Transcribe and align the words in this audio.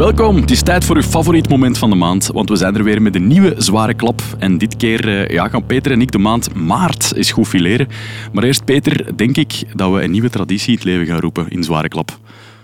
Welkom, 0.00 0.36
het 0.36 0.50
is 0.50 0.62
tijd 0.62 0.84
voor 0.84 0.96
uw 0.96 1.02
favoriet 1.02 1.48
moment 1.48 1.78
van 1.78 1.90
de 1.90 1.96
maand, 1.96 2.26
want 2.26 2.48
we 2.48 2.56
zijn 2.56 2.74
er 2.74 2.84
weer 2.84 3.02
met 3.02 3.14
een 3.14 3.26
nieuwe 3.26 3.54
zware 3.58 3.94
klap. 3.94 4.22
En 4.38 4.58
dit 4.58 4.76
keer 4.76 5.08
eh, 5.08 5.28
ja, 5.28 5.48
gaan 5.48 5.66
Peter 5.66 5.92
en 5.92 6.00
ik 6.00 6.10
de 6.10 6.18
maand 6.18 6.54
maart 6.54 7.14
eens 7.14 7.32
goed 7.32 7.48
fileren. 7.48 7.88
Maar 8.32 8.44
eerst, 8.44 8.64
Peter, 8.64 9.16
denk 9.16 9.36
ik 9.36 9.62
dat 9.74 9.92
we 9.92 10.02
een 10.02 10.10
nieuwe 10.10 10.30
traditie 10.30 10.68
in 10.68 10.74
het 10.74 10.84
leven 10.84 11.06
gaan 11.06 11.20
roepen 11.20 11.48
in 11.48 11.64
zware 11.64 11.88
klap. 11.88 12.18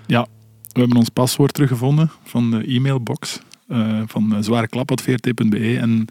Ja, 0.07 0.27
we 0.73 0.81
hebben 0.81 0.99
ons 0.99 1.09
paswoord 1.09 1.55
teruggevonden 1.55 2.11
van 2.25 2.51
de 2.51 2.75
e-mailbox 2.75 3.41
uh, 3.69 4.03
van 4.07 4.37
zwareklap.vrt.be 4.41 5.79
en 5.79 6.07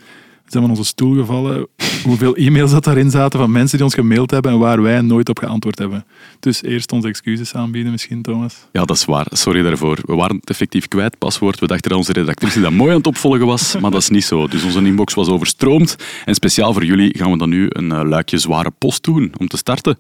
zijn 0.46 0.64
van 0.64 0.70
onze 0.72 0.84
stoel 0.84 1.16
gevallen 1.16 1.68
hoeveel 2.04 2.36
e-mails 2.36 2.72
dat 2.72 2.84
daarin 2.84 3.12
zaten 3.12 3.40
van 3.40 3.52
mensen 3.52 3.78
die 3.78 3.86
ons 3.86 3.96
gemaild 3.96 4.32
hebben 4.32 4.52
en 4.52 4.60
waar 4.60 4.82
wij 4.82 5.02
nooit 5.02 5.30
op 5.30 5.40
geantwoord 5.40 5.80
hebben. 5.80 6.06
Dus 6.40 6.64
eerst 6.64 6.92
onze 6.92 7.08
excuses 7.08 7.56
aanbieden 7.56 7.92
misschien, 7.92 8.22
Thomas. 8.22 8.56
Ja, 8.72 8.86
dat 8.86 8.96
is 8.96 9.06
waar. 9.06 9.28
Sorry 9.30 9.62
daarvoor. 9.62 10.00
We 10.06 10.16
waren 10.16 10.36
het 10.36 10.50
effectief 10.50 10.88
kwijt, 10.88 11.18
paswoord. 11.18 11.60
We 11.60 11.68
dachten 11.68 11.90
dat 11.90 11.98
onze 11.98 12.14
redactrice 12.14 12.62
dat 12.62 12.72
mooi 12.72 12.92
aan 12.92 12.98
het 12.98 13.08
opvolgen 13.08 13.46
was, 13.46 13.80
maar 13.80 13.92
dat 13.92 14.02
is 14.02 14.10
niet 14.10 14.26
zo. 14.26 14.48
Dus 14.48 14.64
onze 14.64 14.86
inbox 14.86 15.14
was 15.14 15.28
overstroomd. 15.28 15.96
En 16.26 16.36
speciaal 16.36 16.74
voor 16.74 16.86
jullie 16.86 17.18
gaan 17.18 17.32
we 17.32 17.38
dan 17.38 17.50
nu 17.50 17.66
een 17.70 17.92
eh, 17.92 18.02
luikje 18.04 18.38
zware 18.38 18.72
post 18.78 19.04
doen 19.04 19.34
om 19.38 19.48
te 19.48 19.58
starten. 19.58 19.98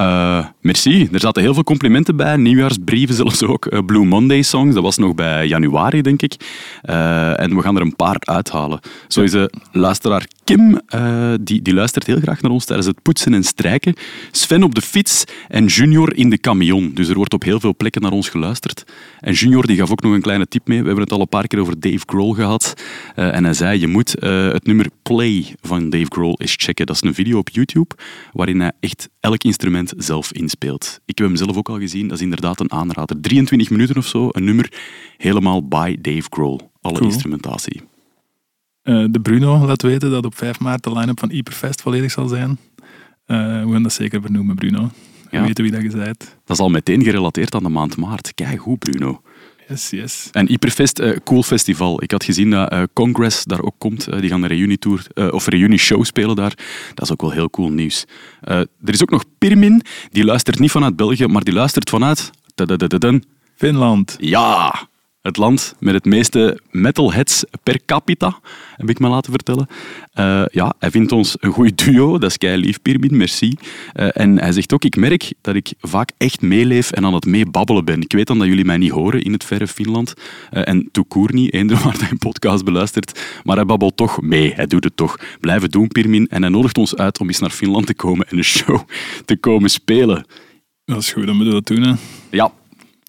Uh, 0.00 0.46
merci. 0.60 1.08
Er 1.12 1.20
zaten 1.20 1.42
heel 1.42 1.54
veel 1.54 1.64
complimenten 1.64 2.16
bij. 2.16 2.36
Nieuwjaarsbrieven 2.36 3.14
zelfs 3.14 3.42
ook. 3.42 3.66
Uh, 3.66 3.78
Blue 3.86 4.04
Monday 4.04 4.42
songs, 4.42 4.74
dat 4.74 4.82
was 4.82 4.96
nog 4.96 5.14
bij 5.14 5.46
januari, 5.46 6.02
denk 6.02 6.22
ik. 6.22 6.34
Uh, 6.84 7.40
en 7.40 7.56
we 7.56 7.62
gaan 7.62 7.76
er 7.76 7.82
een 7.82 7.96
paar 7.96 8.16
uithalen. 8.18 8.80
Zo 9.08 9.22
is 9.22 9.30
de 9.30 9.52
luisteraar 9.72 10.26
Kim, 10.44 10.80
die, 11.40 11.62
die 11.62 11.74
luistert 11.74 12.06
heel 12.06 12.20
graag 12.20 12.42
naar 12.42 12.50
ons 12.50 12.64
tijdens 12.64 12.88
het 12.88 13.02
poetsen 13.02 13.34
en 13.34 13.44
strijken. 13.44 13.94
Sven 14.30 14.62
op 14.62 14.74
de 14.74 14.80
fiets 14.80 15.24
en 15.48 15.66
Junior 15.66 16.16
in 16.16 16.30
de 16.30 16.38
camion. 16.38 16.90
Dus 16.94 17.08
er 17.08 17.14
wordt 17.14 17.34
op 17.34 17.42
heel 17.42 17.60
veel 17.60 17.76
plekken 17.76 18.02
naar 18.02 18.12
ons 18.12 18.28
geluisterd. 18.28 18.84
En 19.20 19.32
Junior 19.32 19.66
die 19.66 19.76
gaf 19.76 19.90
ook 19.90 20.02
nog 20.02 20.12
een 20.12 20.20
kleine 20.20 20.46
tip 20.46 20.68
mee. 20.68 20.80
We 20.80 20.86
hebben 20.86 21.04
het 21.04 21.12
al 21.12 21.20
een 21.20 21.28
paar 21.28 21.46
keer 21.46 21.60
over 21.60 21.80
Dave 21.80 22.02
Grohl 22.06 22.32
gehad. 22.32 22.74
en 23.14 23.44
hij 23.44 23.54
zei, 23.54 23.80
je 23.80 23.86
moet 23.86 24.14
het 24.20 24.66
nummer 24.66 24.86
Play 25.02 25.54
van 25.62 25.90
Dave 25.90 26.06
Grohl 26.08 26.34
eens 26.36 26.54
checken. 26.56 26.86
Dat 26.86 26.96
is 26.96 27.02
een 27.02 27.14
video 27.14 27.38
op 27.38 27.48
YouTube 27.48 27.94
waarin 28.32 28.60
hij 28.60 28.72
echt 28.80 29.08
elk 29.20 29.44
instrument 29.44 29.89
zelf 29.96 30.32
inspeelt. 30.32 31.00
Ik 31.04 31.18
heb 31.18 31.26
hem 31.26 31.36
zelf 31.36 31.56
ook 31.56 31.68
al 31.68 31.78
gezien, 31.78 32.08
dat 32.08 32.16
is 32.16 32.22
inderdaad 32.22 32.60
een 32.60 32.72
aanrader. 32.72 33.20
23 33.20 33.70
minuten 33.70 33.96
of 33.96 34.06
zo, 34.06 34.28
een 34.30 34.44
nummer 34.44 34.72
helemaal 35.16 35.68
by 35.68 35.96
Dave 36.00 36.26
Grohl. 36.28 36.60
Alle 36.80 37.00
instrumentatie. 37.00 37.80
Uh, 38.82 39.06
de 39.10 39.20
Bruno 39.20 39.66
laat 39.66 39.82
weten 39.82 40.10
dat 40.10 40.24
op 40.24 40.36
5 40.36 40.60
maart 40.60 40.82
de 40.82 40.92
line-up 40.92 41.18
van 41.18 41.30
Hyperfest 41.30 41.82
volledig 41.82 42.10
zal 42.10 42.28
zijn. 42.28 42.50
Uh, 42.50 43.64
we 43.64 43.72
gaan 43.72 43.82
dat 43.82 43.92
zeker 43.92 44.20
benoemen, 44.20 44.54
Bruno. 44.54 44.90
We 45.30 45.36
ja. 45.36 45.42
weten 45.42 45.64
wie 45.64 45.72
dat 45.72 45.82
je 45.82 45.90
bent. 45.90 46.18
Dat 46.44 46.56
is 46.56 46.62
al 46.62 46.68
meteen 46.68 47.02
gerelateerd 47.02 47.54
aan 47.54 47.62
de 47.62 47.68
maand 47.68 47.96
maart. 47.96 48.34
Kijk 48.34 48.58
hoe, 48.58 48.78
Bruno. 48.78 49.22
Yes, 49.70 49.90
yes. 49.90 50.28
En 50.32 50.46
Hyperfest, 50.46 51.00
uh, 51.00 51.16
cool 51.24 51.42
festival. 51.42 52.02
Ik 52.02 52.10
had 52.10 52.24
gezien 52.24 52.50
dat 52.50 52.72
uh, 52.72 52.82
Congress 52.92 53.44
daar 53.44 53.62
ook 53.62 53.74
komt. 53.78 54.08
Uh, 54.08 54.20
die 54.20 54.30
gaan 54.30 54.42
een 54.42 54.48
reunietour 54.48 55.06
of 55.30 55.46
reunieshow 55.46 56.04
spelen 56.04 56.36
daar. 56.36 56.54
Dat 56.94 57.04
is 57.04 57.12
ook 57.12 57.20
wel 57.20 57.30
heel 57.30 57.50
cool 57.50 57.70
nieuws. 57.70 58.04
er 58.40 58.68
is 58.84 59.02
ook 59.02 59.10
nog 59.10 59.24
Pirmin. 59.38 59.82
Die 60.10 60.24
luistert 60.24 60.58
niet 60.58 60.70
vanuit 60.70 60.96
België, 60.96 61.26
maar 61.26 61.44
die 61.44 61.54
luistert 61.54 61.90
vanuit... 61.90 62.30
Finland. 63.56 64.16
Ja, 64.18 64.88
het 65.22 65.36
land 65.36 65.74
met 65.78 65.94
het 65.94 66.04
meeste 66.04 66.60
metalheads 66.70 67.44
per 67.62 67.80
capita, 67.86 68.40
heb 68.76 68.90
ik 68.90 68.98
me 68.98 69.08
laten 69.08 69.32
vertellen. 69.32 69.66
Uh, 70.18 70.42
ja, 70.46 70.74
hij 70.78 70.90
vindt 70.90 71.12
ons 71.12 71.36
een 71.40 71.52
goed 71.52 71.84
duo, 71.84 72.18
dat 72.18 72.30
is 72.30 72.36
kei 72.36 72.60
lief, 72.60 72.82
Pirmin, 72.82 73.16
merci. 73.16 73.54
Uh, 73.94 74.08
en 74.12 74.38
hij 74.38 74.52
zegt 74.52 74.72
ook, 74.72 74.84
ik 74.84 74.96
merk 74.96 75.32
dat 75.40 75.54
ik 75.54 75.72
vaak 75.80 76.10
echt 76.16 76.40
meeleef 76.40 76.90
en 76.90 77.04
aan 77.04 77.14
het 77.14 77.26
meebabbelen 77.26 77.84
ben. 77.84 78.00
Ik 78.00 78.12
weet 78.12 78.26
dan 78.26 78.38
dat 78.38 78.46
jullie 78.46 78.64
mij 78.64 78.76
niet 78.76 78.90
horen 78.90 79.22
in 79.22 79.32
het 79.32 79.44
verre 79.44 79.66
Finland. 79.66 80.14
Uh, 80.52 80.68
en 80.68 80.88
Toekoer 80.92 81.32
niet, 81.32 81.52
eender 81.52 81.80
waar 81.84 81.98
hij 81.98 82.10
een 82.10 82.18
podcast 82.18 82.64
beluistert. 82.64 83.40
Maar 83.44 83.56
hij 83.56 83.64
babbelt 83.64 83.96
toch 83.96 84.20
mee, 84.20 84.54
hij 84.54 84.66
doet 84.66 84.84
het 84.84 84.96
toch. 84.96 85.16
Blijven 85.40 85.70
doen, 85.70 85.88
Pirmin. 85.88 86.28
En 86.28 86.42
hij 86.42 86.50
nodigt 86.50 86.78
ons 86.78 86.96
uit 86.96 87.20
om 87.20 87.26
eens 87.26 87.38
naar 87.38 87.50
Finland 87.50 87.86
te 87.86 87.94
komen 87.94 88.26
en 88.28 88.36
een 88.36 88.44
show 88.44 88.80
te 89.24 89.36
komen 89.36 89.70
spelen. 89.70 90.26
Dat 90.84 90.98
is 90.98 91.12
goed, 91.12 91.26
dan 91.26 91.36
moeten 91.36 91.54
we 91.54 91.62
dat 91.62 91.76
doen. 91.76 91.86
Hè. 91.86 91.94
Ja, 92.30 92.52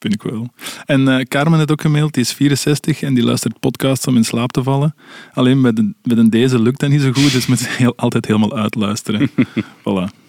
Vind 0.02 0.14
ik 0.14 0.24
wel. 0.24 0.48
En 0.86 1.02
uh, 1.02 1.20
Carmen 1.20 1.58
heeft 1.58 1.72
ook 1.72 1.82
gemaild, 1.82 2.14
die 2.14 2.24
is 2.24 2.34
64 2.34 3.02
en 3.02 3.14
die 3.14 3.24
luistert 3.24 3.60
podcasts 3.60 4.08
om 4.08 4.16
in 4.16 4.24
slaap 4.24 4.52
te 4.52 4.64
vallen. 4.64 4.96
Alleen 5.34 5.62
met 5.62 5.78
een, 5.78 5.96
met 6.04 6.18
een 6.18 6.30
deze 6.30 6.62
lukt 6.62 6.80
dat 6.80 6.90
niet 6.90 7.02
zo 7.02 7.12
goed, 7.12 7.32
dus 7.32 7.46
moet 7.46 7.68
heel, 7.68 7.94
altijd 7.96 8.26
helemaal 8.26 8.58
uitluisteren. 8.58 9.30
voilà. 9.90 10.20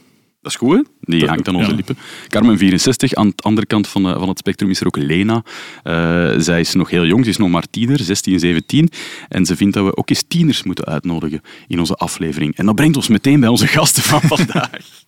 Dat 0.41 0.53
is 0.53 0.57
goed, 0.57 0.77
hè? 0.77 0.83
Die 1.01 1.27
hangt 1.27 1.49
aan 1.49 1.55
onze 1.55 1.71
ja. 1.71 1.77
lippen. 1.77 1.97
Carmen 2.29 2.59
64. 2.59 3.15
Aan 3.15 3.29
de 3.29 3.43
andere 3.43 3.67
kant 3.67 3.89
van, 3.89 4.07
uh, 4.07 4.19
van 4.19 4.29
het 4.29 4.39
spectrum 4.39 4.71
is 4.71 4.81
er 4.81 4.87
ook 4.87 4.97
Lena. 4.97 5.45
Uh, 5.85 6.33
zij 6.39 6.61
is 6.61 6.75
nog 6.75 6.91
heel 6.91 7.05
jong, 7.05 7.25
ze 7.25 7.31
is 7.31 7.37
nog 7.37 7.49
maar 7.49 7.67
tiener, 7.71 7.99
16, 7.99 8.39
17. 8.39 8.89
En 9.29 9.47
ze 9.47 9.57
vindt 9.57 9.75
dat 9.75 9.85
we 9.85 9.97
ook 9.97 10.11
eens 10.11 10.25
tieners 10.29 10.63
moeten 10.63 10.85
uitnodigen 10.85 11.41
in 11.67 11.79
onze 11.79 11.95
aflevering. 11.95 12.57
En 12.57 12.67
dat 12.67 12.75
brengt 12.75 12.97
ons 12.97 13.09
meteen 13.09 13.41
bij 13.41 13.49
onze 13.49 13.67
gasten 13.67 14.03
van 14.03 14.21
vandaag. 14.37 15.02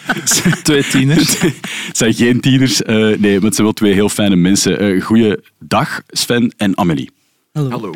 twee 0.62 0.82
tieners. 0.82 1.40
Het 1.40 1.96
zijn 1.96 2.14
geen 2.14 2.40
tieners, 2.40 2.80
uh, 2.80 2.86
nee, 2.96 3.34
maar 3.34 3.44
het 3.44 3.54
zijn 3.54 3.66
wel 3.66 3.72
twee 3.72 3.92
heel 3.92 4.08
fijne 4.08 4.36
mensen. 4.36 4.82
Uh, 4.82 5.02
goeiedag, 5.02 6.02
Sven 6.08 6.54
en 6.56 6.78
Amelie. 6.78 7.10
Hallo. 7.52 7.70
Hallo. 7.70 7.94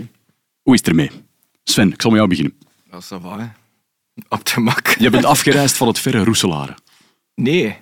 Hoe 0.63 0.75
is 0.75 0.81
het 0.81 0.89
ermee? 0.89 1.11
Sven, 1.65 1.93
ik 1.93 2.03
zal 2.03 2.11
met 2.11 2.19
jou 2.19 2.31
beginnen. 2.31 2.55
Dat 2.91 3.03
is 3.03 3.09
waar. 3.23 3.57
Op 4.29 4.45
de 4.45 4.61
mak. 4.61 4.97
Je 4.99 5.11
bent 5.11 5.25
afgereisd 5.25 5.77
van 5.77 5.87
het 5.87 5.99
verre 5.99 6.25
Roeselare. 6.25 6.75
Nee, 7.35 7.77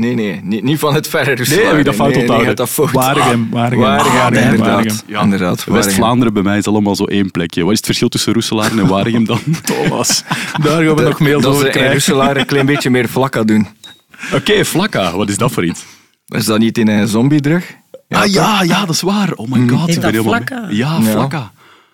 Nee, 0.00 0.14
nee, 0.14 0.40
niet, 0.42 0.62
niet 0.62 0.78
van 0.78 0.94
het 0.94 1.08
verre 1.08 1.32
Rusland. 1.32 1.62
Nee, 1.62 1.74
heb 1.74 1.84
dat 1.84 1.94
fout 1.94 2.16
onthouden? 2.16 2.46
Nee, 2.46 2.54
dat 2.54 2.74
Waregem, 2.74 3.48
Waregem. 3.50 3.78
Waregem, 3.78 4.36
ah, 4.36 4.42
inderdaad. 4.42 5.04
Ja. 5.06 5.22
inderdaad 5.22 5.64
West-Vlaanderen 5.64 6.32
bij 6.32 6.42
mij 6.42 6.58
is 6.58 6.66
allemaal 6.66 6.96
zo 6.96 7.04
één 7.04 7.30
plekje. 7.30 7.62
Wat 7.62 7.70
is 7.70 7.76
het 7.76 7.86
verschil 7.86 8.08
tussen 8.08 8.32
Roeselaar 8.32 8.70
en 8.70 8.86
Waregem 8.86 9.24
dan? 9.24 9.40
Thomas, 9.64 10.24
daar 10.62 10.84
gaan 10.84 10.96
we 10.96 11.02
nog 11.02 11.20
mails 11.20 11.44
over 11.44 11.60
krijgen. 11.68 11.82
Dat 11.82 11.92
Roeselaar 11.92 12.36
een 12.36 12.46
klein 12.46 12.66
beetje 12.72 12.90
meer 12.90 13.08
vlakka 13.08 13.42
doen. 13.42 13.66
Oké, 14.26 14.36
okay, 14.36 14.64
vlakka. 14.64 15.16
Wat 15.16 15.28
is 15.28 15.38
dat 15.38 15.52
voor 15.52 15.64
iets? 15.64 15.84
Is 16.26 16.44
dat 16.44 16.58
niet 16.58 16.78
in 16.78 16.88
een 16.88 17.08
zombie-drug? 17.08 17.74
Ja, 18.08 18.20
ah 18.20 18.26
ja, 18.26 18.62
ja, 18.62 18.80
dat 18.80 18.94
is 18.94 19.00
waar. 19.00 19.32
Oh 19.32 19.50
my 19.50 19.68
god. 19.68 19.88
Heet 19.88 20.02
dat 20.02 20.14
vlakka? 20.16 20.66
Ja, 20.70 21.00
vlakka. 21.00 21.52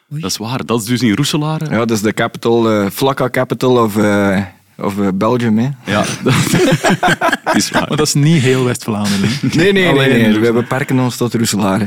Dat 0.08 0.30
is 0.30 0.36
waar. 0.36 0.66
Dat 0.66 0.80
is 0.80 0.86
dus 0.86 1.02
in 1.02 1.14
Roeselaar. 1.14 1.60
Ja, 1.70 1.78
dat 1.78 1.90
is 1.90 2.00
de 2.00 2.12
capital, 2.12 2.72
uh, 2.72 2.86
vlakka 2.90 3.30
capital 3.30 3.82
of... 3.82 3.96
Uh, 3.96 4.38
of 4.78 4.98
uh, 4.98 5.08
Belgium, 5.14 5.58
hè? 5.58 5.68
Ja, 5.86 6.04
is 7.54 7.70
waar. 7.70 7.88
Maar 7.88 7.96
dat 7.96 8.06
is 8.06 8.14
niet 8.14 8.42
heel 8.42 8.64
West-Vlaanderen. 8.64 9.30
Nee, 9.40 9.72
nee, 9.72 9.92
nee, 9.92 10.08
nee, 10.08 10.38
We 10.38 10.52
beperken 10.52 10.98
ons 10.98 11.16
tot 11.16 11.34
Roeselare. 11.34 11.86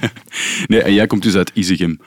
nee, 0.66 0.82
en 0.82 0.94
jij 0.94 1.06
komt 1.06 1.22
dus 1.22 1.34
uit 1.34 1.50
Izegem. 1.54 1.98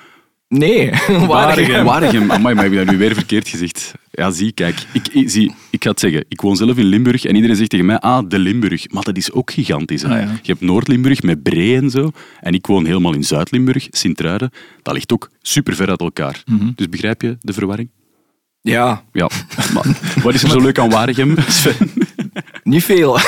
Nee, 0.47 0.91
Waregem. 1.27 1.85
Waregem. 1.85 2.31
Amai, 2.31 2.55
maar 2.55 2.63
heb 2.63 2.73
je 2.73 2.79
dat 2.79 2.91
nu 2.91 2.97
weer 2.97 3.13
verkeerd 3.13 3.47
gezegd? 3.47 3.93
Ja, 4.11 4.31
zie, 4.31 4.51
kijk. 4.51 4.75
Ik, 4.93 5.07
ik, 5.07 5.29
zie, 5.29 5.53
ik 5.69 5.83
ga 5.83 5.89
het 5.89 5.99
zeggen. 5.99 6.25
Ik 6.27 6.41
woon 6.41 6.55
zelf 6.55 6.77
in 6.77 6.85
Limburg 6.85 7.25
en 7.25 7.35
iedereen 7.35 7.55
zegt 7.55 7.69
tegen 7.69 7.85
mij, 7.85 7.99
ah, 7.99 8.23
de 8.27 8.39
Limburg. 8.39 8.91
Maar 8.91 9.03
dat 9.03 9.17
is 9.17 9.31
ook 9.31 9.51
gigantisch. 9.51 10.01
Hè? 10.01 10.07
Ah, 10.07 10.21
ja. 10.21 10.39
Je 10.41 10.51
hebt 10.51 10.61
Noord-Limburg 10.61 11.21
met 11.21 11.43
Bree 11.43 11.75
en 11.75 11.89
zo. 11.89 12.11
En 12.39 12.53
ik 12.53 12.67
woon 12.67 12.85
helemaal 12.85 13.13
in 13.13 13.23
Zuid-Limburg, 13.23 13.87
Sint-Truiden. 13.89 14.51
Dat 14.81 14.93
ligt 14.93 15.13
ook 15.13 15.29
super 15.41 15.75
ver 15.75 15.89
uit 15.89 15.99
elkaar. 15.99 16.43
Mm 16.45 16.59
-hmm. 16.59 16.73
Dus 16.75 16.89
begrijp 16.89 17.21
je 17.21 17.37
de 17.39 17.53
verwarring? 17.53 17.89
Ja. 18.69 19.03
ja. 19.13 19.29
Maar, 19.73 19.85
wat 20.23 20.33
is 20.33 20.43
er 20.43 20.49
zo 20.49 20.59
leuk 20.59 20.79
aan 20.79 20.89
Waregem, 20.89 21.35
Sven? 21.47 21.91
Niet 22.63 22.83
veel. 22.83 23.19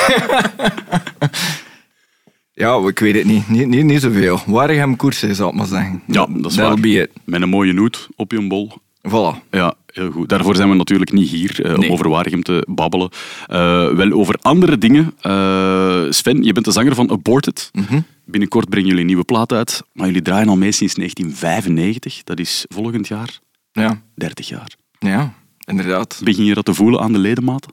ja, 2.52 2.76
ik 2.86 2.98
weet 2.98 3.14
het 3.14 3.24
niet. 3.24 3.48
Niet, 3.48 3.66
niet, 3.66 3.84
niet 3.84 4.00
zoveel. 4.00 4.40
Waregem 4.46 4.96
koersen, 4.96 5.34
zou 5.34 5.50
ik 5.50 5.56
maar 5.56 5.66
zeggen. 5.66 6.02
Ja, 6.06 6.26
dat 6.30 6.50
is 6.50 6.56
waar. 6.56 6.78
Met 7.24 7.42
een 7.42 7.48
mooie 7.48 7.72
noot 7.72 8.08
op 8.16 8.32
je 8.32 8.46
bol. 8.46 8.72
Voilà. 9.08 9.48
Ja, 9.50 9.74
heel 9.86 10.10
goed. 10.10 10.28
Daarvoor 10.28 10.56
zijn 10.56 10.68
we 10.68 10.74
natuurlijk 10.74 11.12
niet 11.12 11.28
hier, 11.28 11.66
uh, 11.66 11.78
om 11.78 11.90
over 11.90 12.08
Waregem 12.08 12.42
te 12.42 12.66
babbelen. 12.68 13.10
Uh, 13.50 13.56
wel 13.88 14.10
over 14.12 14.38
andere 14.42 14.78
dingen. 14.78 15.14
Uh, 15.22 16.10
Sven, 16.10 16.42
je 16.42 16.52
bent 16.52 16.64
de 16.64 16.72
zanger 16.72 16.94
van 16.94 17.10
Aborted. 17.10 17.70
Mm 17.72 17.84
-hmm. 17.88 18.04
Binnenkort 18.24 18.68
brengen 18.68 18.86
jullie 18.86 19.00
een 19.00 19.08
nieuwe 19.08 19.24
plaat 19.24 19.52
uit. 19.52 19.82
Maar 19.92 20.06
jullie 20.06 20.22
draaien 20.22 20.48
al 20.48 20.56
mee 20.56 20.72
sinds 20.72 20.94
1995. 20.94 22.22
Dat 22.22 22.38
is 22.38 22.64
volgend 22.68 23.08
jaar. 23.08 23.38
Ja. 23.72 24.02
30 24.14 24.48
jaar. 24.48 24.80
Ja, 25.02 25.32
inderdaad. 25.64 26.20
Begin 26.24 26.44
je 26.44 26.54
dat 26.54 26.64
te 26.64 26.74
voelen 26.74 27.00
aan 27.00 27.12
de 27.12 27.18
ledematen? 27.18 27.72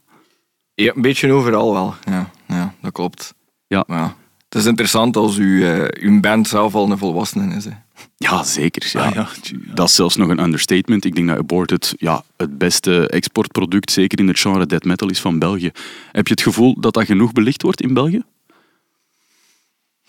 Ja, 0.73 0.91
een 0.95 1.01
beetje 1.01 1.31
overal 1.31 1.73
wel. 1.73 1.95
Ja, 2.05 2.31
ja 2.47 2.73
dat 2.81 2.91
klopt. 2.91 3.33
Ja. 3.67 3.83
ja. 3.87 4.15
Het 4.49 4.59
is 4.59 4.65
interessant 4.65 5.15
als 5.15 5.37
u, 5.37 5.65
uh, 5.65 5.85
uw 5.99 6.19
band 6.19 6.47
zelf 6.47 6.75
al 6.75 6.91
een 6.91 6.97
volwassene 6.97 7.55
is. 7.55 7.65
Hè. 7.65 7.71
Ja, 8.17 8.43
zeker. 8.43 8.89
Ja. 8.93 9.05
Ah, 9.05 9.13
ja. 9.13 9.27
Dat 9.73 9.87
is 9.87 9.95
zelfs 9.95 10.15
nog 10.15 10.29
een 10.29 10.43
understatement. 10.43 11.05
Ik 11.05 11.15
denk 11.15 11.27
dat 11.27 11.37
Aborted 11.37 11.93
ja, 11.97 12.23
het 12.37 12.57
beste 12.57 13.07
exportproduct, 13.07 13.91
zeker 13.91 14.19
in 14.19 14.27
het 14.27 14.39
genre 14.39 14.65
death 14.65 14.83
metal, 14.83 15.09
is 15.09 15.21
van 15.21 15.39
België. 15.39 15.71
Heb 16.11 16.27
je 16.27 16.33
het 16.33 16.41
gevoel 16.41 16.79
dat 16.79 16.93
dat 16.93 17.05
genoeg 17.05 17.31
belicht 17.31 17.61
wordt 17.61 17.81
in 17.81 17.93
België? 17.93 18.23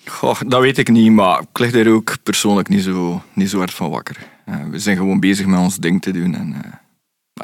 Goh, 0.05 0.41
dat 0.47 0.61
weet 0.61 0.79
ik 0.79 0.89
niet, 0.89 1.13
maar 1.13 1.41
ik 1.41 1.59
lig 1.59 1.75
er 1.75 1.89
ook 1.89 2.17
persoonlijk 2.23 2.69
niet 2.69 2.83
zo, 2.83 3.23
niet 3.33 3.51
zo 3.51 3.59
hard 3.59 3.75
van 3.75 3.91
wakker. 3.91 4.17
Uh, 4.49 4.65
we 4.71 4.79
zijn 4.79 4.97
gewoon 4.97 5.21
bezig 5.21 5.47
met 5.47 5.59
ons 5.59 5.77
ding 5.77 6.03
te 6.03 6.11
doen. 6.11 6.35
En, 6.35 6.49
uh, 6.49 6.73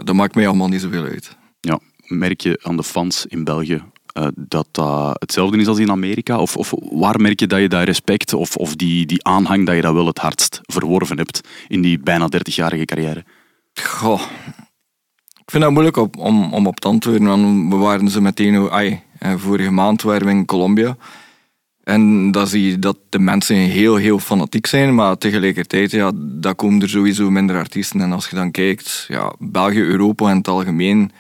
dat 0.05 0.15
maakt 0.15 0.35
mij 0.35 0.47
allemaal 0.47 0.69
niet 0.69 0.81
zoveel 0.81 1.05
uit. 1.05 1.37
Ja, 1.61 1.79
merk 2.07 2.41
je 2.41 2.61
aan 2.63 2.77
de 2.77 2.85
fans 2.85 3.27
in 3.27 3.45
België 3.45 3.83
eh, 4.07 4.27
dat 4.35 4.69
dat 4.71 5.17
hetzelfde 5.19 5.59
is 5.59 5.67
als 5.67 5.79
in 5.79 5.91
Amerika? 5.91 6.39
Of, 6.39 6.57
of 6.57 6.73
waar 6.91 7.21
merk 7.21 7.41
je 7.41 7.47
dat 7.47 7.61
je 7.61 7.69
dat 7.69 7.85
respect 7.85 8.33
of, 8.33 8.57
of 8.57 8.77
die, 8.77 9.07
die 9.07 9.25
aanhang 9.25 9.67
dat 9.67 9.75
je 9.75 9.81
dat 9.81 9.95
wel 9.95 10.07
het 10.07 10.19
hardst 10.19 10.61
verworven 10.63 11.17
hebt 11.17 11.41
in 11.69 11.83
die 11.83 11.99
bijna 11.99 12.29
30-jarige 12.37 12.85
carrière? 12.85 13.25
Goh. 13.75 14.21
Ik 15.45 15.53
vind 15.53 15.63
dat 15.63 15.73
moeilijk 15.73 15.97
op, 15.97 16.17
om, 16.17 16.53
om 16.53 16.67
op 16.67 16.81
te 16.81 16.89
antwoorden, 16.89 17.27
want 17.27 17.73
we 17.73 17.77
waren 17.77 18.09
zo 18.09 18.21
meteen... 18.21 18.71
Ai, 18.71 19.01
eh, 19.19 19.35
vorige 19.37 19.71
maand 19.71 20.03
waren 20.03 20.27
we 20.27 20.33
in 20.33 20.45
Colombia. 20.45 20.97
En 21.87 22.31
dan 22.31 22.47
zie 22.47 22.71
je 22.71 22.79
dat 22.79 22.99
de 23.09 23.19
mensen 23.19 23.57
heel, 23.57 23.97
heel 23.97 24.19
fanatiek 24.19 24.67
zijn, 24.67 24.95
maar 24.95 25.19
tegelijkertijd, 25.19 25.91
ja, 25.91 26.13
dat 26.17 26.57
komen 26.57 26.83
er 26.83 26.89
sowieso 26.89 27.31
minder 27.31 27.57
artiesten. 27.57 28.01
En 28.01 28.13
als 28.13 28.29
je 28.29 28.37
dan 28.37 28.51
kijkt, 28.51 29.05
ja, 29.09 29.33
België, 29.39 29.81
Europa 29.81 30.31
in 30.31 30.37
het 30.37 30.49
algemeen, 30.49 31.11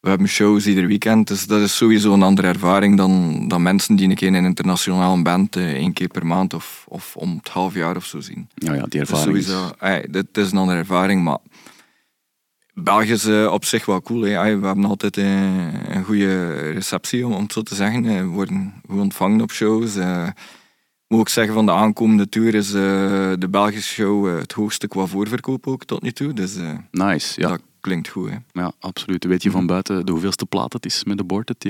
we 0.00 0.08
hebben 0.08 0.28
shows 0.28 0.66
ieder 0.66 0.86
weekend, 0.86 1.28
dus 1.28 1.46
dat 1.46 1.60
is 1.60 1.76
sowieso 1.76 2.12
een 2.12 2.22
andere 2.22 2.48
ervaring 2.48 2.96
dan, 2.96 3.44
dan 3.48 3.62
mensen 3.62 3.96
die 3.96 4.08
een 4.08 4.14
keer 4.14 4.28
in 4.28 4.34
een 4.34 4.44
internationale 4.44 5.22
band 5.22 5.56
eh, 5.56 5.70
één 5.72 5.92
keer 5.92 6.08
per 6.08 6.26
maand 6.26 6.54
of, 6.54 6.84
of 6.88 7.16
om 7.16 7.36
het 7.36 7.48
half 7.48 7.74
jaar 7.74 7.96
of 7.96 8.04
zo 8.04 8.20
zien. 8.20 8.48
Ja, 8.54 8.74
ja 8.74 8.80
die 8.80 9.00
Dus 9.00 9.10
ervaring. 9.10 9.36
is- 9.36 9.44
sowieso, 9.46 9.70
ey, 9.78 10.06
dit 10.10 10.26
is 10.32 10.52
een 10.52 10.58
andere 10.58 10.78
ervaring, 10.78 11.22
maar 11.22 11.38
België 12.74 13.12
is 13.12 13.24
eh, 13.24 13.52
op 13.52 13.64
zich 13.64 13.86
wel 13.86 14.02
cool. 14.02 14.22
Hè. 14.22 14.58
We 14.58 14.66
hebben 14.66 14.84
altijd 14.84 15.16
eh, 15.16 15.94
een 15.94 16.04
goede 16.04 16.52
receptie, 16.70 17.26
om, 17.26 17.42
het 17.42 17.52
zo 17.52 17.62
te 17.62 17.74
zeggen. 17.74 18.04
Eh, 18.04 18.18
We 18.18 18.26
worden 18.26 18.74
goed 18.88 18.98
ontvangen 18.98 19.40
op 19.40 19.50
shows. 19.50 19.96
Eh, 19.96 20.28
moet 21.06 21.20
ook 21.20 21.28
zeggen, 21.28 21.54
van 21.54 21.66
de 21.66 21.72
aankomende 21.72 22.28
tour 22.28 22.54
is 22.54 22.70
de 22.70 23.46
Belgische 23.50 23.94
show 23.94 24.38
het 24.38 24.52
hoogste 24.52 24.88
qua 24.88 25.06
voorverkoop 25.06 25.66
ook 25.66 25.84
tot 25.84 26.02
nu 26.02 26.12
toe. 26.12 26.32
Dus 26.32 26.56
Nice, 26.90 27.40
ja. 27.40 27.48
dat 27.48 27.60
klinkt 27.80 28.08
goed. 28.08 28.30
Hè. 28.30 28.36
ja, 28.52 28.72
absoluut. 28.78 29.24
Weet 29.24 29.42
je 29.42 29.50
van 29.50 29.66
buiten 29.66 30.06
de 30.06 30.12
hoeveelste 30.12 30.46
plaat 30.46 30.72
het 30.72 30.86
is 30.86 31.04
met 31.04 31.18
de 31.18 31.24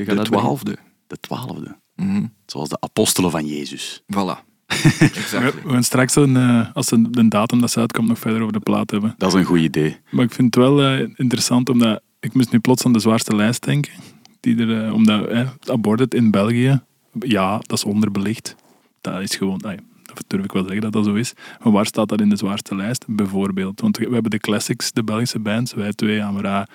gaat 0.05 0.17
De 0.17 0.23
twaalfde. 0.23 0.79
De 1.07 1.17
twaalfde. 1.21 1.77
Mhm. 1.95 2.27
Zoals 2.47 2.69
de 2.69 2.81
apostelen 2.81 3.31
van 3.31 3.47
Jezus. 3.47 4.03
Voilà. 4.03 4.52
We, 4.83 5.53
gaan 5.67 5.83
straks, 5.83 6.15
een, 6.15 6.37
eh, 6.37 6.67
als 6.75 6.87
de, 6.87 7.11
de 7.11 7.29
datum 7.29 7.61
dat 7.61 7.71
ze 7.71 7.81
uitkomt, 7.81 8.09
nog 8.09 8.19
verder 8.19 8.41
over 8.41 8.53
de 8.53 8.61
plaat 8.61 8.91
hebben. 8.91 9.15
Dat 9.19 9.33
is 9.33 9.39
een 9.39 9.45
goed 9.45 9.59
idee. 9.59 9.97
Maar 10.11 10.25
ik 10.25 10.33
vind 10.33 10.55
het 10.55 10.65
wel 10.65 10.83
eh, 10.83 11.09
interessant, 11.17 11.69
omdat 11.69 12.03
ik 12.21 12.35
moest 12.35 12.53
nu 12.53 12.59
plots 12.59 12.85
aan 12.85 12.93
de 12.93 12.99
zwaarste 12.99 13.37
lijst 13.37 13.65
denken. 13.65 13.93
Die 14.41 14.57
er, 14.59 14.85
eh, 14.85 14.95
omdat 14.95 15.27
eh, 15.27 15.49
Aborted 15.67 16.15
in 16.15 16.31
België, 16.31 16.81
ja, 17.21 17.59
dat 17.59 17.79
is 17.79 17.85
onderbelicht. 17.85 18.57
Dat 19.01 19.21
is 19.21 19.37
gewoon, 19.37 19.59
dat 19.59 20.25
durf 20.27 20.45
ik 20.45 20.53
wel 20.53 20.63
zeggen 20.63 20.83
dat 20.83 20.93
dat 20.93 21.05
zo 21.05 21.15
is. 21.15 21.33
Maar 21.63 21.73
waar 21.73 21.87
staat 21.87 22.09
dat 22.09 22.21
in 22.21 22.29
de 22.29 22.37
zwaarste 22.37 22.77
lijst? 22.77 23.05
Bijvoorbeeld, 23.09 23.81
want 23.81 23.97
we 23.97 24.09
hebben 24.13 24.31
de 24.31 24.39
classics, 24.39 24.93
de 24.93 25.05
Belgische 25.05 25.39
bands, 25.39 25.75
wij 25.75 25.93
twee, 25.93 26.23
Amara, 26.23 26.69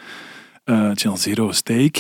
Channel 0.65 1.17
Zero, 1.17 1.51
Steak, 1.51 1.97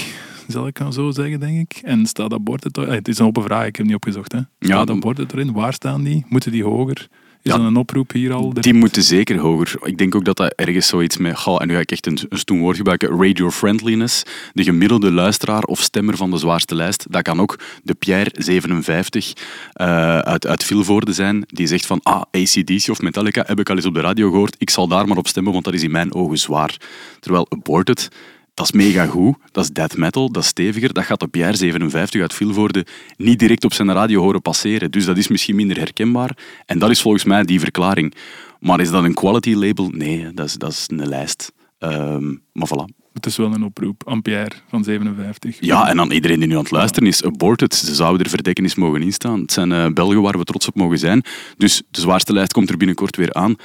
zal 0.47 0.67
ik 0.67 0.79
maar 0.79 0.93
zo 0.93 1.11
zeggen, 1.11 1.39
denk 1.39 1.59
ik. 1.71 1.79
En 1.83 2.05
staat 2.05 2.33
Aborted, 2.33 2.77
er- 2.77 2.87
ah, 2.87 2.93
het 2.93 3.07
is 3.07 3.19
een 3.19 3.25
open 3.25 3.43
vraag, 3.43 3.65
ik 3.65 3.75
heb 3.75 3.85
niet 3.85 3.95
opgezocht. 3.95 4.31
Hè. 4.31 4.39
Staat 4.59 4.87
Ja, 4.87 4.93
Aborted 4.93 5.33
erin? 5.33 5.51
Waar 5.53 5.73
staan 5.73 6.03
die? 6.03 6.25
Moeten 6.29 6.51
die 6.51 6.63
hoger? 6.63 7.07
Is 7.41 7.51
Ja, 7.53 7.57
dat 7.57 7.67
een 7.67 7.75
oproep 7.75 8.11
hier 8.11 8.33
al? 8.33 8.53
Die 8.53 8.73
moeten 8.73 9.03
zeker 9.03 9.37
hoger. 9.37 9.75
Ik 9.83 9.97
denk 9.97 10.15
ook 10.15 10.25
dat 10.25 10.37
dat 10.37 10.53
ergens 10.55 10.87
zoiets 10.87 11.17
met, 11.17 11.37
goh, 11.39 11.61
en 11.61 11.67
nu 11.67 11.73
ga 11.73 11.79
ik 11.79 11.91
echt 11.91 12.05
een, 12.07 12.19
een 12.29 12.37
stoem 12.37 12.59
woord 12.59 12.77
gebruiken, 12.77 13.21
radio 13.21 13.49
friendliness. 13.51 14.23
De 14.53 14.63
gemiddelde 14.63 15.11
luisteraar 15.11 15.63
of 15.63 15.79
stemmer 15.81 16.17
van 16.17 16.31
de 16.31 16.37
zwaarste 16.37 16.75
lijst, 16.75 17.05
dat 17.09 17.21
kan 17.21 17.39
ook 17.41 17.59
de 17.83 17.93
Pierre 17.93 18.31
57 18.33 19.33
eh, 19.73 20.17
uit, 20.19 20.47
uit 20.47 20.63
Vilvoorde 20.63 21.13
zijn, 21.13 21.43
die 21.47 21.67
zegt 21.67 21.85
van, 21.85 21.99
ah, 22.03 22.21
ACDC 22.31 22.89
of 22.89 23.01
Metallica 23.01 23.43
heb 23.47 23.59
ik 23.59 23.69
al 23.69 23.75
eens 23.75 23.85
op 23.85 23.93
de 23.93 24.01
radio 24.01 24.29
gehoord, 24.29 24.55
ik 24.57 24.69
zal 24.69 24.87
daar 24.87 25.07
maar 25.07 25.17
op 25.17 25.27
stemmen, 25.27 25.51
want 25.53 25.65
dat 25.65 25.73
is 25.73 25.83
in 25.83 25.91
mijn 25.91 26.13
ogen 26.13 26.37
zwaar. 26.37 26.77
Terwijl 27.19 27.45
Aborted, 27.49 28.07
dat 28.57 28.65
is 28.65 28.71
mega 28.71 29.05
goed, 29.05 29.35
dat 29.51 29.63
is 29.63 29.69
death 29.69 29.97
metal, 29.97 30.31
dat 30.31 30.43
is 30.43 30.49
steviger, 30.49 30.93
dat 30.93 31.03
gaat 31.03 31.19
de 31.19 31.27
Pierre 31.27 31.55
57 31.55 32.21
uit 32.21 32.33
Vilvoorde 32.33 32.85
niet 33.17 33.39
direct 33.39 33.63
op 33.63 33.73
zijn 33.73 33.91
radio 33.91 34.21
horen 34.21 34.41
passeren. 34.41 34.91
Dus 34.91 35.05
dat 35.05 35.17
is 35.17 35.27
misschien 35.27 35.55
minder 35.55 35.77
herkenbaar. 35.77 36.37
En 36.65 36.79
dat 36.79 36.89
is 36.89 37.01
volgens 37.01 37.23
mij 37.23 37.43
die 37.43 37.59
verklaring. 37.59 38.13
Maar 38.59 38.79
is 38.79 38.89
dat 38.89 39.03
een 39.03 39.13
quality 39.13 39.53
label? 39.53 39.89
Nee, 39.89 40.33
dat 40.33 40.45
is, 40.45 40.53
dat 40.53 40.71
is 40.71 40.85
een 40.87 41.07
lijst. 41.07 41.51
Ehm, 41.77 42.35
maar 42.51 42.67
voilà. 42.67 42.95
Het 43.13 43.25
is 43.25 43.37
wel 43.37 43.53
een 43.53 43.63
oproep. 43.63 44.03
Ampère 44.05 44.55
van 44.69 44.83
57. 44.83 45.57
Ja, 45.59 45.89
en 45.89 45.97
dan 45.97 46.11
iedereen 46.11 46.39
die 46.39 46.47
nu 46.47 46.53
aan 46.53 46.61
het 46.61 46.71
luisteren 46.71 47.07
is, 47.07 47.23
aborted. 47.23 47.75
Ze 47.75 47.95
zouden 47.95 48.23
er 48.23 48.29
verdekkenis 48.29 48.75
mogen 48.75 49.01
in 49.01 49.13
staan. 49.13 49.41
Het 49.41 49.51
zijn 49.51 49.71
eh, 49.71 49.87
Belgen 49.93 50.21
waar 50.21 50.37
we 50.37 50.43
trots 50.43 50.67
op 50.67 50.75
mogen 50.75 50.99
zijn. 50.99 51.23
Dus 51.57 51.83
de 51.91 52.01
zwaarste 52.01 52.33
lijst 52.33 52.53
komt 52.53 52.69
er 52.69 52.77
binnenkort 52.77 53.15
weer 53.15 53.33
aan. 53.33 53.55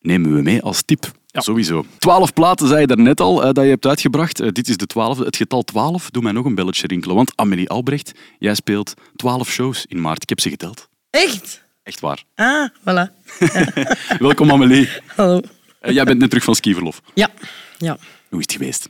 Nemen 0.00 0.34
we 0.34 0.42
mee 0.42 0.62
als 0.62 0.82
tip. 0.82 1.18
Ja. 1.32 1.40
Sowieso. 1.40 1.84
Twaalf 1.98 2.32
platen, 2.32 2.68
zei 2.68 2.80
je 2.80 2.86
daarnet 2.86 3.20
al, 3.20 3.44
eh, 3.44 3.52
dat 3.52 3.64
je 3.64 3.70
hebt 3.70 3.86
uitgebracht. 3.86 4.40
Eh, 4.40 4.48
dit 4.48 4.68
is 4.68 4.76
de 4.76 4.86
twaalfde. 4.86 5.24
Het 5.24 5.36
getal 5.36 5.62
twaalf 5.62 6.10
doet 6.10 6.22
mij 6.22 6.32
nog 6.32 6.44
een 6.44 6.54
belletje 6.54 6.86
rinkelen. 6.86 7.16
Want 7.16 7.32
Amelie 7.34 7.68
Albrecht, 7.68 8.12
jij 8.38 8.54
speelt 8.54 8.94
twaalf 9.16 9.50
shows 9.50 9.84
in 9.86 10.00
maart. 10.00 10.22
Ik 10.22 10.28
heb 10.28 10.40
ze 10.40 10.50
geteld. 10.50 10.88
Echt? 11.10 11.64
Echt 11.82 12.00
waar. 12.00 12.24
Ah, 12.34 12.68
voilà. 12.80 13.10
Welkom 14.18 14.50
Amelie. 14.50 14.88
Hallo. 15.16 15.40
Eh, 15.80 15.94
jij 15.94 16.04
bent 16.04 16.18
net 16.18 16.28
terug 16.28 16.44
van 16.44 16.54
skiverlof. 16.54 17.00
Ja, 17.14 17.28
ja. 17.78 17.98
Hoe 18.28 18.38
is 18.38 18.44
het 18.44 18.52
geweest? 18.52 18.88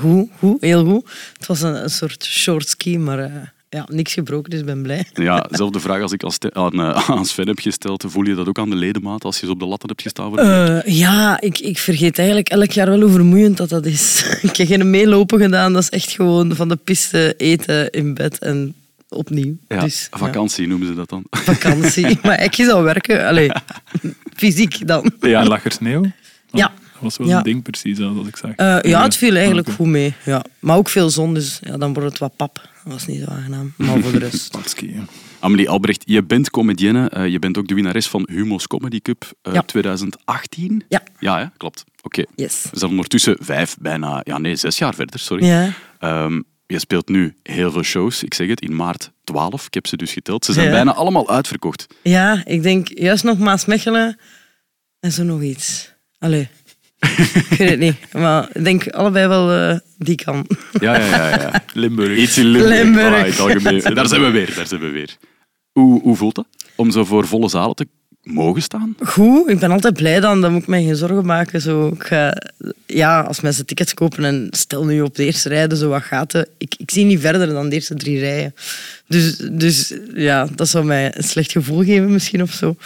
Goed, 0.00 0.28
goed, 0.38 0.60
heel 0.60 0.84
goed. 0.84 1.10
Het 1.38 1.46
was 1.46 1.60
een, 1.60 1.82
een 1.82 1.90
soort 1.90 2.24
short 2.24 2.68
ski, 2.68 2.98
maar 2.98 3.18
eh, 3.18 3.32
ja, 3.74 3.86
niks 3.90 4.12
gebroken, 4.14 4.50
dus 4.50 4.60
ik 4.60 4.66
ben 4.66 4.82
blij. 4.82 5.04
Ja, 5.14 5.46
zelfde 5.50 5.80
vraag 5.80 6.02
als 6.02 6.12
ik 6.12 6.24
aan, 6.24 6.30
Ste- 6.32 6.54
aan, 6.54 6.72
eh, 6.80 7.10
aan 7.10 7.24
Sven 7.26 7.46
heb 7.48 7.58
gesteld. 7.58 8.04
Voel 8.08 8.24
je 8.24 8.34
dat 8.34 8.48
ook 8.48 8.58
aan 8.58 8.70
de 8.70 8.76
ledemaat 8.76 9.24
als 9.24 9.40
je 9.40 9.46
ze 9.46 9.52
op 9.52 9.58
de 9.58 9.66
latten 9.66 9.88
hebt 9.88 10.02
gestaan? 10.02 10.28
Voor 10.28 10.36
de- 10.36 10.82
Eh, 10.84 10.94
ja, 10.98 11.40
ik, 11.40 11.58
ik 11.58 11.78
vergeet 11.78 12.18
eigenlijk 12.18 12.48
elk 12.48 12.70
jaar 12.70 12.86
wel 12.88 13.00
hoe 13.00 13.10
vermoeiend 13.10 13.56
dat, 13.56 13.68
dat 13.68 13.86
is. 13.86 14.24
ik 14.42 14.56
heb 14.56 14.66
geen 14.66 14.90
meelopen 14.90 15.40
gedaan, 15.40 15.72
dat 15.72 15.82
is 15.82 15.88
echt 15.88 16.10
gewoon 16.10 16.54
van 16.56 16.68
de 16.68 16.76
piste 16.76 17.34
eten 17.36 17.90
in 17.90 18.14
bed 18.14 18.38
en 18.38 18.74
opnieuw. 19.08 19.56
ja, 19.68 19.80
dus, 19.80 20.08
ja, 20.10 20.18
vakantie 20.18 20.66
noemen 20.66 20.86
ze 20.86 20.94
dat 20.94 21.08
dan. 21.08 21.24
vakantie. 21.30 22.18
maar 22.22 22.42
ik 22.44 22.54
zou 22.54 22.84
werken, 22.84 23.26
allee, 23.26 23.50
fysiek 24.36 24.86
dan. 24.86 25.12
En 25.20 25.46
lag 25.46 25.64
er 25.64 25.72
sneeuw? 25.72 26.02
Ja. 26.52 26.72
Dat 27.02 27.16
was 27.16 27.16
wel 27.16 27.28
Ja. 27.28 27.36
een 27.36 27.42
ding 27.42 27.62
precies, 27.62 27.98
dat 27.98 28.26
ik 28.26 28.36
zag. 28.36 28.50
Eh, 28.54 28.78
ja, 28.90 29.02
het 29.02 29.16
viel 29.16 29.34
eigenlijk 29.36 29.68
goed 29.70 29.86
mee. 29.86 30.14
Ja. 30.24 30.44
Maar 30.58 30.76
ook 30.76 30.88
veel 30.88 31.10
zon, 31.10 31.34
dus 31.34 31.58
ja, 31.62 31.76
dan 31.76 31.92
wordt 31.92 32.08
het 32.08 32.18
wat 32.18 32.36
pap. 32.36 32.54
Dat 32.84 32.92
was 32.92 33.06
niet 33.06 33.20
zo 33.24 33.30
aangenaam. 33.30 33.72
Maar 33.76 34.00
voor 34.00 34.12
de 34.12 34.18
rest. 34.18 34.56
Amelie 35.40 35.68
Albrecht, 35.68 36.02
je 36.06 36.22
bent 36.24 36.50
comedienne. 36.50 37.08
eh, 37.08 37.26
je 37.28 37.38
bent 37.38 37.58
ook 37.58 37.68
de 37.68 37.74
winnares 37.74 38.08
van 38.08 38.28
Humo's 38.32 38.66
Comedy 38.66 39.00
Cup 39.00 39.32
eh, 39.42 39.52
Ja. 39.54 39.62
2018. 39.62 40.84
Ja. 40.88 41.02
Ja, 41.18 41.38
hè? 41.38 41.44
klopt. 41.56 41.84
Oké. 42.02 42.24
Yes. 42.36 42.66
We 42.72 42.78
zijn 42.78 42.90
ondertussen 42.90 43.36
vijf, 43.40 43.76
bijna, 43.80 44.20
ja 44.24 44.38
nee, 44.38 44.56
zes 44.56 44.78
jaar 44.78 44.94
verder, 44.94 45.18
sorry. 45.20 45.44
Ja. 45.46 45.72
Ehm, 45.98 46.40
je 46.66 46.78
speelt 46.78 47.08
nu 47.08 47.36
heel 47.42 47.70
veel 47.70 47.82
shows. 47.82 48.22
Ik 48.22 48.34
zeg 48.34 48.48
het, 48.48 48.60
in 48.60 48.76
maart 48.76 49.10
12. 49.24 49.66
Ik 49.66 49.74
heb 49.74 49.86
ze 49.86 49.96
dus 49.96 50.12
geteld. 50.12 50.44
Ze 50.44 50.52
zijn 50.52 50.66
Ja. 50.66 50.72
bijna 50.72 50.94
allemaal 50.94 51.30
uitverkocht. 51.30 51.86
ja, 52.02 52.42
ik 52.44 52.62
denk 52.62 52.88
juist 52.98 53.24
nog 53.24 53.38
Maasmechelen 53.38 54.18
en 55.00 55.12
zo 55.12 55.22
nog 55.22 55.42
iets. 55.42 55.92
Allee. 56.18 56.48
Ik 57.02 57.54
weet 57.58 57.70
het 57.70 57.78
niet. 57.78 57.96
Maar 58.12 58.48
ik 58.52 58.64
denk 58.64 58.88
allebei 58.88 59.26
wel 59.28 59.52
eh, 59.52 59.78
die 59.98 60.16
kan. 60.16 60.46
Ja, 60.80 60.98
ja, 60.98 61.06
ja. 61.06 61.28
ja. 61.28 61.64
Limburg. 61.72 62.18
Iets 62.18 62.38
in 62.38 62.46
Limburg. 62.46 62.70
Limburg. 62.70 63.14
Voilà, 63.14 63.24
in 63.24 63.30
het 63.30 63.40
algemeen. 63.40 63.82
Daar 63.94 64.08
zijn 64.08 64.20
we 64.20 64.30
weer. 64.30 64.54
Daar 64.54 64.66
zijn 64.66 64.80
we 64.80 64.88
weer. 64.88 65.16
Hoe, 65.72 66.02
hoe 66.02 66.16
voelt 66.16 66.34
dat? 66.34 66.46
Om 66.76 66.90
zo 66.90 67.04
voor 67.04 67.26
volle 67.26 67.48
zalen 67.48 67.74
te 67.74 67.86
mogen 68.22 68.62
staan? 68.62 68.96
Goed, 69.00 69.48
ik 69.48 69.58
ben 69.58 69.70
altijd 69.70 69.94
blij 69.94 70.20
dan. 70.20 70.40
Dan 70.40 70.52
moet 70.52 70.62
ik 70.62 70.68
mij 70.68 70.84
geen 70.84 70.96
zorgen 70.96 71.26
maken. 71.26 71.60
Zo, 71.60 71.86
ik 71.88 72.02
ga, 72.02 72.36
ja, 72.86 73.20
als 73.20 73.40
mensen 73.40 73.66
tickets 73.66 73.94
kopen 73.94 74.24
en 74.24 74.46
stel 74.50 74.84
nu 74.84 75.00
op 75.00 75.14
de 75.14 75.24
eerste 75.24 75.48
rijden 75.48 75.78
zo 75.78 75.88
wat 75.88 76.02
gaten. 76.02 76.48
Ik, 76.58 76.74
ik 76.78 76.90
zie 76.90 77.04
niet 77.04 77.20
verder 77.20 77.46
dan 77.46 77.68
de 77.68 77.74
eerste 77.74 77.94
drie 77.94 78.18
rijen. 78.18 78.54
Dus, 79.06 79.36
dus 79.36 79.94
ja, 80.14 80.48
dat 80.54 80.68
zou 80.68 80.84
mij 80.84 81.16
een 81.16 81.24
slecht 81.24 81.52
gevoel 81.52 81.84
geven 81.84 82.12
misschien 82.12 82.42
of 82.42 82.52
zo. 82.52 82.76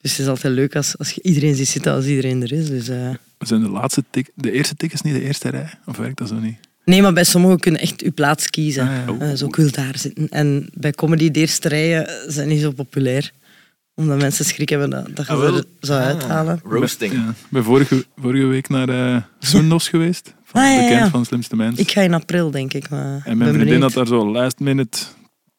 Dus 0.00 0.10
het 0.10 0.20
is 0.20 0.26
altijd 0.26 0.54
leuk 0.54 0.76
als, 0.76 0.98
als 0.98 1.10
je 1.10 1.22
iedereen 1.22 1.54
ziet 1.54 1.68
zitten 1.68 1.92
als 1.92 2.04
iedereen 2.06 2.42
er 2.42 2.52
is. 2.52 2.68
Dus, 2.68 2.88
eh. 2.88 3.08
Zijn 3.38 3.62
de, 3.62 3.68
laatste 3.68 4.04
tik 4.10 4.30
de 4.34 4.52
eerste 4.52 4.74
tickets 4.74 5.02
niet 5.02 5.14
de 5.14 5.22
eerste 5.22 5.48
rij? 5.50 5.70
Of 5.86 5.96
werkt 5.96 6.18
dat 6.18 6.28
zo 6.28 6.34
niet? 6.38 6.56
Nee, 6.84 7.02
maar 7.02 7.12
bij 7.12 7.24
sommigen 7.24 7.58
kun 7.58 7.72
je 7.72 7.78
echt 7.78 8.00
je 8.00 8.10
plaats 8.10 8.50
kiezen. 8.50 8.88
Ah, 8.88 9.18
ja. 9.18 9.26
Eh, 9.30 9.34
zo, 9.36 9.46
ik 9.46 9.56
wil 9.56 9.70
daar 9.70 9.98
zitten. 9.98 10.28
En 10.28 10.68
bij 10.74 10.92
comedy, 10.92 11.30
de 11.30 11.40
eerste 11.40 11.68
rijen 11.68 12.10
zijn 12.26 12.48
niet 12.48 12.60
zo 12.60 12.70
populair. 12.70 13.32
Omdat 13.94 14.18
mensen 14.18 14.44
schrik 14.44 14.68
hebben 14.68 14.90
dat, 14.90 15.06
dat 15.16 15.26
je 15.26 15.32
Ah, 15.32 15.56
er 15.56 15.64
zou 15.80 16.00
uithalen. 16.00 16.60
Roasting. 16.64 17.12
Ja. 17.12 17.28
Ik 17.28 17.34
ben 17.48 17.64
vorige, 17.64 18.04
vorige 18.16 18.44
week 18.46 18.68
naar 18.68 18.88
eh 18.88 19.22
Soendos 19.38 19.88
geweest. 19.88 20.34
Van, 20.44 20.60
Ah, 20.60 20.66
ja, 20.66 20.80
ja, 20.80 20.88
bekend 20.88 21.10
van 21.10 21.24
Slimste 21.24 21.56
Mens. 21.56 21.78
Ik 21.78 21.90
ga 21.90 22.00
in 22.00 22.14
april, 22.14 22.50
denk 22.50 22.72
ik. 22.74 22.88
Maar 22.88 23.00
En 23.00 23.22
mijn 23.24 23.38
ben 23.38 23.46
vriendin 23.48 23.64
benieuwd. 23.66 23.82
had 23.82 23.92
daar 23.92 24.06
zo 24.18 24.30
last 24.30 24.58
minute 24.60 24.98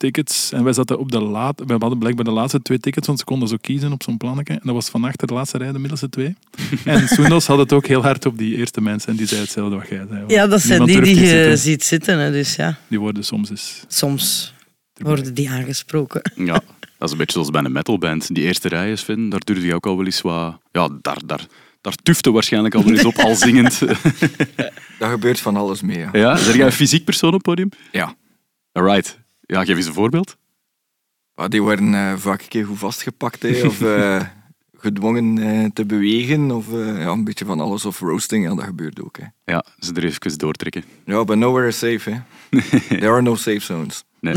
tickets. 0.02 0.52
En 0.52 0.64
wij 0.64 0.74
zaten 0.74 1.00
op 1.00 1.12
de 1.12 1.20
laat, 1.20 1.62
we 1.66 1.76
hadden 1.80 2.00
blijkbaar 2.00 2.26
de 2.26 2.32
laatste 2.32 2.62
twee 2.62 2.80
tickets, 2.80 3.08
want 3.08 3.20
ze 3.20 3.26
konden 3.26 3.48
zo 3.48 3.56
kiezen 3.62 3.92
op 3.92 4.04
zo'n 4.04 4.18
plannetje. 4.18 4.54
En 4.54 4.60
dat 4.64 4.74
was 4.74 4.90
van 4.90 5.04
achter 5.04 5.28
de 5.28 5.34
laatste 5.34 5.58
rij, 5.58 5.72
de 5.72 5.80
middelste 5.80 6.10
twee. 6.10 6.36
En 6.86 7.08
Soendos 7.08 7.48
had 7.48 7.58
het 7.58 7.74
ook 7.74 7.86
heel 7.88 8.02
hard 8.02 8.26
op 8.26 8.38
die 8.38 8.56
eerste 8.56 8.82
mensen. 8.82 9.10
En 9.10 9.16
die 9.16 9.28
zei 9.28 9.42
hetzelfde 9.42 9.76
wat 9.76 9.88
jij 9.88 10.06
zei. 10.10 10.24
Ja, 10.28 10.48
dat 10.48 10.62
zijn 10.62 10.86
die 10.86 11.02
die 11.02 11.20
je 11.20 11.26
zitten. 11.28 11.58
ziet 11.58 11.84
zitten. 11.84 12.20
Hè. 12.20 12.32
Dus 12.32 12.56
ja, 12.56 12.78
Die 12.88 13.00
worden 13.00 13.24
soms 13.24 13.50
eens... 13.50 13.84
soms 13.88 14.54
worden 14.94 15.34
die 15.34 15.50
aangesproken. 15.50 16.22
Ja, 16.46 16.54
dat 16.98 17.08
is 17.08 17.12
een 17.12 17.18
beetje 17.18 17.34
zoals 17.34 17.50
bij 17.50 17.64
een 17.64 17.72
metalband. 17.72 18.36
Die 18.36 18.44
eerste 18.44 18.68
rij 18.68 18.92
is, 18.92 19.02
Finn, 19.02 19.30
daar 19.30 19.42
durf 19.44 19.64
je 19.64 19.76
ook 19.76 19.86
al 19.86 19.98
wel 19.98 20.06
eens 20.06 20.22
wat... 20.22 20.58
Ja, 20.72 20.90
daar, 21.02 21.18
daar, 21.26 21.46
daar 21.82 21.96
tufte 22.04 22.32
waarschijnlijk 22.32 22.76
al 22.76 22.84
wel 22.84 22.92
eens 22.94 23.06
op, 23.06 23.18
al 23.18 23.36
zingend. 23.36 23.80
Dat 25.00 25.10
gebeurt 25.10 25.40
van 25.40 25.56
alles 25.56 25.82
mee. 25.82 25.98
Ja. 26.00 26.10
ja, 26.14 26.38
jij 26.54 26.66
een 26.66 26.72
fysiek 26.72 27.06
persoon 27.06 27.30
op 27.30 27.36
het 27.36 27.44
podium? 27.44 27.70
ja. 27.92 28.16
Alright. 28.74 29.20
Ja, 29.52 29.66
geef 29.66 29.78
eens 29.78 29.86
een 29.86 29.94
voorbeeld. 29.94 30.38
Ja, 31.36 31.48
die 31.48 31.62
worden 31.62 31.94
eh, 31.94 32.14
vaak 32.18 32.42
een 32.42 32.48
keer 32.48 32.66
goed 32.66 32.78
vastgepakt 32.78 33.42
hè, 33.42 33.66
of 33.66 33.82
eh, 33.98 34.22
gedwongen 34.78 35.38
eh, 35.38 35.66
te 35.74 35.86
bewegen. 35.86 36.52
Of 36.52 36.74
eh, 36.74 37.00
ja, 37.00 37.08
een 37.08 37.24
beetje 37.24 37.46
van 37.46 37.60
alles. 37.60 37.86
Of 37.86 38.00
roasting, 38.00 38.44
ja, 38.44 38.56
dat 38.56 38.64
gebeurt 38.66 39.02
ook. 39.02 39.18
Hè. 39.18 39.26
Ja, 39.54 39.66
ze 39.80 39.94
er 39.94 40.04
even 40.04 40.38
doortrekken. 40.38 40.84
Ja, 41.06 41.24
but 41.24 41.38
nowhere 41.38 41.68
is 41.68 41.78
safe. 41.78 42.10
Hè. 42.10 42.20
There 43.00 43.10
are 43.12 43.22
no 43.22 43.36
safe 43.36 43.60
zones. 43.60 44.04
Nee, 44.20 44.36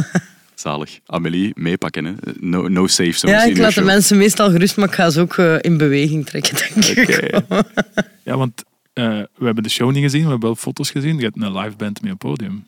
zalig. 0.55 1.01
Amelie, 1.07 1.53
meepakken. 1.55 2.05
Hè. 2.05 2.13
No, 2.41 2.69
no 2.69 2.87
safe 2.87 3.13
zones 3.13 3.37
Ja, 3.37 3.45
ik 3.45 3.57
laat 3.57 3.67
de 3.67 3.73
show. 3.73 3.85
mensen 3.85 4.17
meestal 4.17 4.51
gerust, 4.51 4.77
maar 4.77 4.89
ik 4.89 4.95
ga 4.95 5.11
ze 5.11 5.21
ook 5.21 5.37
in 5.61 5.77
beweging 5.77 6.27
trekken, 6.27 6.57
denk 6.57 6.85
ik. 6.85 7.35
Oké. 7.35 7.63
Ja, 8.25 8.37
want 8.37 8.65
eh, 8.93 9.05
we 9.35 9.45
hebben 9.45 9.63
de 9.63 9.69
show 9.69 9.93
niet 9.93 10.03
gezien, 10.03 10.23
we 10.23 10.29
hebben 10.31 10.49
wel 10.49 10.57
foto's 10.57 10.91
gezien. 10.91 11.17
Je 11.17 11.23
hebt 11.25 11.37
een 11.43 11.57
live 11.57 11.77
band 11.77 12.03
mee 12.03 12.13
op 12.13 12.19
podium. 12.19 12.65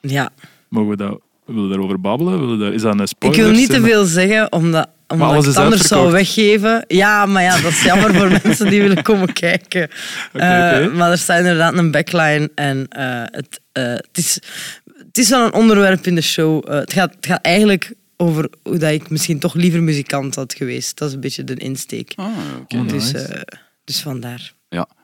Ja, 0.00 0.30
Mogen 0.68 0.90
we 0.90 0.96
dat, 0.96 1.20
willen 1.54 1.68
we 1.68 1.74
daarover 1.74 2.00
babbelen? 2.00 2.58
Daar, 2.58 2.72
is 2.72 2.82
dat 2.82 2.94
een 2.94 3.00
ik 3.00 3.06
spoiler? 3.06 3.42
wil 3.44 3.52
niet 3.52 3.70
te 3.70 3.80
veel 3.80 4.04
zeggen, 4.04 4.52
omdat, 4.52 4.88
omdat 5.08 5.34
ik 5.40 5.44
het 5.44 5.56
anders 5.56 5.82
zou 5.86 6.10
weggeven. 6.12 6.84
Ja, 6.88 7.26
maar 7.26 7.42
ja, 7.42 7.60
dat 7.60 7.70
is 7.70 7.82
jammer 7.82 8.14
voor 8.14 8.28
mensen 8.44 8.70
die 8.70 8.80
willen 8.82 9.02
komen 9.02 9.32
kijken. 9.32 9.82
Oké, 10.32 10.44
Eh. 10.44 10.92
Maar 10.94 11.10
er 11.10 11.18
staat 11.18 11.38
inderdaad 11.38 11.74
een 11.78 11.90
backline 11.90 12.50
en 12.54 12.86
eh, 12.88 13.22
het, 13.24 13.60
eh, 13.72 13.82
het, 13.84 14.08
is, 14.12 14.34
het 14.96 15.18
is 15.18 15.28
wel 15.28 15.44
een 15.44 15.52
onderwerp 15.52 16.06
in 16.06 16.14
de 16.14 16.20
show. 16.20 16.68
Het, 16.68 16.92
gaat, 16.92 17.14
het 17.14 17.26
gaat 17.26 17.42
eigenlijk 17.42 17.92
over 18.16 18.48
hoe 18.62 18.76
dat 18.78 18.90
ik 18.92 19.10
misschien 19.10 19.38
toch 19.38 19.54
liever 19.54 19.82
muzikant 19.82 20.34
had 20.34 20.54
geweest. 20.54 20.98
Dat 20.98 21.08
is 21.08 21.14
een 21.14 21.20
beetje 21.20 21.44
de 21.44 21.54
insteek. 21.54 22.12
Ah, 22.16 22.26
oké. 22.60 22.76
Oh, 22.76 22.88
Dus, 22.88 23.12
nice. 23.12 23.26
eh, 23.26 23.58
dus 23.84 24.00
vandaar. 24.00 24.52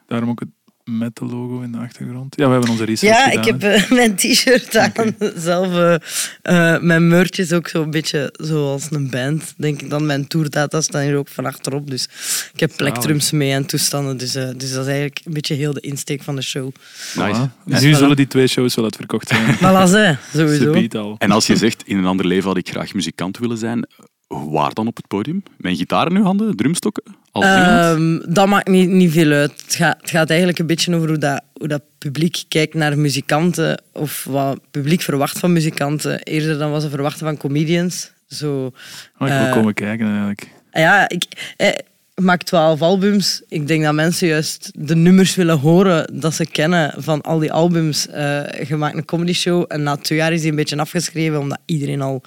Daarom 0.07 0.29
ook 0.31 0.41
het 0.41 0.49
metal 0.85 1.29
logo 1.29 1.61
in 1.61 1.73
de 1.73 1.79
achtergrond. 1.79 2.37
Ja, 2.37 2.47
we 2.47 2.53
hebben 2.53 2.71
onze 2.71 2.85
research 2.85 3.17
Ja, 3.17 3.25
gedaan. 3.25 3.41
ik 3.41 3.45
heb 3.45 3.63
eh, 3.63 3.91
mijn 3.91 4.17
t-shirt 4.17 4.77
aan. 4.77 5.17
Zelf, 5.37 5.69
eh, 5.75 5.95
eh, 6.75 6.83
mijn 6.83 7.09
merch 7.09 7.39
is 7.39 7.53
ook 7.53 7.69
zo'n 7.69 7.91
beetje 7.91 8.35
zoals 8.37 8.87
een 8.91 9.11
band. 9.11 9.55
Denk 9.57 9.83
ik 9.83 9.91
dan. 9.91 10.07
Mijn 10.07 10.27
tourdata 10.27 10.81
staan 10.81 11.03
hier 11.03 11.17
ook 11.17 11.29
van 11.29 11.47
achterop. 11.47 11.91
Dus 11.91 12.09
ik 12.53 12.61
heb 12.61 12.73
plectrums 12.77 13.31
mee 13.31 13.53
en 13.53 13.67
toestanden. 13.67 14.17
Dus, 14.17 14.35
eh, 14.35 14.49
dus 14.57 14.73
dat 14.73 14.81
is 14.81 14.87
eigenlijk 14.87 15.21
een 15.25 15.33
beetje 15.33 15.55
heel 15.55 15.73
de 15.73 15.81
insteek 15.81 16.23
van 16.23 16.37
de 16.37 16.43
show. 16.43 16.71
Nice. 17.15 17.49
Voilà. 17.49 17.65
Dus 17.65 17.81
nu 17.81 17.95
zullen 17.95 18.17
die 18.17 18.27
twee 18.27 18.47
shows 18.47 18.75
wel 18.75 18.85
uitverkocht 18.85 19.29
zijn. 19.29 19.55
Voilà, 19.65 19.89
ze, 19.89 20.17
sowieso. 20.33 21.15
En 21.19 21.31
als 21.31 21.47
je 21.47 21.57
zegt, 21.57 21.83
in 21.87 21.99
een 21.99 22.07
ander 22.07 22.27
leven 22.27 22.49
had 22.49 22.57
ik 22.57 22.69
graag 22.69 22.95
muzikant 22.95 23.39
willen 23.39 23.59
zijn, 23.59 23.89
waar 24.27 24.73
dan 24.73 24.87
op 24.87 24.97
het 24.97 25.07
podium? 25.07 25.43
Mijn 25.57 25.77
gitaar 25.77 26.11
in 26.11 26.17
uw 26.17 26.23
handen? 26.23 26.57
Drumstokken? 26.57 27.05
Ehm, 27.43 28.19
dat 28.29 28.47
maakt 28.47 28.69
niet, 28.69 28.89
niet 28.89 29.13
veel 29.13 29.33
uit. 29.33 29.53
Het 29.65 29.75
gaat, 29.75 29.97
het 30.01 30.11
gaat 30.11 30.29
eigenlijk 30.29 30.59
een 30.59 30.67
beetje 30.67 30.95
over 30.95 31.09
hoe 31.09 31.19
dat, 31.19 31.41
hoe 31.53 31.69
dat 31.69 31.83
publiek 31.99 32.43
kijkt 32.49 32.75
naar 32.75 32.99
muzikanten. 32.99 33.83
Of 33.93 34.25
wat 34.25 34.53
het 34.53 34.71
publiek 34.71 35.01
verwacht 35.03 35.39
van 35.39 35.53
muzikanten. 35.53 36.23
Eerder 36.23 36.59
dan 36.59 36.71
wat 36.71 36.83
ze 36.83 36.91
verwachten 36.91 37.27
van 37.27 37.37
comedians. 37.37 38.13
Zo, 38.29 38.73
Oh, 39.19 39.29
ik 39.29 39.35
wil 39.35 39.47
eh, 39.47 39.53
komen 39.53 39.75
kijken 39.75 40.07
eigenlijk. 40.07 40.49
Ja, 40.73 41.09
ik, 41.09 41.25
eh, 41.57 41.69
ik 42.15 42.25
maak 42.25 42.43
twaalf 42.43 42.83
albums. 42.83 43.43
Ik 43.49 43.67
denk 43.67 43.83
dat 43.85 43.95
mensen 43.95 44.29
juist 44.29 44.71
de 44.75 44.97
nummers 44.97 45.35
willen 45.35 45.59
horen 45.59 46.21
dat 46.21 46.35
ze 46.35 46.47
kennen 46.47 46.95
van 46.97 47.21
al 47.21 47.39
die 47.39 47.53
albums. 47.53 48.09
Eh 48.09 48.63
je 48.69 48.77
maakt 48.77 48.97
een 48.97 49.05
comedy 49.05 49.33
show 49.33 49.65
en 49.69 49.83
na 49.83 49.97
twee 49.97 50.19
jaar 50.19 50.33
is 50.33 50.41
die 50.41 50.51
een 50.51 50.57
beetje 50.57 50.77
afgeschreven 50.77 51.39
omdat 51.39 51.59
iedereen 51.65 52.01
al... 52.01 52.23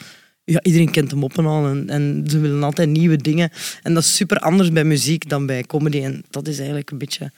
Ja, 0.50 0.62
iedereen 0.62 0.92
kent 0.92 1.10
de 1.10 1.16
moppen 1.16 1.46
al 1.46 1.68
en, 1.68 1.90
en 1.90 2.24
ze 2.28 2.40
willen 2.40 2.64
altijd 2.64 2.90
nieuwe 2.90 3.16
dingen. 3.18 3.50
En 3.84 3.94
dat 3.94 4.04
is 4.04 4.16
super 4.16 4.40
anders 4.40 4.72
bij 4.72 4.84
muziek 4.84 5.30
dan 5.30 5.46
bij 5.46 5.64
comedy. 5.64 6.02
En 6.02 6.24
dat 6.30 6.48
is 6.48 6.58
eigenlijk 6.58 6.92
een 6.92 6.98
beetje 6.98 7.32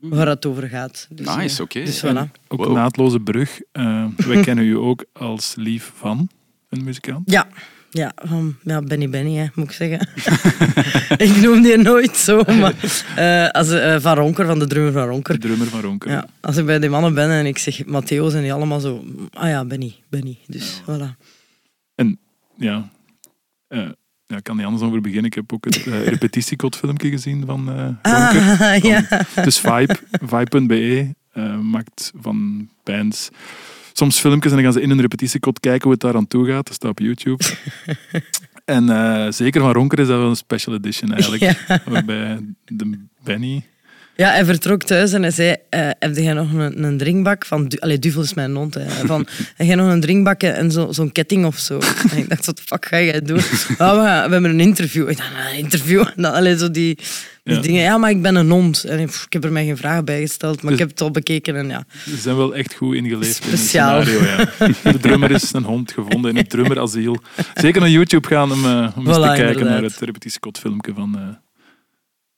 waar 0.00 0.28
het 0.28 0.46
over 0.46 0.68
gaat. 0.68 1.06
Dus, 1.10 1.36
Nice, 1.36 1.56
eh, 1.56 1.64
oké. 1.64 1.84
Dus 1.84 2.04
voilà. 2.04 2.30
ook 2.48 2.58
Wow. 2.60 2.66
een 2.68 2.72
naadloze 2.72 3.20
brug. 3.20 3.60
Eh, 3.72 4.04
wij 4.16 4.40
kennen 4.40 4.64
u 4.64 4.76
ook 4.76 5.04
als 5.12 5.54
lief 5.56 5.92
van 5.94 6.28
een 6.68 6.84
muzikant. 6.84 7.30
Ja, 7.30 7.48
ja, 7.90 8.12
van, 8.14 8.56
ja 8.62 8.80
Benny 8.82 9.08
Benny, 9.08 9.34
hè, 9.36 9.46
moet 9.54 9.64
ik 9.64 9.72
zeggen. 9.72 10.08
ik 11.26 11.36
noem 11.42 11.62
die 11.62 11.76
nooit 11.76 12.16
zo, 12.16 12.42
maar 12.44 12.74
eh, 13.16 13.48
als, 13.48 13.68
van 14.02 14.14
Ronker, 14.16 14.46
van 14.46 14.58
de 14.58 14.66
drummer 14.66 14.92
van 14.92 15.06
Ronker. 15.08 15.34
De 15.34 15.40
drummer 15.40 15.66
van 15.66 15.80
Ronker. 15.80 16.10
Ja, 16.10 16.26
als 16.40 16.56
ik 16.56 16.66
bij 16.66 16.78
die 16.78 16.90
mannen 16.90 17.14
ben 17.14 17.30
en 17.30 17.46
ik 17.46 17.58
zeg 17.58 17.84
Matteo, 17.86 18.28
zijn 18.28 18.42
die 18.42 18.52
allemaal 18.52 18.80
zo... 18.80 19.04
Ah 19.32 19.48
ja, 19.48 19.64
Benny, 19.64 19.94
Benny. 20.08 20.38
Dus 20.46 20.80
voilà. 20.82 21.16
En 21.94 22.18
ja, 22.56 22.90
eh, 23.68 23.88
ja, 24.26 24.36
ik 24.36 24.42
kan 24.42 24.56
niet 24.56 24.66
anders 24.66 24.84
over 24.84 25.00
beginnen. 25.00 25.26
Ik 25.26 25.34
heb 25.34 25.52
ook 25.52 25.64
het 25.64 25.86
uh, 25.86 27.10
gezien 27.10 27.46
van 27.46 27.68
eh 27.68 27.84
Ronker. 28.02 28.60
Ah, 28.60 28.82
ja. 28.90 29.24
Dus 29.42 29.60
Vibe, 29.60 29.96
Vibe.be 30.10 31.14
eh, 31.32 31.58
maakt 31.58 32.12
van 32.20 32.68
bands 32.84 33.30
soms 33.92 34.20
filmpjes 34.20 34.52
en 34.52 34.56
dan 34.56 34.64
gaan 34.64 34.74
ze 34.74 34.80
in 34.80 34.90
een 34.90 35.00
repetitiecode 35.00 35.60
kijken 35.60 35.82
hoe 35.82 35.92
het 35.92 36.00
daar 36.00 36.14
aan 36.14 36.26
toe 36.26 36.46
gaat. 36.46 36.66
Dat 36.66 36.74
staat 36.74 36.90
op 36.90 36.98
YouTube. 36.98 37.44
en 38.64 38.88
eh, 38.88 39.32
zeker 39.32 39.60
van 39.60 39.72
Ronker 39.72 39.98
is 39.98 40.06
dat 40.06 40.18
wel 40.18 40.28
een 40.28 40.36
special 40.36 40.74
edition 40.74 41.12
eigenlijk. 41.12 41.42
Ja. 41.42 41.80
Waarbij 41.84 42.38
de 42.64 43.06
Benny... 43.22 43.64
Ja, 44.16 44.30
hij 44.30 44.44
vertrok 44.44 44.82
thuis 44.82 45.12
en 45.12 45.22
hij 45.22 45.30
zei, 45.30 45.56
eh, 45.68 45.88
heb 45.98 46.16
jij 46.16 46.32
nog 46.32 46.52
een, 46.52 46.84
een 46.84 46.98
drinkbak 46.98 47.46
van... 47.46 47.68
Du 47.68 47.76
Allee, 47.78 47.98
Duvel 47.98 48.22
is 48.22 48.34
mijn 48.34 48.54
hond. 48.54 48.74
Hè. 48.74 48.84
Van, 49.06 49.26
heb 49.56 49.66
jij 49.66 49.76
nog 49.76 49.90
een 49.92 50.00
drinkbak 50.00 50.42
en 50.42 50.70
zo- 50.70 50.92
zo'n 50.92 51.12
ketting 51.12 51.44
of 51.46 51.58
zo? 51.58 51.78
En 52.10 52.18
ik 52.18 52.28
dacht, 52.28 52.46
wat 52.46 52.56
de 52.56 52.62
fuck 52.66 52.86
ga 52.86 53.00
jij 53.00 53.20
doen? 53.22 53.36
Ja, 53.78 53.96
we, 53.96 54.02
gaan- 54.02 54.26
we 54.26 54.32
hebben 54.32 54.44
een 54.50 54.60
interview. 54.60 55.08
Ik 55.08 55.16
dacht, 55.16 55.30
een 55.52 55.58
interview? 55.58 56.00
En 56.16 56.22
dan, 56.22 56.32
allee, 56.32 56.58
zo 56.58 56.70
die, 56.70 56.98
die 57.44 57.54
Ja. 57.54 57.60
dingen. 57.60 57.82
Ja, 57.82 57.98
maar 57.98 58.10
ik 58.10 58.22
ben 58.22 58.34
een 58.34 58.50
hond. 58.50 58.84
En 58.84 58.98
ik, 58.98 59.06
pff, 59.06 59.24
ik 59.24 59.32
heb 59.32 59.44
er 59.44 59.52
mij 59.52 59.64
geen 59.64 59.76
vragen 59.76 60.04
bij 60.04 60.20
gesteld, 60.20 60.54
maar 60.62 60.72
Dus- 60.72 60.72
ik 60.72 60.78
heb 60.78 60.88
het 60.88 61.00
al 61.00 61.10
bekeken 61.10 61.56
en 61.56 61.68
ja. 61.68 61.84
Ze 62.08 62.16
zijn 62.16 62.36
wel 62.36 62.54
echt 62.54 62.74
goed 62.74 62.94
ingeleefd 62.94 63.34
Speciaal. 63.34 64.00
in 64.00 64.06
het 64.06 64.16
scenario. 64.16 64.74
Ja. 64.84 64.92
De 64.92 64.98
drummer 64.98 65.30
is 65.30 65.52
een 65.52 65.64
hond 65.64 65.92
gevonden 65.92 66.30
in 66.30 66.36
het 66.36 66.50
drummerasiel. 66.50 67.16
Zeker 67.54 67.80
naar 67.80 67.90
YouTube 67.90 68.28
gaan 68.28 68.52
om, 68.52 68.64
eh, 68.64 68.88
om 68.96 69.06
eens 69.06 69.16
te 69.16 69.22
kijken 69.22 69.46
inderdaad. 69.48 69.64
naar 69.64 69.82
het 69.82 69.98
repetitiecode 70.00 70.60
filmpje 70.60 70.92
van 70.94 71.16
eh, 71.18 71.22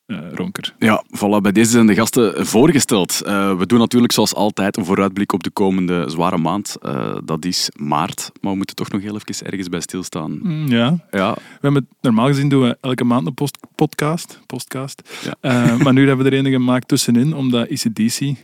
eh, 0.08 0.18
Ronker. 0.34 0.74
Ja, 0.78 1.04
voilà, 1.06 1.40
bij 1.42 1.52
deze 1.52 1.70
zijn 1.70 1.86
de 1.86 1.94
gasten 1.94 2.46
voorgesteld. 2.46 3.20
Eh, 3.20 3.58
we 3.58 3.66
doen 3.66 3.78
natuurlijk 3.78 4.12
zoals 4.12 4.34
altijd 4.34 4.76
een 4.76 4.84
vooruitblik 4.84 5.32
op 5.32 5.42
de 5.42 5.50
komende 5.50 6.04
zware 6.10 6.38
maand. 6.38 6.76
Eh, 6.82 7.16
dat 7.24 7.44
is 7.44 7.70
maart, 7.76 8.30
maar 8.40 8.50
we 8.50 8.56
moeten 8.56 8.76
toch 8.76 8.90
nog 8.90 9.02
heel 9.02 9.14
even 9.14 9.46
ergens 9.46 9.68
bij 9.68 9.80
stilstaan. 9.80 10.38
Mm, 10.42 10.68
ja, 10.68 11.06
Ja, 11.10 11.34
we 11.34 11.58
hebben 11.60 11.88
normaal 12.00 12.26
gezien 12.26 12.48
doen 12.48 12.62
we 12.62 12.76
elke 12.80 13.04
maand 13.04 13.26
een 13.26 13.34
post, 13.34 13.58
podcast. 13.74 14.40
podcast. 14.46 15.20
Ja. 15.40 15.76
Maar 15.82 15.92
nu 15.92 16.06
hebben 16.06 16.26
we 16.26 16.36
er 16.36 16.44
een 16.44 16.52
gemaakt 16.52 16.88
tussenin, 16.88 17.34
omdat 17.34 17.68
ECDC 17.68 18.36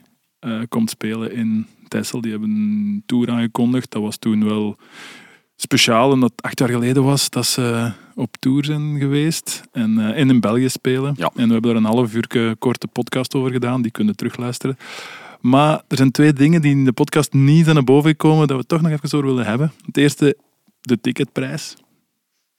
eh, 0.45 0.61
komt 0.69 0.91
spelen 0.91 1.33
in 1.33 1.67
Texel. 1.89 2.21
Die 2.21 2.31
hebben 2.31 2.51
een 2.51 3.03
tour 3.07 3.31
aangekondigd. 3.31 3.91
Dat 3.91 4.03
was 4.03 4.17
toen 4.17 4.45
wel 4.45 4.77
speciaal, 5.57 6.11
omdat 6.11 6.31
het 6.37 6.43
acht 6.45 6.59
jaar 6.59 6.69
geleden 6.69 7.05
was 7.05 7.31
dat 7.31 7.47
ze 7.47 7.93
op 8.15 8.37
tour 8.37 8.65
zijn 8.65 8.99
geweest 8.99 9.63
en, 9.73 9.99
eh, 9.99 10.21
en 10.21 10.31
in 10.31 10.41
België 10.41 10.69
spelen. 10.69 11.15
Ja. 11.17 11.31
En 11.35 11.47
we 11.47 11.53
hebben 11.53 11.71
er 11.71 11.77
een 11.77 11.85
half 11.85 12.15
uur 12.15 12.57
korte 12.59 12.87
podcast 12.87 13.35
over 13.35 13.51
gedaan, 13.51 13.83
die 13.83 13.91
kunnen 13.91 14.17
terugluisteren. 14.17 14.79
Maar 15.41 15.83
er 15.89 15.97
zijn 15.97 16.11
twee 16.11 16.33
dingen 16.33 16.63
die 16.63 16.71
in 16.71 16.85
de 16.85 16.93
podcast 16.93 17.33
niet 17.33 17.63
zijn 17.63 17.75
naar 17.75 17.85
boven 17.85 18.11
gekomen, 18.11 18.47
dat 18.47 18.57
we 18.57 18.67
toch 18.67 18.81
nog 18.81 18.91
even 18.91 19.19
over 19.19 19.29
willen 19.29 19.47
hebben. 19.47 19.73
Het 19.87 19.97
eerste, 19.97 20.37
de 20.81 21.01
ticketprijs. 21.01 21.77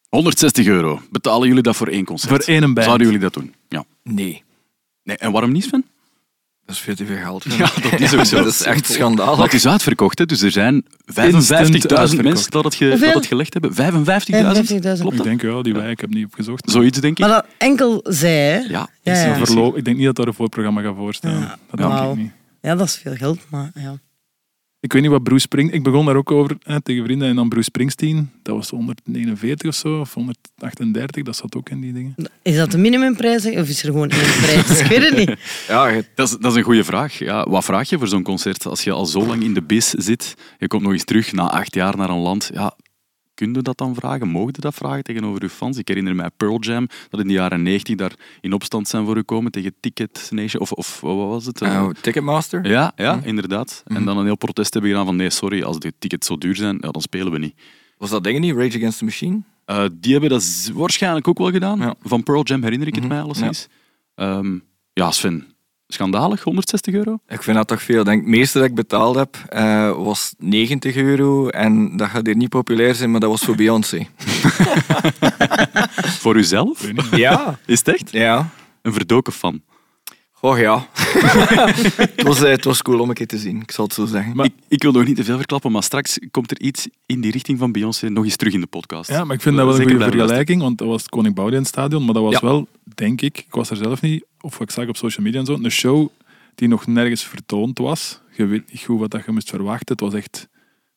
160 0.09 0.65
euro. 0.67 1.01
Betalen 1.11 1.47
jullie 1.47 1.63
dat 1.63 1.75
voor 1.75 1.87
één 1.87 2.05
concert? 2.05 2.43
Voor 2.43 2.53
één 2.53 2.73
band. 2.73 2.85
Zouden 2.85 3.05
jullie 3.05 3.21
dat 3.21 3.33
doen? 3.33 3.53
Ja. 3.67 3.85
Nee, 4.03 4.43
Nee, 5.05 5.17
en 5.17 5.31
waarom 5.31 5.51
niet, 5.51 5.63
Sven? 5.63 5.85
Dat 6.65 6.75
is 6.75 6.81
veel 6.81 6.95
te 6.95 7.05
veel 7.05 7.17
geld. 7.17 7.43
Ja, 7.43 7.69
dat 7.91 7.99
is 7.99 8.13
ook 8.15 8.25
zo. 8.25 8.35
dat 8.37 8.45
is 8.53 8.63
echt 8.63 8.85
schandalig. 8.91 9.37
Dat 9.39 9.53
is 9.53 9.67
uitverkocht, 9.67 10.19
hè? 10.19 10.25
dus 10.25 10.41
er 10.41 10.51
zijn 10.51 10.83
55.000 10.85 11.13
uitverkocht. 11.13 12.21
mensen 12.21 12.51
dat 12.51 12.63
het, 12.63 12.75
ge- 12.75 12.89
Hoeveel? 12.89 13.07
dat 13.07 13.15
het 13.15 13.25
gelegd 13.25 13.53
hebben. 13.53 13.71
55.000? 13.73 13.75
55.000. 13.75 14.99
Klopt 14.99 15.11
Ik 15.11 15.17
dat? 15.17 15.23
denk, 15.23 15.41
ja, 15.41 15.61
die 15.61 15.73
wij, 15.73 15.89
ik 15.91 15.99
heb 16.01 16.09
niet 16.09 16.25
opgezocht. 16.25 16.69
Zoiets, 16.71 16.99
denk 16.99 17.13
ik. 17.19 17.19
Maar 17.19 17.29
dat 17.35 17.45
enkel 17.57 17.99
zij, 18.03 18.49
hè? 18.51 18.57
Ja, 18.59 18.89
Ja, 19.01 19.35
verloop, 19.45 19.77
ik 19.77 19.85
denk 19.85 19.97
niet 19.97 20.05
dat 20.05 20.15
daar 20.15 20.27
een 20.27 20.33
voorprogramma 20.33 20.81
gaat 20.81 20.95
voorstaan. 20.95 21.39
Ja. 21.39 21.57
Dat 21.71 21.79
denk 21.89 22.11
ik 22.11 22.15
niet. 22.17 22.31
Ja, 22.61 22.75
dat 22.75 22.87
is 22.87 22.95
veel 22.95 23.15
geld, 23.15 23.39
maar 23.49 23.71
ja. 23.75 23.97
Ik 24.85 24.93
weet 24.93 25.01
niet 25.01 25.11
wat 25.11 25.23
Bruce 25.23 25.41
Springsteen... 25.41 25.77
Ik 25.77 25.83
begon 25.83 26.05
daar 26.05 26.15
ook 26.15 26.31
over 26.31 26.57
hè, 26.63 26.81
tegen 26.81 27.03
vrienden. 27.03 27.27
En 27.27 27.35
dan 27.35 27.49
Bruce 27.49 27.63
Springsteen, 27.65 28.31
dat 28.43 28.55
was 28.55 28.69
149 28.69 29.69
of 29.69 29.75
zo, 29.75 29.99
of 29.99 30.13
138, 30.13 31.23
dat 31.23 31.35
zat 31.35 31.55
ook 31.55 31.69
in 31.69 31.81
die 31.81 31.93
dingen. 31.93 32.15
Is 32.41 32.55
dat 32.55 32.71
de 32.71 32.77
minimumprijs 32.77 33.45
of 33.45 33.69
is 33.69 33.83
er 33.83 33.91
gewoon 33.91 34.09
één 34.09 34.37
prijs? 34.41 34.79
Ik 34.79 34.87
weet 34.87 35.09
het 35.09 35.17
niet. 35.17 35.35
Ja, 35.67 36.01
Dat 36.15 36.27
is, 36.27 36.37
dat 36.39 36.51
is 36.51 36.57
een 36.57 36.63
goede 36.63 36.83
vraag. 36.83 37.19
Ja, 37.19 37.49
wat 37.49 37.65
vraag 37.65 37.89
je 37.89 37.97
voor 37.97 38.07
zo'n 38.07 38.23
concert? 38.23 38.65
Als 38.65 38.83
je 38.83 38.91
al 38.91 39.05
zo 39.05 39.25
lang 39.25 39.43
in 39.43 39.53
de 39.53 39.61
bis 39.61 39.89
zit, 39.89 40.35
je 40.59 40.67
komt 40.67 40.81
nog 40.81 40.91
eens 40.91 41.03
terug 41.03 41.31
na 41.31 41.51
acht 41.51 41.75
jaar 41.75 41.97
naar 41.97 42.09
een 42.09 42.21
land. 42.21 42.49
Ja, 42.53 42.75
kun 43.35 43.53
je 43.53 43.61
dat 43.61 43.77
dan 43.77 43.95
vragen? 43.95 44.27
Mogen 44.27 44.51
je 44.55 44.61
dat 44.61 44.73
vragen 44.73 45.03
tegenover 45.03 45.41
je 45.41 45.49
fans? 45.49 45.77
Ik 45.77 45.87
herinner 45.87 46.15
mij 46.15 46.29
Pearl 46.37 46.59
Jam, 46.59 46.87
dat 47.09 47.19
in 47.19 47.27
de 47.27 47.33
jaren 47.33 47.63
90 47.63 47.95
daar 47.95 48.11
in 48.41 48.53
opstand 48.53 48.87
zijn 48.87 49.05
voor 49.05 49.15
gekomen 49.15 49.51
tegen 49.51 49.73
Ticket 49.79 50.27
Nation. 50.31 50.61
Of, 50.61 50.71
of 50.71 51.01
wat 51.01 51.15
was 51.15 51.45
het? 51.45 51.61
eh, 51.61 51.87
Ticketmaster. 52.01 52.67
Ja, 52.67 52.91
ja 52.95 53.15
Mhm. 53.15 53.27
inderdaad. 53.27 53.83
En 53.87 53.93
Mhm. 53.95 54.05
dan 54.05 54.17
een 54.17 54.25
heel 54.25 54.37
protest 54.37 54.73
hebben 54.73 54.91
gedaan 54.91 55.05
van 55.05 55.15
nee, 55.15 55.29
sorry, 55.29 55.63
als 55.63 55.79
de 55.79 55.93
tickets 55.99 56.27
zo 56.27 56.37
duur 56.37 56.55
zijn, 56.55 56.77
ja, 56.81 56.91
dan 56.91 57.01
spelen 57.01 57.31
we 57.31 57.39
niet. 57.39 57.55
Was 57.97 58.09
dat 58.09 58.23
dingen 58.23 58.41
niet? 58.41 58.55
Rage 58.55 58.77
Against 58.77 58.97
the 58.97 59.03
Machine? 59.05 59.41
Eh, 59.65 59.85
die 59.93 60.11
hebben 60.11 60.29
dat 60.29 60.71
waarschijnlijk 60.73 61.27
ook 61.27 61.37
wel 61.37 61.51
gedaan. 61.51 61.79
Ja. 61.79 61.95
Van 62.01 62.23
Pearl 62.23 62.43
Jam 62.43 62.63
herinner 62.63 62.87
ik 62.87 62.95
het 62.95 63.03
Mhm, 63.03 63.13
mij 63.13 63.21
alleszins. 63.23 63.67
Ja. 64.15 64.43
ja, 64.93 65.11
Sven, 65.11 65.45
Schandalig, 65.87 66.43
160 66.43 66.93
euro? 66.93 67.19
Ik 67.27 67.43
vind 67.43 67.57
dat 67.57 67.67
toch 67.67 67.81
veel. 67.81 68.03
Denk, 68.03 68.19
het 68.21 68.29
meeste 68.29 68.57
dat 68.57 68.67
ik 68.67 68.75
betaald 68.75 69.15
heb 69.15 69.37
eh, 69.49 69.91
was 69.91 70.33
90 70.37 70.95
euro. 70.95 71.47
En 71.47 71.97
dat 71.97 72.09
gaat 72.09 72.25
hier 72.25 72.35
niet 72.35 72.49
populair 72.49 72.95
zijn, 72.95 73.11
maar 73.11 73.19
dat 73.19 73.29
was 73.29 73.41
voor 73.41 73.55
Beyoncé. 73.55 74.07
Voor 76.19 76.35
uzelf? 76.35 76.91
Ja. 77.11 77.59
Is 77.65 77.79
het 77.79 77.87
echt? 77.87 78.11
Ja. 78.11 78.49
Een 78.81 78.93
verdoken 78.93 79.33
fan. 79.33 79.61
Oh 80.41 80.57
ja. 80.59 80.87
het, 81.95 82.21
was, 82.23 82.43
eh, 82.43 82.49
het 82.49 82.63
was 82.63 82.81
cool 82.81 82.99
om 82.99 83.09
een 83.09 83.15
keer 83.15 83.27
te 83.27 83.37
zien, 83.37 83.61
ik 83.61 83.71
zal 83.71 83.85
het 83.85 83.93
zo 83.93 84.05
zeggen. 84.05 84.35
Maar- 84.35 84.45
ik, 84.45 84.53
ik 84.67 84.83
wil 84.83 84.91
nog 84.91 85.05
niet 85.05 85.15
te 85.15 85.23
veel 85.23 85.37
verklappen, 85.37 85.71
maar 85.71 85.83
straks 85.83 86.19
komt 86.31 86.51
er 86.51 86.59
iets 86.59 86.87
in 87.05 87.21
die 87.21 87.31
richting 87.31 87.59
van 87.59 87.71
Beyoncé 87.71 88.09
nog 88.09 88.23
eens 88.23 88.35
terug 88.35 88.53
in 88.53 88.59
de 88.59 88.67
podcast. 88.67 89.09
Ja, 89.09 89.23
maar 89.23 89.35
ik 89.35 89.41
vind 89.41 89.55
dat 89.55 89.65
wel 89.65 89.75
een 89.75 89.89
goede 89.89 90.03
vergelijking, 90.11 90.61
want 90.61 90.77
dat 90.77 90.87
was 90.87 91.01
het 91.01 91.09
Koning 91.11 91.35
Boudewijn 91.35 91.65
Stadion, 91.65 92.05
maar 92.05 92.13
dat 92.13 92.23
was 92.23 92.33
Ja. 92.33 92.39
wel, 92.41 92.67
denk 92.83 93.21
ik, 93.21 93.37
ik 93.37 93.53
was 93.53 93.69
er 93.69 93.75
zelf 93.77 94.01
niet, 94.01 94.25
of 94.41 94.59
ik 94.59 94.71
zag 94.71 94.87
op 94.87 94.97
social 94.97 95.25
media 95.25 95.39
en 95.39 95.45
zo, 95.45 95.53
een 95.53 95.71
show 95.71 96.07
die 96.55 96.67
nog 96.67 96.87
nergens 96.87 97.23
vertoond 97.23 97.77
was. 97.77 98.19
Je 98.31 98.45
weet 98.45 98.71
niet 98.71 98.81
goed 98.81 98.99
wat 98.99 99.11
dat 99.11 99.25
je 99.25 99.31
moest 99.31 99.49
verwachten. 99.49 99.87
Het 99.95 99.99
was 99.99 100.13
echt 100.13 100.47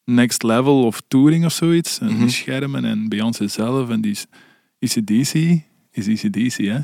next 0.05 0.43
level 0.43 0.85
of 0.85 1.03
touring 1.09 1.45
of 1.45 1.53
zoiets. 1.53 1.99
En 1.99 2.07
Mhm. 2.07 2.19
die 2.19 2.29
schermen 2.31 2.85
en 2.85 3.09
Beyoncé 3.09 3.47
zelf 3.49 3.91
en 3.91 4.01
die 4.01 4.19
ECDC 4.79 5.61
is 5.93 6.07
ECDC, 6.07 6.57
hè? 6.57 6.79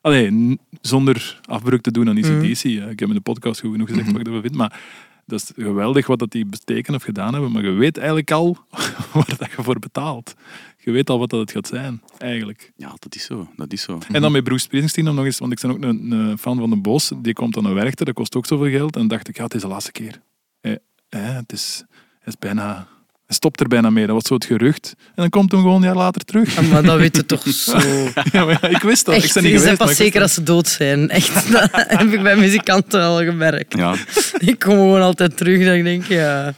Allee, 0.00 0.58
zonder 0.80 1.40
afbreuk 1.44 1.80
te 1.80 1.90
doen 1.90 2.08
aan 2.08 2.16
ECDC. 2.16 2.62
hè. 2.62 2.90
Ik 2.90 2.98
heb 3.00 3.08
in 3.08 3.14
de 3.14 3.20
podcast 3.20 3.60
goed 3.60 3.70
genoeg 3.70 3.88
gezegd 3.88 4.06
Mhm. 4.06 4.12
wat 4.16 4.20
ik 4.20 4.26
ervan 4.26 4.42
vind, 4.42 4.54
maar 4.54 4.80
dat 5.26 5.40
is 5.42 5.52
geweldig 5.64 6.06
wat 6.06 6.18
dat 6.18 6.30
die 6.30 6.46
betekenen 6.46 6.98
of 6.98 7.04
gedaan 7.04 7.32
hebben, 7.32 7.52
maar 7.52 7.64
je 7.64 7.70
weet 7.70 7.96
eigenlijk 7.96 8.30
al 8.30 8.56
waar 9.12 9.36
dat 9.38 9.50
je 9.56 9.62
voor 9.62 9.78
betaalt. 9.78 10.34
Je 10.78 10.90
weet 10.90 11.10
al 11.10 11.18
wat 11.18 11.30
dat 11.30 11.40
het 11.40 11.50
gaat 11.50 11.66
zijn, 11.66 12.02
eigenlijk. 12.18 12.72
Ja, 12.76 12.94
dat 12.98 13.14
is 13.14 13.24
zo. 13.24 13.48
Dat 13.56 13.72
is 13.72 13.82
zo. 13.82 13.98
En 14.12 14.20
dan 14.22 14.32
met 14.32 14.44
Bruce 14.44 14.64
Springsteen 14.64 15.08
om 15.08 15.14
nog 15.14 15.24
eens, 15.24 15.38
want 15.38 15.52
ik 15.52 15.60
ben 15.60 15.70
ook 15.70 15.82
een, 15.82 16.10
een 16.10 16.38
fan 16.38 16.58
van 16.58 16.70
de 16.70 16.76
Bos, 16.76 17.12
die 17.22 17.32
komt 17.32 17.54
dan 17.54 17.64
een 17.64 17.74
werchter, 17.74 18.06
dat 18.06 18.14
kost 18.14 18.36
ook 18.36 18.46
zoveel 18.46 18.70
geld. 18.70 18.96
En 18.96 19.08
dacht 19.08 19.28
ik, 19.28 19.36
ja, 19.36 19.44
het 19.44 19.54
is 19.54 19.60
de 19.60 19.68
laatste 19.68 19.92
keer. 19.92 20.20
Eh, 20.60 20.72
eh, 21.08 21.34
het, 21.36 21.52
is, 21.52 21.84
het 22.18 22.28
is 22.28 22.38
bijna... 22.38 22.86
Hij 23.30 23.38
stopt 23.38 23.60
er 23.60 23.68
bijna 23.68 23.90
mee, 23.90 24.06
dat 24.06 24.14
was 24.14 24.24
zo 24.24 24.34
het 24.34 24.44
gerucht. 24.44 24.94
En 24.98 25.12
dan 25.14 25.28
komt 25.28 25.50
hem 25.52 25.60
gewoon 25.60 25.76
een 25.76 25.82
jaar 25.82 25.96
later 25.96 26.24
terug. 26.24 26.70
Maar 26.70 26.82
dat 26.82 26.98
weet 26.98 27.16
je 27.16 27.26
toch 27.26 27.42
zo. 27.48 27.78
ja, 28.32 28.44
maar 28.44 28.58
ja, 28.62 28.68
ik 28.68 28.82
wist 28.82 29.04
dat. 29.04 29.14
ik 29.16 29.22
Echt, 29.22 29.34
ben 29.34 29.42
niet 29.42 29.52
je 29.52 29.58
geweest, 29.58 29.78
maar 29.78 29.86
pas 29.88 29.90
ik 29.90 29.96
zeker 29.96 30.12
dat. 30.12 30.22
als 30.22 30.34
ze 30.34 30.42
dood 30.42 30.68
zijn. 30.68 31.08
Echt, 31.08 31.52
dat 31.52 31.68
heb 31.72 32.12
ik 32.12 32.22
bij 32.22 32.36
muzikanten 32.36 33.02
al 33.02 33.24
gemerkt. 33.24 33.76
Ja. 33.76 33.94
Ik 34.50 34.58
kom 34.58 34.72
gewoon 34.72 35.02
altijd 35.02 35.36
terug 35.36 35.64
dat 35.64 35.74
ik 35.74 35.82
denk, 35.84 36.04
ja... 36.04 36.54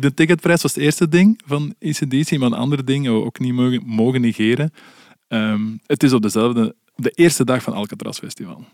De 0.00 0.14
ticketprijs 0.14 0.62
was 0.62 0.74
het 0.74 0.82
eerste 0.82 1.08
ding 1.08 1.40
van 1.46 1.74
ECDC, 1.78 2.38
maar 2.38 2.46
een 2.46 2.54
ander 2.54 2.84
ding 2.84 3.04
we 3.06 3.10
ook 3.12 3.38
niet 3.38 3.52
mogen, 3.54 3.82
mogen 3.86 4.20
negeren. 4.20 4.72
Ehm, 5.28 5.60
het 5.86 6.02
is 6.02 6.12
op 6.12 6.22
dezelfde, 6.22 6.74
de 6.96 7.10
eerste 7.10 7.44
dag 7.44 7.62
van 7.62 7.72
Alcatraz 7.72 8.18
Festival. 8.18 8.64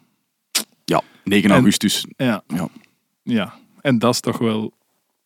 ja, 0.85 1.03
9 1.25 1.49
En- 1.51 1.57
augustus. 1.57 2.05
Ja. 2.17 2.43
Ja. 2.49 2.69
ja. 3.23 3.55
En 3.81 3.99
dat 3.99 4.15
is 4.15 4.21
toch 4.21 4.39
wel... 4.39 4.73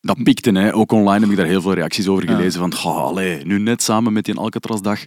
Dat 0.04 0.22
pikte, 0.22 0.50
hè. 0.50 0.74
ook 0.74 0.92
online 0.92 1.20
heb 1.20 1.30
ik 1.30 1.36
daar 1.36 1.46
heel 1.46 1.60
veel 1.62 1.72
reacties 1.74 2.08
over 2.08 2.24
Ja. 2.28 2.34
gelezen. 2.34 2.60
Van, 2.60 2.74
"Goh, 2.74 2.96
allee, 3.04 3.44
nu 3.44 3.58
net 3.58 3.82
samen 3.82 4.12
met 4.12 4.24
die 4.24 4.34
Alcatraz-dag, 4.34 5.04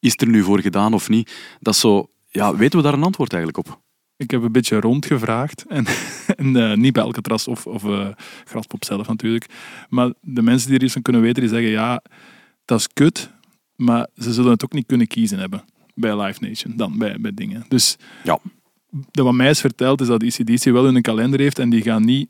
is 0.00 0.12
er 0.16 0.28
nu 0.28 0.42
voor 0.42 0.60
gedaan 0.60 0.94
of 0.94 1.08
niet? 1.08 1.32
Dat 1.60 1.74
is 1.74 1.80
zo... 1.80 2.10
Ja, 2.30 2.56
weten 2.56 2.78
we 2.78 2.84
daar 2.84 2.92
een 2.94 3.02
antwoord 3.02 3.32
eigenlijk 3.32 3.66
op? 3.68 3.80
Ik 4.16 4.30
heb 4.30 4.42
een 4.42 4.52
beetje 4.52 4.80
rondgevraagd. 4.80 5.64
En, 5.68 5.84
en 6.36 6.56
eh, 6.56 6.76
niet 6.76 6.92
bij 6.92 7.02
Alcatraz 7.02 7.46
of, 7.46 7.66
of 7.66 7.84
eh, 7.84 8.08
Graspop 8.44 8.84
zelf 8.84 9.08
natuurlijk. 9.08 9.46
Maar 9.88 10.12
de 10.20 10.42
mensen 10.42 10.68
die 10.68 10.78
er 10.78 10.84
iets 10.84 10.92
van 10.92 11.02
kunnen 11.02 11.22
weten, 11.22 11.40
die 11.42 11.50
zeggen 11.50 11.70
ja, 11.70 12.02
dat 12.64 12.78
is 12.78 12.88
kut. 12.92 13.30
Maar 13.76 14.06
ze 14.16 14.32
zullen 14.32 14.50
het 14.50 14.64
ook 14.64 14.72
niet 14.72 14.86
kunnen 14.86 15.06
kiezen 15.06 15.38
hebben 15.38 15.64
bij 15.94 16.20
Live 16.20 16.44
Nation, 16.44 16.76
dan 16.76 16.98
bij, 16.98 17.16
bij 17.20 17.34
dingen. 17.34 17.64
Dus 17.68 17.96
Ja. 18.24 18.38
de, 19.10 19.22
wat 19.22 19.32
mij 19.34 19.50
is 19.50 19.60
verteld 19.60 20.00
is 20.00 20.06
dat 20.06 20.22
ECDC 20.22 20.64
wel 20.64 20.84
hun 20.84 21.02
kalender 21.02 21.40
heeft 21.40 21.58
en 21.58 21.70
die 21.70 21.82
gaan 21.82 22.04
niet 22.04 22.28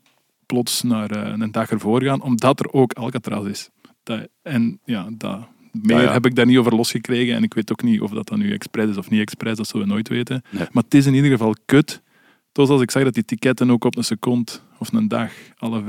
plots 0.49 0.81
naar 0.81 1.11
eh, 1.11 1.33
een 1.37 1.51
dag 1.51 1.69
ervoor 1.69 2.03
gaan, 2.03 2.21
omdat 2.21 2.59
er 2.59 2.73
ook 2.73 2.93
Alcatraz 2.93 3.47
is. 3.47 3.69
Dat, 4.03 4.27
en 4.41 4.79
ja, 4.85 5.09
dat, 5.11 5.47
meer 5.71 6.01
ja. 6.01 6.11
heb 6.11 6.25
ik 6.25 6.35
daar 6.35 6.45
niet 6.45 6.57
over 6.57 6.75
losgekregen 6.75 7.35
en 7.35 7.43
ik 7.43 7.53
weet 7.53 7.71
ook 7.71 7.83
niet 7.83 8.01
of 8.01 8.11
dat 8.11 8.27
dan 8.27 8.39
nu 8.39 8.53
expres 8.53 8.89
is 8.89 8.97
of 8.97 9.09
niet 9.09 9.21
expres, 9.21 9.57
dat 9.57 9.67
zullen 9.67 9.87
we 9.87 9.93
nooit 9.93 10.07
weten. 10.07 10.41
Nee. 10.49 10.67
Maar 10.71 10.83
het 10.83 10.93
is 10.93 11.05
in 11.05 11.13
ieder 11.13 11.31
geval 11.31 11.55
kut. 11.65 12.01
Zoals 12.53 12.69
als 12.69 12.81
ik 12.81 12.91
zag 12.91 13.03
dat 13.03 13.13
die 13.13 13.25
ticketten 13.25 13.71
ook 13.71 13.83
op 13.83 13.97
een 13.97 14.03
seconde 14.03 14.51
of 14.79 14.93
een 14.93 15.07
dag 15.07 15.31
alle 15.57 15.83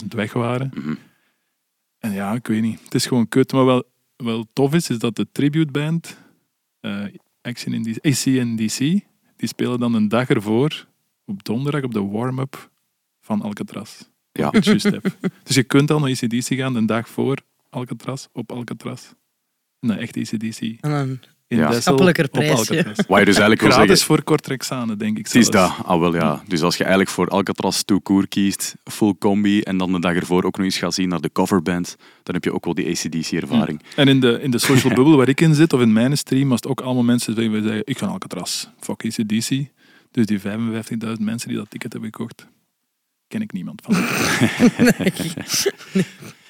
55.000 0.00 0.06
weg 0.08 0.32
waren. 0.32 0.70
Mhm. 0.74 0.94
En 1.98 2.12
ja, 2.12 2.32
ik 2.32 2.46
weet 2.46 2.62
niet. 2.62 2.80
Het 2.84 2.94
is 2.94 3.06
gewoon 3.06 3.28
kut. 3.28 3.52
Maar 3.52 3.64
wel, 3.64 3.84
wel 4.16 4.46
tof 4.52 4.74
is, 4.74 4.90
is 4.90 4.98
dat 4.98 5.16
de 5.16 5.26
tribute 5.32 5.72
band, 5.72 6.18
eh 6.80 7.04
Action 7.42 7.74
in 7.74 7.82
DC, 7.82 8.06
ACNDC, 8.06 8.78
die 9.36 9.48
spelen 9.48 9.78
dan 9.78 9.94
een 9.94 10.08
dag 10.08 10.28
ervoor, 10.28 10.86
op 11.24 11.44
donderdag, 11.44 11.82
op 11.82 11.92
de 11.92 12.02
warm-up 12.02 12.70
van 13.24 13.42
Alcatraz. 13.42 14.02
Ja. 14.32 14.50
Het 14.50 14.64
juist 14.64 14.84
heb. 14.84 15.16
Dus 15.46 15.56
je 15.56 15.62
kunt 15.62 15.90
al 15.90 15.98
naar 15.98 16.10
ACDC 16.10 16.46
gaan 16.46 16.74
een 16.74 16.86
dag 16.86 17.08
voor 17.08 17.38
Alcatraz, 17.70 18.26
op 18.32 18.52
Alcatraz. 18.52 19.02
Naar 19.80 19.98
echt 19.98 20.16
ACDC. 20.16 20.60
In 20.60 20.78
En 20.80 20.90
dan 20.90 21.18
Ja. 21.46 21.70
Dessel, 21.70 21.94
prijsje. 21.94 22.54
Alcatraz. 22.54 23.06
Wat 23.06 23.18
je 23.18 23.24
dus 23.24 23.36
eigenlijk 23.36 23.60
wil 23.60 23.70
Gratis 23.70 23.88
zeggen... 23.88 24.06
voor 24.06 24.22
Kortrexane, 24.22 24.96
denk 24.96 25.18
ik 25.18 25.24
Het 25.24 25.34
is 25.34 25.48
dat. 25.48 25.72
Ah, 25.84 26.00
wel, 26.00 26.14
ja. 26.14 26.42
Dus 26.46 26.62
als 26.62 26.76
je 26.76 26.82
eigenlijk 26.82 27.12
voor 27.12 27.28
Alcatraz 27.28 27.82
Tour 27.82 28.28
kiest, 28.28 28.74
full 28.84 29.14
combi, 29.18 29.60
en 29.60 29.78
dan 29.78 29.92
de 29.92 30.00
dag 30.00 30.14
ervoor 30.14 30.44
ook 30.44 30.56
nog 30.56 30.66
eens 30.66 30.78
gaat 30.78 30.94
zien 30.94 31.08
naar 31.08 31.20
de 31.20 31.32
coverband, 31.32 31.96
dan 32.22 32.34
heb 32.34 32.44
je 32.44 32.52
ook 32.52 32.64
wel 32.64 32.74
die 32.74 32.88
ACDC-ervaring. 32.88 33.82
En 33.96 34.08
in 34.08 34.20
de, 34.20 34.38
in 34.42 34.50
de 34.50 34.58
social 34.58 34.94
bubble 34.98 35.16
waar 35.16 35.28
ik 35.28 35.40
in 35.40 35.54
zit, 35.54 35.72
of 35.72 35.80
in 35.80 35.92
mijn 35.92 36.16
stream, 36.16 36.48
was 36.48 36.60
het 36.60 36.70
ook 36.70 36.80
allemaal 36.80 37.04
mensen 37.04 37.34
die 37.34 37.62
zeggen, 37.62 37.82
ik 37.84 37.98
ga 37.98 38.04
naar 38.04 38.12
Alcatraz. 38.12 38.66
Fuck 38.80 39.04
ACDC. 39.04 39.72
Dus 40.10 40.26
die 40.26 40.40
55.000 40.40 40.44
mensen 41.18 41.48
die 41.48 41.56
dat 41.56 41.70
ticket 41.70 41.92
hebben 41.92 42.10
gekocht, 42.12 42.46
ken 43.28 43.40
ik 43.40 43.52
niemand 43.52 43.82
van. 43.84 43.94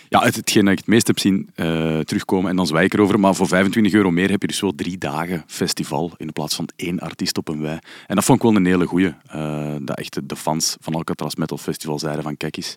Ja, 0.08 0.22
het, 0.22 0.36
hetgeen 0.36 0.64
dat 0.64 0.72
ik 0.72 0.78
het 0.78 0.86
meest 0.86 1.06
heb 1.06 1.18
zien 1.18 1.50
eh, 1.54 1.98
terugkomen, 1.98 2.50
en 2.50 2.56
dan 2.56 2.66
zwijg 2.66 2.84
ik 2.86 2.94
erover, 2.94 3.20
maar 3.20 3.34
voor 3.34 3.46
25 3.48 3.92
euro 3.92 4.10
meer 4.10 4.30
heb 4.30 4.40
je 4.40 4.46
dus 4.46 4.60
wel 4.60 4.74
drie 4.74 4.98
dagen 4.98 5.44
festival 5.46 6.12
in 6.16 6.32
plaats 6.32 6.54
van 6.54 6.68
één 6.76 6.98
artiest 6.98 7.38
op 7.38 7.48
een 7.48 7.60
wei. 7.60 7.78
En 8.06 8.14
dat 8.14 8.24
vond 8.24 8.38
ik 8.38 8.44
wel 8.44 8.56
een 8.56 8.66
hele 8.66 8.86
goeie. 8.86 9.14
eh, 9.26 9.74
dat 9.80 9.98
echt 9.98 10.28
de 10.28 10.36
fans 10.36 10.76
van 10.80 10.94
Alcatraz 10.94 11.34
Metal 11.34 11.58
Festival 11.58 11.98
zeiden 11.98 12.22
van 12.22 12.36
kijk 12.36 12.56
eens, 12.56 12.76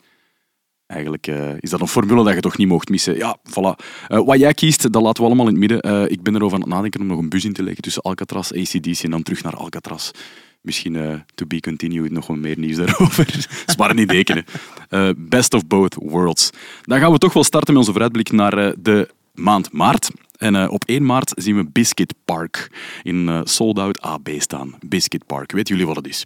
eigenlijk 0.88 1.28
eh, 1.28 1.50
is 1.60 1.70
dat 1.70 1.82
een 1.82 1.88
formule 1.88 2.24
dat 2.24 2.34
je 2.34 2.40
toch 2.40 2.58
niet 2.58 2.68
mocht 2.68 2.90
missen. 2.90 3.16
Ja, 3.18 3.38
voilà. 3.50 3.86
Eh, 4.08 4.26
wat 4.26 4.40
jij 4.40 4.54
kiest, 4.54 4.92
dat 4.92 5.02
laten 5.02 5.22
we 5.24 5.28
allemaal 5.28 5.48
in 5.48 5.52
het 5.52 5.60
midden. 5.60 5.82
Eh, 5.82 6.12
ik 6.12 6.22
ben 6.22 6.36
erover 6.36 6.56
aan 6.56 6.64
het 6.64 6.70
nadenken 6.74 7.02
om 7.02 7.08
nog 7.08 7.20
een 7.20 7.30
bus 7.30 7.46
in 7.46 7.54
te 7.54 7.64
leggen 7.64 7.82
tussen 7.82 8.02
Alcatraz, 8.02 8.52
ACDC 8.52 9.04
en 9.04 9.12
dan 9.12 9.24
terug 9.24 9.44
naar 9.44 9.56
Alcatraz. 9.56 10.12
Misschien 10.62 10.96
eh, 10.96 11.20
to 11.36 11.46
be 11.46 11.60
continued, 11.60 12.12
nog 12.12 12.28
wat 12.28 12.38
meer 12.38 12.60
nieuws 12.60 12.76
daarover. 12.86 13.48
Is 13.68 13.76
maar 13.78 13.90
een 13.90 13.98
idee. 13.98 14.24
hè. 14.24 14.42
Eh, 14.90 15.14
best 15.18 15.54
of 15.54 15.68
both 15.68 15.96
worlds. 15.96 16.50
Dan 16.84 17.00
gaan 17.00 17.12
we 17.12 17.18
toch 17.18 17.34
wel 17.34 17.44
starten 17.44 17.70
met 17.70 17.78
onze 17.78 17.92
vooruitblik 17.92 18.32
naar 18.32 18.58
eh, 18.58 18.74
de 18.80 19.10
maand 19.34 19.72
maart. 19.72 20.10
En 20.38 20.70
op 20.70 20.86
1 20.86 21.06
maart 21.06 21.32
zien 21.36 21.56
we 21.56 21.66
Biscuit 21.72 22.14
Park 22.26 22.72
in 23.04 23.42
Sold 23.44 23.80
Out 23.80 24.02
AB 24.02 24.30
staan. 24.38 24.76
Biscuit 24.86 25.26
Park, 25.26 25.52
weten 25.52 25.76
jullie 25.76 25.88
wat 25.94 25.96
het 25.96 26.08
is? 26.08 26.26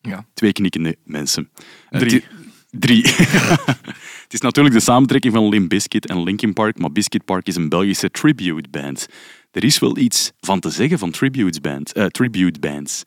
Ja. 0.00 0.26
Twee 0.34 0.52
knikkende 0.52 0.96
mensen. 1.04 1.50
Drie. 1.90 2.24
Drie. 2.70 3.02
het 4.24 4.32
is 4.32 4.40
natuurlijk 4.40 4.74
de 4.74 4.80
samentrekking 4.80 5.34
van 5.34 5.48
Limp 5.48 5.68
Bizkit 5.68 6.06
en 6.06 6.22
Linkin 6.22 6.52
Park, 6.52 6.78
maar 6.78 6.92
Biscuit 6.92 7.24
Park 7.24 7.46
is 7.46 7.56
een 7.56 7.68
Belgische 7.68 8.10
tribute 8.10 8.68
band. 8.70 9.06
Er 9.56 9.64
is 9.64 9.78
wel 9.78 9.96
iets 9.98 10.32
van 10.40 10.60
te 10.60 10.70
zeggen 10.70 10.98
van 10.98 11.10
tribute, 11.10 11.60
band, 11.60 11.92
eh, 11.92 12.06
tribute 12.06 12.58
bands. 12.60 13.02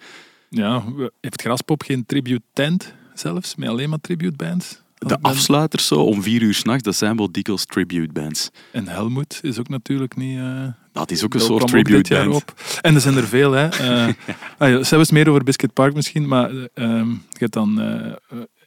Ja, 0.50 0.84
heeft 1.22 1.42
Graspop 1.42 1.84
geen 1.84 2.06
tribute 2.06 2.42
tent 2.54 2.94
zelfs, 3.14 3.56
met 3.56 3.70
alleen 3.70 3.90
maar 3.90 4.02
tribute 4.02 4.36
bands? 4.36 4.82
De 4.98 5.18
afsluiters 5.22 5.88
zo 5.88 5.96
om 5.96 6.24
vier 6.24 6.42
uur 6.42 6.54
s'nachts, 6.54 6.84
dat 6.84 6.96
zijn 6.96 7.18
wel 7.18 7.32
dikwijls 7.32 7.66
tribute 7.66 8.14
bands. 8.14 8.50
En 8.72 8.88
Helmoet 8.88 9.40
is 9.42 9.60
ook 9.60 9.70
natuurlijk 9.70 10.16
niet... 10.16 10.38
eh, 10.38 10.68
Dat 10.92 11.12
is 11.12 11.24
ook 11.24 11.34
een 11.34 11.40
soort 11.40 11.68
tribute 11.68 12.14
band. 12.14 12.34
op. 12.34 12.54
En 12.82 12.96
er 12.96 13.02
zijn 13.02 13.16
er 13.16 13.28
veel, 13.28 13.52
hè. 13.52 13.68
Eh 13.68 14.14
ah 14.58 14.70
ja, 14.70 14.84
zelfs 14.84 15.12
meer 15.12 15.30
over 15.30 15.44
Biscuit 15.44 15.74
Park 15.74 15.94
misschien, 15.94 16.28
maar 16.28 16.50
eh, 16.50 16.64
ehm, 16.74 17.10
je 17.10 17.38
hebt 17.38 17.54
dan 17.54 17.82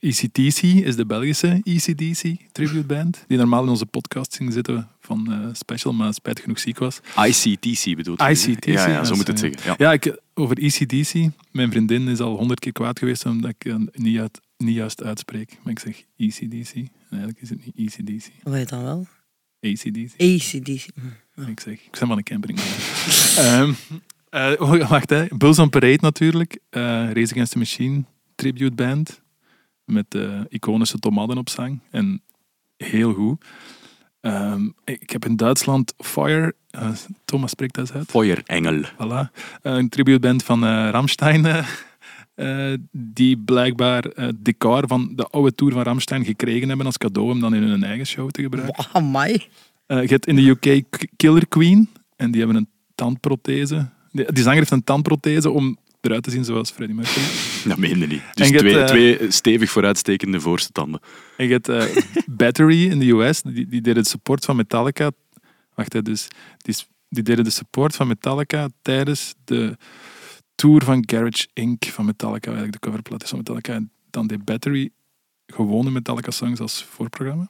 ECTC, 0.01 0.63
is 0.63 0.97
de 0.97 1.07
Belgische 1.07 1.61
ECDC 1.65 2.37
tribute 2.53 2.87
band, 2.87 3.25
die 3.29 3.39
normaal 3.39 3.63
in 3.63 3.69
onze 3.69 3.87
podcast 3.87 4.37
ging 4.37 4.53
zitten 4.53 4.89
van 5.05 5.33
eh, 5.33 5.49
Special, 5.53 5.93
maar 5.93 6.15
spijt 6.15 6.41
genoeg 6.41 6.59
ziek 6.59 6.79
was. 6.79 7.01
ICTC 7.27 7.97
bedoelt 7.97 8.21
je? 8.21 8.29
ICTC, 8.29 8.65
Ja, 8.65 9.05
zo 9.05 9.15
moet 9.15 9.27
het 9.27 9.39
zeggen. 9.39 9.61
Ja. 9.65 9.75
Ja, 9.79 9.93
ik, 9.93 10.19
over 10.35 10.59
ECDC, 10.59 11.31
mijn 11.51 11.71
vriendin 11.71 12.09
is 12.09 12.21
al 12.21 12.37
honderd 12.37 12.61
keer 12.61 12.73
kwaad 12.73 12.99
geweest 12.99 13.27
omdat 13.27 13.51
ik 13.51 13.65
eh, 13.65 13.77
niet, 13.93 14.19
uit, 14.19 14.41
niet 14.57 14.75
juist 14.75 15.03
uitspreek. 15.03 15.59
Maar 15.63 15.73
ik 15.73 15.79
zeg 15.79 16.03
ECDC, 16.17 16.75
en 16.75 16.89
eigenlijk 17.11 17.41
is 17.41 17.49
het 17.51 17.65
niet 17.65 17.77
ECDC, 17.95 18.31
Wat 18.43 18.55
heet 18.55 18.69
dan 18.69 18.83
wel? 18.83 19.07
ACDC. 19.61 20.13
ACDC. 20.21 20.87
Ik 21.47 21.61
zeg, 21.61 21.75
ik 21.75 21.91
ben 21.99 22.09
van 22.09 22.17
een 22.17 22.23
camping. 22.23 22.59
Ehm 23.37 23.73
eh, 24.31 24.53
oh, 24.59 24.89
wacht, 24.89 25.11
hè. 25.11 25.27
Bulls 25.37 25.59
on 25.59 25.71
Parade 25.71 25.99
natuurlijk. 26.01 26.59
eh 26.71 26.81
Race 27.13 27.33
Against 27.33 27.53
the 27.53 27.59
Machine, 27.59 28.05
tribute 28.35 28.75
band. 28.75 29.21
Met 29.85 30.05
de 30.09 30.47
iconische 30.49 30.99
tomaten 30.99 31.39
op 31.39 31.49
zang. 31.49 31.81
En 31.91 32.23
heel 32.77 33.13
goed. 33.13 33.45
Ehm, 34.23 34.69
ik 34.85 35.11
heb 35.11 35.25
in 35.25 35.37
Duitsland 35.37 35.95
Fire, 35.99 36.55
eh, 36.71 36.89
Thomas 37.25 37.51
spreekt 37.51 37.75
dat 37.75 37.93
uit. 37.93 38.11
Feuerengel. 38.11 38.83
Voilà. 38.83 39.31
Eh, 39.63 39.73
een 39.73 39.89
tribute 39.89 40.21
band 40.21 40.43
van 40.43 40.65
eh 40.65 40.89
Ramstein. 40.91 41.47
eh, 42.35 42.73
die 42.93 43.37
blijkbaar 43.37 44.05
eh, 44.05 44.27
het 44.27 44.45
decor 44.45 44.87
van 44.87 45.13
de 45.17 45.27
oude 45.27 45.55
tour 45.55 45.73
van 45.73 45.83
Ramstein 45.83 46.25
gekregen 46.25 46.69
hebben 46.69 46.87
als 46.87 46.99
cadeau 46.99 47.31
om 47.31 47.41
dan 47.41 47.55
in 47.55 47.63
hun 47.63 47.85
eigen 47.85 48.07
show 48.07 48.31
te 48.31 48.43
gebruiken. 48.43 48.75
Wow, 48.77 48.97
amai. 48.97 49.47
Eh, 49.87 50.03
je 50.03 50.09
hebt 50.09 50.27
in 50.27 50.37
de 50.37 50.43
UK 50.49 50.83
Killer 51.17 51.47
Queen 51.47 51.89
en 52.17 52.31
die 52.31 52.41
hebben 52.41 52.59
een 52.59 52.69
tandprothese. 52.95 53.89
Die, 54.13 54.33
die 54.33 54.43
zanger 54.43 54.59
heeft 54.59 54.71
een 54.71 54.85
tandprothese 54.85 55.51
om 55.51 55.77
eruit 56.03 56.23
te 56.23 56.31
zien 56.31 56.45
zoals 56.45 56.71
Freddie 56.71 56.97
Mercury. 56.97 57.27
Dat 57.69 57.79
meende 57.79 58.07
niet. 58.07 58.23
Dus 58.35 58.49
hebt, 58.49 58.59
twee, 58.59 58.81
eh, 58.81 58.87
twee 58.87 59.31
stevig 59.31 59.71
vooruitstekende 59.71 60.41
voorste 60.41 60.73
tanden. 60.73 61.01
En 61.37 61.47
je 61.47 61.53
hebt 61.53 61.69
eh, 61.69 62.03
Battery 62.27 62.91
in 62.91 62.99
de 62.99 63.11
US, 63.11 63.43
die, 63.43 63.67
die 63.67 63.81
deden 63.81 64.03
de 64.03 64.09
support 64.09 64.45
van 64.45 64.57
Metallica. 64.57 65.11
Wacht, 65.75 65.93
hè, 65.93 66.03
dus 66.03 66.29
die, 66.57 66.75
die 67.09 67.23
deden 67.23 67.45
de 67.45 67.51
support 67.51 67.97
van 67.97 68.07
Metallica 68.07 68.69
tijdens 68.83 69.35
de 69.45 69.77
tour 70.55 70.85
van 70.85 71.03
Garage 71.07 71.49
Inc. 71.53 71.85
van 71.85 72.05
Metallica, 72.05 72.47
eigenlijk 72.47 72.83
de 72.83 72.89
coverplaat 72.89 73.23
is 73.23 73.29
van 73.29 73.39
Metallica. 73.39 73.75
En 73.75 73.91
dan 74.11 74.27
deed 74.27 74.45
Battery 74.45 74.91
gewone 75.47 75.91
Metallica-songs 75.91 76.61
als 76.61 76.85
voorprogramma. 76.91 77.49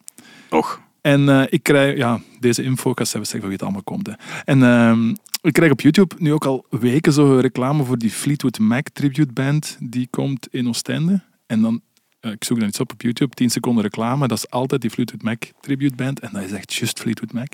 Och. 0.51 0.81
En 1.03 1.29
eh, 1.29 1.43
ik 1.49 1.63
krijg, 1.63 1.97
ja, 1.97 2.21
deze 2.41 2.63
info, 2.63 2.91
ik 2.91 2.99
ga 2.99 3.05
zelf 3.05 3.25
zeggen 3.25 3.43
hoe 3.43 3.53
het 3.53 3.63
allemaal 3.63 3.83
komt. 3.83 4.09
En 4.45 4.63
ehm, 4.63 5.09
ik 5.41 5.53
krijg 5.53 5.73
op 5.73 5.81
YouTube 5.81 6.15
nu 6.19 6.33
ook 6.33 6.45
al 6.45 6.67
weken 6.71 7.13
zo 7.13 7.39
reclame 7.39 7.85
voor 7.85 7.99
die 7.99 8.11
Fleetwood 8.11 8.59
Mac 8.59 8.89
tribute 8.89 9.33
band. 9.33 9.77
Die 9.81 10.09
komt 10.11 10.49
in 10.51 10.69
Oostende. 10.69 11.23
En 11.47 11.61
dan, 11.61 11.81
eh, 12.21 12.31
ik 12.31 12.45
zoek 12.45 12.59
dan 12.59 12.69
iets 12.69 12.81
op 12.81 12.93
op 12.93 13.03
YouTube, 13.03 13.35
10 13.35 13.51
seconden 13.51 13.83
reclame. 13.85 14.29
Dat 14.29 14.39
is 14.39 14.51
altijd 14.51 14.81
die 14.81 14.91
Fleetwood 14.91 15.23
Mac 15.23 15.43
tribute 15.61 15.95
band. 15.95 16.21
En 16.21 16.31
dat 16.33 16.43
is 16.43 16.53
echt 16.53 16.75
just 16.75 17.01
Fleetwood 17.01 17.33
Mac. 17.33 17.53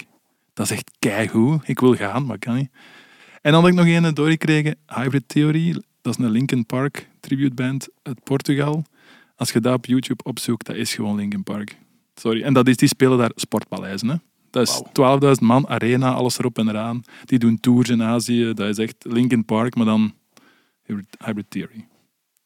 Dat 0.55 0.67
is 0.67 0.73
echt 0.73 0.91
keigoed. 0.99 1.69
Ik 1.69 1.81
wil 1.81 1.95
gaan, 1.95 2.27
maar 2.27 2.39
kan 2.39 2.55
niet. 2.55 2.71
En 3.43 3.53
dan 3.53 3.61
had 3.61 3.71
ik 3.71 3.77
nog 3.77 3.87
een 3.87 4.15
doorgekregen, 4.15 4.77
Hybrid 4.87 5.25
Theory. 5.27 5.83
Dat 6.03 6.19
is 6.19 6.25
een 6.25 6.31
Linkin 6.31 6.67
Park 6.67 7.09
tribute 7.21 7.55
band 7.55 7.89
uit 8.03 8.25
Portugal. 8.25 8.85
Als 9.37 9.51
je 9.51 9.61
dat 9.61 9.75
op 9.75 9.87
YouTube 9.87 10.25
opzoekt, 10.25 10.67
dat 10.67 10.77
is 10.77 10.95
gewoon 10.95 11.17
Linkin 11.17 11.43
Park. 11.43 11.77
Sorry. 12.19 12.43
En 12.43 12.53
dat 12.53 12.69
is, 12.69 12.77
die 12.77 12.89
spelen 12.89 13.19
daar 13.19 13.33
sportpaleizen. 13.35 14.09
Hè? 14.09 14.17
Dat 14.51 14.69
is 14.69 14.83
12.000 15.41 15.45
man, 15.47 15.69
arena, 15.69 16.13
alles 16.13 16.39
erop 16.39 16.59
en 16.59 16.69
eraan. 16.69 17.05
Die 17.25 17.39
doen 17.39 17.61
tours 17.61 17.89
in 17.89 18.03
Azië. 18.03 18.53
Dat 18.55 18.69
is 18.69 18.79
echt 18.79 18.95
Linkin 18.99 19.45
Park, 19.45 19.75
maar 19.75 19.87
dan 19.87 20.15
Hybrid, 21.19 21.51
Theory. 21.51 21.87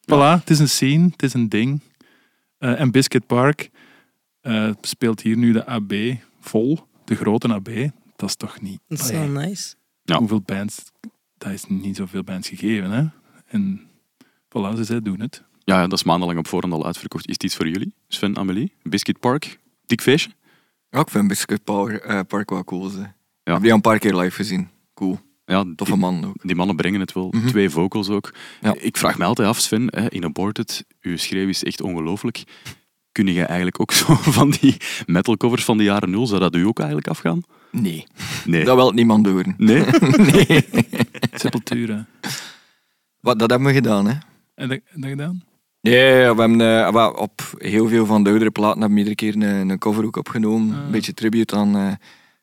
Voilà, 0.00 0.40
het 0.40 0.50
is 0.50 0.58
een 0.58 0.68
scene, 0.68 1.08
het 1.10 1.22
is 1.22 1.34
een 1.34 1.48
ding. 1.48 1.80
Eh, 2.58 2.80
en 2.80 2.90
Biscuit 2.90 3.26
Park 3.26 3.70
eh, 4.40 4.70
speelt 4.80 5.20
hier 5.20 5.36
nu 5.36 5.52
de 5.52 5.66
AB 5.66 5.92
vol, 6.40 6.78
de 7.04 7.14
grote 7.14 7.48
AB. 7.48 7.90
Dat 8.16 8.28
is 8.28 8.36
toch 8.36 8.60
niet... 8.60 8.80
Dat 8.88 8.98
is 8.98 9.10
wel 9.10 9.28
nice. 9.28 9.74
Ja. 10.02 10.18
Hoeveel 10.18 10.40
bands... 10.40 10.82
Dat 11.38 11.52
is 11.52 11.64
niet 11.68 11.96
zoveel 11.96 12.24
bands 12.24 12.48
gegeven, 12.48 12.90
hè. 12.90 13.04
En 13.46 13.80
voilà, 14.48 14.76
ze 14.76 14.84
zij 14.84 15.00
doen 15.00 15.20
het. 15.20 15.42
Ja, 15.64 15.82
dat 15.82 15.98
is 15.98 16.04
maandenlang 16.04 16.38
op 16.38 16.46
voorhand 16.46 16.74
al 16.74 16.86
uitverkocht. 16.86 17.26
Is 17.26 17.32
het 17.32 17.42
iets 17.42 17.56
voor 17.56 17.68
jullie? 17.68 17.94
Sven, 18.08 18.36
Amelie? 18.36 18.72
Biscuit 18.82 19.20
Park? 19.20 19.58
Dik 19.92 20.00
feestje? 20.00 20.30
Ja, 20.90 21.00
ik 21.00 21.08
vind 21.10 21.28
Biscuit 21.28 21.64
Park, 21.64 22.04
eh, 22.04 22.20
Park 22.28 22.50
wel 22.50 22.64
cool. 22.64 22.88
Ze. 22.88 23.00
Ik 23.00 23.06
Ja. 23.44 23.52
heb 23.52 23.60
die 23.62 23.70
al 23.70 23.76
een 23.76 23.82
paar 23.82 23.98
keer 23.98 24.14
live 24.16 24.34
gezien. 24.36 24.68
Cool. 24.94 25.18
Ja, 25.44 25.64
Toffe 25.76 25.96
man 25.96 26.24
ook. 26.24 26.34
die 26.42 26.54
mannen 26.56 26.76
brengen 26.76 27.00
het 27.00 27.12
wel. 27.12 27.28
Mhm. 27.30 27.46
Twee 27.46 27.70
vocals 27.70 28.08
ook. 28.08 28.34
Ja. 28.60 28.74
Ik 28.78 28.96
vraag 28.96 29.18
me 29.18 29.24
altijd 29.24 29.48
af, 29.48 29.58
Sven, 29.58 29.86
hè, 29.90 30.08
in 30.10 30.24
Aborted, 30.24 30.84
uw 31.00 31.16
schreeuw 31.16 31.48
is 31.48 31.64
echt 31.64 31.80
ongelooflijk. 31.82 32.42
Kun 33.12 33.26
je 33.26 33.44
eigenlijk 33.44 33.80
ook 33.80 33.92
zo 34.00 34.14
van 34.14 34.50
die 34.50 34.76
metalcovers 35.06 35.64
van 35.64 35.76
de 35.76 35.84
jaren 35.84 36.10
nul, 36.10 36.26
zou 36.26 36.40
dat 36.40 36.54
u 36.56 36.66
ook 36.66 36.78
eigenlijk 36.78 37.08
afgaan? 37.08 37.42
Nee, 37.70 38.06
Nee. 38.44 38.64
dat 38.64 38.76
wil 38.76 38.90
niemand 38.92 39.24
doen. 39.24 39.54
Nee? 39.56 39.84
nee. 40.16 40.64
Sepultura. 41.32 42.06
Wat, 43.20 43.38
dat 43.38 43.50
hebben 43.50 43.68
we 43.68 43.74
gedaan, 43.74 44.06
hè. 44.06 44.14
En 44.54 44.68
dat, 44.68 44.80
dat 44.94 45.10
gedaan? 45.10 45.42
Ja, 45.84 45.92
ja, 45.92 46.18
ja, 46.20 46.34
we 46.34 46.40
hebben 46.40 46.60
eh, 46.94 47.12
op 47.16 47.40
heel 47.58 47.88
veel 47.88 48.06
van 48.06 48.22
de 48.24 48.30
oudere 48.30 48.50
platen 48.50 48.80
hebben 48.80 48.98
we 49.04 49.08
iedere 49.08 49.32
keer 49.32 49.34
een, 49.48 49.68
een 49.68 49.78
cover 49.78 50.04
ook 50.04 50.16
opgenomen. 50.16 50.76
Ah. 50.76 50.84
Een 50.84 50.90
beetje 50.90 51.14
tribute 51.14 51.56
aan 51.56 51.76
eh, 51.76 51.92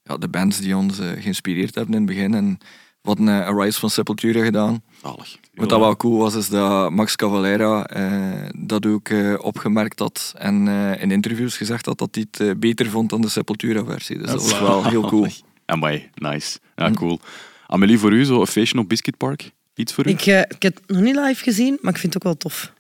ja, 0.03 0.17
de 0.17 0.27
bands 0.27 0.59
die 0.59 0.77
ons 0.77 0.99
eh, 0.99 1.07
geïnspireerd 1.19 1.75
hebben 1.75 1.93
in 1.93 1.99
het 2.01 2.09
begin. 2.09 2.33
En 2.33 2.57
we 3.01 3.07
hadden 3.09 3.27
eh, 3.27 3.47
A 3.47 3.63
Rise 3.63 3.79
van 3.79 3.89
Sepultura 3.89 4.43
gedaan. 4.43 4.81
Zalig. 5.01 5.37
Wat 5.53 5.69
dat 5.69 5.79
wel 5.79 5.97
cool 5.97 6.17
was, 6.17 6.35
is 6.35 6.49
dat 6.49 6.91
Max 6.91 7.15
Cavalera 7.15 7.85
eh, 7.87 8.49
dat 8.55 8.85
ook 8.85 9.09
eh, 9.09 9.33
opgemerkt 9.37 9.99
had 9.99 10.33
en 10.37 10.67
eh, 10.67 11.01
in 11.01 11.11
interviews 11.11 11.57
gezegd 11.57 11.85
had 11.85 11.97
dat 11.97 12.15
hij 12.15 12.25
het 12.31 12.59
beter 12.59 12.89
vond 12.89 13.09
dan 13.09 13.21
de 13.21 13.29
Sepultura-versie. 13.29 14.17
Dus 14.17 14.27
dat 14.31 14.41
was 14.41 14.59
wel 14.59 14.85
heel 14.85 15.01
cool. 15.07 15.27
Amai, 15.65 16.09
nice. 16.15 16.59
Ja, 16.75 16.87
Hm. 16.87 16.93
cool. 16.93 17.19
Amelie, 17.67 17.97
voor 17.99 18.13
u 18.13 18.25
zo 18.25 18.39
een 18.39 18.47
feestje 18.47 18.79
op 18.79 18.89
Biscuit 18.89 19.17
Park? 19.17 19.51
Iets 19.75 19.93
voor 19.93 20.07
u? 20.07 20.09
Ik, 20.09 20.25
ik 20.25 20.61
heb 20.61 20.75
het 20.75 20.81
nog 20.87 21.01
niet 21.01 21.15
live 21.15 21.43
gezien, 21.43 21.77
maar 21.81 21.93
ik 21.93 21.99
vind 21.99 22.13
het 22.13 22.23
ook 22.23 22.29
wel 22.29 22.37
tof. 22.37 22.73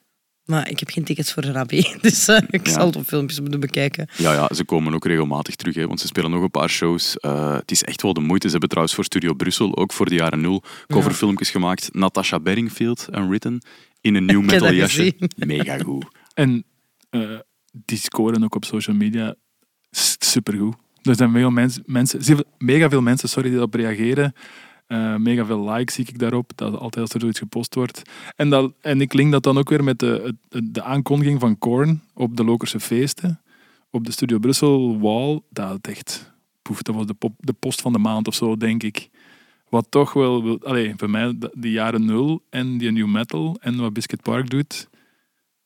Maar 0.49 0.69
ik 0.69 0.79
heb 0.79 0.89
geen 0.89 1.03
tickets 1.03 1.33
voor 1.33 1.41
de 1.41 1.53
AB, 1.59 1.69
dus 2.01 2.27
eh, 2.27 2.41
ik 2.49 2.67
Ja. 2.67 2.73
zal 2.73 2.85
het 2.85 2.95
op 2.95 3.05
filmpjes 3.05 3.39
moeten 3.39 3.59
bekijken. 3.59 4.07
Ja, 4.17 4.33
ja, 4.33 4.49
ze 4.55 4.65
komen 4.65 4.93
ook 4.93 5.05
regelmatig 5.05 5.55
terug, 5.55 5.75
hè, 5.75 5.87
want 5.87 5.99
ze 5.99 6.07
spelen 6.07 6.31
nog 6.31 6.41
een 6.41 6.51
paar 6.51 6.69
shows. 6.69 7.17
Eh, 7.17 7.53
het 7.55 7.71
is 7.71 7.83
echt 7.83 8.01
wel 8.01 8.13
de 8.13 8.19
moeite. 8.21 8.45
Ze 8.45 8.51
hebben 8.51 8.69
trouwens 8.69 8.95
voor 8.95 9.05
Studio 9.05 9.33
Brussel, 9.33 9.77
ook 9.77 9.93
voor 9.93 10.05
de 10.09 10.15
jaren 10.15 10.41
nul, 10.41 10.63
coverfilmpjes 10.87 11.49
gemaakt. 11.49 11.89
Natasha 11.93 12.39
Bedingfield 12.39 13.07
en 13.11 13.29
Written 13.29 13.61
in 14.01 14.15
een 14.15 14.25
nieuw 14.31 14.41
metal 14.41 14.73
jasje. 14.73 15.13
Mega 15.35 15.77
goed. 15.77 16.05
En 16.33 16.63
eh, 17.09 17.21
die 17.71 17.97
scoren 17.97 18.43
ook 18.43 18.55
op 18.55 18.65
social 18.65 18.95
media 18.95 19.35
supergoed. 20.19 20.75
Er 21.01 21.15
zijn 21.15 21.31
veel 21.31 21.49
mensen, 21.49 21.83
mensen, 21.85 22.45
mega 22.57 22.89
veel 22.89 23.01
mensen 23.01 23.29
sorry, 23.29 23.49
die 23.49 23.57
daarop 23.57 23.73
reageren. 23.73 24.33
Eh, 24.89 25.15
mega 25.15 25.45
veel 25.45 25.69
likes 25.69 25.95
zie 25.95 26.07
ik 26.07 26.19
daarop, 26.19 26.51
dat 26.55 26.73
altijd 26.73 27.05
als 27.05 27.13
er 27.13 27.19
zoiets 27.19 27.39
gepost 27.39 27.75
wordt. 27.75 28.01
En, 28.35 28.49
dat, 28.49 28.73
en 28.81 29.01
ik 29.01 29.13
link 29.13 29.31
dat 29.31 29.43
dan 29.43 29.57
ook 29.57 29.69
weer 29.69 29.83
met 29.83 29.99
de, 29.99 30.35
de 30.49 30.83
aankondiging 30.83 31.39
van 31.39 31.57
Korn 31.57 32.01
op 32.13 32.37
de 32.37 32.43
Lokerse 32.43 32.79
feesten. 32.79 33.41
Op 33.89 34.05
de 34.05 34.11
Studio 34.11 34.39
Brussel 34.39 34.99
wall. 34.99 35.41
Dat, 35.49 35.87
echt, 35.87 36.33
poef, 36.61 36.81
dat 36.81 36.95
was 36.95 37.05
de, 37.37 37.53
post 37.53 37.81
van 37.81 37.93
de 37.93 37.99
maand 37.99 38.27
of 38.27 38.35
zo, 38.35 38.57
denk 38.57 38.83
ik. 38.83 39.09
Wat 39.69 39.85
toch 39.89 40.13
wel, 40.13 40.43
wil- 40.43 40.59
allee, 40.63 40.93
voor 40.97 41.09
mij, 41.09 41.37
die 41.51 41.71
jaren 41.71 42.05
nul 42.05 42.43
en 42.49 42.77
die 42.77 42.91
new 42.91 43.07
metal 43.07 43.57
en 43.61 43.79
wat 43.79 43.93
Biscuit 43.93 44.21
Park 44.21 44.49
doet, 44.49 44.89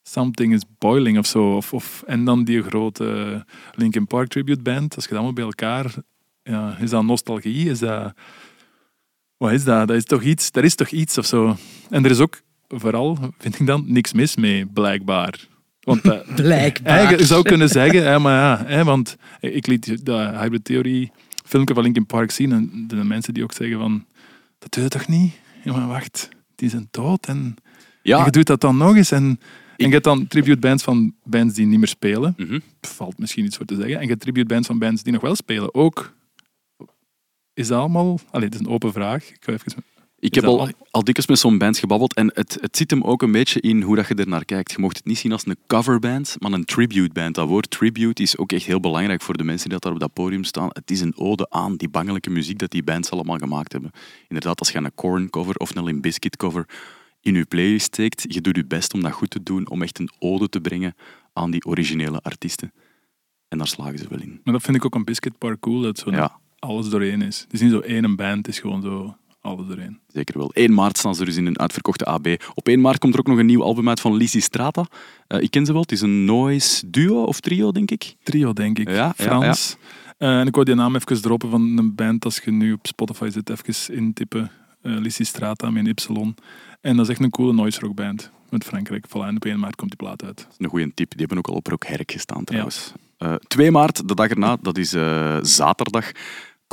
Something 0.02 0.54
is 0.54 0.62
Boiling 0.78 1.18
of 1.18 1.26
zo. 1.26 1.56
Of, 1.56 1.74
of, 1.74 2.04
en 2.06 2.26
dan 2.26 2.44
die 2.44 2.62
grote 2.62 3.46
Linkin 3.76 4.08
Park 4.08 4.28
tribute 4.28 4.62
band. 4.62 4.96
Als 4.96 5.04
je 5.04 5.10
dat 5.10 5.20
allemaal 5.20 5.34
bij 5.36 5.44
elkaar... 5.44 5.94
Ja, 6.44 6.78
is 6.78 6.90
dat 6.90 7.04
nostalgie? 7.04 7.70
Is 7.70 7.80
dat... 7.80 8.14
Wat 9.44 9.52
is 9.52 9.64
dat? 9.64 9.88
Dat 9.88 9.98
is 9.98 10.04
toch 10.04 10.24
iets, 10.24 10.50
er 10.52 10.64
is 10.64 10.76
toch 10.76 10.90
iets 10.90 11.18
of 11.18 11.26
zo. 11.26 11.58
En 11.90 12.06
er 12.06 12.12
is 12.12 12.20
ook, 12.20 12.42
vooral, 12.68 13.18
vind 13.38 13.60
ik 13.60 13.68
dan, 13.68 13.84
niks 13.88 14.14
mis 14.14 14.36
mee, 14.36 14.66
blijkbaar. 14.66 15.48
Want 15.80 16.04
dat, 16.04 16.26
Blijkbaar. 16.36 16.92
Eigenlijk, 16.92 17.20
je 17.22 17.28
zou 17.28 17.44
kunnen 17.44 17.70
zeggen, 17.70 18.04
hè, 18.04 18.20
maar 18.20 18.40
ja, 18.40 18.66
hè, 18.66 18.84
want 18.84 19.16
ik 19.40 19.68
liet 19.68 20.06
dat 20.06 20.36
Hybrid 20.36 20.64
Theory 20.64 21.12
filmpje 21.46 21.74
van 21.74 21.84
Linkin 21.84 22.06
Park 22.06 22.32
zien 22.32 22.52
en 22.52 22.86
de 22.88 22.96
mensen 22.96 23.34
die 23.34 23.44
ook 23.44 23.54
zeggen 23.54 23.80
van, 23.80 24.06
dat 24.60 24.72
doe 24.72 24.84
je 24.84 24.90
toch 24.90 25.08
niet? 25.08 25.34
Ja, 25.64 25.72
maar 25.72 25.88
wacht, 25.88 26.30
die 26.56 26.70
zijn 26.70 26.88
dood 26.92 27.26
en, 27.26 27.36
en 27.36 27.56
Ja, 28.02 28.26
je 28.26 28.32
doet 28.32 28.48
dat 28.48 28.62
dan 28.62 28.78
nog 28.78 28.96
eens 28.96 29.12
en, 29.12 29.40
en 29.78 29.86
je 29.86 29.92
hebt 29.92 30.04
dan 30.04 30.28
tribute 30.28 30.60
bands 30.60 30.84
van 30.84 31.14
bands 31.24 31.54
die 31.54 31.66
niet 31.66 31.80
meer 31.80 31.88
spelen. 31.88 32.34
mhm. 32.38 32.60
Valt 32.82 33.20
misschien 33.20 33.46
iets 33.46 33.58
voor 33.58 33.66
te 33.66 33.76
zeggen. 33.76 33.96
En 33.96 34.02
je 34.02 34.08
hebt 34.08 34.22
tribute 34.22 34.48
bands 34.48 34.68
van 34.68 34.80
bands 34.80 35.04
die 35.04 35.14
nog 35.14 35.22
wel 35.22 35.36
spelen. 35.36 35.74
Ook. 35.74 36.14
Is 37.54 37.68
dat 37.68 37.80
allemaal... 37.80 38.20
Allee, 38.32 38.46
het 38.46 38.54
is 38.54 38.60
een 38.60 38.68
open 38.72 38.92
vraag. 38.94 39.30
Ik 39.30 39.38
ga 39.40 39.52
even... 39.52 39.84
Ik 40.20 40.36
heb 40.36 40.44
al, 40.44 40.60
al- 40.60 40.70
al 40.92 41.04
dikwijls 41.04 41.28
met 41.30 41.40
zo'n 41.40 41.58
band 41.58 41.78
gebabbeld 41.78 42.14
en 42.14 42.32
het, 42.34 42.58
het 42.62 42.78
zit 42.78 42.92
hem 42.92 43.02
ook 43.04 43.22
een 43.22 43.32
beetje 43.32 43.62
in 43.62 43.82
hoe 43.82 43.96
dat 43.96 44.08
je 44.08 44.16
er 44.16 44.28
naar 44.28 44.46
kijkt. 44.46 44.72
Je 44.72 44.78
mocht 44.80 44.98
het 44.98 45.06
niet 45.06 45.18
zien 45.18 45.32
als 45.32 45.46
een 45.46 45.58
coverband, 45.68 46.36
maar 46.40 46.52
een 46.52 46.66
tributeband. 46.66 47.36
Dat 47.36 47.48
woord 47.48 47.70
tribute 47.70 48.22
is 48.22 48.38
ook 48.38 48.52
echt 48.52 48.66
heel 48.66 48.80
belangrijk 48.80 49.22
voor 49.22 49.38
de 49.38 49.44
mensen 49.44 49.70
die 49.70 49.80
dat 49.80 49.82
daar 49.82 49.94
op 49.94 50.00
dat 50.00 50.14
podium 50.14 50.44
staan. 50.44 50.70
Het 50.72 50.92
is 50.92 51.02
een 51.02 51.18
ode 51.18 51.50
aan 51.50 51.76
die 51.76 51.90
bangelijke 51.90 52.30
muziek 52.30 52.60
dat 52.60 52.72
die 52.72 52.84
bands 52.84 53.10
allemaal 53.10 53.38
gemaakt 53.38 53.72
hebben. 53.72 53.92
Inderdaad, 54.28 54.60
als 54.60 54.70
je 54.72 54.78
een 54.78 54.96
Korn 54.96 55.30
cover 55.30 55.56
of 55.56 55.76
een 55.76 55.84
Limp 55.84 56.02
Bizkit 56.02 56.38
cover 56.38 56.66
in 57.22 57.34
je 57.36 57.46
playlist 57.46 57.86
steekt, 57.86 58.34
je 58.34 58.42
doet 58.42 58.56
je 58.56 58.66
best 58.66 58.94
om 58.94 59.02
dat 59.02 59.12
goed 59.12 59.30
te 59.30 59.44
doen, 59.44 59.70
om 59.70 59.82
echt 59.82 60.00
een 60.00 60.12
ode 60.20 60.50
te 60.50 60.62
brengen 60.62 60.96
aan 61.34 61.52
die 61.52 61.66
originele 61.66 62.20
artiesten. 62.22 62.74
En 63.48 63.58
daar 63.58 63.68
slagen 63.68 63.98
ze 63.98 64.06
wel 64.10 64.20
in. 64.22 64.42
Maar 64.44 64.54
dat 64.54 64.64
vind 64.64 64.78
ik 64.78 64.86
ook 64.86 64.96
een 64.96 65.04
Biscuit 65.04 65.38
Park 65.38 65.60
cool, 65.60 65.82
dat 65.82 65.98
zo 66.00 66.12
Ja. 66.12 66.42
Alles 66.64 66.90
doorheen 66.90 67.22
is. 67.22 67.40
Het 67.40 67.54
is 67.54 67.62
niet 67.62 67.72
zo 67.72 67.80
één 67.80 68.16
band, 68.16 68.38
het 68.38 68.48
is 68.48 68.60
gewoon 68.60 68.82
zo 68.82 69.16
alles 69.42 69.68
doorheen. 69.68 70.00
Zeker 70.08 70.38
wel. 70.38 70.52
1 70.54 70.74
maart 70.74 70.98
staan 70.98 71.16
ze 71.16 71.26
dus 71.26 71.36
in 71.36 71.46
een 71.46 71.60
uitverkochte 71.60 72.06
AB. 72.06 72.28
Op 72.54 72.68
1 72.68 72.82
maart 72.82 72.98
komt 72.98 73.14
er 73.14 73.20
ook 73.20 73.28
nog 73.28 73.38
een 73.38 73.46
nieuw 73.46 73.64
album 73.64 73.90
uit 73.90 74.00
van 74.00 74.16
Lizzy 74.16 74.40
Strata. 74.40 74.86
Eh, 75.28 75.42
ik 75.42 75.52
ken 75.52 75.66
ze 75.66 75.72
wel. 75.72 75.82
Het 75.82 75.92
is 75.92 76.02
een 76.02 76.26
noise 76.26 76.90
duo 76.90 77.24
of 77.24 77.40
trio, 77.40 77.72
denk 77.72 77.92
ik. 77.92 78.16
Trio, 78.24 78.54
denk 78.54 78.80
ik. 78.80 78.90
Ja, 78.90 78.96
ja, 78.96 79.14
Frans. 79.16 79.78
Eh, 80.18 80.40
en 80.40 80.48
ik 80.48 80.54
wou 80.54 80.66
die 80.66 80.76
naam 80.76 80.96
even 80.96 81.22
droppen 81.22 81.50
van 81.50 81.78
een 81.78 81.96
band, 81.96 82.26
als 82.26 82.42
je 82.44 82.52
nu 82.52 82.74
op 82.74 82.88
Spotify 82.88 83.30
zit, 83.30 83.50
even 83.50 83.96
intippen. 83.96 84.52
Uh, 84.82 85.00
Lissie 85.00 85.26
Strata 85.26 85.70
met 85.70 85.88
Y. 85.88 86.34
En 86.82 86.96
dat 86.96 87.06
is 87.06 87.12
echt 87.12 87.22
een 87.22 87.30
coole 87.30 87.54
noise 87.54 87.80
rock 87.80 87.96
band 87.96 88.32
met 88.50 88.64
Frankrijk. 88.64 89.08
Voilà, 89.08 89.28
en 89.28 89.36
op 89.36 89.46
1 89.46 89.60
maart 89.60 89.76
komt 89.76 89.90
die 89.90 90.00
plaat 90.00 90.24
uit. 90.24 90.48
Een 90.58 90.70
goede 90.70 90.92
tip. 90.94 91.10
Die 91.10 91.20
hebben 91.20 91.38
ook 91.38 91.48
al 91.48 91.54
op 91.54 91.68
Rock 91.68 91.86
Herk 91.86 92.12
gestaan 92.12 92.44
trouwens. 92.44 92.94
Eh 93.18 93.36
2 93.48 93.72
maart, 93.72 94.08
de 94.08 94.16
dag 94.16 94.30
erna, 94.30 94.58
dat 94.62 94.78
is 94.78 94.94
eh, 94.94 95.38
zaterdag, 95.42 96.12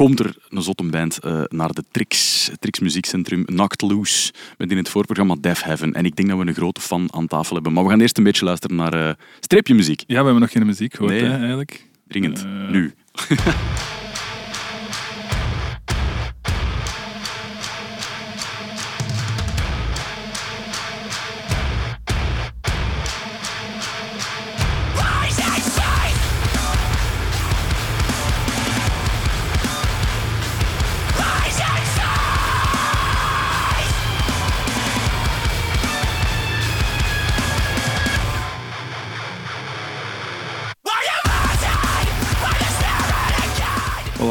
komt 0.07 0.21
er 0.21 0.37
een 0.49 0.63
zottenband 0.63 1.19
uh, 1.25 1.43
naar 1.49 1.73
de 1.73 1.85
Trix, 1.91 2.51
Trix 2.59 2.79
Muziekcentrum 2.79 3.45
Knocked 3.45 3.81
Loose 3.81 4.33
met 4.59 4.71
in 4.71 4.77
het 4.77 4.89
voorprogramma 4.89 5.37
Def 5.41 5.63
Heaven. 5.63 5.93
En 5.93 6.05
ik 6.05 6.17
denk 6.17 6.29
dat 6.29 6.39
we 6.39 6.47
een 6.47 6.55
grote 6.55 6.81
fan 6.81 7.09
aan 7.13 7.27
tafel 7.27 7.55
hebben. 7.55 7.73
Maar 7.73 7.85
we 7.85 7.91
gaan 7.91 8.01
eerst 8.01 8.19
een 8.19 8.25
beetje 8.25 8.45
luisteren 8.45 8.77
naar 8.77 8.95
uh, 8.95 9.11
streepje 9.41 9.75
muziek. 9.75 10.03
Ja, 10.07 10.19
we 10.19 10.25
hebben 10.25 10.41
nog 10.41 10.51
geen 10.51 10.67
muziek 10.67 10.95
gehoord 10.95 11.13
Nee, 11.13 11.23
hè, 11.23 11.39
eigenlijk. 11.39 11.87
Dringend. 12.09 12.45
Eh. 12.45 12.69
Nu. 12.71 12.95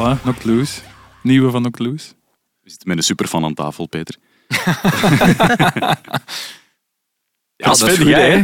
Voilà. 0.00 0.18
Nieuwe 1.22 1.50
van 1.50 1.60
Knocked 1.60 1.78
Loose. 1.78 2.12
We 2.60 2.70
zitten 2.70 2.88
met 2.88 2.96
een 2.96 3.02
superfan 3.04 3.44
aan 3.44 3.54
tafel, 3.54 3.86
Peter. 3.86 4.16
Ja, 7.56 7.66
dat 7.66 7.82
is 7.82 7.96
goed, 7.96 8.06
jij, 8.06 8.30
hè? 8.30 8.36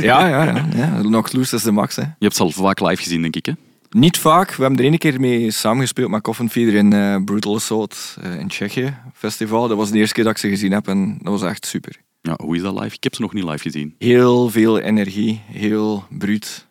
Ja, 0.00 0.26
ja, 0.28 0.44
ja. 0.74 1.00
ja. 1.02 1.22
Is 1.32 1.62
de 1.62 1.72
max, 1.72 1.96
hè. 1.96 2.02
Je 2.02 2.14
hebt 2.18 2.36
ze 2.36 2.42
al 2.42 2.50
vaak 2.50 2.80
live 2.80 3.02
gezien, 3.02 3.22
denk 3.22 3.36
ik. 3.36 3.46
Hè? 3.46 3.52
Niet 3.90 4.18
vaak. 4.18 4.54
We 4.54 4.62
hebben 4.62 4.80
er 4.80 4.84
ene 4.84 4.98
keer 4.98 5.20
mee 5.20 5.50
samengespeeld 5.50 6.10
met 6.10 6.22
Coffin 6.22 6.50
Feeder 6.50 6.74
in 6.74 6.92
eh, 6.92 7.16
Brutal 7.24 7.54
Assault 7.54 8.16
eh, 8.22 8.38
in 8.38 8.48
Tsjechië 8.48 8.96
festival. 9.12 9.68
Dat 9.68 9.76
was 9.76 9.90
de 9.90 9.98
eerste 9.98 10.14
keer 10.14 10.24
dat 10.24 10.32
ik 10.32 10.38
ze 10.38 10.48
gezien 10.48 10.72
heb 10.72 10.88
en 10.88 11.18
dat 11.22 11.40
was 11.40 11.50
echt 11.50 11.66
super. 11.66 11.96
Ja, 12.20 12.38
hoe 12.42 12.56
is 12.56 12.62
dat 12.62 12.80
live? 12.80 12.94
Ik 12.94 13.02
heb 13.02 13.14
ze 13.14 13.20
nog 13.20 13.32
niet 13.32 13.44
live 13.44 13.58
gezien. 13.58 13.94
Heel 13.98 14.50
veel 14.50 14.78
energie, 14.78 15.40
heel 15.46 16.04
bruut. 16.10 16.66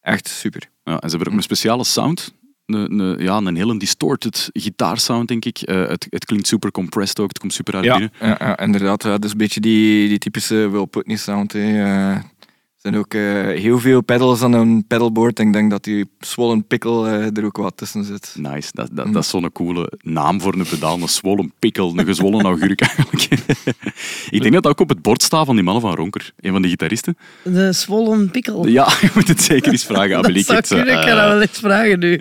Echt 0.00 0.28
super. 0.28 0.68
Ja, 0.84 0.92
en 0.92 1.10
ze 1.10 1.16
hebben 1.16 1.32
ook 1.32 1.38
een 1.38 1.42
speciale 1.42 1.84
sound. 1.84 2.34
Een, 2.66 2.98
een, 3.00 3.18
ja, 3.22 3.36
een 3.36 3.56
hele 3.56 3.78
distorted 3.78 4.50
gitaarsound, 4.52 5.28
denk 5.28 5.44
ik. 5.44 5.58
Eh, 5.58 5.88
het, 5.88 6.06
het 6.10 6.24
klinkt 6.24 6.46
super 6.46 6.70
compressed 6.70 7.20
ook. 7.20 7.28
Het 7.28 7.38
komt 7.38 7.52
super 7.52 7.74
uit 7.74 7.84
Ja, 7.84 7.92
binnen. 7.92 8.12
ja, 8.20 8.36
ja, 8.38 8.58
inderdaad. 8.58 9.02
Ja, 9.02 9.10
dat 9.10 9.24
is 9.24 9.30
een 9.30 9.36
beetje 9.38 9.60
die, 9.60 10.08
die 10.08 10.18
typische 10.18 10.70
Will 10.70 10.86
Putney 10.86 11.16
sound. 11.16 11.52
Hè. 11.52 11.82
Eh, 12.12 12.20
zijn 12.86 12.98
ook 12.98 13.14
eh, 13.14 13.60
heel 13.60 13.78
veel 13.78 14.00
pedals 14.00 14.42
aan 14.42 14.52
een 14.52 14.84
pedalboard. 14.86 15.38
En 15.38 15.46
ik 15.46 15.52
denk 15.52 15.70
dat 15.70 15.84
die 15.84 16.08
Swollen 16.20 16.64
Pickle 16.64 17.08
eh, 17.08 17.36
er 17.36 17.44
ook 17.44 17.56
wat 17.56 17.76
tussen 17.76 18.04
zit. 18.04 18.34
Nice. 18.38 18.70
Dat, 18.72 18.88
dat, 18.92 19.12
dat 19.12 19.22
is 19.22 19.28
zo'n 19.28 19.52
coole 19.52 19.92
naam 20.00 20.40
voor 20.40 20.54
een 20.54 20.66
pedaal. 20.66 21.00
Een 21.00 21.08
zwollen 21.08 21.52
pikkel, 21.58 21.92
een 21.96 22.04
gezwollen 22.04 22.44
augurk 22.44 22.80
eigenlijk. 22.88 23.22
ik 24.30 24.42
denk 24.42 24.54
dat 24.54 24.62
dat 24.62 24.72
ook 24.72 24.80
op 24.80 24.88
het 24.88 25.02
bord 25.02 25.22
staat 25.22 25.46
van 25.46 25.54
die 25.54 25.64
mannen 25.64 25.82
van 25.82 25.94
Ronker. 25.94 26.32
Een 26.40 26.52
van 26.52 26.62
de 26.62 26.68
gitaristen. 26.68 27.16
De 27.42 27.72
zwollen 27.72 28.30
pikkel. 28.30 28.66
Ja, 28.66 28.88
je 29.00 29.10
moet 29.14 29.28
het 29.28 29.42
zeker 29.42 29.72
eens 29.72 29.84
vragen. 29.84 30.16
Amelie. 30.18 30.44
dat 30.44 30.66
zou 30.66 30.80
Ik 30.80 30.86
ik 30.86 30.92
eh, 30.92 31.02
ga 31.02 31.14
dat 31.14 31.28
wel 31.28 31.40
eens 31.40 31.58
vragen 31.58 31.98
nu. 31.98 32.20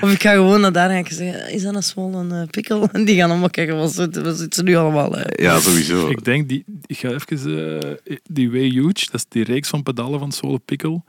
Of 0.00 0.12
ik 0.12 0.22
ga 0.22 0.32
gewoon 0.32 0.60
naar 0.60 0.72
daar 0.72 0.90
en 0.90 1.04
zeggen, 1.08 1.52
is 1.52 1.62
dat 1.62 1.74
een 1.74 1.82
zwollen 1.82 2.32
eh, 2.32 2.48
pikkel? 2.50 2.88
En 2.92 3.04
die 3.04 3.16
gaan 3.16 3.30
allemaal 3.30 3.50
kijken, 3.50 3.76
wat 3.76 3.92
zit, 3.92 4.22
wat 4.22 4.38
zit 4.38 4.54
ze 4.54 4.62
nu 4.62 4.74
allemaal? 4.74 5.16
Ja, 5.30 5.60
sowieso. 5.60 6.08
Ik 6.08 6.24
denk, 6.24 6.48
die, 6.48 6.64
ik 6.86 6.98
ga 6.98 7.08
even... 7.10 7.98
die 8.22 8.50
Way 8.50 8.68
Huge, 8.68 9.06
dat 9.10 9.14
is 9.14 9.24
die 9.28 9.44
reeks 9.44 9.68
van 9.68 9.82
pedalen 9.82 9.93
van 9.94 10.32
Swollen 10.32 10.64
Pickle. 10.64 11.02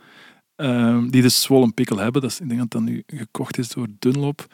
ehm, 0.56 1.08
die 1.08 1.22
dus 1.22 1.42
Swollen 1.42 1.74
Pickle 1.74 2.02
hebben. 2.02 2.22
Dat 2.22 2.32
is, 2.32 2.40
ik 2.40 2.48
denk 2.48 2.60
dat 2.60 2.72
dat 2.72 2.82
nu 2.82 3.04
gekocht 3.08 3.58
is 3.58 3.68
door 3.70 3.88
Dunlop. 4.00 4.48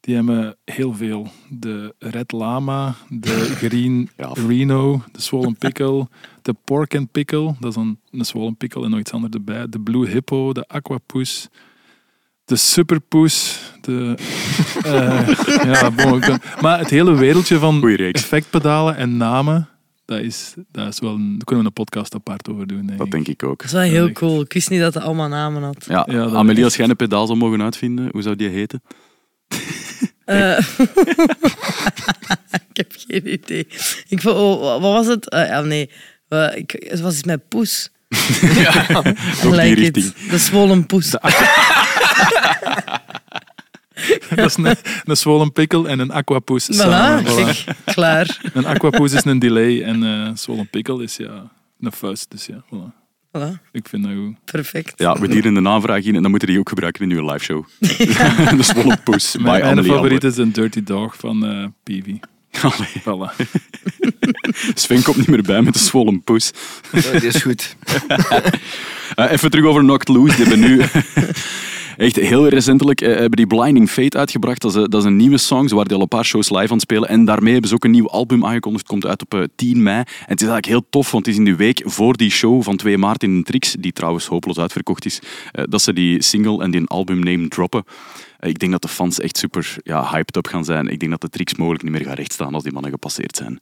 Die 0.00 0.14
hebben 0.14 0.56
heel 0.64 0.94
veel. 0.94 1.28
De 1.48 1.94
Red 1.98 2.32
Lama, 2.32 2.94
de 3.08 3.28
Green 3.60 4.08
Ja. 4.16 4.30
Reno, 4.46 5.02
de 5.12 5.20
Swollen 5.20 5.56
Pickle, 5.56 6.08
de 6.42 6.54
Pork 6.64 6.94
and 6.96 7.10
Pickle, 7.12 7.54
dat 7.60 7.70
is 7.70 7.76
een, 7.76 8.00
een 8.10 8.24
Swollen 8.24 8.56
Pickle 8.56 8.84
en 8.84 8.90
nog 8.90 8.98
iets 8.98 9.12
anders 9.12 9.34
erbij. 9.34 9.68
De 9.68 9.80
Blue 9.80 10.08
Hippo, 10.08 10.52
de 10.52 10.68
Aquapoes, 10.68 11.48
de 12.44 12.56
Superpoes, 12.56 13.60
de... 13.80 14.14
eh, 14.82 15.28
ja, 15.72 15.90
bon, 15.90 16.22
maar 16.60 16.78
het 16.78 16.90
hele 16.90 17.14
wereldje 17.14 17.58
van 17.58 17.88
effectpedalen 17.88 18.96
en 18.96 19.16
namen, 19.16 19.68
dat 20.06 20.20
is, 20.20 20.54
dat 20.72 20.88
is 20.92 20.98
wel 20.98 21.14
een, 21.14 21.30
daar 21.30 21.44
kunnen 21.44 21.64
we 21.64 21.70
een 21.70 21.84
podcast 21.84 22.14
apart 22.14 22.48
over 22.48 22.66
doen. 22.66 22.86
Denk 22.86 22.98
Dat 22.98 23.06
ik. 23.06 23.12
denk 23.12 23.28
ik 23.28 23.42
ook. 23.42 23.56
Dat 23.58 23.66
is 23.66 23.72
wel 23.72 23.82
heel 23.82 24.12
cool. 24.12 24.40
Ik 24.40 24.52
wist 24.52 24.70
niet 24.70 24.80
dat 24.80 24.94
het 24.94 25.02
allemaal 25.02 25.28
namen 25.28 25.62
had. 25.62 25.84
Ja, 25.88 26.06
Ja, 26.10 26.24
Amelie, 26.24 26.64
als 26.64 26.76
jij 26.76 26.88
een 26.88 26.96
pedaal 26.96 27.26
zou 27.26 27.38
mogen 27.38 27.62
uitvinden, 27.62 28.08
hoe 28.12 28.22
zou 28.22 28.36
die 28.36 28.48
heten? 28.48 28.82
Eh, 30.24 30.58
ik 32.70 32.76
heb 32.76 32.92
geen 32.96 33.32
idee. 33.32 33.66
Ik 34.08 34.20
vond, 34.20 34.36
oh, 34.36 34.60
wat 34.60 34.80
was 34.92 35.06
het? 35.06 35.28
Eh, 35.28 35.46
ja, 35.46 35.60
nee. 35.60 35.90
Ik, 36.54 36.74
het 36.88 37.00
was 37.00 37.12
iets 37.14 37.24
met 37.24 37.48
poes. 37.48 37.90
I 38.08 39.48
like 39.48 39.74
richting. 39.74 39.96
it. 40.06 40.14
De 40.30 40.38
zwollen 40.38 40.86
poes. 40.86 41.14
Dat 44.36 44.46
is 44.46 44.56
een, 44.56 44.76
een 45.04 45.16
Swollen 45.16 45.52
Pickle 45.52 45.88
en 45.88 45.98
een 45.98 46.10
Aquapoes. 46.10 46.68
Voilà, 46.72 47.22
Voilà. 47.24 47.82
klaar. 47.84 48.38
Een 48.54 48.66
Aquapoes 48.66 49.12
is 49.12 49.24
een 49.24 49.38
delay 49.38 49.82
en 49.82 50.02
eh 50.04 50.30
Swollen 50.34 50.68
Pickle 50.70 51.02
is 51.02 51.16
ja, 51.16 51.50
een 51.80 51.92
fuist. 51.92 52.30
Dus 52.30 52.46
ja, 52.46 52.64
voilà. 52.74 53.04
Voilà, 53.36 53.60
Ik 53.72 53.88
vind 53.88 54.02
dat 54.04 54.12
goed. 54.12 54.34
perfect. 54.44 54.92
Ja, 54.96 55.18
we 55.20 55.28
dienen 55.28 55.54
de 55.54 55.60
naamvraag 55.60 56.04
in 56.04 56.14
en 56.14 56.22
dan 56.22 56.30
moeten 56.30 56.48
we 56.48 56.54
die 56.54 56.58
ook 56.62 56.68
gebruiken 56.68 57.10
in 57.10 57.16
uw 57.16 57.30
live 57.32 57.44
show. 57.44 57.64
de 58.58 58.62
Zwollen 58.62 59.02
Poes. 59.02 59.36
Mijn, 59.36 59.60
mijn 59.74 59.84
favoriet 59.86 60.24
is 60.24 60.36
een 60.36 60.52
Dirty 60.52 60.82
Dog 60.82 61.16
van 61.16 61.46
eh 61.46 61.66
Peavy. 61.82 62.20
Allee, 62.62 62.88
Voilà. 63.00 63.46
Sven 64.74 65.02
komt 65.02 65.16
niet 65.16 65.26
meer 65.28 65.42
bij 65.42 65.62
met 65.62 65.72
de 65.74 65.78
Zwollen 65.80 66.22
Poes. 66.22 66.50
Dat 66.90 67.22
is 67.22 67.42
goed. 67.42 67.76
Eh, 69.14 69.30
even 69.30 69.50
terug 69.50 69.64
over 69.66 69.82
Knocked 69.82 70.08
Loose. 70.08 70.36
Die 70.36 70.44
hebben 70.46 70.68
nu 70.68 70.82
echt 71.96 72.16
heel 72.16 72.48
recentelijk 72.48 73.00
eh, 73.00 73.08
hebben 73.08 73.30
die 73.36 73.46
Blinding 73.46 73.90
Fate 73.90 74.18
uitgebracht. 74.18 74.60
Dat 74.60 74.70
is, 74.70 74.76
een- 74.82 74.90
dat 74.90 75.00
is 75.00 75.06
een 75.06 75.16
nieuwe 75.16 75.38
song, 75.38 75.68
waar 75.68 75.84
die 75.84 75.94
al 75.96 76.02
een 76.02 76.08
paar 76.08 76.24
shows 76.24 76.50
live 76.50 76.62
aan 76.62 76.70
het 76.72 76.80
spelen. 76.80 77.08
En 77.08 77.24
daarmee 77.24 77.52
hebben 77.52 77.68
ze 77.68 77.74
ook 77.74 77.84
een 77.84 77.90
nieuw 77.90 78.08
album 78.08 78.44
aangekondigd. 78.46 78.86
Komt 78.86 79.06
uit 79.06 79.22
op 79.22 79.34
eh, 79.34 79.42
10 79.56 79.82
mei. 79.82 79.96
En 79.98 80.04
het 80.06 80.40
is 80.40 80.48
eigenlijk 80.48 80.66
heel 80.66 80.86
tof, 80.90 81.10
want 81.10 81.26
het 81.26 81.34
is 81.34 81.40
in 81.40 81.46
de 81.46 81.56
week 81.56 81.82
voor 81.84 82.16
die 82.16 82.30
show 82.30 82.62
van 82.62 82.76
2 82.76 82.98
maart 82.98 83.22
in 83.22 83.42
Trix, 83.42 83.76
die 83.78 83.92
trouwens 83.92 84.26
hopeloos 84.26 84.58
uitverkocht 84.58 85.04
is, 85.04 85.18
eh, 85.52 85.64
dat 85.68 85.82
ze 85.82 85.92
die 85.92 86.22
single 86.22 86.62
en 86.62 86.70
die 86.70 86.86
albumname 86.86 87.48
droppen. 87.48 87.84
Eh, 88.38 88.50
ik 88.50 88.58
denk 88.58 88.72
dat 88.72 88.82
de 88.82 88.88
fans 88.88 89.20
echt 89.20 89.36
super 89.38 89.76
ja, 89.82 90.08
hyped 90.10 90.36
up 90.36 90.46
gaan 90.46 90.64
zijn. 90.64 90.88
Ik 90.88 90.98
denk 90.98 91.10
dat 91.12 91.20
de 91.20 91.28
Trix 91.28 91.54
mogelijk 91.54 91.82
niet 91.82 91.92
meer 91.92 92.04
gaan 92.04 92.14
rechtstaan 92.14 92.54
als 92.54 92.62
die 92.62 92.72
mannen 92.72 92.90
gepasseerd 92.90 93.36
zijn. 93.36 93.52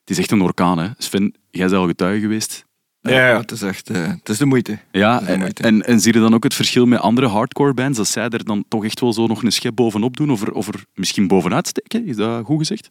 Het 0.00 0.10
is 0.10 0.18
echt 0.18 0.30
een 0.30 0.42
orkaan, 0.42 0.78
hè. 0.78 0.88
Sven, 0.98 1.34
jij 1.50 1.66
bent 1.66 1.78
al 1.78 1.86
getuige 1.86 2.20
geweest. 2.20 2.65
Ja, 3.08 3.28
ja, 3.28 3.40
het 3.40 3.50
is 3.50 3.62
echt 3.62 3.90
eh, 3.90 4.06
het 4.08 4.28
is 4.28 4.38
de 4.38 4.46
moeite. 4.46 4.78
Ja, 4.92 5.18
de 5.20 5.26
en, 5.26 5.38
moeite. 5.38 5.62
en, 5.62 5.82
en 5.86 6.00
zie 6.00 6.12
je 6.14 6.20
dan 6.20 6.34
ook 6.34 6.44
het 6.44 6.54
verschil 6.54 6.86
met 6.86 7.00
andere 7.00 7.26
hardcore 7.26 7.74
bands, 7.74 7.98
dat 7.98 8.08
zij 8.08 8.28
er 8.28 8.44
dan 8.44 8.64
toch 8.68 8.84
echt 8.84 9.00
wel 9.00 9.12
zo 9.12 9.26
nog 9.26 9.42
een 9.42 9.52
schep 9.52 9.74
bovenop 9.74 10.16
doen, 10.16 10.30
of 10.30 10.42
er, 10.42 10.52
of 10.52 10.68
er 10.68 10.84
misschien 10.94 11.26
bovenuit 11.28 11.66
steken? 11.66 12.06
Is 12.06 12.16
dat 12.16 12.44
goed 12.44 12.58
gezegd? 12.58 12.88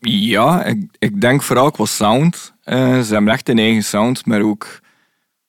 Ja, 0.00 0.64
ik, 0.64 0.86
ik 0.98 1.20
denk 1.20 1.42
vooral 1.42 1.70
qua 1.70 1.84
sound. 1.84 2.52
Eh, 2.62 3.00
ze 3.00 3.12
hebben 3.14 3.32
echt 3.32 3.48
een 3.48 3.58
eigen 3.58 3.84
sound, 3.84 4.26
maar 4.26 4.40
ook 4.40 4.80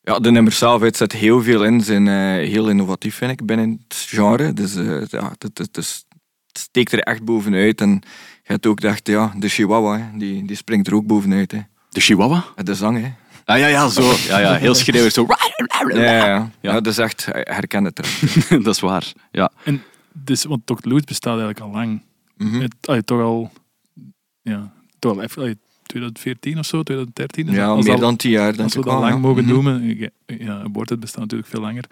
ja, 0.00 0.18
de 0.18 0.30
nummer 0.30 0.52
zelf 0.52 0.80
het 0.80 0.96
zet 0.96 1.12
heel 1.12 1.42
veel 1.42 1.64
in. 1.64 1.78
Ze 1.80 1.84
zijn 1.86 2.08
eh, 2.08 2.48
heel 2.48 2.68
innovatief, 2.68 3.14
vind 3.14 3.30
ik, 3.30 3.46
binnen 3.46 3.84
het 3.88 3.96
genre. 4.08 4.52
Dus 4.52 4.76
eh, 4.76 5.06
ja, 5.06 5.32
het, 5.38 5.58
het, 5.58 5.76
is- 5.76 6.04
het 6.46 6.58
steekt 6.58 6.92
er 6.92 6.98
echt 6.98 7.24
bovenuit. 7.24 7.80
En 7.80 7.90
je 7.90 8.52
hebt 8.52 8.66
ook 8.66 8.80
dacht, 8.80 9.06
ja, 9.06 9.32
de 9.38 9.48
Chihuahua, 9.48 10.10
die, 10.14 10.46
die 10.46 10.56
springt 10.56 10.86
er 10.86 10.94
ook 10.94 11.06
bovenuit. 11.06 11.52
Hè. 11.52 11.58
De 11.90 12.00
Chihuahua? 12.00 12.44
De 12.62 12.74
zang, 12.74 13.00
hè. 13.02 13.12
Ah 13.48 13.58
ja, 13.58 13.66
ja, 13.66 13.88
zo. 13.88 14.12
Ja, 14.26 14.38
ja, 14.38 14.54
heel 14.54 14.74
schreeuwig. 14.74 15.12
Zo. 15.12 15.26
Ja, 15.88 16.02
ja, 16.02 16.02
ja. 16.12 16.26
Ja. 16.26 16.50
ja 16.60 16.72
dat 16.72 16.86
is 16.86 16.98
echt 16.98 17.26
herkende 17.32 17.90
het. 17.94 18.22
dat 18.64 18.74
is 18.74 18.80
waar. 18.80 19.12
Ja. 19.30 19.50
En 19.64 19.82
dus, 20.12 20.44
want 20.44 20.66
Dr. 20.66 20.88
Loot 20.88 21.04
bestaat 21.04 21.38
eigenlijk 21.38 21.60
al 21.60 21.70
lang. 21.70 22.02
Mhm. 22.36 22.60
Het, 22.60 22.74
allee, 22.80 23.04
toch 23.04 23.20
al... 23.20 23.50
Ja, 24.42 24.72
toch 24.98 25.12
al 25.16 25.22
even... 25.22 25.42
allee, 25.42 25.56
2014 25.82 26.58
of 26.58 26.66
zo, 26.66 26.82
2013. 26.82 27.50
Ja, 27.50 27.66
Als 27.66 27.84
meer 27.84 27.94
al- 27.94 28.00
dan 28.00 28.16
tien 28.16 28.30
jaar, 28.30 28.50
denk 28.52 28.62
Als 28.62 28.72
we 28.72 28.78
ik 28.78 28.84
dat 28.84 28.92
wel, 28.94 29.02
lang 29.02 29.14
ja. 29.14 29.20
mogen 29.20 29.42
Mhm. 29.44 29.52
noemen. 29.52 29.98
Ja, 29.98 30.08
Ja, 30.26 30.60
Aborted 30.62 31.00
bestaat 31.00 31.20
natuurlijk 31.20 31.50
veel 31.50 31.60
langer. 31.60 31.84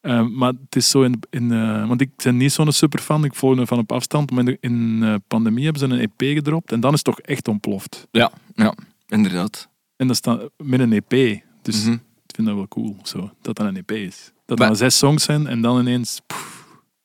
Eh, 0.00 0.26
maar 0.26 0.52
het 0.64 0.76
is 0.76 0.90
zo 0.90 1.02
in... 1.02 1.20
in 1.30 1.52
eh, 1.52 1.88
want 1.88 2.00
ik 2.00 2.10
ben 2.22 2.36
niet 2.36 2.52
zo'n 2.52 2.72
superfan, 2.72 3.24
ik 3.24 3.34
volg 3.34 3.56
hem 3.56 3.66
van 3.66 3.78
op 3.78 3.92
afstand. 3.92 4.30
Maar 4.30 4.38
in 4.40 4.44
de 4.46 4.56
in, 4.60 4.98
eh, 5.02 5.14
pandemie 5.28 5.64
hebben 5.64 5.88
ze 5.88 5.94
een 5.94 6.00
EP 6.00 6.34
gedropt 6.36 6.72
en 6.72 6.80
dan 6.80 6.90
is 6.92 7.00
het 7.04 7.14
toch 7.14 7.20
echt 7.20 7.48
ontploft. 7.48 8.06
Ja, 8.10 8.30
ja, 8.54 8.74
inderdaad. 9.08 9.68
En 10.00 10.06
dat 10.06 10.16
staat 10.16 10.50
met 10.56 10.80
een 10.80 10.92
EP. 10.92 11.42
Dus 11.62 11.84
Mhm. 11.84 11.92
ik 11.92 12.34
vind 12.34 12.46
dat 12.46 12.56
wel 12.56 12.68
cool, 12.68 12.96
zo, 13.02 13.30
dat 13.42 13.56
dat 13.56 13.66
een 13.66 13.76
EP 13.76 13.90
is. 13.90 14.32
Dat 14.46 14.60
er 14.60 14.66
maar 14.66 14.76
zes 14.76 14.98
songs 14.98 15.24
zijn 15.24 15.46
en 15.46 15.60
dan 15.60 15.80
ineens... 15.80 16.20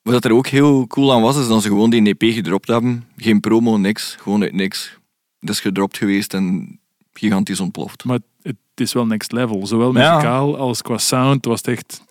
Wat 0.01 0.25
er 0.25 0.31
ook 0.31 0.47
heel 0.47 0.87
cool 0.87 1.13
aan 1.13 1.21
was, 1.21 1.37
is 1.37 1.47
dat 1.47 1.61
ze 1.61 1.67
gewoon 1.67 1.89
die 1.89 2.15
EP 2.17 2.33
gedropt 2.33 2.67
hebben. 2.67 3.03
Geen 3.17 3.39
promo, 3.39 3.77
niks. 3.77 4.15
Gewoon 4.19 4.41
uit 4.41 4.53
niks. 4.53 4.97
Dat 5.39 5.49
is 5.55 5.59
gedropt 5.59 5.97
geweest 5.97 6.33
en 6.33 6.79
gigantisch 7.13 7.59
ontploft. 7.59 8.03
maar 8.03 8.19
het, 8.41 8.55
is 8.75 8.93
wel 8.93 9.05
next 9.05 9.31
level. 9.31 9.67
Zowel 9.67 9.97
Ja. 9.97 10.13
muzikaal 10.15 10.57
als 10.57 10.81
qua 10.81 10.97
sound 10.97 11.45
was 11.45 11.57
het 11.57 11.67
echt... 11.67 12.05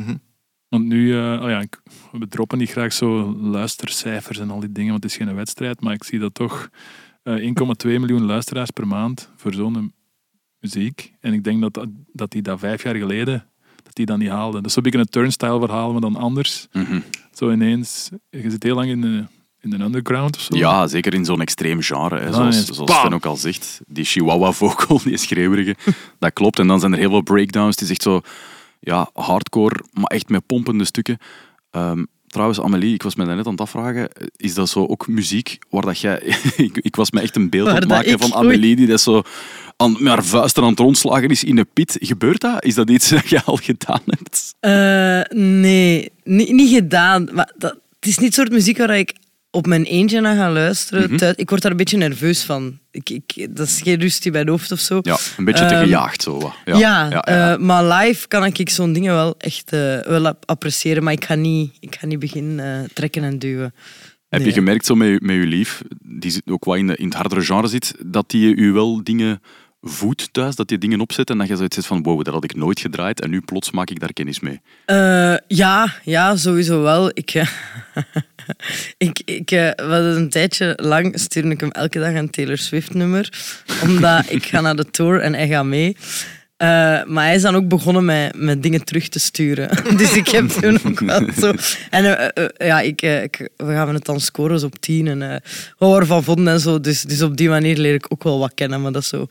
Mhm. 0.00 0.16
Want 0.68 0.84
nu, 0.84 1.12
eh, 1.18 1.42
oh 1.42 1.48
ja, 1.50 1.64
we 2.12 2.28
droppen 2.28 2.58
niet 2.58 2.70
graag 2.70 2.92
zo 2.92 3.36
luistercijfers 3.36 4.38
en 4.38 4.50
al 4.50 4.60
die 4.60 4.72
dingen, 4.72 4.90
want 4.90 5.02
het 5.02 5.12
is 5.12 5.18
geen 5.18 5.34
wedstrijd, 5.34 5.80
maar 5.80 5.92
ik 5.94 6.04
zie 6.04 6.18
dat 6.18 6.34
toch 6.34 6.68
1,2 7.26 7.32
miljoen 7.84 8.24
luisteraars 8.24 8.70
per 8.70 8.86
maand 8.86 9.30
voor 9.36 9.54
zo'n 9.54 9.76
eh, 9.76 9.82
muziek. 10.60 11.12
En 11.20 11.32
ik 11.32 11.44
denk 11.44 11.60
dat, 11.60 11.74
dat, 11.74 11.88
dat 12.12 12.30
die 12.30 12.42
dat 12.42 12.58
vijf 12.58 12.82
jaar 12.82 12.94
geleden, 12.94 13.46
dat 13.82 13.94
die 13.94 14.06
dat 14.06 14.18
niet 14.18 14.28
haalde. 14.28 14.56
Dat 14.56 14.66
is 14.66 14.72
zo'n 14.72 14.82
beetje 14.82 14.98
een 14.98 15.08
turnstile 15.08 15.58
verhaal, 15.58 15.92
maar 15.92 16.00
dan 16.00 16.16
anders. 16.16 16.66
Mhm. 16.72 17.00
Zo 17.32 17.50
ineens, 17.50 18.10
je 18.30 18.50
zit 18.50 18.62
heel 18.62 18.74
lang 18.74 18.88
in 18.88 19.00
de, 19.00 19.24
in 19.60 19.70
de 19.70 19.78
underground 19.78 20.36
of 20.36 20.42
zo. 20.42 20.56
Ja, 20.56 20.86
zeker 20.86 21.14
in 21.14 21.24
zo'n 21.24 21.40
extreem 21.40 21.82
genre. 21.82 22.20
Hè, 22.20 22.32
zoals! 22.32 22.66
Sven 22.66 23.14
ook 23.14 23.26
al 23.26 23.36
zegt. 23.36 23.80
Die 23.86 24.04
chihuahua-vocal, 24.04 25.00
die 25.04 25.16
schreeuwerige. 25.16 25.76
dat 26.18 26.32
klopt. 26.32 26.58
En 26.58 26.66
dan 26.66 26.80
zijn 26.80 26.92
er 26.92 26.98
heel 26.98 27.10
veel 27.10 27.22
breakdowns. 27.22 27.76
die 27.76 27.86
zegt 27.86 28.02
zo 28.02 28.20
ja, 28.80 29.10
hardcore, 29.12 29.84
maar 29.92 30.10
echt 30.10 30.28
met 30.28 30.46
pompende 30.46 30.84
stukken. 30.84 31.18
Ehm, 31.70 32.04
trouwens, 32.36 32.60
Amelie, 32.60 32.94
ik 32.94 33.02
was 33.02 33.14
me 33.14 33.24
net 33.24 33.46
aan 33.46 33.52
het 33.52 33.60
afvragen. 33.60 34.08
Is 34.36 34.54
dat 34.54 34.68
zo 34.68 34.86
ook 34.86 35.08
muziek 35.08 35.58
waar 35.70 35.82
dat 35.82 36.00
jij... 36.00 36.18
ik, 36.56 36.76
ik 36.76 36.96
was 36.96 37.10
me 37.10 37.20
echt 37.20 37.36
een 37.36 37.50
beeld 37.50 37.68
aan 37.68 37.74
het 37.74 37.88
maken 37.88 38.12
ik- 38.12 38.18
van 38.18 38.36
oei. 38.36 38.46
Amelie 38.46 38.76
die 38.76 38.86
dat 38.86 39.00
zo 39.00 39.22
aan, 39.76 39.92
met 39.98 40.12
haar 40.12 40.24
vuisten 40.24 40.62
aan 40.62 40.68
het 40.70 40.78
rondslagen 40.78 41.28
is 41.28 41.44
in 41.44 41.58
een 41.58 41.68
pit. 41.72 41.96
Gebeurt 42.00 42.40
dat? 42.40 42.64
Is 42.64 42.74
dat 42.74 42.90
iets 42.90 43.08
dat 43.18 43.28
je 43.28 43.42
al 43.44 43.56
gedaan 43.56 44.02
hebt? 44.06 44.54
Eh, 44.60 45.38
nee, 45.38 46.10
niet, 46.24 46.52
niet 46.52 46.74
gedaan. 46.74 47.28
Maar 47.32 47.52
dat, 47.58 47.72
het 48.00 48.08
is 48.08 48.16
niet 48.16 48.26
het 48.26 48.34
soort 48.34 48.50
muziek 48.50 48.78
waar 48.78 48.98
ik 48.98 49.12
op 49.50 49.66
mijn 49.66 49.84
eentje 49.84 50.20
naar 50.20 50.36
ga 50.36 50.50
luisteren. 50.52 51.02
Mhm. 51.08 51.16
Thuis- 51.16 51.36
Ik 51.36 51.48
word 51.48 51.62
daar 51.62 51.70
een 51.70 51.76
beetje 51.76 51.96
nerveus 51.96 52.42
van. 52.42 52.78
Ik, 52.90 53.10
ik, 53.10 53.46
dat 53.56 53.66
is 53.66 53.80
geen 53.82 54.00
rust 54.00 54.26
in 54.26 54.32
mijn 54.32 54.48
hoofd 54.48 54.72
of 54.72 54.80
zo. 54.80 54.98
Ja, 55.02 55.16
een 55.36 55.44
beetje 55.44 55.66
te 55.66 55.74
Ehm, 55.74 55.82
gejaagd 55.82 56.22
zo. 56.22 56.52
Ja, 56.64 56.76
ja, 56.78 57.08
ja. 57.10 57.24
eh, 57.24 57.58
maar 57.58 57.84
live 57.84 58.28
kan 58.28 58.44
ik 58.44 58.70
zo'n 58.70 58.92
dingen 58.92 59.12
wel 59.14 59.34
echt 59.38 59.72
eh, 59.72 59.98
wel 60.00 60.26
ap- 60.26 60.42
appreciëren. 60.50 61.02
Maar 61.02 61.12
ik 61.12 61.24
ga 61.24 61.34
niet, 61.34 61.72
ik 61.80 61.96
ga 62.00 62.06
niet 62.06 62.18
beginnen 62.18 62.82
eh, 62.82 62.88
trekken 62.92 63.22
en 63.24 63.38
duwen. 63.38 63.74
Heb 64.28 64.40
Nee. 64.40 64.48
je 64.48 64.54
gemerkt 64.54 64.86
zo 64.86 64.94
met, 64.94 65.08
je- 65.08 65.20
met 65.22 65.36
je 65.36 65.46
lief, 65.46 65.82
die 66.02 66.42
ook 66.44 66.64
wat 66.64 66.76
in, 66.76 66.86
de- 66.86 66.96
in 66.96 67.04
het 67.04 67.14
hardere 67.14 67.42
genre 67.44 67.66
zit, 67.68 67.94
dat 68.06 68.30
die 68.30 68.54
u 68.56 68.72
wel 68.72 69.04
dingen 69.04 69.40
voedt 69.88 70.28
thuis, 70.32 70.56
dat 70.56 70.68
die 70.68 70.78
dingen 70.78 71.00
opzet 71.00 71.30
en 71.30 71.38
dat 71.38 71.48
je 71.48 71.56
zoiets 71.56 71.74
zegt 71.74 71.86
van 71.86 72.02
wow, 72.02 72.24
dat 72.24 72.34
had 72.34 72.44
ik 72.44 72.54
nooit 72.54 72.80
gedraaid 72.80 73.20
en 73.20 73.30
nu 73.30 73.40
plots 73.40 73.70
maak 73.70 73.90
ik 73.90 74.00
daar 74.00 74.12
kennis 74.12 74.40
mee. 74.40 74.60
Eh, 74.84 75.34
ja, 75.46 75.92
ja, 76.02 76.36
sowieso 76.36 76.82
wel. 76.82 77.10
Ik, 77.14 77.30
eh, 77.30 77.48
ik, 79.08 79.20
ik 79.24 79.50
eh, 79.50 79.70
hadden 79.76 80.16
een 80.16 80.30
tijdje 80.30 80.78
lang 80.82 81.18
stuurde 81.18 81.50
ik 81.50 81.60
hem 81.60 81.70
elke 81.70 81.98
dag 81.98 82.14
een 82.14 82.30
Taylor 82.30 82.58
Swift 82.58 82.94
nummer, 82.94 83.32
omdat 83.82 84.24
ik 84.30 84.46
ga 84.46 84.60
naar 84.60 84.76
de 84.76 84.90
tour 84.90 85.20
en 85.20 85.34
hij 85.34 85.48
gaat 85.48 85.64
mee. 85.64 85.96
Maar 87.06 87.24
hij 87.24 87.34
is 87.34 87.42
dan 87.42 87.56
ook 87.56 87.68
begonnen 87.68 88.04
met, 88.04 88.36
met 88.36 88.62
dingen 88.62 88.84
terug 88.84 89.08
te 89.08 89.18
sturen. 89.18 89.68
Dus 89.96 90.16
ik 90.16 90.28
heb 90.28 90.48
toen 90.48 90.78
ook 90.86 91.00
wel 91.00 91.20
zo... 91.38 91.52
En 91.90 92.32
ja, 92.56 92.80
ik, 92.80 93.02
ik, 93.02 93.48
we 93.56 93.72
gaan 93.72 93.94
het 93.94 94.04
dan 94.04 94.20
scoren 94.20 94.64
op 94.64 94.78
tien 94.78 95.06
en 95.06 95.42
wat 95.78 95.92
we 95.92 96.00
ervan 96.00 96.24
vonden 96.24 96.52
en 96.52 96.60
zo. 96.60 96.80
Dus, 96.80 97.02
dus 97.02 97.22
op 97.22 97.36
die 97.36 97.48
manier 97.48 97.76
leer 97.76 97.94
ik 97.94 98.06
ook 98.08 98.22
wel 98.22 98.38
wat 98.38 98.54
kennen, 98.54 98.82
maar 98.82 98.92
dat 98.92 99.02
is 99.02 99.08
zo 99.08 99.26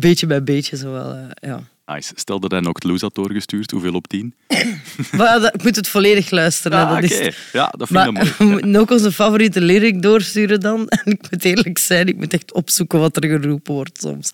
beetje 0.00 0.26
bij 0.26 0.42
beetje 0.42 0.76
zo 0.76 0.92
wel, 0.92 1.12
eh, 1.12 1.20
ja. 1.40 1.60
Nice. 1.86 2.12
Stel 2.14 2.40
dat 2.40 2.50
hij 2.50 2.60
nog 2.60 2.82
Loose 2.82 3.04
had 3.04 3.14
doorgestuurd, 3.14 3.70
hoeveel 3.70 3.92
op 3.94 4.06
tien? 4.06 4.34
Maar 5.16 5.40
dat- 5.40 5.54
ik 5.54 5.62
moet 5.62 5.76
het 5.76 5.88
volledig 5.88 6.30
luisteren. 6.30 6.78
Ah, 6.78 6.88
dat 7.00 7.04
oké. 7.04 7.14
is, 7.14 7.36
Ja, 7.52 7.72
dat 7.76 7.88
vind 7.88 7.90
Maar 7.90 8.06
ik 8.08 8.12
mooi. 8.12 8.32
we 8.38 8.44
moeten 8.44 8.76
ook 8.76 8.90
onze 8.90 9.12
favoriete 9.12 9.60
lyric 9.60 10.02
doorsturen 10.02 10.60
dan. 10.60 10.88
En 11.04 11.12
ik 11.12 11.30
moet 11.30 11.44
eerlijk 11.44 11.78
zijn, 11.78 12.06
ik 12.08 12.16
moet 12.16 12.32
echt 12.32 12.52
opzoeken 12.52 12.98
wat 12.98 13.16
er 13.16 13.28
geroepen 13.28 13.74
wordt 13.74 14.00
soms. 14.00 14.30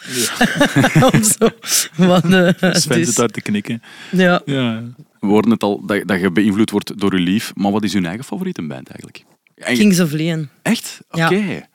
Om 1.12 1.22
zo, 1.22 1.48
wat, 1.96 2.24
eh, 2.24 2.48
Sven 2.72 2.96
dus, 2.96 3.06
zit 3.06 3.16
daar 3.16 3.28
te 3.28 3.40
knikken. 3.40 3.82
ja. 4.10 4.42
Ja. 4.44 4.82
We 5.20 5.26
hoorden 5.28 5.50
het 5.50 5.62
al, 5.62 5.86
dat, 5.86 6.06
dat 6.08 6.20
je 6.20 6.30
beïnvloed 6.30 6.70
wordt 6.70 6.98
door 7.00 7.14
je 7.14 7.20
lief, 7.22 7.52
maar 7.54 7.72
wat 7.72 7.82
is 7.84 7.92
hun 7.92 8.06
eigen 8.06 8.24
favoriete 8.24 8.62
band 8.62 8.88
eigenlijk? 8.88 9.24
En- 9.54 9.74
Kings 9.76 10.00
of 10.00 10.10
Leon. 10.12 10.48
Echt? 10.62 11.00
Ja. 11.10 11.26
Oké. 11.26 11.34
Ja. 11.34 11.70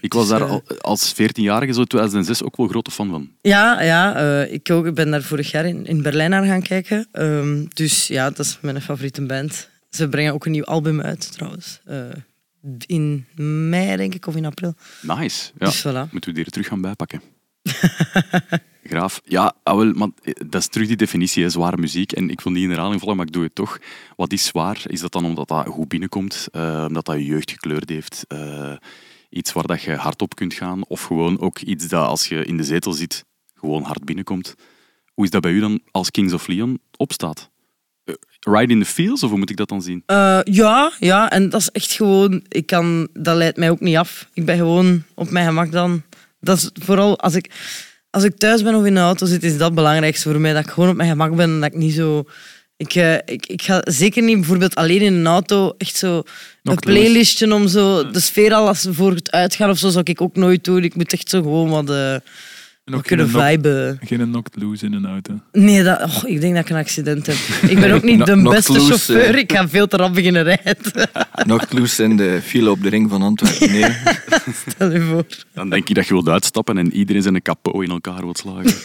Ik 0.00 0.12
was 0.12 0.28
Dus, 0.28 0.38
daar 0.38 0.48
eh, 0.48 0.50
al, 0.50 0.62
als 0.80 1.14
14-jarige, 1.14 1.72
zo 1.72 1.84
2006, 1.84 2.42
ook 2.42 2.56
wel 2.56 2.66
grote 2.66 2.90
fan 2.90 3.10
van. 3.10 3.30
Ja, 3.40 3.82
ja 3.82 4.16
eh, 4.16 4.52
ik 4.52 4.70
ook, 4.70 4.86
ik 4.86 4.94
ben 4.94 5.10
daar 5.10 5.22
vorig 5.22 5.50
jaar 5.50 5.66
in, 5.66 5.86
in 5.86 6.02
Berlijn 6.02 6.30
naar 6.30 6.44
gaan 6.44 6.62
kijken. 6.62 7.08
Ehm, 7.12 7.64
dus 7.72 8.06
ja, 8.06 8.30
dat 8.30 8.38
is 8.38 8.58
mijn 8.60 8.82
favoriete 8.82 9.26
band. 9.26 9.68
Ze 9.90 10.08
brengen 10.08 10.32
ook 10.32 10.46
een 10.46 10.52
nieuw 10.52 10.64
album 10.64 11.00
uit 11.00 11.32
trouwens. 11.32 11.80
Eh, 11.84 11.98
in 12.86 13.26
mei, 13.68 13.96
denk 13.96 14.14
ik, 14.14 14.26
of 14.26 14.36
in 14.36 14.44
april. 14.44 14.74
Nice. 15.02 15.50
Ja. 15.58 15.66
Dus 15.66 15.80
voilà. 15.80 16.10
Moeten 16.10 16.30
we 16.30 16.32
die 16.32 16.44
er 16.44 16.50
terug 16.50 16.66
gaan 16.66 16.80
bijpakken. 16.80 17.22
Graaf. 18.82 19.20
Ja, 19.24 19.54
ah, 19.62 19.76
wel, 19.76 19.92
maar 19.92 20.08
dat 20.46 20.60
is 20.60 20.68
terug 20.68 20.86
die 20.86 20.96
definitie, 20.96 21.42
hè, 21.42 21.50
zware 21.50 21.76
muziek. 21.76 22.12
En 22.12 22.30
ik 22.30 22.40
wil 22.40 22.52
niet 22.52 22.62
in 22.62 22.70
herhaling 22.70 23.00
vallen, 23.00 23.16
maar 23.16 23.26
ik 23.26 23.32
doe 23.32 23.42
het 23.42 23.54
toch. 23.54 23.78
Wat 24.16 24.32
is 24.32 24.44
zwaar? 24.44 24.82
Is 24.86 25.00
dat 25.00 25.12
dan 25.12 25.24
omdat 25.24 25.48
dat 25.48 25.66
goed 25.66 25.88
binnenkomt? 25.88 26.48
omdat 26.52 27.04
dat 27.04 27.16
je 27.16 27.24
jeugd 27.24 27.50
gekleurd 27.50 27.88
heeft? 27.88 28.24
Iets 29.28 29.52
waar 29.52 29.66
dat 29.66 29.82
je 29.82 29.94
hard 29.94 30.22
op 30.22 30.34
kunt 30.34 30.54
gaan? 30.54 30.86
Of 30.86 31.02
gewoon 31.02 31.40
ook 31.40 31.58
iets 31.58 31.88
dat 31.88 32.06
als 32.06 32.28
je 32.28 32.44
in 32.44 32.56
de 32.56 32.64
zetel 32.64 32.92
zit, 32.92 33.24
gewoon 33.54 33.82
hard 33.82 34.04
binnenkomt? 34.04 34.54
Hoe 35.06 35.24
is 35.24 35.30
dat 35.30 35.42
bij 35.42 35.50
u 35.50 35.60
dan 35.60 35.80
als 35.90 36.10
Kings 36.10 36.32
of 36.32 36.46
Leon 36.46 36.80
opstaat? 36.96 37.50
Eh, 38.04 38.14
Ride 38.40 38.72
in 38.72 38.80
the 38.80 38.86
Fields, 38.86 39.22
of 39.22 39.30
hoe 39.30 39.38
moet 39.38 39.50
ik 39.50 39.56
dat 39.56 39.68
dan 39.68 39.82
zien? 39.82 40.02
Eh, 40.06 40.40
ja, 40.44 40.92
ja, 40.98 41.30
en 41.30 41.48
dat 41.48 41.60
is 41.60 41.70
echt 41.70 41.92
gewoon... 41.92 42.44
Ik 42.48 42.66
kan, 42.66 43.08
dat 43.12 43.36
leidt 43.36 43.56
mij 43.56 43.70
ook 43.70 43.80
niet 43.80 43.96
af. 43.96 44.28
Ik 44.32 44.44
ben 44.44 44.56
gewoon 44.56 45.02
op 45.14 45.30
mijn 45.30 45.46
gemak 45.46 45.72
dan. 45.72 46.02
Dat 46.40 46.56
is 46.56 46.70
vooral 46.84 47.18
als 47.18 47.34
ik, 47.34 47.50
als 48.10 48.24
ik 48.24 48.36
thuis 48.36 48.62
ben 48.62 48.74
of 48.74 48.84
in 48.84 48.94
de 48.94 49.00
auto 49.00 49.26
zit, 49.26 49.42
is 49.42 49.52
dat 49.52 49.66
het 49.66 49.74
belangrijkste 49.74 50.30
voor 50.30 50.40
mij. 50.40 50.52
Dat 50.52 50.64
ik 50.64 50.70
gewoon 50.70 50.88
op 50.88 50.96
mijn 50.96 51.10
gemak 51.10 51.36
ben 51.36 51.50
en 51.50 51.60
dat 51.60 51.72
ik 51.72 51.78
niet 51.78 51.94
zo... 51.94 52.24
Ik, 52.78 52.94
eh, 52.94 53.14
ik, 53.14 53.46
ik 53.46 53.62
ga 53.62 53.80
zeker 53.84 54.22
niet 54.22 54.36
bijvoorbeeld 54.36 54.74
alleen 54.74 55.00
in 55.00 55.12
een 55.14 55.26
auto 55.26 55.74
echt 55.78 55.96
zo 55.96 56.16
een 56.16 56.24
Knocked 56.62 56.84
playlistje 56.84 57.54
om 57.54 57.68
zo 57.68 58.10
de 58.10 58.20
sfeer 58.20 58.52
al 58.52 58.66
als 58.68 58.86
voor 58.90 59.12
het 59.14 59.30
uitgaan 59.30 59.70
of 59.70 59.78
zo 59.78 59.88
zou 59.88 60.04
ik 60.08 60.20
ook 60.20 60.36
nooit 60.36 60.64
doen. 60.64 60.84
Ik 60.84 60.94
moet 60.94 61.12
echt 61.12 61.28
zo 61.30 61.42
gewoon 61.42 61.68
wat, 61.70 61.90
eh, 61.90 62.16
wat 62.84 63.02
kunnen 63.02 63.28
viben. 63.28 63.98
geen 64.04 64.18
knocked 64.18 64.62
loose 64.62 64.84
in 64.86 64.92
een 64.92 65.06
auto. 65.06 65.40
Nee, 65.52 65.82
dat, 65.82 66.02
oh, 66.02 66.22
ik 66.30 66.40
denk 66.40 66.54
dat 66.54 66.64
ik 66.64 66.70
een 66.70 66.76
accident 66.76 67.26
heb. 67.26 67.36
Ik 67.70 67.80
ben 67.80 67.92
ook 67.92 68.02
niet 68.02 68.18
No- 68.18 68.24
de 68.24 68.32
knocked 68.32 68.54
beste 68.56 68.72
loose, 68.72 68.86
chauffeur. 68.86 69.34
eh. 69.34 69.40
Ik 69.40 69.52
ga 69.52 69.68
veel 69.68 69.86
te 69.86 69.96
rap 69.96 70.14
beginnen 70.14 70.42
rijden. 70.42 70.76
Nog 71.46 71.72
loose 71.72 72.02
in 72.02 72.16
de 72.16 72.40
file 72.44 72.70
op 72.70 72.82
de 72.82 72.88
ring 72.88 73.10
van 73.10 73.22
Antwerpen. 73.22 73.70
Nee. 73.70 73.96
Stel 74.70 74.92
je 74.92 75.00
voor. 75.00 75.24
Dan 75.54 75.70
denk 75.70 75.88
je 75.88 75.94
dat 75.94 76.06
je 76.06 76.12
wilt 76.14 76.28
uitstappen 76.28 76.78
en 76.78 76.92
iedereen 76.92 77.22
zijn 77.22 77.42
kapot 77.42 77.82
in 77.82 77.90
elkaar 77.90 78.20
wilt 78.20 78.38
slagen. 78.38 78.72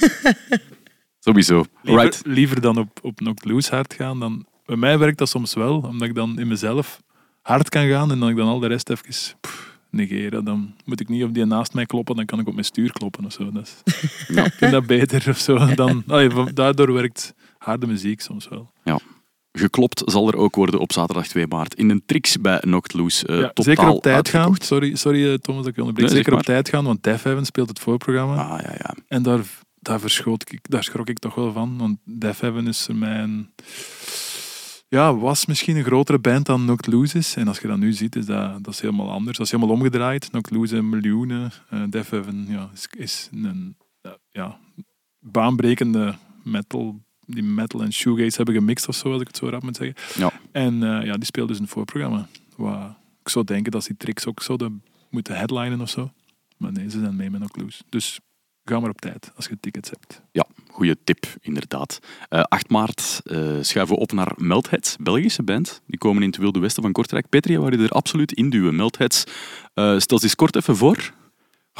Sowieso. 1.24 1.64
Liever, 1.82 2.04
Right. 2.04 2.22
liever 2.26 2.62
dan 2.62 2.78
op, 2.78 3.00
op 3.02 3.16
knocked 3.16 3.46
loose 3.46 3.76
hard 3.76 3.94
gaan. 3.94 4.20
Dan, 4.20 4.46
bij 4.66 4.76
mij 4.76 4.98
werkt 4.98 5.18
dat 5.18 5.30
soms 5.30 5.54
wel, 5.54 5.76
omdat 5.80 6.08
ik 6.08 6.16
dan 6.16 6.40
in 6.40 6.48
mezelf 6.48 7.02
hard 7.42 7.70
kan 7.70 7.88
gaan 7.88 8.12
en 8.12 8.20
dan 8.20 8.30
ik 8.30 8.36
dan 8.36 8.48
al 8.48 8.60
de 8.60 8.68
rest 8.68 8.90
even 8.90 9.06
pff, 9.42 9.78
negeren. 9.90 10.46
Dan 10.46 10.74
moet 10.86 11.00
ik 11.00 11.10
niet 11.10 11.24
op 11.24 11.34
die 11.34 11.46
naast 11.46 11.74
mij 11.74 11.86
kloppen, 11.86 12.16
dan 12.16 12.26
kan 12.26 12.40
ik 12.40 12.48
op 12.48 12.54
mijn 12.54 12.66
stuur 12.66 12.92
kloppen 12.92 13.26
of 13.26 13.32
zo. 13.34 13.52
Dat 13.52 13.64
is, 13.86 13.94
Ja. 14.36 14.46
ik 14.46 14.54
vind 14.54 14.72
dat 14.72 14.86
beter 14.86 15.30
of 15.30 15.38
zo. 15.38 15.74
Dan, 15.76 16.04
allee, 16.08 16.54
daardoor 16.54 16.94
werkt 16.94 17.34
harde 17.58 17.88
muziek 17.88 18.22
soms 18.22 18.48
wel. 18.48 18.72
Geklopt 19.58 20.02
zal 20.06 20.28
er 20.28 20.36
ook 20.38 20.56
worden 20.56 20.80
op 20.80 20.92
zaterdag 20.94 21.28
2 21.28 21.48
maart 21.48 21.74
in 21.76 21.90
een 21.90 22.04
tricks 22.06 22.42
bij 22.42 22.60
Knocked 22.60 22.94
Loose. 22.94 23.28
eh, 23.28 23.36
Ja, 23.40 23.42
totaal 23.48 23.64
zeker 23.64 23.88
op 23.90 24.02
tijd 24.02 24.30
gaan. 24.30 24.56
Sorry, 24.58 24.96
sorry 24.96 25.30
eh, 25.32 25.34
Thomas 25.34 25.64
dat 25.64 25.72
ik 25.74 25.78
onderbreek. 25.80 26.08
Nee, 26.08 26.16
zeker 26.18 26.34
op 26.34 26.42
tijd 26.42 26.70
gaan, 26.70 26.84
want 26.86 27.04
Def 27.04 27.24
Heaven 27.24 27.46
speelt 27.46 27.70
het 27.70 27.80
voorprogramma. 27.80 28.36
Ah, 28.36 28.60
ja, 28.62 28.72
ja. 28.78 28.96
En 29.08 29.24
daar, 29.24 29.40
daar, 29.84 30.00
verschoot 30.00 30.52
ik, 30.52 30.70
daar 30.70 30.84
schrok 30.84 31.10
ik 31.10 31.20
toch 31.20 31.36
wel 31.36 31.52
van. 31.52 31.78
Want 31.78 31.98
Def 32.04 32.40
Heaven 32.40 32.68
is 32.68 32.86
voor 32.86 32.96
mij 32.96 33.20
een... 33.20 33.50
Ja, 34.88 35.16
was 35.16 35.46
misschien 35.46 35.76
een 35.76 35.84
grotere 35.84 36.20
band 36.20 36.46
dan 36.46 36.62
Knocked 36.62 36.88
Loose 36.94 37.18
is. 37.18 37.36
En 37.36 37.48
als 37.48 37.60
je 37.60 37.68
dat 37.68 37.78
nu 37.78 37.94
ziet, 37.94 38.16
is 38.16 38.26
dat, 38.26 38.64
dat 38.64 38.74
is 38.74 38.80
helemaal 38.80 39.12
anders. 39.12 39.38
Dat 39.38 39.46
is 39.46 39.52
helemaal 39.52 39.76
omgedraaid. 39.76 40.30
Knocked 40.30 40.52
Loose 40.52 40.76
een 40.76 40.90
miljoenen. 40.90 41.52
eh 41.70 41.84
Def 41.90 42.10
Heaven 42.10 42.46
ja, 42.50 42.70
is, 42.74 42.88
is 42.98 43.30
een 43.32 43.76
eh, 44.02 44.12
ja, 44.32 44.60
baanbrekende 45.20 46.16
metal... 46.44 47.02
Die 47.26 47.44
metal 47.44 47.82
en 47.82 47.94
shoegaze 47.94 48.36
hebben 48.36 48.56
gemixt 48.56 48.88
of 48.88 48.96
zo, 48.96 49.12
als 49.12 49.22
ik 49.22 49.28
het 49.28 49.38
zo 49.38 49.50
rap 49.50 49.64
moet 49.64 49.76
zeggen. 49.76 49.96
Ja. 50.16 50.32
En 50.52 50.84
eh, 50.84 51.06
ja, 51.06 51.14
die 51.14 51.26
speelt 51.26 51.48
dus 51.48 51.60
een 51.60 51.68
voorprogramma. 51.68 52.28
Wat, 52.56 52.96
ik 53.22 53.30
zou 53.30 53.46
denken 53.46 53.72
dat 53.72 53.86
die 53.86 53.98
tricks 53.98 54.26
ook 54.26 54.42
zouden 54.42 54.84
moeten 55.10 55.36
headlinen 55.38 55.82
of 55.82 55.90
zo. 55.90 56.12
Maar 56.58 56.72
nee, 56.72 56.90
ze 56.90 57.00
zijn 57.00 57.16
mee 57.16 57.30
met 57.30 57.58
Loose. 57.58 57.84
Dus 57.90 58.20
ga 58.66 58.80
maar 58.80 58.90
op 58.90 59.02
tijd 59.02 59.32
als 59.36 59.46
je 59.46 59.58
tickets 59.60 59.90
hebt. 59.90 60.22
Ja, 60.32 60.46
goede 60.72 60.98
tip, 61.04 61.26
inderdaad. 61.42 62.00
Eh 62.30 62.42
8 62.42 62.70
maart 62.70 63.22
eh, 63.24 63.38
schuiven 63.62 63.96
we 63.96 64.02
op 64.02 64.12
naar 64.12 64.32
Meltheads, 64.36 64.96
Belgische 65.00 65.44
band. 65.44 65.82
Die 65.88 65.98
komen 65.98 66.22
in 66.24 66.30
het 66.30 66.38
Wilde 66.38 66.60
Westen 66.60 66.84
van 66.84 66.92
Kortrijk. 66.92 67.30
Petri, 67.30 67.58
waar 67.58 67.72
je 67.72 67.84
er 67.84 67.90
absoluut 67.90 68.32
in 68.32 68.50
duwen. 68.50 68.76
Meltheads, 68.76 69.24
eh 69.74 69.98
stel 70.00 70.18
ze 70.18 70.24
eens 70.24 70.36
kort 70.36 70.56
even 70.56 70.76
voor. 70.76 71.14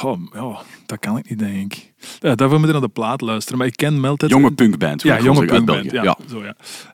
Oh, 0.02 0.20
ja, 0.32 0.60
dat 0.86 0.98
kan 0.98 1.18
ik 1.18 1.28
niet, 1.28 1.38
denk 1.38 1.74
ik. 1.74 1.92
Ja, 2.20 2.34
daarvoor 2.34 2.58
moet 2.58 2.66
je 2.66 2.72
naar 2.72 2.82
de 2.82 2.88
plaat 2.88 3.20
luisteren. 3.20 3.58
Maar 3.58 3.66
ik 3.66 3.76
ken 3.76 4.00
Melted. 4.00 4.30
Jonge 4.30 4.52
punkband. 4.52 5.02
Ja, 5.02 5.20
jonge 5.20 5.44
punkband. 5.44 5.90
Ja, 5.90 6.18
Zo, 6.28 6.44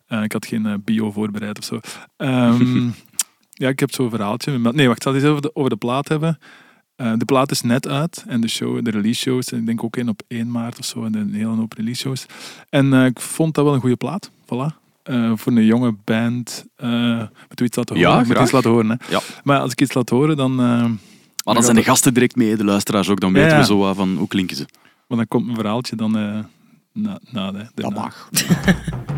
ja. 0.08 0.22
Ik 0.22 0.32
had 0.32 0.46
geen 0.46 0.82
bio 0.84 1.10
voorbereid 1.10 1.58
of 1.58 1.64
zo. 1.64 1.80
Ehm, 2.16 2.88
ja, 3.62 3.68
ik 3.68 3.80
heb 3.80 3.92
zo'n 3.92 4.10
verhaaltje. 4.10 4.58
Nee, 4.58 4.86
wacht, 4.86 4.96
ik 4.96 5.02
zal 5.02 5.12
het 5.12 5.22
eens 5.22 5.30
over 5.30 5.42
de, 5.42 5.54
over 5.54 5.70
de 5.70 5.76
plaat 5.76 6.08
hebben. 6.08 6.38
Eh, 7.00 7.12
de 7.16 7.24
plaat 7.24 7.50
is 7.50 7.60
net 7.60 7.88
uit 7.88 8.24
en 8.26 8.40
de, 8.40 8.48
show, 8.48 8.84
de 8.84 8.90
release 8.90 9.20
shows, 9.20 9.48
ik 9.48 9.66
denk 9.66 9.84
ook 9.84 9.96
één 9.96 10.08
op 10.08 10.22
1 10.28 10.50
maart 10.50 10.78
of 10.78 10.84
zo, 10.84 11.04
en 11.04 11.14
een 11.14 11.34
hele 11.34 11.46
hoop 11.46 11.72
release 11.72 12.00
shows. 12.00 12.26
En 12.68 12.92
eh, 12.94 13.04
ik 13.04 13.20
vond 13.20 13.54
dat 13.54 13.64
wel 13.64 13.74
een 13.74 13.80
goede 13.80 13.96
plaat. 13.96 14.30
Voilà. 14.44 14.74
eh, 15.02 15.32
voor 15.34 15.52
een 15.52 15.64
jonge 15.64 15.94
band. 16.04 16.64
moet 17.48 17.60
iets 17.60 17.76
laten 17.76 17.96
Ja, 17.96 18.08
horen? 18.08 18.18
Moet 18.26 18.30
graag. 18.30 18.42
iets 18.42 18.52
laten 18.52 18.70
horen, 18.70 18.88
hè? 18.90 18.96
Ja. 19.10 19.20
Maar 19.44 19.60
als 19.60 19.72
ik 19.72 19.80
iets 19.80 19.94
laat 19.94 20.08
horen, 20.08 20.36
dan... 20.36 20.54
Maar 21.44 21.54
dan 21.54 21.62
zijn 21.64 21.76
de 21.76 21.82
gasten 21.84 22.14
direct 22.14 22.36
mee, 22.36 22.56
de 22.56 22.64
luisteraars 22.64 23.08
ook. 23.08 23.20
Dan 23.20 23.32
weten 23.32 23.48
Ja, 23.48 23.54
ja. 23.54 23.60
we 23.60 23.66
zo 23.66 23.94
van 23.94 24.16
hoe 24.16 24.28
klinken 24.28 24.56
ze. 24.56 24.66
want 25.06 25.20
dan 25.20 25.28
komt 25.28 25.44
mijn 25.44 25.56
verhaaltje 25.56 25.96
dan 25.96 26.10
na, 26.92 27.18
na 27.30 27.50
de, 27.52 27.66
Dat 27.74 27.94
mag. 27.94 28.28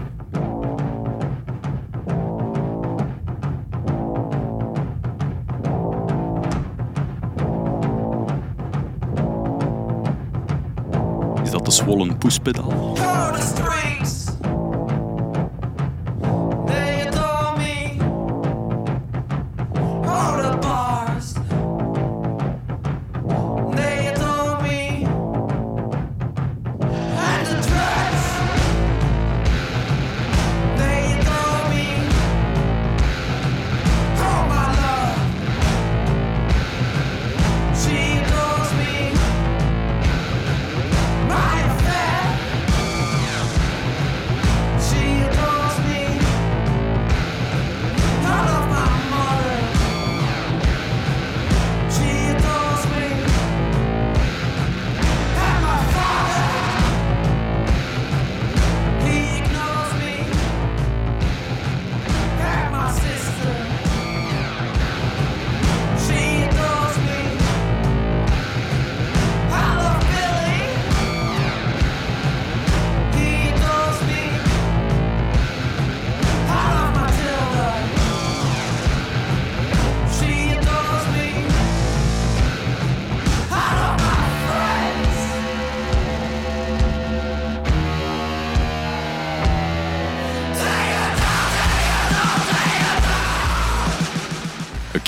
dat 11.52 11.64
de 11.64 11.70
zwollen 11.70 12.18
poespedaal? 12.18 12.96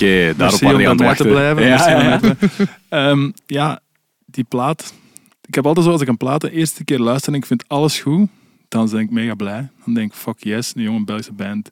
Oké, 0.05 0.37
daarop 0.37 0.61
waren 0.61 0.79
die 0.79 0.89
aan 0.89 0.97
het 0.97 1.07
wachten. 1.07 1.29
blijven. 1.29 1.67
Ja, 1.67 1.89
ja. 1.89 2.21
Ehm, 2.89 3.31
ja, 3.47 3.81
die 4.27 4.45
plaat. 4.45 4.95
Ik 5.47 5.55
heb 5.55 5.67
altijd 5.67 5.87
zo, 5.87 5.93
als 5.93 6.01
ik 6.01 6.09
een 6.09 6.17
plaat 6.17 6.41
de 6.41 6.51
eerste 6.51 6.85
keer 6.85 6.99
luister 6.99 7.33
en 7.33 7.39
ik 7.39 7.47
vind 7.47 7.65
alles 7.67 8.01
goed, 8.01 8.29
dan 8.69 8.91
ben 8.91 9.01
ik 9.01 9.11
mega 9.11 9.35
blij. 9.35 9.69
Dan 9.85 9.95
denk 9.95 10.13
ik, 10.13 10.17
fuck 10.17 10.45
yes, 10.45 10.73
een 10.75 10.83
jonge 10.83 11.05
Belgische 11.05 11.33
band. 11.33 11.71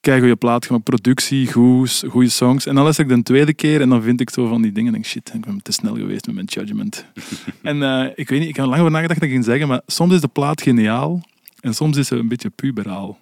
Kijk 0.00 0.18
goede 0.18 0.36
plaat, 0.36 0.66
gewoon 0.66 0.82
productie, 0.82 1.52
goed, 1.52 2.04
goede 2.08 2.28
songs. 2.28 2.66
En 2.66 2.74
dan 2.74 2.82
luister 2.82 3.04
ik 3.04 3.16
de 3.16 3.22
tweede 3.22 3.54
keer 3.54 3.80
en 3.80 3.88
dan 3.88 4.02
vind 4.02 4.20
ik 4.20 4.30
zo 4.30 4.46
van 4.46 4.62
die 4.62 4.72
dingen. 4.72 4.86
En 4.86 4.92
denk 4.92 5.04
shit, 5.04 5.32
ik 5.34 5.46
ben 5.46 5.62
te 5.62 5.72
snel 5.72 5.94
geweest 5.94 6.26
met 6.26 6.34
mijn 6.34 6.46
judgment. 6.46 7.04
en 7.62 7.82
eh, 7.82 8.10
ik 8.14 8.28
weet 8.28 8.38
niet, 8.38 8.48
ik 8.48 8.56
heb 8.56 8.64
er 8.64 8.70
lang 8.70 8.80
over 8.80 8.92
nagedacht 8.92 9.20
dat 9.20 9.28
ik 9.28 9.34
ging 9.34 9.44
zeggen, 9.44 9.68
maar 9.68 9.80
soms 9.86 10.14
is 10.14 10.20
de 10.20 10.28
plaat 10.28 10.62
geniaal 10.62 11.20
en 11.60 11.74
soms 11.74 11.96
is 11.96 12.06
ze 12.06 12.16
een 12.16 12.28
beetje 12.28 12.50
puberaal. 12.50 13.18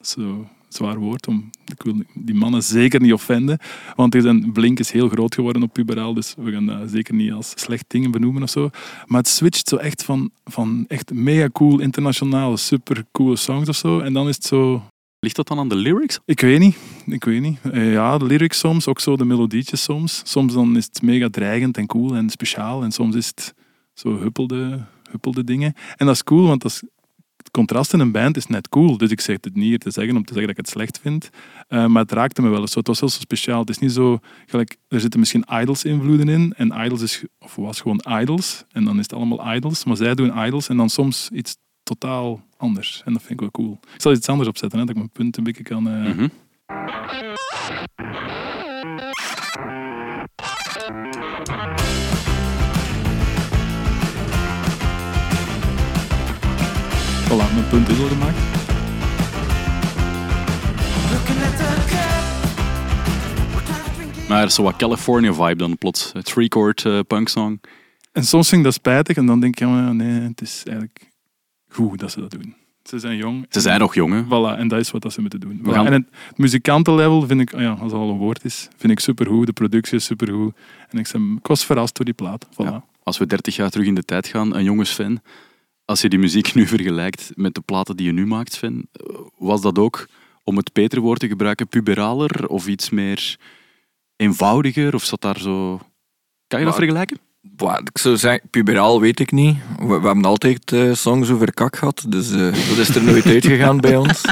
Zo 0.00 0.48
zwaar 0.74 0.98
woord, 0.98 1.26
om, 1.26 1.50
ik 1.64 1.82
wil 1.82 2.02
die 2.14 2.34
mannen 2.34 2.62
zeker 2.62 3.00
niet 3.00 3.12
offenden. 3.12 3.58
Want 3.96 4.16
zijn, 4.18 4.52
Blink 4.52 4.78
is 4.78 4.90
heel 4.90 5.08
groot 5.08 5.34
geworden 5.34 5.62
op 5.62 5.72
puberaal, 5.72 6.14
dus 6.14 6.34
we 6.38 6.52
gaan 6.52 6.66
dat 6.66 6.90
zeker 6.90 7.14
niet 7.14 7.32
als 7.32 7.52
slecht 7.54 7.84
dingen 7.88 8.10
benoemen 8.10 8.42
of 8.42 8.50
zo. 8.50 8.70
Maar 9.06 9.20
het 9.20 9.28
switcht 9.28 9.68
zo 9.68 9.76
echt 9.76 10.04
van, 10.04 10.30
van 10.44 10.84
echt 10.88 11.12
mega 11.12 11.48
cool, 11.52 11.80
internationale, 11.80 12.56
super 12.56 13.04
coole 13.12 13.36
songs 13.36 13.68
of 13.68 13.76
zo. 13.76 14.00
En 14.00 14.12
dan 14.12 14.28
is 14.28 14.34
het 14.34 14.44
zo... 14.44 14.82
Ligt 15.18 15.36
dat 15.36 15.48
dan 15.48 15.58
aan 15.58 15.68
de 15.68 15.74
lyrics? 15.74 16.18
Ik 16.24 16.40
weet 16.40 16.58
niet, 16.58 16.76
ik 17.06 17.24
weet 17.24 17.40
niet. 17.40 17.58
Eh, 17.72 17.92
ja, 17.92 18.18
de 18.18 18.24
lyrics 18.24 18.58
soms, 18.58 18.86
ook 18.86 19.00
zo 19.00 19.16
de 19.16 19.24
melodietjes 19.24 19.82
soms. 19.82 20.22
Soms 20.24 20.52
dan 20.52 20.76
is 20.76 20.84
het 20.84 21.02
mega 21.02 21.28
dreigend 21.28 21.76
en 21.76 21.86
cool 21.86 22.14
en 22.14 22.30
speciaal. 22.30 22.82
En 22.82 22.92
soms 22.92 23.14
is 23.14 23.26
het 23.26 23.54
zo 23.94 24.18
huppelde, 24.18 24.84
huppelde 25.10 25.44
dingen. 25.44 25.74
En 25.96 26.06
dat 26.06 26.14
is 26.14 26.24
cool, 26.24 26.46
want 26.46 26.62
dat 26.62 26.70
is, 26.70 26.82
contrast 27.50 27.92
in 27.92 28.00
een 28.00 28.12
band 28.12 28.36
is 28.36 28.46
net 28.46 28.68
cool. 28.68 28.96
Dus 28.96 29.10
ik 29.10 29.20
zeg 29.20 29.36
het 29.40 29.54
niet 29.54 29.64
hier 29.64 29.78
te 29.78 29.90
zeggen 29.90 30.16
om 30.16 30.24
te 30.24 30.32
zeggen 30.34 30.48
dat 30.48 30.58
ik 30.58 30.64
het 30.64 30.68
slecht 30.74 30.98
vind. 31.02 31.30
Eh, 31.68 31.86
maar 31.86 32.02
het 32.02 32.12
raakte 32.12 32.42
me 32.42 32.48
wel 32.48 32.60
eens 32.60 32.72
zo. 32.72 32.78
Het 32.78 32.88
was 32.88 33.00
heel 33.00 33.08
zo 33.08 33.18
speciaal. 33.20 33.60
Het 33.60 33.68
is 33.70 33.78
niet 33.78 33.92
zo... 33.92 34.18
Gelijk, 34.46 34.76
er 34.88 35.00
zitten 35.00 35.20
misschien 35.20 35.44
Idols-invloeden 35.60 36.28
in. 36.28 36.52
En 36.56 36.72
Idols 36.84 37.00
is, 37.02 37.24
of 37.38 37.56
was 37.56 37.80
gewoon 37.80 38.02
Idols. 38.20 38.64
En 38.72 38.84
dan 38.84 38.94
is 38.96 39.02
het 39.02 39.12
allemaal 39.12 39.54
Idols. 39.54 39.84
Maar 39.84 39.96
zij 39.96 40.14
doen 40.14 40.46
Idols 40.46 40.68
en 40.68 40.76
dan 40.76 40.88
soms 40.90 41.28
iets 41.32 41.56
totaal 41.82 42.42
anders. 42.56 43.02
En 43.04 43.12
dat 43.12 43.20
vind 43.22 43.32
ik 43.32 43.40
wel 43.40 43.50
cool. 43.50 43.78
Ik 43.94 44.00
zal 44.00 44.12
iets 44.12 44.28
anders 44.28 44.48
opzetten, 44.48 44.78
hè, 44.78 44.84
dat 44.84 44.94
ik 44.94 45.00
mijn 45.00 45.12
punt 45.12 45.36
een 45.36 45.44
beetje 45.44 45.62
kan... 45.62 45.88
eh, 45.88 46.14
Mhm. 46.14 46.28
Voilà, 57.30 57.46
mijn 57.54 57.68
punt 57.70 57.88
is 57.88 57.98
al 58.00 58.06
gemaakt. 58.08 58.38
Maar 64.28 64.40
er 64.40 64.46
is 64.46 64.54
zo 64.54 64.62
wat 64.62 64.76
California 64.76 65.32
vibe 65.32 65.54
dan 65.54 65.78
plots. 65.78 66.10
Het 66.12 66.24
three-chord 66.24 66.84
eh, 66.84 66.98
punk 67.06 67.28
song. 67.28 67.60
En 68.12 68.24
soms 68.24 68.48
vind 68.48 68.60
ik 68.60 68.64
dat 68.66 68.74
spijtig 68.74 69.16
en 69.16 69.26
dan 69.26 69.40
denk 69.40 69.52
ik, 69.54 69.58
ja, 69.68 69.92
nee, 69.92 70.20
het 70.20 70.40
is 70.40 70.62
eigenlijk 70.66 71.10
goed 71.68 71.98
dat 71.98 72.10
ze 72.10 72.20
dat 72.20 72.30
doen. 72.30 72.54
Ze 72.82 72.98
zijn 72.98 73.16
jong. 73.16 73.46
Ze 73.50 73.60
zijn 73.60 73.80
nog 73.80 73.94
jong, 73.94 74.12
hè? 74.12 74.22
Voilà, 74.24 74.58
en 74.58 74.68
dat 74.68 74.80
is 74.80 74.90
wat 74.90 75.02
dat 75.02 75.12
ze 75.12 75.20
moeten 75.20 75.40
doen. 75.40 75.60
We 75.62 75.70
Voilà. 75.70 75.74
gaan- 75.74 75.86
En 75.86 75.92
het, 75.92 76.04
muzikantenlevel 76.36 77.26
vind 77.26 77.40
ik, 77.40 77.52
oh 77.54 77.60
ja, 77.60 77.70
als 77.70 77.80
het 77.92 78.00
al 78.00 78.10
een 78.10 78.16
woord 78.18 78.44
is, 78.44 78.68
vind 78.76 78.92
ik 78.92 79.00
supergoed. 79.00 79.46
De 79.46 79.52
productie 79.52 79.96
is 79.96 80.04
supergoed. 80.04 80.54
En 80.88 80.98
ik, 80.98 81.08
ben, 81.12 81.36
ik 81.40 81.46
was 81.46 81.64
verrast 81.64 81.96
door 81.96 82.04
die 82.04 82.14
plaat. 82.14 82.46
Voilà. 82.52 82.56
Ja. 82.64 82.84
Als 83.02 83.18
we 83.18 83.26
30 83.26 83.56
jaar 83.56 83.70
terug 83.70 83.86
in 83.86 83.94
de 83.94 84.02
tijd 84.04 84.26
gaan, 84.26 84.54
een 84.54 84.64
jonge 84.64 84.84
Sven, 84.84 85.22
als 85.90 86.00
je 86.00 86.08
die 86.08 86.18
muziek 86.18 86.54
nu 86.54 86.66
vergelijkt 86.76 87.30
met 87.34 87.54
de 87.54 87.60
platen 87.60 87.96
die 87.96 88.06
je 88.06 88.12
nu 88.12 88.26
maakt, 88.26 88.52
Sven, 88.52 88.88
was 89.38 89.60
dat 89.60 89.78
ook, 89.78 90.06
om 90.44 90.56
het 90.56 90.72
betere 90.72 91.00
woord 91.00 91.20
te 91.20 91.28
gebruiken, 91.28 91.68
puberaler 91.68 92.48
of 92.48 92.66
iets 92.66 92.90
meer 92.90 93.36
eenvoudiger? 94.16 94.94
Of 94.94 95.04
zat 95.04 95.20
daar 95.20 95.38
zo... 95.38 95.76
Kan 96.46 96.58
je 96.58 96.64
dat 96.64 96.74
Maar- 96.74 96.84
vergelijken? 96.84 97.18
Wat 97.56 97.80
ik 97.80 97.98
zou 97.98 98.16
zeggen, 98.16 98.48
puberaal 98.50 99.00
weet 99.00 99.20
ik 99.20 99.32
niet. 99.32 99.56
We, 99.78 99.86
we 99.86 100.06
hebben 100.06 100.24
altijd 100.24 100.72
eh, 100.72 100.92
songs 100.92 101.30
over 101.30 101.54
kak 101.54 101.76
gehad, 101.76 102.04
dus 102.08 102.30
eh, 102.30 102.38
dat 102.38 102.78
is 102.78 102.94
er 102.94 103.02
nooit 103.02 103.26
uitgegaan 103.36 103.80
bij 103.80 103.96
ons. 103.96 104.22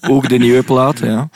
Ook 0.00 0.28
de 0.28 0.38
nieuwe 0.38 0.62
plaat, 0.62 0.98
ja. 0.98 1.28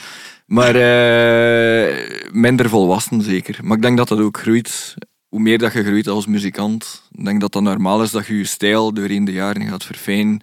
Maar 0.47 0.75
eh, 0.75 2.11
minder 2.33 2.69
volwassen 2.69 3.23
zeker. 3.23 3.59
Maar 3.63 3.77
ik 3.77 3.83
denk 3.83 3.97
dat 3.97 4.09
dat 4.09 4.21
ook 4.21 4.39
groeit. 4.39 4.95
Hoe 5.39 5.47
meer 5.47 5.59
dat 5.59 5.73
je 5.73 5.85
groeit 5.85 6.09
als 6.09 6.27
muzikant, 6.27 7.03
ik 7.13 7.25
denk 7.25 7.41
dat 7.41 7.53
dat 7.53 7.63
normaal 7.63 8.03
is 8.03 8.11
dat 8.11 8.27
je 8.27 8.37
je 8.37 8.45
stijl 8.45 8.93
doorheen 8.93 9.25
de 9.25 9.33
jaren 9.33 9.67
gaat 9.67 9.85
verfijnen. 9.85 10.41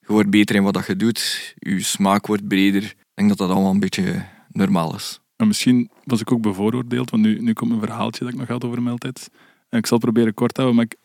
Je 0.00 0.06
wordt 0.12 0.30
beter 0.30 0.56
in 0.56 0.62
wat 0.62 0.86
je 0.86 0.96
doet. 0.96 1.54
Je 1.58 1.80
smaak 1.80 2.26
wordt 2.26 2.48
breder. 2.48 2.82
Ik 2.82 2.96
denk 3.14 3.28
dat 3.28 3.38
dat 3.38 3.50
allemaal 3.50 3.70
een 3.70 3.80
beetje 3.80 4.24
normaal 4.52 4.94
is. 4.94 5.20
En 5.36 5.46
misschien 5.46 5.90
was 6.04 6.20
ik 6.20 6.32
ook 6.32 6.40
bevooroordeeld, 6.40 7.10
want 7.10 7.22
nu, 7.22 7.40
nu 7.40 7.52
komt 7.52 7.72
een 7.72 7.80
verhaaltje 7.80 8.24
dat 8.24 8.32
ik 8.32 8.38
nog 8.38 8.48
had 8.48 8.64
over 8.64 8.82
Melteds. 8.82 9.28
En 9.68 9.78
ik 9.78 9.86
zal 9.86 9.98
proberen 9.98 10.34
kort 10.34 10.54
te 10.54 10.60
houden, 10.60 10.82
maar 10.82 10.90
ik, 10.90 10.98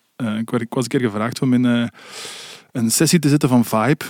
eh, 0.51 0.61
ik, 0.61 0.73
was 0.73 0.83
een 0.83 0.89
keer 0.89 1.09
gevraagd 1.09 1.41
om 1.41 1.53
in 1.53 1.65
eh, 1.65 1.87
een 2.71 2.91
sessie 2.91 3.19
te 3.19 3.29
zitten 3.29 3.49
van 3.49 3.65
Vibe. 3.65 4.05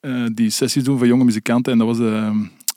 Eh, 0.00 0.26
die 0.34 0.50
sessies 0.50 0.84
doen 0.84 0.98
voor 0.98 1.06
jonge 1.06 1.24
muzikanten 1.24 1.72
en 1.72 1.78
dat 1.78 1.96
was 1.96 2.32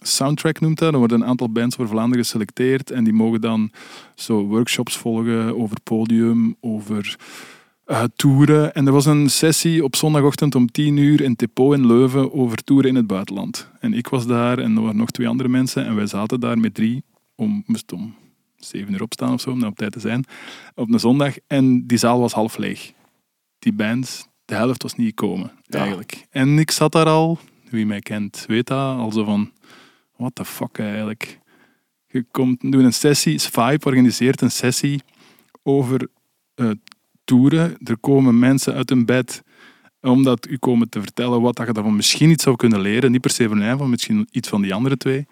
soundtrack 0.10 0.60
noemt 0.60 0.78
dat. 0.80 0.94
Er 0.94 1.00
worden 1.00 1.22
een 1.22 1.28
aantal 1.28 1.52
bands 1.52 1.76
voor 1.76 1.88
Vlaanderen 1.88 2.24
geselecteerd 2.26 2.92
en 2.92 3.04
die 3.04 3.14
mogen 3.14 3.42
dan 3.42 3.72
zo 4.16 4.46
workshops 4.46 4.98
volgen 4.98 5.60
over 5.60 5.78
podium, 5.84 6.56
over 6.62 7.16
eh, 7.86 8.04
toeren. 8.16 8.74
En 8.74 8.86
er 8.88 8.94
was 8.94 9.06
een 9.06 9.30
sessie 9.30 9.84
op 9.84 9.96
zondagochtend 9.96 10.56
om 10.56 10.72
10 10.72 10.98
uur 10.98 11.22
in 11.22 11.36
Tepo 11.36 11.72
in 11.74 11.88
Leuven 11.88 12.34
over 12.34 12.58
toeren 12.64 12.90
in 12.90 12.96
het 12.96 13.08
buitenland. 13.08 13.70
En 13.80 13.94
ik 13.94 14.08
was 14.08 14.28
daar 14.28 14.60
en 14.60 14.76
er 14.76 14.82
waren 14.82 14.98
nog 14.98 15.12
twee 15.12 15.28
andere 15.28 15.50
mensen 15.50 15.86
en 15.86 15.96
wij 15.96 16.08
zaten 16.08 16.40
daar 16.40 16.58
met 16.58 16.74
drie 16.74 17.04
om, 17.36 17.64
moest 17.66 17.94
om 17.94 18.16
7 18.58 18.94
uur 18.94 19.02
opstaan 19.02 19.34
of 19.34 19.42
zo, 19.42 19.50
om 19.52 19.60
daar 19.60 19.70
op 19.70 19.78
tijd 19.78 19.92
te 19.92 20.00
zijn, 20.00 20.26
op 20.76 20.92
een 20.92 21.00
zondag. 21.00 21.36
En 21.48 21.88
die 21.88 21.98
zaal 21.98 22.20
was 22.20 22.34
half 22.34 22.58
leeg. 22.58 22.92
Die 23.60 23.74
band, 23.74 24.28
de 24.46 24.56
helft 24.56 24.84
was 24.84 24.96
niet 24.96 25.08
gekomen, 25.08 25.52
Ja. 25.64 25.80
eigenlijk. 25.80 26.26
En 26.30 26.60
ik 26.60 26.72
zat 26.72 26.92
daar 26.92 27.06
al 27.06 27.40
wie 27.70 27.86
mij 27.86 28.00
kent, 28.00 28.44
weet 28.48 28.68
dat. 28.68 28.98
Al 28.98 29.12
zo 29.12 29.24
van, 29.24 29.52
what 30.20 30.36
the 30.36 30.46
fuck 30.46 30.80
eigenlijk. 30.80 31.40
Je 32.08 32.26
komt, 32.32 32.62
doet 32.72 32.84
een 32.84 32.94
sessie, 32.94 33.38
Svipe 33.40 33.86
organiseert 33.86 34.42
een 34.42 34.52
sessie 34.52 35.02
over 35.64 36.08
eh, 36.56 36.70
toeren. 37.24 37.78
Er 37.84 37.98
komen 37.98 38.40
mensen 38.40 38.74
uit 38.74 38.90
hun 38.90 39.06
bed 39.06 39.42
omdat 40.02 40.48
u 40.48 40.58
komen 40.58 40.90
te 40.90 41.02
vertellen 41.02 41.42
wat 41.42 41.56
dat 41.56 41.68
je 41.68 41.74
daarvan 41.74 41.96
misschien 41.96 42.30
iets 42.30 42.44
zou 42.44 42.56
kunnen 42.56 42.80
leren. 42.82 43.12
Niet 43.12 43.22
per 43.22 43.32
se 43.32 43.48
van 43.48 43.58
mij, 43.58 43.76
maar 43.76 43.90
misschien 43.90 44.28
iets 44.32 44.50
van 44.50 44.62
die 44.62 44.74
andere 44.74 44.98
twee. 44.98 45.28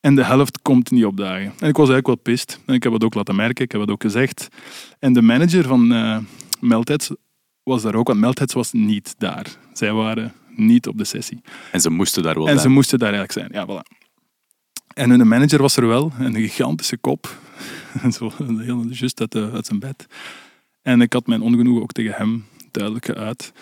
En 0.00 0.14
de 0.14 0.24
helft 0.24 0.62
komt 0.62 0.90
niet 0.90 1.04
opdagen. 1.04 1.44
En 1.58 1.68
ik 1.68 1.76
was 1.76 1.88
eigenlijk 1.88 2.06
wel 2.06 2.16
pist. 2.16 2.60
En 2.66 2.74
ik 2.74 2.82
heb 2.82 2.92
het 2.92 3.04
ook 3.04 3.14
laten 3.14 3.36
merken, 3.36 3.64
ik 3.64 3.72
heb 3.72 3.80
het 3.80 3.90
ook 3.90 4.02
gezegd. 4.02 4.48
En 4.98 5.12
de 5.12 5.22
manager 5.22 5.64
van 5.64 5.92
eh 5.92 6.18
Meltheads 6.60 7.10
was 7.62 7.82
daar 7.82 7.94
ook, 7.94 8.06
want 8.06 8.20
Meltheads 8.20 8.54
was 8.54 8.72
niet 8.72 9.14
daar. 9.18 9.46
Zij 9.72 9.92
waren 9.92 10.32
niet 10.56 10.86
op 10.86 10.98
de 10.98 11.04
sessie. 11.04 11.40
En 11.72 11.80
ze 11.80 11.90
moesten 11.90 12.22
daar 12.22 12.34
wel 12.34 12.48
En 12.48 12.54
bij. 12.54 12.62
ze 12.62 12.68
moesten 12.68 12.98
daar 12.98 13.12
eigenlijk 13.14 13.52
zijn. 13.52 13.66
Ja, 13.66 13.74
voilà. 13.74 14.01
En 14.94 15.10
hun 15.10 15.28
manager 15.28 15.60
was 15.60 15.76
er 15.76 15.86
wel, 15.86 16.12
een 16.18 16.34
gigantische 16.34 16.96
kop. 16.96 17.36
Zo, 18.16 18.32
heel 18.38 18.84
juist 18.90 19.20
uit, 19.20 19.34
uit 19.34 19.66
zijn 19.66 19.78
bed. 19.78 20.06
En 20.82 21.00
ik 21.00 21.12
had 21.12 21.26
mijn 21.26 21.42
ongenoegen 21.42 21.82
ook 21.82 21.92
tegen 21.92 22.12
hem 22.12 22.44
duidelijk 22.70 23.04
geuit. 23.04 23.52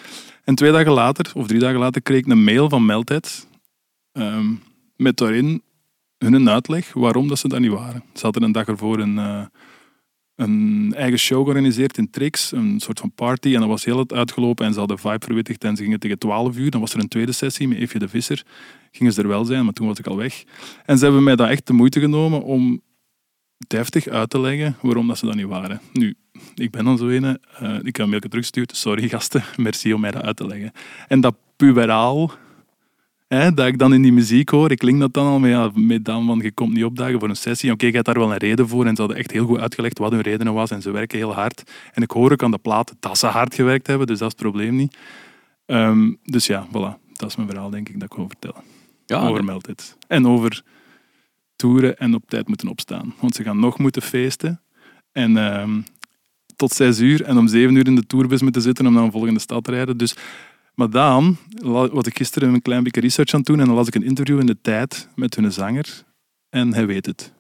En 0.45 0.55
twee 0.55 0.73
dagen 0.73 0.93
later, 0.93 1.33
of 1.35 1.47
drie 1.47 1.61
dagen 1.61 1.79
later, 1.79 2.03
kreeg 2.03 2.19
ik 2.19 2.27
een 2.27 2.45
mail 2.45 2.69
van 2.69 2.87
Meldheid. 2.87 3.49
ehm, 4.13 4.55
met 4.97 5.17
daarin 5.17 5.63
hun 6.19 6.51
uitleg 6.51 6.93
waarom 6.93 7.29
dat 7.29 7.39
ze 7.39 7.49
daar 7.49 7.61
niet 7.61 7.71
waren. 7.71 8.05
Ze 8.15 8.25
hadden 8.25 8.43
een 8.43 8.53
dag 8.53 8.67
ervoor 8.67 8.99
een, 8.99 9.19
eh, 9.19 9.45
een 10.41 10.93
eigen 10.97 11.19
show 11.19 11.43
georganiseerd 11.43 11.99
in 11.99 12.11
Trix, 12.11 12.53
een 12.53 12.81
soort 12.81 13.01
van 13.01 13.13
party. 13.13 13.55
En 13.55 13.61
dat 13.61 13.69
was 13.69 13.85
heel 13.85 13.99
het 13.99 14.13
uitgelopen 14.13 14.67
en 14.67 14.73
ze 14.73 14.79
hadden 14.79 14.99
vibe 14.99 15.25
verwittigd 15.25 15.65
en 15.65 15.77
ze 15.77 15.83
gingen 15.83 16.01
tegen 16.01 16.19
12 16.19 16.57
uur. 16.57 16.71
Dan 16.71 16.81
was 16.81 16.95
er 16.95 17.01
een 17.01 17.09
tweede 17.09 17.33
sessie 17.33 17.69
met 17.69 17.79
Eefje 17.79 17.99
de 17.99 18.09
Visser. 18.09 18.43
Gingen 18.91 19.13
ze 19.13 19.23
er 19.23 19.29
wel 19.29 19.45
zijn, 19.45 19.65
maar 19.65 19.73
toen 19.73 19.87
was 19.87 19.99
ik 19.99 20.07
al 20.07 20.17
weg. 20.17 20.45
En 20.87 20.99
ze 20.99 21.05
hebben 21.05 21.23
mij 21.23 21.37
dan 21.37 21.49
echt 21.49 21.67
de 21.67 21.73
moeite 21.73 22.01
genomen 22.01 22.43
om 22.43 22.81
deftig 23.67 24.07
uit 24.09 24.31
te 24.31 24.41
leggen 24.41 24.77
waarom 24.83 25.07
dat 25.07 25.19
ze 25.19 25.27
dat 25.27 25.35
niet 25.35 25.47
waren. 25.47 25.81
Nu, 25.93 26.17
ik 26.55 26.71
ben 26.71 26.85
dan 26.85 26.99
zo 26.99 27.09
ene, 27.09 27.41
eh, 27.59 27.75
ik 27.75 27.97
heb 27.97 27.99
een 27.99 28.09
mailje 28.09 28.29
teruggestuurd, 28.29 28.77
sorry 28.77 29.09
gasten, 29.09 29.45
merci 29.57 29.93
om 29.95 30.01
mij 30.01 30.11
dat 30.11 30.23
uit 30.23 30.37
te 30.37 30.47
leggen. 30.47 30.73
En 31.09 31.21
dat 31.21 31.37
puberaal, 31.57 32.33
hè, 33.39 33.55
dat 33.55 33.67
ik 33.67 33.79
dan 33.79 33.95
in 33.95 34.03
die 34.03 34.13
muziek 34.13 34.49
hoor, 34.49 34.71
ik 34.71 34.83
link 34.83 35.01
dat 35.01 35.13
dan 35.13 35.27
al 35.27 35.39
met, 35.39 35.51
ja, 35.51 35.71
met 35.75 36.05
dan 36.05 36.27
van 36.27 36.39
je 36.39 36.53
komt 36.53 36.75
niet 36.75 36.85
opdagen 36.85 37.19
voor 37.19 37.29
een 37.29 37.37
sessie. 37.37 37.73
Oké, 37.73 37.87
je 37.87 37.93
hebt 37.93 38.05
daar 38.05 38.19
wel 38.19 38.33
een 38.33 38.39
reden 38.39 38.69
voor 38.69 38.87
en 38.87 38.95
ze 38.95 39.01
hadden 39.01 39.19
echt 39.19 39.31
heel 39.31 39.47
goed 39.47 39.59
uitgelegd 39.59 39.99
wat 39.99 40.11
hun 40.11 40.21
reden 40.21 40.53
was 40.53 40.71
en 40.71 40.83
ze 40.83 40.91
werken 40.91 41.19
heel 41.19 41.35
hard. 41.35 41.71
En 41.93 42.03
ik 42.03 42.11
hoor 42.11 42.33
ook 42.33 42.43
aan 42.43 42.51
de 42.51 42.59
platen 42.59 42.97
dat 43.01 43.19
ze 43.19 43.27
hard 43.27 43.55
gewerkt 43.55 43.87
hebben, 43.87 44.07
dus 44.07 44.19
dat 44.19 44.29
is 44.29 44.35
het 44.35 44.43
probleem 44.43 44.77
niet. 44.77 44.97
Ehm, 45.67 46.13
dus 46.25 46.47
ja, 46.47 46.67
voilà, 46.69 47.13
dat 47.13 47.29
is 47.29 47.37
mijn 47.37 47.49
verhaal 47.49 47.71
denk 47.71 47.89
ik 47.89 48.01
dat 48.01 48.11
ik 48.11 48.17
wil 48.17 48.29
vertellen 48.29 48.63
ja, 49.19 49.29
over 49.29 49.45
Melted. 49.45 49.97
En 50.07 50.27
over 50.27 50.63
toeren 51.57 51.99
en 51.99 52.15
op 52.15 52.23
tijd 52.27 52.49
moeten 52.49 52.69
opstaan. 52.69 53.15
Want 53.21 53.35
ze 53.35 53.43
gaan 53.43 53.59
nog 53.59 53.79
moeten 53.79 54.03
feesten. 54.03 54.61
En 55.13 55.37
ehm, 55.37 55.81
tot 56.57 56.73
zes 56.73 56.99
uur. 56.99 57.23
En 57.23 57.39
om 57.39 57.49
zeven 57.49 57.75
uur 57.75 57.87
in 57.87 57.95
de 57.95 58.07
tourbus 58.07 58.43
moeten 58.43 58.63
zitten 58.63 58.87
om 58.87 58.93
naar 58.93 59.03
een 59.03 59.11
volgende 59.11 59.41
stad 59.41 59.65
te 59.65 59.71
rijden. 59.71 59.97
Dus, 59.97 60.17
maar 60.81 60.91
dan 60.91 61.37
was 61.93 62.07
ik 62.07 62.17
gisteren 62.17 62.55
een 62.55 62.63
klein 62.63 62.83
beetje 62.83 63.01
research 63.01 63.33
aan 63.33 63.39
het 63.39 63.49
doen. 63.49 63.61
En 63.61 63.67
dan 63.67 63.75
las 63.75 63.87
ik 63.87 63.95
een 63.95 64.03
interview 64.05 64.41
in 64.41 64.47
de 64.47 64.61
tijd 64.61 65.09
met 65.15 65.35
hun 65.35 65.53
zanger. 65.53 66.05
En 66.49 66.75
hij 66.75 66.87
weet 66.87 67.07
het. 67.07 67.33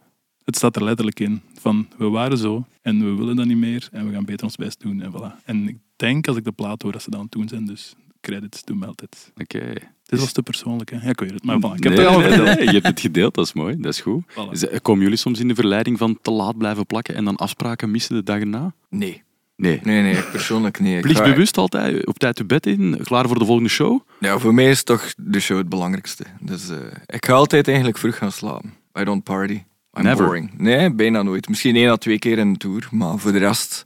Het 0.44 0.56
staat 0.56 0.76
er 0.76 0.84
letterlijk 0.84 1.20
in. 1.20 1.40
Van, 1.60 1.88
we 1.96 2.08
waren 2.08 2.38
zo 2.38 2.66
en 2.82 3.04
we 3.04 3.14
willen 3.14 3.36
dat 3.36 3.46
niet 3.46 3.56
meer. 3.56 3.88
En 3.92 4.06
we 4.06 4.12
gaan 4.12 4.24
beter 4.24 4.44
ons 4.44 4.56
best 4.56 4.80
doen. 4.80 5.00
En 5.02 5.12
voilà. 5.12 5.44
En 5.44 5.68
ik 5.68 5.76
denk 5.96 6.28
als 6.28 6.36
ik 6.36 6.44
de 6.44 6.52
plaat 6.52 6.82
hoor 6.82 6.92
dat 6.92 7.02
ze 7.02 7.10
dat 7.10 7.18
aan 7.18 7.24
het 7.24 7.34
doen 7.34 7.48
zijn. 7.48 7.66
Dus 7.66 7.94
credits 8.20 8.62
to 8.62 8.74
Melted. 8.74 9.32
Oké. 9.40 9.72
Dit 10.04 10.20
was 10.20 10.32
te 10.32 10.42
persoonlijk, 10.42 10.90
hè? 10.90 10.96
Ja, 10.96 11.08
ik 11.08 11.20
weet 11.20 11.30
het. 11.30 11.44
Maar 11.44 11.56
voilà, 11.58 11.76
ik 11.76 11.82
heb 11.82 11.92
Nee, 11.92 12.04
het 12.04 12.14
al 12.14 12.18
nee, 12.18 12.28
verteld. 12.28 12.56
nee, 12.56 12.66
je 12.66 12.72
hebt 12.72 12.86
het 12.86 13.00
gedeeld, 13.00 13.34
dat 13.34 13.44
is 13.46 13.52
mooi. 13.52 13.76
Dat 13.80 13.92
is 13.92 14.00
goed. 14.00 14.22
Voilà. 14.30 14.80
Komen 14.82 15.02
jullie 15.02 15.16
soms 15.18 15.40
in 15.40 15.48
de 15.48 15.54
verleiding 15.54 15.98
van 15.98 16.18
te 16.22 16.30
laat 16.30 16.58
blijven 16.58 16.86
plakken 16.86 17.14
en 17.14 17.24
dan 17.24 17.36
afspraken 17.36 17.90
missen 17.90 18.14
de 18.14 18.22
dag 18.22 18.38
erna? 18.40 18.74
Nee. 18.88 19.22
Nee. 19.60 19.80
Nee, 19.82 20.02
nee, 20.02 20.16
ik 20.16 20.30
persoonlijk 20.30 20.80
nee. 20.80 20.96
Ik 20.96 21.00
Plicht 21.02 21.20
ga- 21.20 21.24
bewust 21.30 21.56
altijd, 21.56 22.06
op 22.06 22.18
tijd 22.18 22.38
je 22.38 22.44
bed 22.44 22.66
in, 22.66 23.00
klaar 23.04 23.26
voor 23.28 23.38
de 23.38 23.44
volgende 23.44 23.68
show? 23.70 24.00
Ja, 24.20 24.38
voor 24.38 24.54
mij 24.54 24.70
is 24.70 24.82
toch 24.82 25.12
de 25.16 25.40
show 25.40 25.58
het 25.58 25.68
belangrijkste. 25.68 26.24
Dus 26.40 26.68
eh, 26.68 26.76
ik 27.06 27.26
ga 27.26 27.32
altijd 27.32 27.66
eigenlijk 27.68 27.98
vroeg 27.98 28.16
gaan 28.16 28.32
slapen. 28.32 28.74
I 29.00 29.04
don't 29.04 29.24
party. 29.24 29.62
I'm 29.98 30.02
Never. 30.02 30.24
boring. 30.24 30.50
Nee, 30.58 30.94
bijna 30.94 31.22
nooit. 31.22 31.48
Misschien 31.48 31.76
één 31.76 31.90
à 31.90 31.96
twee 31.96 32.18
keer 32.18 32.38
in 32.38 32.48
een 32.48 32.56
tour, 32.56 32.88
maar 32.90 33.18
voor 33.18 33.32
de 33.32 33.38
rest... 33.38 33.84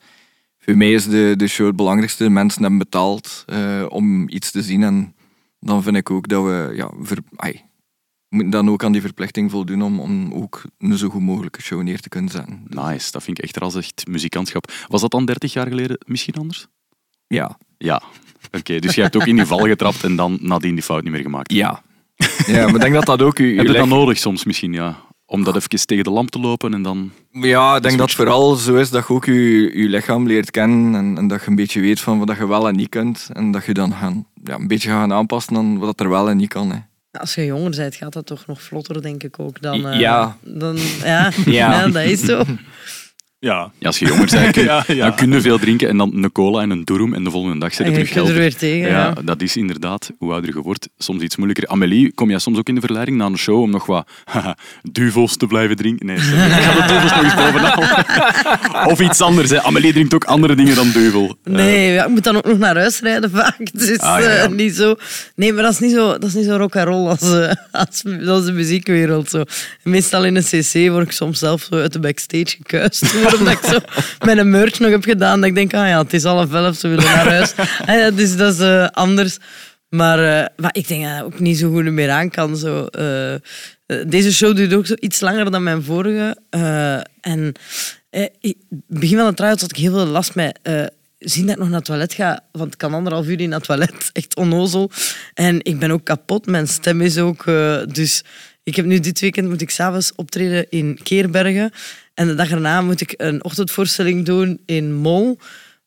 Voor 0.58 0.76
mij 0.76 0.92
is 0.92 1.06
de, 1.08 1.34
de 1.36 1.46
show 1.46 1.66
het 1.66 1.76
belangrijkste. 1.76 2.28
Mensen 2.30 2.60
hebben 2.60 2.78
betaald 2.78 3.42
eh, 3.46 3.84
om 3.88 4.28
iets 4.28 4.50
te 4.50 4.62
zien 4.62 4.82
en 4.82 5.14
dan 5.60 5.82
vind 5.82 5.96
ik 5.96 6.10
ook 6.10 6.28
dat 6.28 6.44
we... 6.44 6.72
Ja, 6.74 6.90
ver, 7.00 7.18
ai, 7.36 7.62
we 8.36 8.42
moeten 8.42 8.64
dan 8.64 8.70
ook 8.72 8.84
aan 8.84 8.92
die 8.92 9.00
verplichting 9.00 9.50
voldoen 9.50 9.82
om, 9.82 10.00
om 10.00 10.32
ook 10.34 10.62
een 10.78 10.98
zo 10.98 11.08
goed 11.08 11.20
mogelijke 11.22 11.62
show 11.62 11.82
neer 11.82 12.00
te 12.00 12.08
kunnen 12.08 12.30
zetten. 12.30 12.62
Nice, 12.68 13.10
dat 13.12 13.22
vind 13.22 13.38
ik 13.38 13.44
echt 13.44 13.60
als 13.60 13.74
echt 13.74 14.04
muzikantschap. 14.08 14.72
Was 14.88 15.00
dat 15.00 15.10
dan 15.10 15.24
30 15.24 15.52
jaar 15.52 15.66
geleden 15.66 15.98
misschien 16.06 16.34
anders? 16.34 16.66
Ja. 17.26 17.58
Ja. 17.78 18.02
Oké, 18.52 18.78
dus 18.78 18.94
jij 18.94 19.04
hebt 19.04 19.16
ook 19.16 19.26
in 19.26 19.36
die 19.36 19.46
val 19.46 19.58
getrapt 19.58 20.04
en 20.04 20.16
dan 20.16 20.38
nadien 20.40 20.74
die 20.74 20.82
fout 20.84 21.02
niet 21.02 21.12
meer 21.12 21.22
gemaakt. 21.22 21.52
Ja. 21.52 21.82
Ja, 22.46 22.64
maar 22.64 22.74
ik 22.74 22.80
denk 22.80 22.94
dat 22.94 23.06
dat 23.06 23.22
ook... 23.22 23.38
u- 23.38 23.48
Heb 23.56 23.66
uw 23.66 23.72
je 23.72 23.78
dat 23.78 23.86
leg- 23.88 23.98
nodig 23.98 24.18
soms 24.18 24.44
misschien, 24.44 24.72
ja? 24.72 24.96
Om 25.26 25.44
dat 25.44 25.56
even 25.56 25.86
tegen 25.86 26.04
de 26.04 26.10
lamp 26.10 26.30
te 26.30 26.38
lopen 26.38 26.74
en 26.74 26.82
dan... 26.82 27.10
Ja, 27.30 27.76
ik 27.76 27.82
denk 27.82 27.98
dat 27.98 28.06
het 28.06 28.16
vooral 28.16 28.54
zo 28.54 28.74
is 28.76 28.90
dat 28.90 29.06
je 29.08 29.14
ook 29.14 29.24
je, 29.24 29.32
je 29.74 29.88
lichaam 29.88 30.26
leert 30.26 30.50
kennen 30.50 30.94
en, 30.94 31.18
en 31.18 31.28
dat 31.28 31.40
je 31.42 31.48
een 31.48 31.54
beetje 31.56 31.80
weet 31.80 32.00
van 32.00 32.18
wat 32.26 32.36
je 32.36 32.46
wel 32.46 32.68
en 32.68 32.76
niet 32.76 32.88
kunt. 32.88 33.28
En 33.32 33.50
dat 33.50 33.64
je 33.64 33.74
dan 33.74 33.92
gaan, 33.92 34.26
ja, 34.44 34.54
een 34.54 34.66
beetje 34.66 34.88
gaat 34.88 34.98
gaan 34.98 35.12
aanpassen 35.12 35.56
aan 35.56 35.78
wat 35.78 36.00
er 36.00 36.08
wel 36.08 36.28
en 36.30 36.36
niet 36.36 36.48
kan. 36.48 36.70
Hè. 36.72 36.78
Als 37.18 37.34
je 37.34 37.44
jonger 37.44 37.70
bent, 37.76 37.94
gaat 37.94 38.12
dat 38.12 38.26
toch 38.26 38.46
nog 38.46 38.62
vlotter, 38.62 39.02
denk 39.02 39.22
ik 39.22 39.38
ook. 39.38 39.60
Dan, 39.60 39.98
Ja. 39.98 40.36
Dan, 40.42 40.76
ja. 41.02 41.30
Ja. 41.44 41.52
ja. 41.80 41.88
dat 41.88 42.02
is 42.02 42.20
zo. 42.20 42.42
Ja, 43.44 43.70
Ja, 43.78 43.86
als 43.86 43.98
je 43.98 44.06
jonger 44.06 44.28
bent, 44.30 44.50
kun, 44.56 44.64
Ja, 44.64 44.84
ja. 44.86 44.94
dan 45.06 45.14
kun 45.14 45.32
je 45.32 45.40
veel 45.40 45.58
drinken 45.58 45.88
en 45.88 45.96
dan 45.96 46.10
een 46.24 46.32
cola 46.32 46.62
en 46.62 46.70
een 46.70 46.84
durum 46.84 47.14
en 47.14 47.24
de 47.24 47.30
volgende 47.30 47.58
dag 47.58 47.74
zit 47.74 47.86
terug 47.86 48.08
er 48.08 48.14
helder. 48.14 48.34
weer 48.34 48.56
tegen. 48.56 48.88
Ja, 48.88 48.88
Ja. 48.88 49.14
dat 49.24 49.42
is 49.42 49.56
inderdaad, 49.56 50.10
hoe 50.18 50.32
ouder 50.32 50.54
je 50.54 50.60
wordt, 50.62 50.88
soms 50.98 51.22
iets 51.22 51.36
moeilijker. 51.36 51.68
Amélie, 51.68 52.12
kom 52.14 52.30
jij 52.30 52.38
soms 52.38 52.58
ook 52.58 52.68
in 52.68 52.74
de 52.74 52.80
verleiding 52.80 53.16
na 53.16 53.24
een 53.26 53.38
show 53.38 53.60
om 53.60 53.70
nog 53.70 53.86
wat 53.86 54.08
haha, 54.24 54.56
duvels 54.82 55.36
te 55.36 55.46
blijven 55.46 55.76
drinken? 55.76 56.06
Nee, 56.06 56.18
sorry, 56.18 56.44
ik 56.44 56.50
ga 56.52 56.72
de 56.86 56.92
duvels 56.92 57.12
nog 57.14 57.22
eens 57.24 57.34
bovenal. 57.34 57.82
Of 58.92 59.00
iets 59.00 59.20
anders. 59.20 59.50
Hè. 59.50 59.62
Amélie 59.62 59.92
drinkt 59.92 60.14
ook 60.14 60.24
andere 60.24 60.54
dingen 60.54 60.74
dan 60.74 60.90
duvel. 60.90 61.36
Nee, 61.44 61.92
ja, 61.92 62.04
ik 62.04 62.10
moet 62.10 62.24
dan 62.24 62.36
ook 62.36 62.44
nog 62.46 62.58
naar 62.58 62.76
huis 62.76 63.00
rijden 63.00 63.30
vaak. 63.30 63.56
Dus 63.72 63.98
Ah, 63.98 64.20
ja, 64.20 64.30
ja. 64.30 64.36
eh, 64.36 64.48
niet 64.48 64.76
zo. 64.76 64.94
Nee, 65.36 65.52
maar 65.52 65.62
dat 65.62 65.72
is 65.72 65.78
niet 65.78 65.92
zo, 65.92 66.06
dat 66.12 66.24
is 66.24 66.34
niet 66.34 66.44
zo 66.44 66.56
rock 66.56 66.76
and 66.76 66.86
roll 66.88 67.08
als, 67.08 67.20
eh, 67.32 67.52
als, 67.72 68.04
als 68.26 68.44
de 68.44 68.52
muziekwereld. 68.52 69.30
Zo. 69.30 69.42
Meestal 69.82 70.24
in 70.24 70.36
een 70.36 70.42
cc 70.42 70.90
word 70.90 71.04
ik 71.06 71.12
soms 71.12 71.38
zelf 71.38 71.62
zo 71.70 71.74
uit 71.74 71.92
de 71.92 71.98
backstage 72.00 72.46
gekuist. 72.56 73.14
Omdat 73.38 73.52
ik 73.52 73.64
zo 73.64 73.78
een 74.20 74.50
merch 74.50 74.78
nog 74.78 74.90
heb 74.90 75.04
gedaan. 75.04 75.40
Dat 75.40 75.48
ik 75.48 75.54
denk, 75.54 75.74
ah 75.74 75.88
ja, 75.88 76.02
het 76.02 76.12
is 76.12 76.24
half 76.24 76.52
elf, 76.52 76.76
ze 76.76 76.88
willen 76.88 77.04
naar 77.04 77.28
huis. 77.28 77.54
Ah 77.86 77.96
ja, 77.96 78.10
dus 78.10 78.36
dat 78.36 78.54
is 78.54 78.60
eh, 78.60 78.88
anders. 78.88 79.38
Maar, 79.88 80.18
eh, 80.18 80.46
maar 80.56 80.74
ik 80.74 80.88
denk 80.88 81.04
dat 81.04 81.18
ik 81.18 81.24
ook 81.24 81.40
niet 81.40 81.58
zo 81.58 81.70
goed 81.70 81.84
meer 81.84 82.10
aan 82.10 82.30
kan. 82.30 82.56
Zo. 82.56 82.86
eh, 82.86 83.34
deze 84.06 84.32
show 84.32 84.56
duurt 84.56 84.74
ook 84.74 84.86
zo 84.86 84.94
iets 84.98 85.20
langer 85.20 85.50
dan 85.50 85.62
mijn 85.62 85.82
vorige. 85.82 86.36
en 87.20 87.52
begin 88.86 89.18
van 89.18 89.26
de 89.26 89.34
try-out 89.34 89.60
had 89.60 89.70
ik 89.70 89.76
heel 89.76 89.92
veel 89.92 90.06
last 90.06 90.34
met... 90.34 90.58
zien 91.18 91.46
dat 91.46 91.54
ik 91.54 91.60
nog 91.60 91.68
naar 91.68 91.76
het 91.76 91.84
toilet 91.84 92.12
ga, 92.12 92.40
want 92.52 92.72
ik 92.72 92.78
kan 92.78 92.94
anderhalf 92.94 93.26
uur 93.26 93.40
in 93.40 93.52
het 93.52 93.64
toilet. 93.64 94.10
Echt 94.12 94.36
onnozel. 94.36 94.90
En 95.34 95.58
ik 95.62 95.78
ben 95.78 95.90
ook 95.90 96.04
kapot. 96.04 96.46
Mijn 96.46 96.68
stem 96.68 97.00
is 97.00 97.18
ook... 97.18 97.44
dus 97.92 98.24
ik 98.62 98.76
heb 98.76 98.84
nu 98.84 99.00
dit 99.00 99.20
weekend 99.20 99.48
moet 99.48 99.60
ik 99.60 99.70
s'avonds 99.70 100.12
optreden 100.14 100.66
in 100.70 100.98
Keerbergen. 101.02 101.72
En 102.14 102.26
de 102.26 102.34
dag 102.34 102.50
erna 102.50 102.82
moet 102.82 103.00
ik 103.00 103.14
een 103.16 103.44
ochtendvoorstelling 103.44 104.24
doen 104.24 104.60
in 104.66 104.94
Mol 104.94 105.38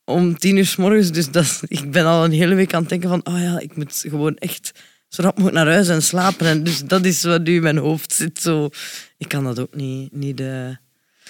om 0.06 0.38
tien 0.38 0.58
uur 0.58 0.66
s 0.66 0.76
morgens. 0.76 1.12
Dus 1.12 1.32
dat, 1.32 1.62
ik 1.68 1.92
ben 1.92 2.06
al 2.06 2.24
een 2.24 2.32
hele 2.32 2.56
week 2.56 2.74
aan 2.74 2.80
het 2.80 2.90
denken 2.90 3.10
van, 3.10 3.22
oh 3.24 3.40
ja, 3.40 3.60
ik 3.60 3.76
moet 3.76 4.06
gewoon 4.08 4.36
echt 4.36 4.72
zo 5.08 5.22
rap 5.22 5.38
mogelijk 5.38 5.64
naar 5.64 5.74
huis 5.74 5.88
en 5.88 6.04
slapen. 6.04 6.48
En 6.48 6.64
dus 6.64 6.84
dat 6.84 7.06
is 7.06 7.24
wat 7.24 7.44
nu 7.44 7.56
in 7.56 7.62
mijn 7.62 7.78
hoofd 7.78 8.14
zit. 8.14 8.42
Zo. 8.42 8.70
Ik 9.18 9.28
kan 9.28 9.44
dat 9.44 9.60
ook 9.60 9.76
niet. 9.76 10.16
niet 10.16 10.40
eh, 10.40 10.70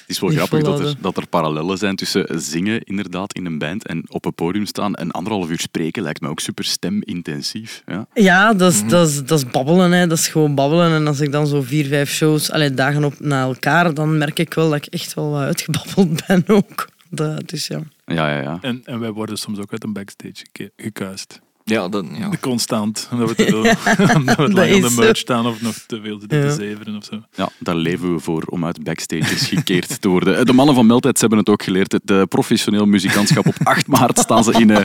is 0.08 0.20
wel 0.20 0.30
Niet 0.30 0.38
grappig 0.40 0.62
dat 0.62 0.80
er, 0.80 0.96
dat 1.02 1.18
er 1.18 1.28
parallellen 1.28 1.78
zijn 1.78 1.96
tussen 1.96 2.42
zingen 2.42 2.82
inderdaad 2.82 3.34
in 3.34 3.46
een 3.46 3.58
band 3.58 3.86
en 3.88 4.04
op 4.08 4.26
een 4.26 4.34
podium 4.34 4.66
staan 4.66 4.96
en 4.96 5.12
anderhalf 5.12 5.50
uur 5.50 5.60
spreken 5.60 6.04
lijkt 6.04 6.22
me 6.22 6.30
ook 6.30 6.40
super 6.40 6.64
stemintensief. 6.64 7.84
Ja. 7.86 8.08
Ja, 8.14 8.54
dat 8.54 8.72
is, 8.72 8.88
dat, 8.88 9.08
is, 9.08 9.24
dat 9.24 9.40
is 9.40 9.46
babbelen. 9.46 9.92
Hè. 9.92 10.08
Dat 10.08 10.18
is 10.18 10.28
gewoon 10.28 10.56
babbelen. 10.56 10.92
En 10.92 11.08
als 11.08 11.20
ik 11.20 11.32
dan 11.32 11.48
zo 11.48 11.62
vier, 11.62 11.86
vijf 11.86 12.10
shows, 12.10 12.52
allee, 12.52 12.74
dagen 12.74 13.04
op 13.04 13.20
na 13.20 13.42
elkaar, 13.42 13.94
dan 13.94 14.18
merk 14.18 14.40
ik 14.40 14.54
wel 14.54 14.70
dat 14.70 14.86
ik 14.86 14.94
echt 14.94 15.14
wel 15.14 15.30
wat 15.30 15.42
uitgebabbeld 15.42 16.22
ben 16.28 16.44
ook. 16.48 16.88
Dat, 17.10 17.50
dus 17.50 17.68
ja. 17.68 17.82
Ja, 18.06 18.30
ja, 18.30 18.42
ja. 18.42 18.58
en, 18.62 18.82
en 18.86 19.00
wij 19.00 19.12
worden 19.12 19.38
soms 19.38 19.60
ook 19.60 19.72
uit 19.72 19.84
een 19.84 19.94
backstage 19.94 20.72
gekuist. 20.78 21.42
Ja, 21.70 21.88
dat, 21.88 22.06
ja. 22.18 22.30
De 22.30 22.40
constant. 22.40 23.08
Dat 23.18 23.30
we 23.30 23.36
te 23.36 23.46
veel, 23.46 23.62
te 24.36 24.42
op 24.42 24.56
de 24.56 24.94
merch 24.98 25.18
staan 25.18 25.46
of 25.46 25.62
nog 25.62 25.74
te 25.88 26.00
veel 26.04 26.20
zitten 26.20 26.38
Ja. 26.42 26.48
te 26.48 26.54
zeveren 26.54 26.96
of 26.98 27.04
zo. 27.04 27.22
Ja, 27.36 27.50
daar 27.60 27.76
leven 27.76 28.14
we 28.14 28.20
voor 28.20 28.44
om 28.50 28.66
uit 28.66 28.84
backstages 28.84 29.48
gekeerd 29.48 30.02
te 30.02 30.08
worden. 30.08 30.46
De 30.46 30.54
mannen 30.54 30.76
van 30.76 30.86
Meltijds 30.86 31.20
hebben 31.22 31.40
het 31.40 31.50
ook 31.50 31.64
geleerd. 31.64 31.92
Het 31.92 32.12
eh, 32.12 32.22
professioneel 32.30 32.86
muzikantschap 32.86 33.48
op 33.48 33.56
8 33.64 33.88
maart 33.98 34.20
staan 34.20 34.44
ze 34.44 34.52
in 34.52 34.70
eh 34.72 34.82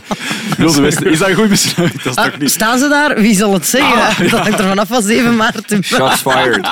Wilde 0.57 0.81
Westen. 0.81 1.07
Is 1.11 1.19
dat 1.19 1.29
een 1.29 1.35
goed 1.35 1.49
besluit? 1.49 1.93
Dat 2.05 2.13
is 2.13 2.17
Ah, 2.17 2.25
toch 2.25 2.39
niet... 2.39 2.51
staan 2.51 2.79
ze 2.79 2.89
daar? 2.89 3.21
Wie 3.21 3.35
zal 3.35 3.53
het 3.53 3.67
zeggen? 3.67 4.03
Ah, 4.03 4.19
Dat 4.19 4.31
hangt 4.31 4.59
er 4.59 4.69
vanaf 4.69 4.89
van 4.89 5.03
7 5.03 5.37
maart. 5.37 5.77
Shots 5.83 6.21
fired. 6.21 6.69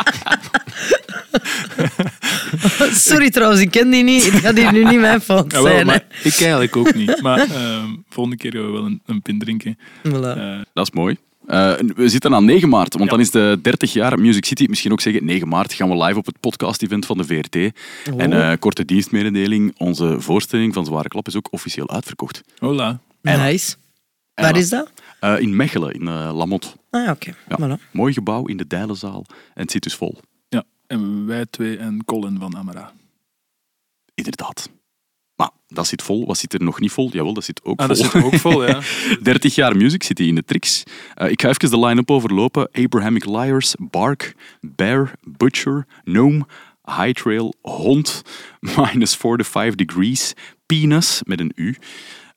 Sorry 3.09 3.31
trouwens, 3.31 3.61
ik 3.61 3.71
ken 3.71 3.91
die 3.91 4.03
niet. 4.05 4.25
Het 4.33 4.41
gaat 4.41 4.57
hier 4.57 4.73
nu 4.73 4.85
niet 4.85 5.01
mijn 5.01 5.21
fout 5.21 5.53
zijn. 5.53 5.87
maar 5.87 6.05
ik 6.23 6.35
eigenlijk 6.41 6.77
ook 6.77 6.95
niet. 6.95 7.23
Maar 7.23 7.39
ehm, 7.55 7.89
volgende 8.09 8.37
keer 8.39 8.53
gaan 8.53 8.65
we 8.67 8.71
wel 8.73 8.85
een, 8.85 9.01
een 9.07 9.23
pint 9.23 9.41
drinken. 9.41 9.79
Voilà. 10.09 10.13
Eh, 10.37 10.59
Dat 10.73 10.87
is 10.87 10.91
mooi. 10.93 11.17
Eh, 11.47 11.73
we 11.97 12.09
zitten 12.09 12.35
aan 12.35 12.45
9 12.45 12.69
maart, 12.69 12.93
want 12.93 13.05
Ja. 13.05 13.11
dan 13.11 13.21
is 13.21 13.31
de 13.31 13.59
30 13.63 13.93
jaar 13.93 14.19
Music 14.21 14.45
City. 14.45 14.67
Misschien 14.69 14.93
ook 14.93 15.01
zeggen, 15.01 15.25
9 15.25 15.49
maart 15.49 15.73
gaan 15.73 15.89
we 15.89 16.05
live 16.05 16.19
op 16.19 16.27
het 16.27 16.41
podcast-event 16.41 17.07
van 17.07 17.17
de 17.17 17.25
VRT. 17.25 17.57
En 18.17 18.33
Oh. 18.33 18.51
eh, 18.53 18.59
korte 18.59 18.85
dienstmededeling, 18.85 19.75
onze 19.79 20.21
voorstelling 20.21 20.75
van 20.75 20.85
Zware 20.85 21.09
Klap 21.09 21.27
is 21.27 21.37
ook 21.37 21.49
officieel 21.51 21.91
uitverkocht. 21.91 22.43
hola. 22.59 23.01
nice. 23.23 23.75
Waar 24.35 24.57
is 24.57 24.69
dat? 24.69 24.91
Eh, 25.21 25.39
in 25.41 25.57
Mechelen, 25.57 25.93
in 25.95 26.09
eh 26.09 26.31
Lamot. 26.37 26.75
Ah 26.91 27.11
oké. 27.11 27.33
Ja. 27.49 27.59
Voilà. 27.79 27.91
Mooi 27.93 28.13
gebouw 28.13 28.47
in 28.47 28.57
de 28.57 28.67
Dijlenzaal. 28.67 29.25
En 29.55 29.63
het 29.63 29.71
zit 29.71 29.83
dus 29.83 29.95
vol. 29.95 30.19
En 30.91 31.27
wij 31.27 31.47
twee 31.47 31.77
en 31.77 32.05
Colin 32.05 32.39
van 32.39 32.57
Amara. 32.57 32.93
Inderdaad. 34.15 34.71
Maar 35.37 35.51
dat 35.69 35.87
zit 35.87 36.03
vol. 36.03 36.27
Wat 36.27 36.39
zit 36.39 36.53
er 36.53 36.63
nog 36.63 36.81
niet 36.81 36.93
vol? 36.93 37.11
Jawel, 37.13 37.35
dat 37.35 37.45
zit 37.45 37.65
ook 37.65 37.81
Ah, 37.81 37.87
vol. 37.87 37.97
dat 37.97 38.05
zit 38.13 38.23
ook 38.25 38.35
vol, 38.35 38.67
ja. 38.67 38.81
30 39.23 39.55
jaar 39.55 39.77
Music 39.77 40.03
City 40.03 40.23
in 40.23 40.35
de 40.35 40.45
Trix. 40.45 40.83
Eh, 41.15 41.31
ik 41.31 41.41
ga 41.43 41.49
even 41.49 41.71
de 41.71 41.79
line-up 41.79 42.11
overlopen. 42.11 42.69
Abrahamic 42.73 43.25
Liars, 43.25 43.75
Bark, 43.79 44.35
Bear, 44.61 45.13
Butcher, 45.37 45.87
Gnome, 46.05 46.47
High 46.85 47.13
Trail, 47.13 47.55
Hond, 47.63 48.23
Minus 48.77 49.17
4 49.17 49.37
to 49.37 49.45
5 49.45 49.75
Degrees, 49.75 50.33
Penis 50.67 51.21
met 51.25 51.41
een 51.41 51.53
U, 51.55 51.77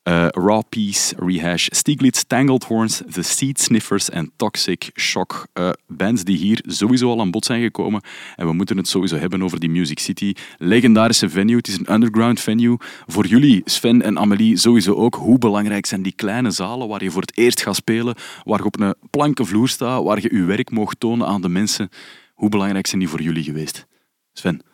eh, 0.04 0.26
Raw 0.30 0.62
Peace, 0.68 1.14
Rehash, 1.18 1.66
Stieglitz, 1.70 2.22
Tangled 2.26 2.64
Horns, 2.64 3.02
The 3.10 3.22
Seed 3.22 3.60
Sniffers 3.60 4.10
en 4.10 4.32
Toxic 4.36 4.90
Shock. 4.94 5.46
Eh, 5.52 5.70
bands 5.86 6.24
die 6.24 6.36
hier 6.36 6.62
sowieso 6.66 7.10
al 7.10 7.20
aan 7.20 7.30
bod 7.30 7.44
zijn 7.44 7.62
gekomen. 7.62 8.02
En 8.36 8.46
we 8.46 8.52
moeten 8.52 8.76
het 8.76 8.88
sowieso 8.88 9.16
hebben 9.16 9.42
over 9.42 9.60
die 9.60 9.70
Music 9.70 9.98
City. 9.98 10.32
Legendarische 10.58 11.28
venue. 11.28 11.56
Het 11.56 11.68
is 11.68 11.78
een 11.78 11.92
underground 11.92 12.40
venue. 12.40 12.76
Voor 13.06 13.26
jullie, 13.26 13.62
Sven 13.64 14.02
en 14.02 14.18
Amelie, 14.18 14.56
sowieso 14.56 14.94
ook. 14.94 15.14
Hoe 15.14 15.38
belangrijk 15.38 15.86
zijn 15.86 16.02
die 16.02 16.14
kleine 16.14 16.50
zalen 16.50 16.88
waar 16.88 17.02
je 17.02 17.10
voor 17.10 17.20
het 17.20 17.38
eerst 17.38 17.62
gaat 17.62 17.76
spelen, 17.76 18.14
waar 18.42 18.58
je 18.58 18.64
op 18.64 18.80
een 18.80 18.94
planken 19.10 19.46
vloer 19.46 19.68
staat, 19.68 20.02
waar 20.02 20.20
je 20.20 20.34
je 20.34 20.44
werk 20.44 20.70
mocht 20.70 21.00
tonen 21.00 21.26
aan 21.26 21.42
de 21.42 21.48
mensen. 21.48 21.88
Hoe 22.34 22.48
belangrijk 22.48 22.86
zijn 22.86 23.00
die 23.00 23.08
voor 23.08 23.22
jullie 23.22 23.42
geweest? 23.42 23.86
Sven? 24.32 24.73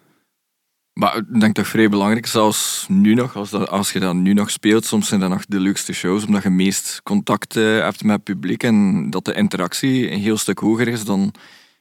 Maar 0.93 1.16
ik 1.16 1.41
denk 1.41 1.55
toch 1.55 1.66
vrij 1.68 1.88
belangrijk, 1.88 2.26
zelfs 2.26 2.86
nu 2.88 3.14
nog, 3.14 3.36
als, 3.36 3.51
dat, 3.51 3.68
als 3.68 3.93
je 3.93 3.99
dat 3.99 4.14
nu 4.14 4.32
nog 4.32 4.51
speelt, 4.51 4.84
soms 4.84 5.09
zijn 5.09 5.20
dat 5.20 5.30
nog 5.30 5.47
de 5.47 5.61
leukste 5.61 5.93
shows, 5.93 6.26
omdat 6.26 6.43
je 6.43 6.51
meest 6.51 7.01
contact 7.03 7.57
eh, 7.57 7.64
hebt 7.64 8.03
met 8.03 8.14
het 8.14 8.24
publiek 8.24 8.62
en 8.62 9.11
dat 9.11 9.24
de 9.24 9.34
interactie 9.34 10.11
een 10.11 10.20
heel 10.20 10.36
stuk 10.36 10.59
hoger 10.59 10.88
is 10.88 11.05
dan 11.05 11.34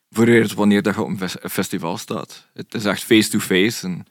voor 0.10 0.48
wanneer 0.56 0.82
dat 0.82 0.96
je 0.96 1.02
op 1.02 1.08
een 1.08 1.18
fes- 1.18 1.44
een 1.44 1.50
festival 1.50 1.98
staat. 1.98 2.48
Het 2.54 2.74
is 2.74 2.86
echt 2.86 3.04
face-to-face 3.04 3.88
en 3.88 4.06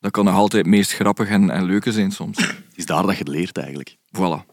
dat 0.00 0.10
kan 0.10 0.24
nog 0.24 0.34
altijd 0.34 0.64
het 0.64 0.74
meest 0.74 0.92
grappig 0.92 1.28
en, 1.28 1.50
en 1.50 1.64
leuke 1.64 1.92
zijn 1.92 2.12
soms. 2.12 2.38
Het 2.38 2.64
is 2.74 2.86
daar 2.86 3.02
dat 3.02 3.12
je 3.12 3.18
het 3.18 3.28
leert 3.28 3.58
eigenlijk. 3.58 3.96
Voilà. 3.96 4.52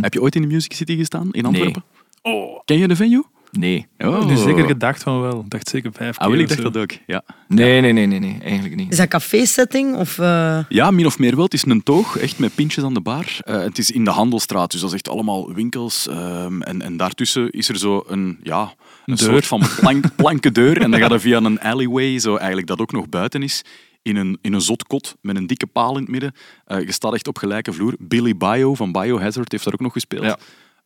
Heb 0.00 0.12
je 0.12 0.20
ooit 0.20 0.34
in 0.34 0.42
de 0.42 0.48
Music 0.48 0.72
City 0.72 0.96
gestaan, 0.96 1.32
in 1.32 1.44
Antwerpen? 1.44 1.84
Oh, 2.22 2.60
Ken 2.64 2.78
je 2.78 2.88
de 2.88 2.96
venue? 2.96 3.24
Nee. 3.58 3.86
Oh. 3.98 4.26
nu 4.26 4.36
zeker 4.36 4.64
gedacht 4.64 5.02
van 5.02 5.20
wel. 5.20 5.40
Ik 5.40 5.50
dacht 5.50 5.68
zeker 5.68 5.92
vijf 5.92 6.16
keer. 6.16 6.26
Ah, 6.26 6.32
wel, 6.32 6.40
ik 6.40 6.48
dacht 6.48 6.62
dat 6.62 6.76
ook. 6.76 6.90
Ja. 7.06 7.22
Nee, 7.48 7.80
nee, 7.80 7.92
nee, 7.92 8.06
nee, 8.06 8.18
nee, 8.18 8.38
eigenlijk 8.42 8.76
niet. 8.76 8.90
Is 8.92 8.96
dat 8.96 9.08
café-setting? 9.08 9.96
Of, 9.96 10.18
eh, 10.18 10.58
Ja, 10.68 10.90
min 10.90 11.06
of 11.06 11.18
meer 11.18 11.34
wel. 11.34 11.44
Het 11.44 11.54
is 11.54 11.64
een 11.66 11.82
toog, 11.82 12.16
echt 12.16 12.38
met 12.38 12.54
pintjes 12.54 12.84
aan 12.84 12.94
de 12.94 13.00
bar. 13.00 13.24
Eh, 13.40 13.58
het 13.62 13.78
is 13.78 13.90
in 13.90 14.04
de 14.04 14.10
Handelstraat, 14.10 14.70
dus 14.70 14.80
dat 14.80 14.88
is 14.88 14.94
echt 14.94 15.08
allemaal 15.08 15.52
winkels. 15.54 16.08
ehm, 16.08 16.62
en, 16.62 16.82
en 16.82 16.96
daartussen 16.96 17.50
is 17.50 17.68
er 17.68 17.78
zo 17.78 18.04
een, 18.06 18.38
ja, 18.42 18.60
een 19.04 19.14
Deur. 19.14 19.28
soort 19.28 19.46
van 19.46 19.62
plank, 19.80 20.04
planken 20.16 20.52
deur. 20.52 20.80
En 20.80 20.90
dan 20.90 21.00
gaat 21.00 21.12
er 21.12 21.20
via 21.20 21.36
een 21.40 21.60
alleyway, 21.60 22.18
zo 22.18 22.36
eigenlijk 22.36 22.66
dat 22.66 22.80
ook 22.80 22.92
nog 22.92 23.08
buiten 23.08 23.42
is, 23.42 23.62
in 24.02 24.16
een, 24.16 24.38
in 24.40 24.52
een 24.52 24.60
zotkot 24.60 25.16
met 25.20 25.36
een 25.36 25.46
dikke 25.46 25.66
paal 25.66 25.94
in 25.94 26.00
het 26.02 26.10
midden. 26.10 26.32
Eh, 26.64 26.80
je 26.80 26.92
staat 26.92 27.14
echt 27.14 27.28
op 27.28 27.38
gelijke 27.38 27.72
vloer. 27.72 27.94
Billy 27.98 28.36
Bio 28.36 28.74
van 28.74 28.92
Biohazard 28.92 29.52
heeft 29.52 29.64
daar 29.64 29.74
ook 29.74 29.80
nog 29.80 29.92
gespeeld. 29.92 30.24
Ja. 30.24 30.38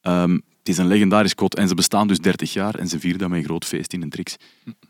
Ehm, 0.02 0.38
is 0.70 0.78
een 0.78 0.86
legendarisch 0.86 1.34
kot 1.34 1.54
en 1.54 1.68
ze 1.68 1.74
bestaan 1.74 2.08
dus 2.08 2.18
30 2.18 2.52
jaar 2.52 2.74
en 2.74 2.88
ze 2.88 3.00
vieren 3.00 3.18
dat 3.18 3.28
met 3.28 3.38
een 3.38 3.44
groot 3.44 3.64
feest 3.64 3.92
in 3.92 4.02
een 4.02 4.10
trix. 4.10 4.36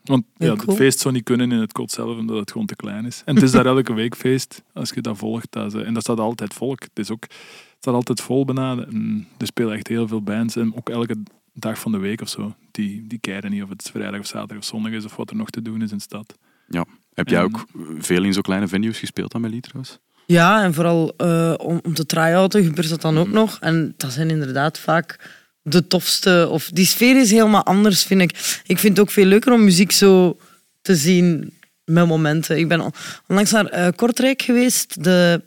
Want 0.05 0.25
ja, 0.37 0.47
Ja, 0.47 0.53
het 0.55 0.75
feest 0.75 0.99
zou 0.99 1.15
niet 1.15 1.25
kunnen 1.25 1.53
in 1.53 1.59
het 1.59 1.73
kot 1.73 1.91
zelf, 1.91 2.19
omdat 2.19 2.37
het 2.37 2.51
gewoon 2.53 2.67
te 2.67 2.77
klein 2.77 3.07
is. 3.07 3.23
En 3.25 3.35
het 3.35 3.45
is 3.45 3.51
daar 3.51 3.67
elke 3.77 3.93
week 3.93 4.17
feest, 4.17 4.63
als 4.73 4.91
je 4.91 5.01
dat 5.01 5.19
volgt. 5.19 5.47
Dat 5.51 5.75
is, 5.75 5.83
en 5.83 5.95
dat 5.95 6.03
staat 6.03 6.19
altijd 6.19 6.55
volk. 6.55 6.83
Het, 6.83 6.99
is 6.99 7.11
ook, 7.11 7.23
het 7.23 7.77
staat 7.79 7.95
altijd 7.95 8.21
vol 8.21 8.45
bijna. 8.45 8.73
En 8.85 9.27
er 9.39 9.47
spelen 9.47 9.75
echt 9.75 9.89
heel 9.89 10.09
veel 10.09 10.23
bands. 10.23 10.57
En 10.57 10.77
ook 10.77 10.89
elke 10.89 11.17
dag 11.55 11.79
van 11.79 11.93
de 11.93 11.99
week 11.99 12.21
of 12.21 12.29
zo. 12.29 12.55
Die, 12.71 13.07
die 13.07 13.19
keren 13.19 13.51
niet 13.51 13.63
of 13.63 13.69
het 13.69 13.91
vrijdag 13.93 14.21
of 14.21 14.27
zaterdag 14.27 14.59
of 14.59 14.65
zondag 14.65 14.93
is, 14.93 15.05
of 15.05 15.17
wat 15.17 15.31
er 15.31 15.37
nog 15.37 15.51
te 15.51 15.63
doen 15.63 15.83
is 15.83 15.91
in 15.91 15.97
de 15.97 16.03
stad. 16.03 16.35
Ja. 16.69 16.85
Heb 17.15 17.29
jij 17.29 17.39
En- 17.39 17.45
ook 17.45 17.65
veel 17.99 18.25
in 18.25 18.33
zo 18.33 18.41
kleine 18.41 18.69
venues 18.69 18.99
gespeeld, 18.99 19.35
Amelie, 19.35 19.61
trouwens? 19.61 19.99
ja, 20.27 20.63
en 20.63 20.75
vooral 20.75 21.15
eh, 21.17 21.55
om, 21.57 21.81
om 21.83 21.95
te 21.95 22.07
try-outen 22.07 22.65
gebeurt 22.65 22.89
dat 22.89 23.01
dan 23.01 23.19
ook 23.19 23.29
nog. 23.31 23.59
En 23.61 23.95
dat 23.97 24.13
zijn 24.13 24.31
inderdaad 24.31 24.79
vaak 24.79 25.31
de 25.63 25.87
tofste. 25.87 26.49
Of 26.51 26.71
die 26.73 26.87
sfeer 26.87 27.21
is 27.21 27.31
helemaal 27.31 27.65
anders, 27.65 28.03
vind 28.05 28.21
ik. 28.21 28.31
Ik 28.67 28.79
vind 28.79 28.97
het 28.97 29.01
ook 29.07 29.11
veel 29.13 29.25
leuker 29.25 29.53
om 29.53 29.65
muziek 29.65 29.93
zo 29.93 30.39
te 30.83 30.97
zien 30.97 31.53
met 31.85 32.07
momenten. 32.07 32.59
Ik 32.59 32.69
ben 32.69 32.81
on- 32.81 32.93
onlangs 33.27 33.51
naar 33.51 33.67
eh, 33.67 33.89
Kortrijk 33.97 34.43
geweest. 34.43 35.05
De... 35.05 35.43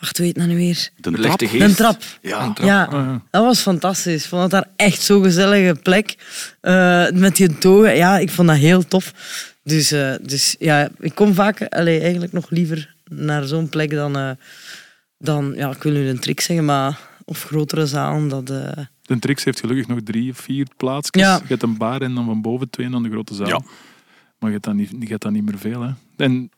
Wacht, 0.00 0.16
hoe 0.16 0.26
heet 0.26 0.34
dat 0.34 0.46
nu 0.46 0.56
weer? 0.56 0.88
De 0.96 1.10
trap? 1.10 1.38
geest. 1.40 1.62
Een 1.62 1.74
trap. 1.74 2.02
Ja. 2.22 2.44
Een 2.44 2.54
trap. 2.54 2.66
Ja, 2.68 2.84
Ah, 2.84 2.92
ja. 2.92 3.22
dat 3.30 3.44
was 3.44 3.60
fantastisch. 3.60 4.22
Ik 4.22 4.28
vond 4.28 4.42
het 4.42 4.50
daar 4.50 4.66
echt 4.76 5.02
zo'n 5.02 5.22
gezellige 5.22 5.76
plek. 5.82 6.14
Eh, 6.60 7.10
met 7.10 7.36
die 7.36 7.58
togen. 7.58 7.96
Ja, 7.96 8.18
ik 8.18 8.30
vond 8.30 8.48
dat 8.48 8.56
heel 8.56 8.86
tof. 8.86 9.12
Dus, 9.62 9.92
eh, 9.92 10.14
dus 10.22 10.56
ja, 10.58 10.88
ik 11.00 11.14
kom 11.14 11.34
vaak 11.34 11.62
allee, 11.68 12.00
eigenlijk 12.00 12.32
nog 12.32 12.50
liever 12.50 12.94
naar 13.10 13.44
zo'n 13.44 13.68
plek 13.68 13.90
dan, 13.90 14.16
eh, 14.16 14.30
dan, 15.18 15.52
ja, 15.56 15.70
ik 15.70 15.82
wil 15.82 15.92
nu 15.92 16.08
een 16.08 16.18
trick 16.20 16.40
zeggen, 16.40 16.64
maar 16.64 16.98
of 17.24 17.42
grotere 17.44 17.86
zalen. 17.86 18.28
Dat, 18.28 18.50
eh, 18.50 18.84
De 19.06 19.18
Trix 19.18 19.44
heeft 19.44 19.60
gelukkig 19.60 19.86
nog 19.86 19.98
drie 20.04 20.30
of 20.30 20.38
vier 20.38 20.66
plaatsjes. 20.76 21.22
Ja. 21.22 21.34
Je 21.36 21.42
hebt 21.48 21.62
een 21.62 21.76
bar 21.76 22.00
en 22.02 22.14
dan 22.14 22.24
van 22.24 22.40
boven 22.42 22.70
twee 22.70 22.86
en 22.86 22.92
dan 22.92 23.02
de 23.02 23.10
grote 23.10 23.34
zaal. 23.34 23.46
Ja. 23.48 23.60
Maar 24.38 24.48
je 24.50 24.52
hebt 24.52 24.64
dan 24.64 24.76
niet, 24.76 24.90
je 25.00 25.06
hebt 25.08 25.22
dan 25.22 25.32
niet 25.32 25.44
meer 25.44 25.58
veel. 25.58 25.80
Hè. 25.82 25.90
En 26.16 26.50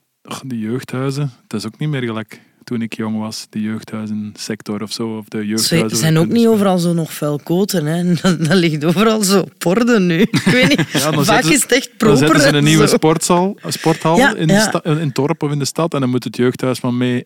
de 0.47 0.59
jeugdhuizen, 0.59 1.31
dat 1.47 1.61
is 1.61 1.67
ook 1.67 1.79
niet 1.79 1.89
meer 1.89 2.03
gelijk 2.03 2.41
toen 2.65 2.83
ik 2.83 2.97
jong 2.97 3.19
was. 3.19 3.47
De 3.51 3.61
jeugdhuizensector 3.61 4.83
of 4.83 4.93
zo. 4.93 5.17
Of 5.17 5.29
de 5.29 5.39
ze 5.39 5.47
jeugdhuizen 5.47 5.99
zijn 5.99 6.19
ook 6.19 6.29
niet 6.29 6.47
overal 6.47 6.79
zo 6.79 6.93
nog 6.93 7.13
vuil 7.13 7.39
koten. 7.43 7.87
Hè. 7.87 8.05
Dat, 8.23 8.45
dat 8.45 8.57
ligt 8.57 8.85
overal 8.85 9.23
zo 9.23 9.45
porden 9.59 10.07
nu. 10.07 10.19
Ik 10.31 10.43
weet 10.45 10.69
niet. 10.77 10.91
Ja, 10.91 11.11
dan 11.11 11.25
Vaak 11.25 11.43
zetten 11.43 11.45
ze- 11.51 11.53
is 11.57 11.63
het 11.63 11.73
echt 11.73 11.89
Dan 11.89 11.97
proper. 11.97 12.19
zetten 12.19 12.41
ze 12.41 12.49
een 12.49 12.55
en 12.63 12.65
nieuwe 12.65 12.87
sportzaal, 12.87 13.57
sporthal 13.69 14.17
Ja, 14.17 14.35
in, 14.35 14.47
de 14.47 14.53
ja. 14.53 14.61
sta- 14.69 14.85
in 14.85 14.97
het 14.97 15.15
dorp 15.15 15.43
of 15.43 15.51
in 15.53 15.59
de 15.59 15.65
stad. 15.65 15.95
En 15.95 16.01
dan 16.01 16.11
moet 16.11 16.25
het 16.25 16.37
jeugdhuis 16.37 16.81
maar 16.81 16.95
mee 16.95 17.25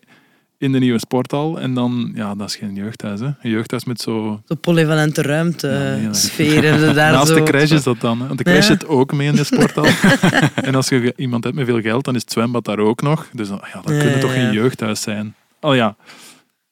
in 0.63 0.71
de 0.71 0.79
nieuwe 0.79 0.99
sporthal. 0.99 1.59
En 1.59 1.73
dan, 1.73 2.11
ja, 2.15 2.35
dat 2.35 2.49
is 2.49 2.55
geen 2.55 2.75
jeugdhuis. 2.75 3.19
Hè. 3.19 3.25
Een 3.25 3.49
jeugdhuis 3.49 3.83
met 3.85 4.01
zo... 4.01 4.41
Zo 4.47 4.55
polyvalente 4.55 5.21
ruimte, 5.21 5.67
Ja, 5.67 5.95
nee, 5.95 6.61
dat- 6.61 6.79
ze 6.79 6.91
daar 6.95 7.11
Naast 7.11 7.27
zo. 7.27 7.35
de 7.35 7.43
crash 7.43 7.71
is 7.71 7.83
dat 7.83 7.99
dan. 8.01 8.19
Hè. 8.21 8.25
Want 8.27 8.37
de 8.37 8.43
crash 8.43 8.55
Ja. 8.67 8.73
zit 8.73 8.87
ook 8.87 9.13
mee 9.13 9.27
in 9.27 9.35
de 9.35 9.43
sporthal. 9.43 9.85
en 10.67 10.75
als 10.75 10.89
je 10.89 11.13
iemand 11.17 11.43
hebt 11.43 11.55
met 11.55 11.65
veel 11.65 11.81
geld, 11.81 12.05
dan 12.05 12.15
is 12.15 12.21
het 12.21 12.31
zwembad 12.31 12.65
daar 12.65 12.79
ook 12.79 13.01
nog. 13.01 13.29
Dus 13.33 13.47
dan, 13.47 13.61
ja, 13.73 13.81
dan 13.81 13.93
Ja, 13.95 14.01
kun 14.01 14.09
je 14.11 14.17
toch 14.17 14.33
geen 14.33 14.51
jeugdhuis 14.53 15.01
zijn. 15.01 15.35
Oh 15.61 15.75
ja, 15.75 15.95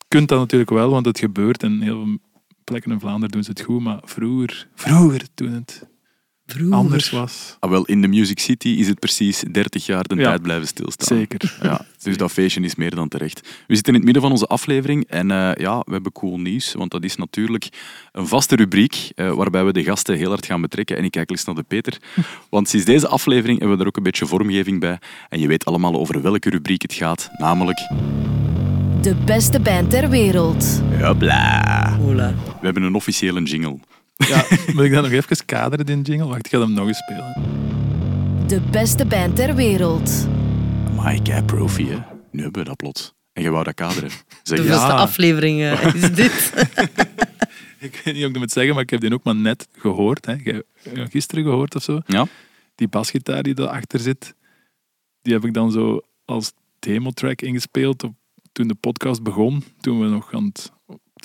kunt 0.07 0.29
dat 0.29 0.39
natuurlijk 0.39 0.69
wel, 0.71 0.89
want 0.89 1.05
het 1.05 1.19
gebeurt. 1.19 1.63
En 1.63 1.81
heel 1.81 2.03
veel 2.03 2.17
plekken 2.63 2.91
in 2.91 2.99
Vlaanderen 2.99 3.29
doen 3.31 3.43
ze 3.43 3.49
het 3.49 3.61
goed. 3.61 3.81
Maar 3.81 3.99
vroeger, 4.03 4.67
vroeger 4.75 5.21
toen 5.33 5.51
het 5.51 5.87
Vroeger. 6.51 6.75
anders 6.77 7.09
was. 7.09 7.57
Ah, 7.59 7.69
wel, 7.69 7.85
in 7.85 8.01
de 8.01 8.07
Music 8.07 8.39
City 8.39 8.67
is 8.67 8.87
het 8.87 8.99
precies 8.99 9.43
30 9.51 9.85
jaar 9.85 10.03
de 10.03 10.15
Ja. 10.15 10.23
tijd 10.23 10.41
blijven 10.41 10.67
stilstaan. 10.67 11.17
Zeker. 11.17 11.57
Ja, 11.61 11.85
dus 12.03 12.17
dat 12.17 12.31
feestje 12.31 12.61
is 12.61 12.75
meer 12.75 12.95
dan 12.95 13.07
terecht. 13.07 13.41
We 13.67 13.75
zitten 13.75 13.93
in 13.93 13.93
het 13.93 14.03
midden 14.03 14.21
van 14.21 14.31
onze 14.31 14.47
aflevering 14.47 15.05
en 15.07 15.31
eh, 15.31 15.51
ja, 15.55 15.79
we 15.79 15.91
hebben 15.91 16.11
cool 16.11 16.39
nieuws, 16.39 16.73
want 16.73 16.91
dat 16.91 17.03
is 17.03 17.15
natuurlijk 17.15 17.69
een 18.11 18.27
vaste 18.27 18.55
rubriek 18.55 19.11
eh, 19.15 19.31
waarbij 19.31 19.65
we 19.65 19.73
de 19.73 19.83
gasten 19.83 20.15
heel 20.17 20.29
hard 20.29 20.45
gaan 20.45 20.61
betrekken. 20.61 20.97
En 20.97 21.03
ik 21.03 21.11
kijk 21.11 21.29
eens 21.29 21.45
naar 21.45 21.55
de 21.55 21.63
Peter, 21.63 21.97
want 22.49 22.69
sinds 22.69 22.85
deze 22.85 23.07
aflevering 23.07 23.59
hebben 23.59 23.77
we 23.77 23.81
er 23.83 23.89
ook 23.89 23.97
een 23.97 24.03
beetje 24.03 24.25
vormgeving 24.25 24.79
bij. 24.79 24.99
En 25.29 25.39
je 25.39 25.47
weet 25.47 25.65
allemaal 25.65 25.93
over 25.99 26.21
welke 26.21 26.49
rubriek 26.49 26.81
het 26.81 26.93
gaat, 26.93 27.29
namelijk... 27.37 27.77
De 29.01 29.15
beste 29.15 29.59
band 29.59 29.89
ter 29.89 30.09
wereld. 30.09 30.81
Hopla. 31.01 31.95
Hola. 31.97 32.33
We 32.45 32.65
hebben 32.65 32.83
een 32.83 32.95
officiële 32.95 33.43
jingle. 33.43 33.79
Ja, 34.27 34.45
moet 34.75 34.83
ik 34.83 34.91
dat 34.93 35.03
nog 35.03 35.11
even 35.11 35.45
kaderen, 35.45 35.85
die 35.85 36.01
jingle? 36.01 36.27
Wacht, 36.27 36.45
ik 36.45 36.51
ga 36.51 36.59
hem 36.59 36.73
nog 36.73 36.87
eens 36.87 36.97
spelen. 36.97 37.33
De 38.47 38.61
beste 38.61 39.05
band 39.05 39.35
ter 39.35 39.55
wereld. 39.55 40.27
My 40.95 41.19
kei 41.19 41.43
profi, 41.43 41.89
hè. 41.89 41.97
Nu 42.31 42.41
hebben 42.41 42.61
we 42.61 42.67
dat 42.67 42.77
plots. 42.77 43.13
En 43.33 43.43
je 43.43 43.49
wou 43.49 43.63
dat 43.63 43.73
kaderen. 43.73 44.09
Zeg 44.43 44.57
De 44.59 44.63
ja. 44.63 44.69
beste 44.69 44.93
aflevering 44.93 45.61
eh, 45.61 45.95
is 46.03 46.13
dit. 46.13 46.53
Ik 47.79 48.01
weet 48.03 48.13
niet 48.13 48.23
of 48.23 48.29
ik 48.29 48.33
het 48.33 48.37
moet 48.37 48.51
zeggen, 48.51 48.73
maar 48.73 48.83
ik 48.83 48.89
heb 48.89 48.99
die 49.01 49.13
ook 49.13 49.23
maar 49.23 49.35
net 49.35 49.67
gehoord. 49.71 50.25
Hè. 50.25 50.35
Ja, 50.43 50.61
Gisteren 51.09 51.43
gehoord 51.43 51.75
of 51.75 51.83
zo. 51.83 52.01
Ja. 52.05 52.27
Die 52.75 52.87
basgitaar 52.87 53.43
die 53.43 53.53
daarachter 53.53 53.99
zit, 53.99 54.35
die 55.21 55.33
heb 55.33 55.45
ik 55.45 55.53
dan 55.53 55.71
zo 55.71 56.01
als 56.25 56.51
demo-track 56.79 57.41
ingespeeld 57.41 58.03
op, 58.03 58.13
toen 58.51 58.67
de 58.67 58.75
podcast 58.75 59.23
begon. 59.23 59.63
Toen 59.79 59.99
we 59.99 60.07
nog 60.07 60.33
aan 60.33 60.45
het 60.45 60.71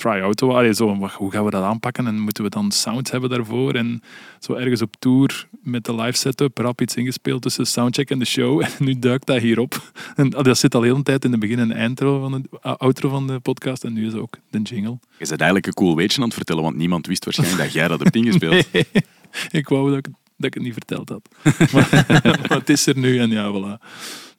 waren. 0.03 0.34
Allee, 0.36 0.74
Zo, 0.74 1.09
hoe 1.16 1.30
gaan 1.30 1.44
we 1.44 1.51
dat 1.51 1.62
aanpakken? 1.62 2.07
En 2.07 2.20
moeten 2.20 2.44
we 2.44 2.51
dan 2.51 2.70
sounds 2.70 3.11
hebben 3.11 3.30
daarvoor? 3.30 3.74
En 3.74 4.03
zo 4.40 4.53
ergens 4.53 4.82
op 4.82 4.97
tour 4.99 5.49
met 5.62 5.84
de 5.84 5.94
live 5.94 6.16
setup 6.16 6.59
rap 6.59 6.80
iets 6.80 6.94
ingespeeld 6.94 7.42
tussen 7.42 7.66
soundcheck 7.66 8.11
en 8.11 8.18
de 8.18 8.24
show. 8.24 8.61
En 8.78 8.84
nu 8.84 8.99
duikt 8.99 9.26
dat 9.26 9.40
hierop. 9.40 9.92
En 10.14 10.30
dat 10.30 10.59
zit 10.59 10.74
al 10.74 10.82
heel 10.82 10.94
een 10.94 11.03
tijd 11.03 11.24
in 11.24 11.30
de 11.30 11.38
begin- 11.38 11.59
en 11.59 11.72
eindro 11.72 12.20
van 12.20 12.32
de, 12.42 12.59
outro 12.61 13.09
van 13.09 13.26
de 13.26 13.40
podcast. 13.40 13.84
En 13.84 13.92
nu 13.92 14.07
is 14.07 14.14
ook 14.14 14.38
de 14.51 14.62
jingle. 14.62 14.99
Je 15.18 15.26
bent 15.26 15.30
eigenlijk 15.30 15.66
een 15.66 15.72
cool 15.74 15.97
weetje 15.97 16.18
aan 16.18 16.24
het 16.26 16.34
vertellen, 16.34 16.62
want 16.62 16.76
niemand 16.76 17.07
wist 17.07 17.24
waarschijnlijk 17.24 17.62
dat 17.62 17.72
jij 17.72 17.88
dat 17.88 18.01
hebt 18.01 18.16
ingespeeld. 18.16 18.66
ik 19.51 19.68
wou 19.68 19.88
dat 19.88 19.99
ik, 19.99 20.05
dat 20.36 20.47
ik 20.47 20.55
het 20.55 20.62
niet 20.62 20.72
verteld 20.72 21.09
had. 21.09 21.28
maar, 21.72 21.88
maar 22.22 22.59
het 22.59 22.68
is 22.68 22.86
er 22.86 22.99
nu 22.99 23.18
en 23.18 23.30
ja, 23.30 23.53
voilà. 23.53 23.82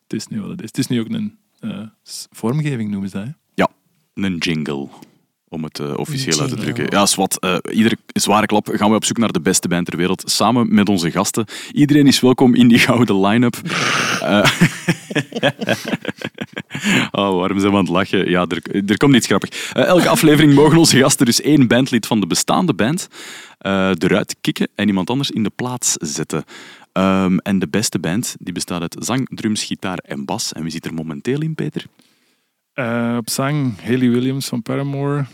Het 0.03 0.13
is 0.13 0.27
nu 0.27 0.41
wat 0.41 0.49
het 0.49 0.59
is. 0.61 0.67
Het 0.67 0.77
is 0.77 0.87
nu 0.87 0.99
ook 0.99 1.09
een 1.09 1.37
eh, 1.59 1.81
vormgeving, 2.31 2.89
noemen 2.91 3.09
ze 3.09 3.15
dat. 3.17 3.25
Hè? 3.25 3.31
Ja, 3.53 3.69
een 4.13 4.37
jingle. 4.37 4.87
Om 5.49 5.63
het 5.63 5.79
eh, 5.79 5.93
officieel 5.97 6.39
uit 6.39 6.49
te 6.49 6.55
drukken. 6.55 6.85
Ja, 6.89 7.05
Swat, 7.05 7.39
eh 7.39 7.55
iedere 7.71 7.97
zware 8.05 8.45
klap 8.45 8.69
gaan 8.71 8.89
we 8.89 8.95
op 8.95 9.05
zoek 9.05 9.17
naar 9.17 9.31
de 9.31 9.41
beste 9.41 9.67
band 9.67 9.85
ter 9.85 9.97
wereld. 9.97 10.23
Samen 10.25 10.73
met 10.73 10.89
onze 10.89 11.11
gasten. 11.11 11.45
Iedereen 11.71 12.07
is 12.07 12.19
welkom 12.19 12.55
in 12.55 12.67
die 12.67 12.79
gouden 12.87 13.19
line-up. 13.25 13.55
Eh, 14.21 14.51
oh, 17.11 17.35
waarom 17.35 17.59
zijn 17.59 17.71
we 17.71 17.77
aan 17.77 17.83
het 17.83 17.93
lachen? 17.93 18.29
Ja, 18.29 18.45
er, 18.47 18.83
er 18.85 18.97
komt 18.97 19.15
iets 19.15 19.27
grappig. 19.27 19.71
Eh, 19.73 19.83
elke 19.83 20.09
aflevering 20.09 20.53
mogen 20.53 20.77
onze 20.77 20.97
gasten 20.97 21.25
dus 21.25 21.41
één 21.41 21.67
bandlid 21.67 22.07
van 22.07 22.19
de 22.19 22.27
bestaande 22.27 22.73
band 22.73 23.07
eh, 23.57 23.91
eruit 23.97 24.35
kicken 24.41 24.67
en 24.75 24.87
iemand 24.87 25.09
anders 25.09 25.31
in 25.31 25.43
de 25.43 25.51
plaats 25.55 25.93
zetten. 25.93 26.43
Ehm, 26.91 27.37
en 27.37 27.59
de 27.59 27.67
beste 27.67 27.99
band 27.99 28.35
die 28.39 28.53
bestaat 28.53 28.81
uit 28.81 28.95
zang, 28.99 29.27
drums, 29.29 29.63
gitaar 29.63 29.97
en 29.97 30.25
bas. 30.25 30.53
En 30.53 30.61
wie 30.61 30.71
zit 30.71 30.85
er 30.85 30.93
momenteel 30.93 31.41
in, 31.41 31.55
Peter? 31.55 31.85
Eh, 32.73 33.15
op 33.17 33.29
zang 33.29 33.81
Haley 33.81 34.09
Williams 34.09 34.47
van 34.47 34.61
Paramore. 34.61 35.25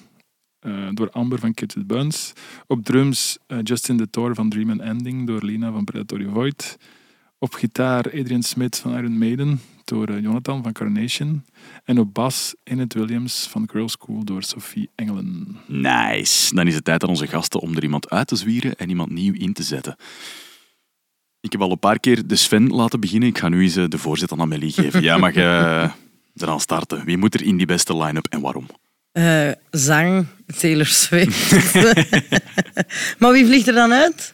Eh, 0.64 0.88
door 0.91 1.09
Amber 1.09 1.39
van 1.39 1.53
with 1.55 1.88
Buns. 1.88 2.34
Op 2.68 2.86
drums 2.86 3.38
eh, 3.47 3.57
Justin 3.64 3.97
de 3.97 4.09
Tor 4.09 4.36
van 4.36 4.49
Dream 4.49 4.70
and 4.70 4.82
Ending 4.82 5.28
door 5.28 5.43
Lina 5.43 5.72
van 5.72 5.84
Predatory 5.84 6.28
Void. 6.34 6.78
Op 7.38 7.53
gitaar 7.53 8.05
Adrian 8.05 8.43
Smith 8.43 8.78
van 8.78 8.97
Iron 8.97 9.18
Maiden 9.18 9.61
door 9.84 10.07
eh, 10.07 10.22
Jonathan 10.22 10.64
van 10.64 10.72
Carnation. 10.72 11.45
En 11.84 11.99
op 11.99 12.14
bas 12.14 12.55
Innette 12.64 12.99
Williams 12.99 13.47
van 13.49 13.70
Girl 13.72 13.89
School 13.89 14.24
door 14.24 14.43
Sophie 14.43 14.89
Engelen. 14.95 15.57
Nice. 15.68 16.55
Dan 16.55 16.68
is 16.68 16.76
het 16.76 16.86
tijd 16.86 17.03
aan 17.03 17.09
onze 17.09 17.28
gasten 17.28 17.59
om 17.59 17.76
er 17.76 17.84
iemand 17.84 18.09
uit 18.09 18.28
te 18.28 18.36
zwieren 18.36 18.76
en 18.76 18.89
iemand 18.89 19.11
nieuw 19.11 19.34
in 19.34 19.53
te 19.53 19.64
zetten. 19.64 19.95
Ik 21.39 21.51
heb 21.51 21.61
al 21.61 21.72
een 21.72 21.80
paar 21.80 21.99
keer 21.99 22.28
de 22.28 22.36
Sven 22.36 22.68
laten 22.68 22.99
beginnen. 22.99 23.30
Ik 23.30 23.38
ga 23.38 23.49
nu 23.49 23.61
eens 23.61 23.74
de 23.74 23.97
voorzet 23.97 24.32
aan 24.32 24.41
Amelie 24.41 24.72
geven. 24.72 25.01
Jij 25.01 25.20
mag 25.20 25.36
eraan 26.36 26.59
starten. 26.59 27.05
Wie 27.05 27.18
moet 27.18 27.34
er 27.34 27.43
in 27.43 27.57
die 27.57 27.66
beste 27.66 27.97
line-up 27.97 28.28
en 28.28 28.41
waarom? 28.41 28.66
Eh, 29.14 29.49
zang, 29.72 30.26
Taylor 30.59 30.86
Swift. 30.86 31.51
maar 33.20 33.32
wie 33.32 33.45
vliegt 33.45 33.68
er 33.68 33.74
dan 33.74 33.93
uit? 33.93 34.34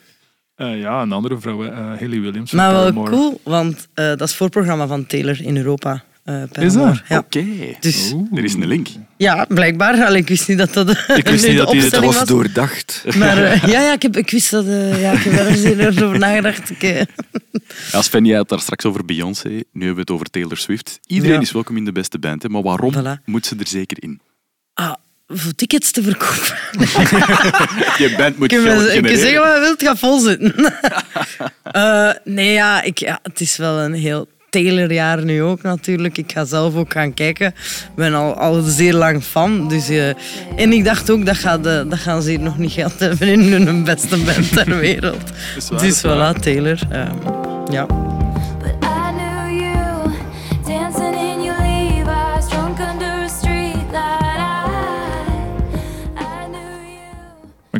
Eh, 0.55 0.79
ja, 0.79 1.01
een 1.01 1.11
andere 1.11 1.39
vrouw, 1.39 1.63
eh, 1.65 1.71
Haley 1.77 2.19
Williams 2.21 2.51
Maar 2.51 2.71
wel 2.71 2.79
Paramore. 2.81 3.11
cool, 3.11 3.41
want 3.43 3.87
eh, 3.93 4.05
dat 4.05 4.21
is 4.21 4.35
voorprogramma 4.35 4.87
van 4.87 5.05
Taylor 5.05 5.41
in 5.41 5.57
Europa. 5.57 6.03
eh 6.23 6.43
Is 6.59 6.73
dat? 6.73 7.01
Ja. 7.09 7.17
Oké. 7.17 7.45
Dus, 7.79 8.13
Er 8.35 8.43
is 8.43 8.53
een 8.53 8.67
link. 8.67 8.87
ja, 9.17 9.45
blijkbaar. 9.49 10.05
Allee, 10.05 10.21
ik 10.21 10.27
wist 10.27 10.47
niet 10.47 10.57
dat 10.57 10.73
dat 10.73 10.89
Ik 11.15 11.27
wist 11.27 11.47
niet 11.47 11.57
dat 11.57 11.67
opstelling 11.67 12.13
was 12.13 12.27
doordacht. 12.27 13.03
Maar 13.17 13.37
ja, 13.71 13.81
ja, 13.81 13.93
ik, 13.93 14.01
heb, 14.01 14.17
ik 14.17 14.29
wist 14.29 14.51
dat. 14.51 14.65
eh, 14.65 15.01
ja, 15.01 15.11
ik 15.11 15.19
heb 15.23 15.33
daar 15.35 15.47
eens 15.47 15.63
eerder 15.63 16.05
over 16.05 16.19
nagedacht. 16.19 16.69
Ik, 16.69 16.81
Ja, 17.91 18.01
Sven, 18.01 18.25
jij 18.25 18.31
had 18.33 18.41
het 18.41 18.49
daar 18.49 18.59
straks 18.59 18.85
over 18.85 19.05
Beyoncé. 19.05 19.49
Nu 19.49 19.61
hebben 19.85 19.93
we 19.93 19.99
het 19.99 20.11
over 20.11 20.25
Taylor 20.29 20.57
Swift. 20.57 20.99
Iedereen 21.07 21.35
Ja. 21.35 21.41
is 21.41 21.51
welkom 21.51 21.77
in 21.77 21.85
de 21.85 21.91
beste 21.91 22.19
band. 22.19 22.43
Hè, 22.43 22.49
maar 22.49 22.61
waarom 22.61 22.93
Voilà. 22.95 23.23
moet 23.25 23.45
ze 23.45 23.55
er 23.59 23.67
zeker 23.67 23.97
in? 24.03 24.21
Ah, 24.79 24.93
voor 25.27 25.55
tickets 25.55 25.91
te 25.91 26.03
verkopen. 26.03 26.57
Je 28.03 28.13
band 28.17 28.37
moet 28.37 28.51
Ik 28.51 28.59
geld 28.59 28.83
ik 28.85 28.89
genereren. 28.91 29.19
zeggen 29.19 29.39
wat 29.41 29.53
je 29.53 29.59
wilt, 29.59 29.79
het 29.79 29.87
gaat 29.89 29.99
vol 29.99 30.19
zitten. 30.19 30.53
Eh, 31.71 32.09
nee, 32.23 32.51
ja, 32.53 32.81
ik, 32.81 32.97
ja, 32.97 33.19
het 33.23 33.41
is 33.41 33.57
wel 33.57 33.79
een 33.79 33.93
heel 33.93 34.27
Taylor-jaar 34.49 35.23
nu 35.23 35.41
ook 35.43 35.61
natuurlijk. 35.61 36.17
Ik 36.17 36.31
ga 36.31 36.45
zelf 36.45 36.75
ook 36.75 36.93
gaan 36.93 37.13
kijken. 37.13 37.47
Ik 37.47 37.95
ben 37.95 38.13
al, 38.13 38.33
al 38.33 38.61
zeer 38.61 38.93
lang 38.93 39.23
fan. 39.23 39.67
Dus, 39.67 39.89
eh, 39.89 40.07
en 40.55 40.71
ik 40.71 40.83
dacht 40.85 41.09
ook, 41.09 41.25
dat, 41.25 41.37
gaat, 41.37 41.65
eh, 41.65 41.81
dat 41.89 41.99
gaan 41.99 42.21
ze 42.21 42.29
hier 42.29 42.39
nog 42.39 42.57
niet 42.57 42.71
gehad 42.71 42.99
hebben 42.99 43.27
in 43.27 43.51
hun 43.51 43.83
beste 43.83 44.17
band 44.17 44.51
ter 44.53 44.77
wereld. 44.77 45.29
waar, 45.69 45.79
Dus 45.81 45.97
voilà, 45.99 46.39
Taylor. 46.41 46.79
eh, 46.89 47.09
ja. 47.71 47.85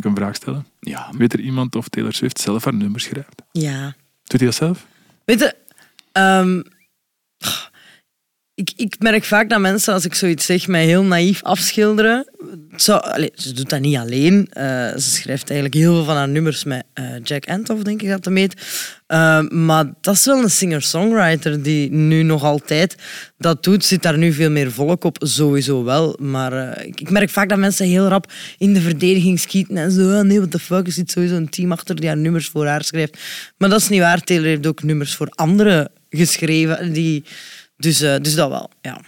Ik 0.04 0.10
een 0.10 0.16
vraag 0.16 0.34
stellen? 0.34 0.66
Ja, 0.80 1.10
Weet 1.16 1.32
er 1.32 1.40
iemand 1.40 1.76
of 1.76 1.88
Taylor 1.88 2.12
Swift 2.12 2.40
zelf 2.40 2.64
haar 2.64 2.74
nummers 2.74 3.04
schrijft? 3.04 3.42
ja. 3.52 3.94
Doet 4.24 4.40
hij 4.40 4.48
dat 4.48 4.58
zelf? 4.58 4.86
Weet 5.24 5.38
je, 5.40 5.54
ehm, 6.12 6.62
ik, 8.60 8.72
ik 8.76 8.96
merk 8.98 9.24
vaak 9.24 9.48
dat 9.48 9.60
mensen, 9.60 9.94
als 9.94 10.04
ik 10.04 10.14
zoiets 10.14 10.46
zeg, 10.46 10.66
mij 10.66 10.84
heel 10.84 11.02
naïef 11.04 11.42
afschilderen. 11.42 12.26
Ze 12.76 13.52
doet 13.54 13.70
dat 13.70 13.80
niet 13.80 13.96
alleen. 13.96 14.48
Eh, 14.50 14.64
ze 14.92 15.10
schrijft 15.10 15.50
eigenlijk 15.50 15.80
heel 15.80 15.94
veel 15.94 16.04
van 16.04 16.16
haar 16.16 16.28
nummers 16.28 16.64
met 16.64 16.84
eh, 16.92 17.04
Jack 17.22 17.46
Antoff, 17.48 17.82
denk 17.82 18.02
ik 18.02 18.08
dat 18.08 18.24
hem 18.24 18.36
heet. 18.36 18.54
Eh, 19.06 19.40
maar 19.48 19.84
dat 20.00 20.14
is 20.14 20.24
wel 20.24 20.42
een 20.42 20.50
singer-songwriter 20.50 21.62
die 21.62 21.90
nu 21.90 22.22
nog 22.22 22.44
altijd 22.44 22.96
dat 23.38 23.64
doet. 23.64 23.84
Zit 23.84 24.02
daar 24.02 24.18
nu 24.18 24.32
veel 24.32 24.50
meer 24.50 24.72
volk 24.72 25.04
op? 25.04 25.16
Sowieso 25.20 25.84
wel. 25.84 26.16
Maar 26.20 26.84
ik, 26.86 27.00
ik 27.00 27.10
merk 27.10 27.30
vaak 27.30 27.48
dat 27.48 27.58
mensen 27.58 27.86
heel 27.86 28.08
rap 28.08 28.32
in 28.58 28.74
de 28.74 28.80
verdediging 28.80 29.40
schieten 29.40 29.76
en 29.76 29.90
zo. 29.90 30.12
"Ah, 30.16 30.24
nee, 30.24 30.38
what 30.38 30.50
the 30.50 30.58
fuck, 30.58 30.86
er 30.86 30.92
zit 30.92 31.10
sowieso 31.10 31.34
een 31.34 31.48
team 31.48 31.72
achter 31.72 31.96
die 31.96 32.08
haar 32.08 32.16
nummers 32.16 32.48
voor 32.48 32.66
haar 32.66 32.84
schrijft. 32.84 33.18
Maar 33.56 33.68
dat 33.68 33.80
is 33.80 33.88
niet 33.88 34.00
waar. 34.00 34.20
Taylor 34.20 34.46
heeft 34.46 34.66
ook 34.66 34.82
nummers 34.82 35.14
voor 35.14 35.28
anderen 35.34 35.90
geschreven. 36.10 36.92
Die, 36.92 37.24
dus, 37.80 38.00
eh, 38.00 38.16
dus 38.22 38.34
dat 38.34 38.48
wel, 38.48 38.70
ja. 38.82 39.00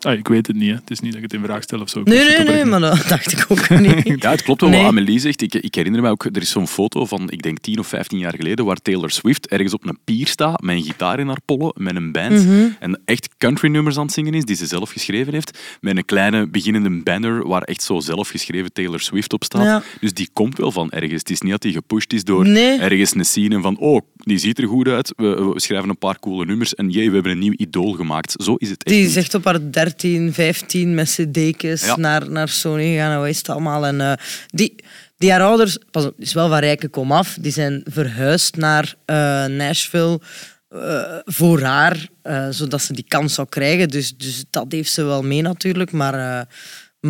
Ah, 0.00 0.18
ik 0.18 0.28
weet 0.28 0.46
het 0.46 0.56
niet. 0.56 0.68
Hè. 0.68 0.74
Het 0.74 0.90
is 0.90 1.00
niet 1.00 1.12
dat 1.12 1.22
ik 1.22 1.30
het 1.30 1.40
in 1.40 1.46
vraag 1.46 1.62
stel 1.62 1.80
of 1.80 1.88
zo. 1.88 2.00
Ik 2.00 2.06
Nee, 2.06 2.28
nee, 2.28 2.44
nee, 2.44 2.64
maar 2.64 2.80
dat 2.80 3.04
dacht 3.08 3.32
ik 3.32 3.46
ook 3.48 3.68
niet. 3.80 4.22
Ja, 4.22 4.30
het 4.30 4.42
klopt 4.42 4.60
wel 4.60 4.70
Nee. 4.70 4.80
wat 4.80 4.88
Amelie 4.90 5.18
zegt. 5.18 5.42
Ik, 5.42 5.54
ik 5.54 5.74
herinner 5.74 6.02
me 6.02 6.08
ook, 6.10 6.24
er 6.24 6.40
is 6.40 6.50
zo'n 6.50 6.66
foto 6.68 7.04
van, 7.06 7.30
ik 7.30 7.42
denk 7.42 7.58
10 7.58 7.78
of 7.78 7.86
15 7.86 8.18
jaar 8.18 8.34
geleden, 8.36 8.64
waar 8.64 8.76
Taylor 8.76 9.10
Swift 9.10 9.46
ergens 9.48 9.72
op 9.72 9.86
een 9.86 9.98
pier 10.04 10.26
staat, 10.26 10.60
met 10.60 10.76
een 10.76 10.82
gitaar 10.82 11.18
in 11.20 11.26
haar 11.26 11.40
pollen, 11.44 11.72
met 11.76 11.96
een 11.96 12.12
band, 12.12 12.44
Mhm. 12.44 12.68
en 12.80 13.00
echt 13.04 13.28
country 13.38 13.68
nummers 13.68 13.96
aan 13.96 14.04
het 14.04 14.12
zingen 14.14 14.34
is, 14.34 14.44
die 14.44 14.56
ze 14.56 14.66
zelf 14.66 14.90
geschreven 14.90 15.32
heeft, 15.32 15.58
met 15.80 15.96
een 15.96 16.04
kleine 16.04 16.48
beginnende 16.48 17.02
banner, 17.02 17.48
waar 17.48 17.62
echt 17.62 17.82
zo 17.82 18.00
zelf 18.00 18.28
geschreven 18.28 18.72
Taylor 18.72 19.00
Swift 19.00 19.32
op 19.32 19.44
staat. 19.44 19.62
Ja. 19.64 19.82
Dus 20.00 20.12
die 20.12 20.28
komt 20.32 20.58
wel 20.58 20.72
van 20.72 20.90
ergens. 20.90 21.12
Het 21.20 21.30
is 21.30 21.40
niet 21.40 21.50
dat 21.52 21.62
die 21.62 21.72
gepusht 21.72 22.12
is 22.12 22.24
door 22.24 22.46
Nee. 22.48 22.78
ergens 22.78 23.14
een 23.14 23.24
scene 23.24 23.60
van, 23.60 23.78
oh, 23.78 24.00
die 24.26 24.38
ziet 24.38 24.58
er 24.58 24.66
goed 24.68 24.88
uit, 24.88 25.12
we, 25.16 25.50
we 25.54 25.60
schrijven 25.60 25.88
een 25.88 25.98
paar 25.98 26.18
coole 26.18 26.44
nummers, 26.44 26.74
en 26.74 26.90
jee, 26.90 27.08
we 27.08 27.14
hebben 27.14 27.32
een 27.32 27.38
nieuw 27.38 27.54
idool 27.56 27.92
gemaakt. 27.92 28.34
Zo 28.42 28.54
is 28.54 28.68
het 28.70 28.84
echt 28.84 28.94
Die 28.94 29.02
niet. 29.02 29.10
is 29.10 29.16
echt 29.16 29.34
op 29.34 29.44
haar 29.44 29.70
13, 29.70 30.32
15 30.32 30.94
met 30.94 31.08
cd'tjes 31.10 31.84
Ja. 31.84 31.96
naar, 31.96 32.30
naar 32.30 32.48
Sony 32.48 32.82
gegaan 32.92 33.12
en 33.12 33.18
wat 33.18 33.28
is 33.28 33.38
het 33.38 33.48
allemaal. 33.48 33.86
En, 33.86 34.00
eh, 34.00 34.12
die, 34.46 34.74
die 35.16 35.30
haar 35.30 35.42
ouders, 35.42 35.78
pas 35.90 36.04
op, 36.04 36.14
is 36.18 36.32
wel 36.32 36.48
van 36.48 36.58
rijke 36.58 36.88
komaf, 36.88 37.36
die 37.40 37.52
zijn 37.52 37.82
verhuisd 37.90 38.56
naar 38.56 38.94
eh, 39.04 39.44
Nashville 39.44 40.20
eh, 40.68 41.02
voor 41.24 41.60
haar, 41.60 42.08
eh, 42.22 42.46
zodat 42.50 42.82
ze 42.82 42.92
die 42.92 43.04
kans 43.08 43.34
zou 43.34 43.48
krijgen. 43.48 43.88
Dus, 43.88 44.16
dus 44.16 44.44
dat 44.50 44.66
heeft 44.72 44.92
ze 44.92 45.04
wel 45.04 45.22
mee 45.22 45.42
natuurlijk. 45.42 45.92
Maar, 45.92 46.14
eh, 46.40 46.46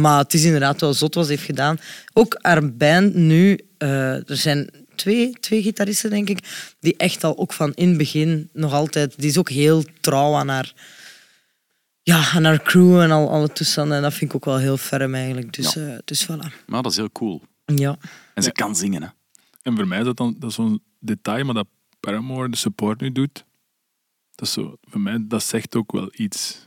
maar 0.00 0.18
het 0.18 0.34
is 0.34 0.44
inderdaad 0.44 0.80
wel 0.80 0.94
zot 0.94 1.14
wat 1.14 1.24
ze 1.24 1.30
heeft 1.30 1.44
gedaan. 1.44 1.78
Ook 2.12 2.38
haar 2.40 2.72
band 2.76 3.14
nu, 3.14 3.58
eh, 3.78 4.10
er 4.30 4.36
zijn 4.36 4.70
twee, 4.96 5.32
twee 5.40 5.62
gitaristen 5.62 6.10
denk 6.10 6.28
ik, 6.28 6.72
die 6.80 6.96
echt 6.96 7.24
al 7.24 7.38
ook 7.38 7.52
van 7.52 7.72
in 7.74 7.88
het 7.88 7.98
begin 7.98 8.48
nog 8.52 8.72
altijd, 8.72 9.14
die 9.20 9.28
is 9.28 9.38
ook 9.38 9.50
heel 9.50 9.84
trouw 10.00 10.34
aan 10.34 10.48
haar 10.48 10.72
ja, 12.02 12.32
en 12.34 12.44
haar 12.44 12.62
crew 12.62 13.00
en 13.00 13.10
al 13.10 13.30
alle 13.30 13.52
toestanden. 13.52 13.96
En 13.96 14.02
dat 14.02 14.14
vind 14.14 14.30
ik 14.30 14.36
ook 14.36 14.44
wel 14.44 14.58
heel 14.58 14.76
ferm 14.76 15.14
eigenlijk. 15.14 15.52
Dus, 15.52 15.74
Ja. 15.74 15.86
eh, 15.86 15.98
dus 16.04 16.24
voilà. 16.24 16.64
Maar 16.66 16.82
dat 16.82 16.90
is 16.90 16.96
heel 16.96 17.12
cool. 17.12 17.42
Ja. 17.64 17.96
En 18.34 18.42
ze 18.42 18.52
kan 18.52 18.76
zingen, 18.76 19.02
hè. 19.02 19.08
En 19.62 19.76
voor 19.76 19.86
mij 19.86 19.98
is 19.98 20.04
dat 20.04 20.16
dan 20.16 20.36
dat 20.38 20.52
zo'n 20.52 20.82
detail, 21.00 21.44
maar 21.44 21.54
dat 21.54 21.66
Paramore 22.00 22.48
de 22.48 22.56
support 22.56 23.00
nu 23.00 23.12
doet, 23.12 23.44
dat, 24.34 24.46
is 24.48 24.52
zo, 24.54 24.76
voor 24.82 25.00
mij, 25.00 25.24
dat 25.28 25.42
zegt 25.42 25.76
ook 25.76 25.92
wel 25.92 26.08
iets. 26.12 26.65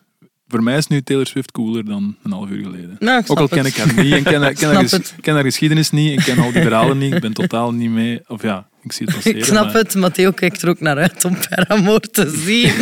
Voor 0.52 0.64
mij 0.64 0.78
is 0.78 0.88
nu 0.88 1.02
Taylor 1.02 1.26
Swift 1.28 1.52
cooler 1.52 1.86
dan 1.86 2.16
een 2.24 2.32
half 2.32 2.50
uur 2.50 2.64
geleden. 2.64 2.96
Nou, 3.00 3.20
ik 3.20 3.32
Ook 3.32 3.40
al 3.40 3.48
ken 3.48 3.58
het. 3.66 3.68
ik 3.68 3.76
haar 3.84 4.04
niet 4.04 4.14
en 4.14 4.24
ken, 4.24 4.42
haar- 4.42 4.54
ken, 4.54 4.74
haar, 4.74 4.88
ges- 4.90 5.14
ken 5.22 5.34
haar 5.34 5.44
geschiedenis 5.44 5.90
niet, 5.92 6.20
ik 6.20 6.26
ken 6.26 6.38
al 6.40 6.52
die 6.52 6.62
verhalen 6.62 6.98
niet, 6.98 7.14
ik 7.14 7.22
ben 7.22 7.34
totaal 7.34 7.74
niet 7.74 7.90
mee. 7.90 8.22
Of 8.28 8.42
ja, 8.42 8.70
ik 8.84 8.92
zie 8.92 9.06
het 9.06 9.16
passeren. 9.16 9.38
Ik 9.40 9.46
snap 9.46 9.66
maar- 9.66 9.74
het, 9.74 9.96
Matteo 9.96 10.32
kijkt 10.32 10.62
er 10.62 10.70
ook 10.70 10.80
naar 10.80 10.98
uit 10.98 11.26
om 11.26 11.38
Paramore 11.50 12.10
te 12.10 12.30
zien. 12.46 12.74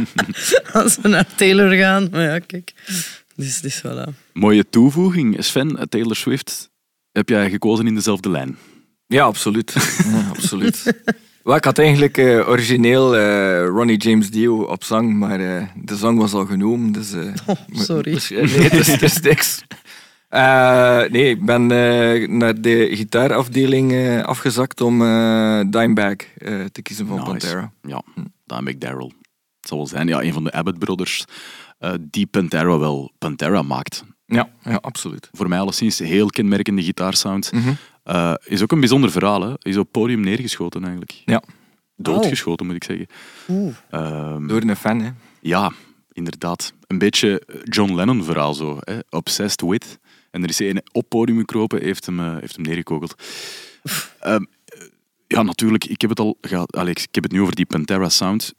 Als 0.82 0.96
we 1.02 1.08
naar 1.08 1.26
Taylor 1.34 1.74
gaan. 1.76 2.08
Maar 2.10 2.22
ja, 2.22 2.38
kijk. 2.38 2.72
Dus, 3.36 3.60
dus 3.60 3.82
voilà. 3.86 4.12
Mooie 4.32 4.68
toevoeging. 4.70 5.44
Sven, 5.44 5.88
Taylor 5.88 6.16
Swift, 6.16 6.70
heb 7.12 7.28
jij 7.28 7.50
gekozen 7.50 7.86
in 7.86 7.94
dezelfde 7.94 8.30
lijn. 8.30 8.56
Ja, 9.06 9.24
absoluut. 9.24 9.72
Ja, 10.12 10.28
absoluut. 10.28 10.92
Wel, 11.42 11.56
ik 11.56 11.64
had 11.64 11.78
eigenlijk 11.78 12.18
eh, 12.18 12.48
origineel 12.48 13.16
eh, 13.16 13.66
Ronnie 13.66 13.96
James 13.96 14.30
Dio 14.30 14.62
op 14.62 14.84
zang, 14.84 15.14
maar 15.14 15.40
eh, 15.40 15.66
de 15.74 15.96
zang 15.96 16.18
was 16.18 16.32
al 16.32 16.46
genomen. 16.46 16.92
Dus, 16.92 17.12
eh, 17.12 17.20
Oh, 17.46 17.56
sorry. 17.72 18.12
dus, 18.12 18.30
nee, 18.30 18.40
het 18.40 18.72
is, 18.72 18.86
het 18.86 19.02
is 19.02 19.20
niks. 19.20 19.62
Eh, 20.32 21.02
nee, 21.10 21.30
ik 21.30 21.44
ben 21.44 21.70
eh, 21.70 22.28
naar 22.28 22.60
de 22.60 22.88
gitaarafdeling 22.92 23.92
eh, 23.92 24.22
afgezakt 24.22 24.80
om 24.80 25.02
eh 25.02 25.60
Dimebag 25.70 26.14
eh, 26.36 26.64
te 26.64 26.82
kiezen 26.82 27.06
van 27.06 27.16
Nice. 27.16 27.28
Pantera. 27.30 27.72
Ja, 27.82 28.02
Dimebag 28.44 28.78
Daryl. 28.78 29.12
Het 29.60 29.68
zal 29.68 29.76
wel 29.76 29.86
zijn, 29.86 30.08
ja, 30.08 30.22
een 30.22 30.32
van 30.32 30.44
de 30.44 30.52
Abbott 30.52 30.78
Brothers 30.78 31.24
eh, 31.78 31.92
die 32.00 32.26
Pantera 32.26 32.78
wel 32.78 33.12
Pantera 33.18 33.62
maakt. 33.62 34.04
Ja, 34.26 34.48
ja 34.62 34.78
absoluut. 34.80 35.28
Voor 35.32 35.48
mij 35.48 35.58
alleszins 35.58 35.98
een 35.98 36.06
heel 36.06 36.26
kenmerkende 36.26 36.82
gitaarsound. 36.82 37.52
Mhm. 37.52 37.72
Eh, 38.02 38.34
is 38.44 38.62
ook 38.62 38.72
een 38.72 38.80
bijzonder 38.80 39.10
verhaal. 39.10 39.42
Hè. 39.42 39.54
Is 39.58 39.76
op 39.76 39.82
het 39.82 39.92
podium 39.92 40.20
neergeschoten 40.20 40.80
eigenlijk. 40.80 41.22
Ja. 41.24 41.42
Doodgeschoten 41.96 42.66
moet 42.66 42.74
ik 42.74 42.84
zeggen. 42.84 43.06
Oeh. 43.48 43.74
Ehm, 43.90 44.46
Door 44.46 44.60
een 44.60 44.76
fan, 44.76 45.00
hè. 45.00 45.10
Ja, 45.40 45.72
inderdaad. 46.12 46.72
Een 46.86 46.98
beetje 46.98 47.42
John 47.64 47.94
Lennon 47.94 48.24
verhaal 48.24 48.54
zo. 48.54 48.76
Hè? 48.80 48.98
Obsessed 49.10 49.60
with. 49.60 49.98
En 50.30 50.42
er 50.42 50.48
is 50.48 50.58
een 50.58 50.78
op 50.78 51.00
het 51.00 51.08
podium 51.08 51.38
gekropen, 51.38 51.82
heeft 51.82 52.06
hem, 52.06 52.20
eh, 52.20 52.36
heeft 52.40 52.56
hem 52.56 52.64
neergekogeld. 52.64 53.14
Eh, 54.20 54.36
ja, 55.26 55.42
natuurlijk. 55.42 55.84
Ik 55.84 56.00
heb 56.00 56.10
het 56.10 56.20
al 56.20 56.38
gehad. 56.40 56.76
Alex, 56.76 57.02
ik 57.02 57.14
heb 57.14 57.24
het 57.24 57.32
nu 57.32 57.40
over 57.40 57.54
die 57.54 57.66
Pantera 57.66 58.08
sound. 58.08 58.54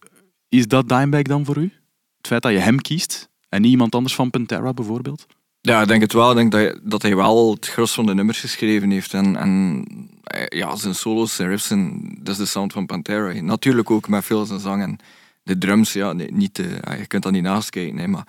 Is 0.50 0.68
dat 0.68 0.90
Dimebag 0.90 1.22
dan 1.22 1.46
voor 1.46 1.58
u? 1.58 1.72
Het 2.18 2.28
feit 2.28 2.42
dat 2.42 2.52
je 2.52 2.58
hem 2.58 2.82
kiest 2.82 3.30
en 3.50 3.62
niet 3.62 3.72
iemand 3.72 3.96
anders 3.96 4.16
van 4.16 4.30
Pantera 4.30 4.74
bijvoorbeeld? 4.74 5.26
Ja, 5.68 5.82
ik 5.82 5.88
denk 5.88 6.02
het 6.02 6.14
wel. 6.14 6.30
Ik 6.40 6.52
denk 6.52 6.52
dat, 6.84 7.02
hij- 7.02 7.16
wel 7.16 7.52
het 7.52 7.68
gros 7.68 7.94
van 7.94 8.06
de 8.06 8.14
nummers 8.14 8.40
geschreven 8.40 8.90
heeft. 8.90 9.14
En, 9.14 9.36
en 9.36 9.86
eh, 10.24 10.60
ja, 10.60 10.76
zijn 10.76 10.96
solos, 10.96 11.36
zijn 11.36 11.50
riffs, 11.50 11.68
zijn, 11.68 12.16
dat 12.20 12.28
is 12.34 12.38
de 12.38 12.46
sound 12.46 12.74
van 12.74 12.86
Pantera. 12.86 13.42
Natuurlijk 13.42 13.92
ook 13.92 14.08
met 14.08 14.26
veel 14.26 14.46
zijn 14.46 14.60
zang 14.60 14.82
en 14.82 14.98
de 15.44 15.58
drums. 15.58 15.94
Ja, 15.94 16.14
niet, 16.14 16.60
eh, 16.60 16.72
ja, 16.82 16.94
je 16.94 17.08
kunt 17.08 17.24
dat 17.24 17.32
niet 17.32 17.44
naast 17.44 17.70
kijken. 17.70 18.10
Maar 18.10 18.28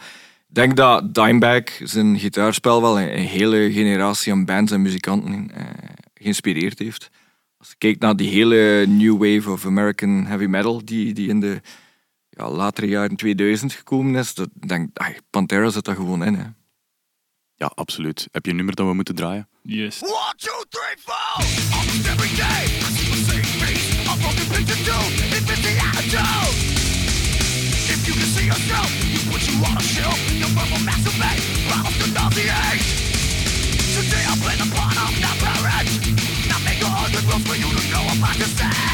ik 0.49 0.55
denk 0.55 0.77
dat 0.77 1.15
Dimebag 1.15 1.63
zijn 1.83 2.19
gitaarspel 2.19 2.81
wel 2.81 3.01
een, 3.01 3.19
hele 3.27 3.73
generatie 3.73 4.33
aan 4.33 4.45
bands 4.45 4.73
en 4.73 4.83
muzikanten 4.83 5.51
eh, 5.55 5.65
geïnspireerd 6.15 6.79
heeft. 6.79 7.11
Als 7.59 7.69
je 7.69 7.75
kijkt 7.79 8.01
naar 8.01 8.17
die 8.17 8.29
hele 8.31 8.87
new 8.89 9.13
wave 9.13 9.51
of 9.51 9.67
American 9.67 10.25
heavy 10.27 10.45
metal 10.47 10.85
die, 10.85 11.13
die 11.15 11.29
in 11.29 11.41
de 11.41 11.61
ja, 12.31 12.51
latere 12.51 12.87
jaren 12.87 13.17
2000 13.17 13.73
gekomen 13.73 14.15
is, 14.15 14.33
ik 14.35 14.69
denk, 14.69 14.99
ah, 14.99 15.09
Pantera 15.31 15.71
zit 15.71 15.85
daar 15.85 15.97
gewoon 15.97 16.25
in. 16.25 16.35
Hè. 16.35 16.45
Ja, 17.57 17.71
absoluut. 17.75 18.29
Heb 18.33 18.45
je 18.45 18.51
een 18.51 18.57
nummer 18.57 18.75
dat 18.75 18.87
we 18.87 18.95
moeten 18.95 19.15
draaien? 19.15 19.49
Yes. 19.63 20.01
One, 20.03 20.35
two, 20.37 20.61
three, 20.69 20.97
four. 21.07 21.37
Almost 21.79 22.07
every 22.13 22.33
day, 22.37 22.61
I 22.87 22.89
see 22.97 23.09
the 23.15 23.21
same 23.31 23.49
face. 23.63 23.85
A 24.11 24.15
broken 24.23 24.47
picture 24.55 24.81
too. 24.89 25.05
It 25.37 25.43
fits 25.49 25.63
the 25.67 25.75
attitude. 25.89 26.55
If 27.95 28.01
you 28.07 28.15
can 28.21 28.29
see 28.37 28.47
yourself, 28.53 28.89
you 29.13 29.21
put 29.31 29.43
you 29.49 29.57
on 29.69 29.77
a 29.77 29.85
shelf. 29.95 30.19
Your 30.41 30.51
verbal 30.57 30.81
masturbate, 30.89 31.43
promise 31.69 31.97
to 32.01 32.07
nauseate. 32.17 32.83
Today 33.97 34.25
I 34.33 34.35
play 34.43 34.57
the 34.63 34.69
part 34.77 34.97
of 35.05 35.13
not 35.25 35.37
parent. 35.45 35.89
Not 36.51 36.61
make 36.69 36.81
a 36.83 36.91
hundred 37.01 37.25
rules 37.31 37.45
for 37.49 37.57
you 37.63 37.69
to 37.79 37.83
know 37.93 38.05
about 38.15 38.37
yourself. 38.43 38.94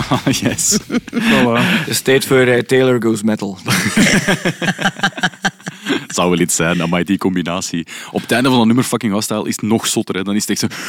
yes. 0.42 0.78
Voilà. 1.12 1.86
Is 1.88 2.00
tijd 2.00 2.24
voor 2.24 2.40
eh, 2.40 2.58
Taylor 2.62 3.02
Goes 3.02 3.22
Metal. 3.22 3.58
Het 5.82 6.14
zou 6.16 6.30
wel 6.30 6.38
iets 6.40 6.56
zijn, 6.56 6.88
maar 6.88 7.04
die 7.04 7.18
combinatie. 7.18 7.86
Op 8.10 8.20
het 8.20 8.30
einde 8.32 8.48
van 8.48 8.58
dat 8.58 8.66
nummer 8.66 8.84
Fucking 8.84 9.12
Hostile 9.12 9.48
is 9.48 9.56
het 9.56 9.62
nog 9.62 9.86
zotter. 9.86 10.14
Hè. 10.14 10.22
Dan 10.22 10.34
is 10.34 10.46
het 10.48 10.50
echt 10.50 10.60
zo... 10.60 10.66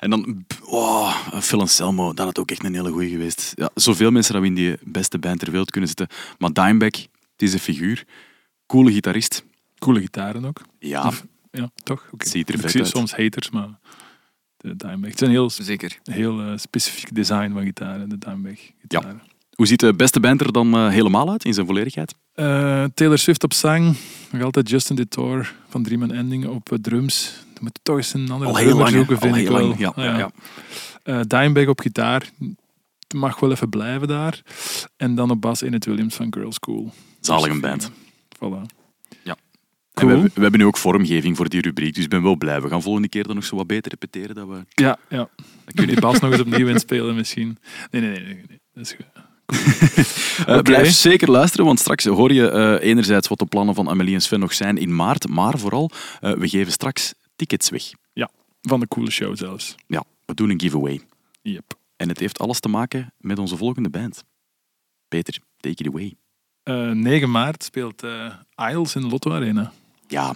En 0.00 0.10
dan... 0.10 0.44
Oh, 0.64 1.16
Phil 1.40 1.60
Anselmo, 1.60 2.14
dat 2.14 2.26
had 2.26 2.38
ook 2.38 2.50
echt 2.50 2.64
een 2.64 2.74
hele 2.74 2.90
goeie 2.90 3.10
geweest. 3.10 3.52
Ja, 3.54 3.70
zoveel 3.74 4.10
mensen 4.10 4.32
dat 4.32 4.42
we 4.42 4.48
in 4.48 4.54
die 4.54 4.76
beste 4.82 5.18
band 5.18 5.38
ter 5.38 5.50
wereld 5.50 5.70
kunnen 5.70 5.88
zitten. 5.88 6.08
Maar 6.38 6.52
Dimebag, 6.52 6.90
het 7.00 7.42
is 7.42 7.52
een 7.52 7.58
figuur. 7.58 8.04
Coole 8.66 8.92
gitarist. 8.92 9.44
Coole 9.78 10.00
gitaren 10.00 10.44
ook. 10.44 10.60
Ja, 10.78 11.12
Ja, 11.50 11.70
toch? 11.82 12.04
Ziet 12.18 12.48
er 12.48 12.64
Ik 12.64 12.70
zie 12.70 12.80
uit. 12.80 12.90
soms 12.90 13.14
haters, 13.14 13.50
maar 13.50 13.78
de 14.56 14.76
Dimebag. 14.76 15.10
Het 15.10 15.20
is 15.22 15.26
een 15.26 15.32
heel, 15.34 15.50
Zeker. 15.50 15.98
heel 16.04 16.40
eh, 16.40 16.52
specifiek 16.56 17.14
design 17.14 17.52
van 17.52 17.62
gitaren, 17.62 18.08
de 18.08 18.18
Dimebag 18.18 18.58
gitaren. 18.80 19.22
hoe 19.54 19.66
ziet 19.66 19.80
de 19.80 19.94
beste 19.94 20.20
band 20.20 20.40
er 20.40 20.52
dan 20.52 20.74
eh, 20.74 20.88
helemaal 20.88 21.30
uit, 21.30 21.44
in 21.44 21.54
zijn 21.54 21.66
volledigheid? 21.66 22.14
Eh, 22.32 22.84
Taylor 22.94 23.18
Swift 23.18 23.44
op 23.44 23.52
zang. 23.52 23.96
Nog 24.30 24.42
altijd 24.42 24.68
Justin 24.70 24.96
DeTore 24.96 25.46
van 25.68 25.82
Dream 25.82 26.10
Ending 26.10 26.46
op 26.46 26.76
drums. 26.80 27.44
Dan 27.54 27.62
moet 27.62 27.70
je 27.76 27.80
toch 27.82 27.96
eens 27.96 28.14
een 28.14 28.30
andere 28.30 28.50
Al 28.50 28.56
heel 28.56 28.76
lang, 28.76 28.88
hè? 28.90 28.96
zoeken, 28.96 29.14
Al 29.14 29.20
vind 29.20 29.36
ik 29.36 29.42
heel 29.42 29.52
wel. 29.52 29.66
lang, 29.68 29.78
ja, 29.78 29.92
ja, 29.96 30.30
ja. 31.04 31.22
Dimebag 31.24 31.66
op 31.66 31.80
gitaar. 31.80 32.30
Het 33.08 33.14
mag 33.18 33.40
wel 33.40 33.50
even 33.50 33.68
blijven 33.68 34.08
daar. 34.08 34.42
En 34.96 35.14
dan 35.14 35.30
op 35.30 35.40
bas 35.40 35.62
Innette 35.62 35.90
Williams 35.90 36.14
van 36.14 36.32
Girl 36.34 36.52
School. 36.52 36.92
Zalig 37.20 37.50
een 37.50 37.60
band. 37.60 37.90
Voilà. 38.36 38.75
We, 39.96 40.02
Cool. 40.02 40.12
hebben- 40.12 40.30
we 40.34 40.40
hebben 40.42 40.60
nu 40.60 40.66
ook 40.66 40.76
vormgeving 40.76 41.36
voor 41.36 41.48
die 41.48 41.60
rubriek, 41.60 41.94
dus 41.94 42.04
ik 42.04 42.10
ben 42.10 42.22
wel 42.22 42.36
blij. 42.36 42.60
We 42.60 42.68
gaan 42.68 42.82
volgende 42.82 43.08
keer 43.08 43.22
dan 43.26 43.34
nog 43.34 43.44
zo 43.44 43.56
wat 43.56 43.66
beter 43.66 43.90
repeteren. 43.90 44.34
Dat 44.34 44.48
we... 44.48 44.64
Ja, 44.68 44.98
ja. 45.08 45.16
Dan 45.36 45.74
kun 45.74 45.86
je 45.86 45.92
die 45.92 46.00
bas 46.00 46.18
nog 46.20 46.30
eens 46.32 46.40
opnieuw 46.40 46.68
inspelen 46.68 47.14
misschien. 47.14 47.58
Nee, 47.90 48.02
nee, 48.02 48.10
nee. 48.10 48.24
nee, 48.24 48.44
nee. 48.48 48.60
Dat 48.74 48.84
is 48.84 48.92
goed. 48.92 49.06
Eh, 50.46 50.52
Oké. 50.54 50.62
Blijf 50.62 50.90
zeker 50.90 51.30
luisteren, 51.30 51.66
want 51.66 51.78
straks 51.80 52.04
hoor 52.04 52.32
je 52.32 52.50
eh, 52.50 52.88
enerzijds 52.88 53.28
wat 53.28 53.38
de 53.38 53.46
plannen 53.46 53.74
van 53.74 53.88
Amelie 53.88 54.14
en 54.14 54.20
Sven 54.20 54.40
nog 54.40 54.52
zijn 54.54 54.76
in 54.76 54.94
maart, 54.96 55.28
maar 55.28 55.58
vooral, 55.58 55.90
eh, 56.20 56.32
we 56.32 56.48
geven 56.48 56.72
straks 56.72 57.14
tickets 57.36 57.70
weg. 57.70 57.82
Van 58.62 58.80
de 58.80 58.88
coole 58.88 59.10
show 59.10 59.36
zelfs. 59.36 59.74
Ja, 59.86 60.04
we 60.24 60.34
doen 60.34 60.50
een 60.50 60.60
giveaway. 60.60 61.00
Yep. 61.42 61.74
En 61.96 62.08
het 62.08 62.18
heeft 62.18 62.38
alles 62.38 62.60
te 62.60 62.68
maken 62.68 63.12
met 63.18 63.38
onze 63.38 63.56
volgende 63.56 63.88
band. 63.90 64.24
Peter, 65.08 65.38
take 65.60 65.82
it 65.84 65.86
away. 65.86 66.14
Eh, 66.62 66.90
9 66.90 67.30
maart 67.30 67.64
speelt 67.64 68.02
eh 68.02 68.32
Isles 68.70 68.94
in 68.94 69.00
de 69.00 69.08
Lotto 69.08 69.32
Arena. 69.32 69.72
Ja, 70.08 70.34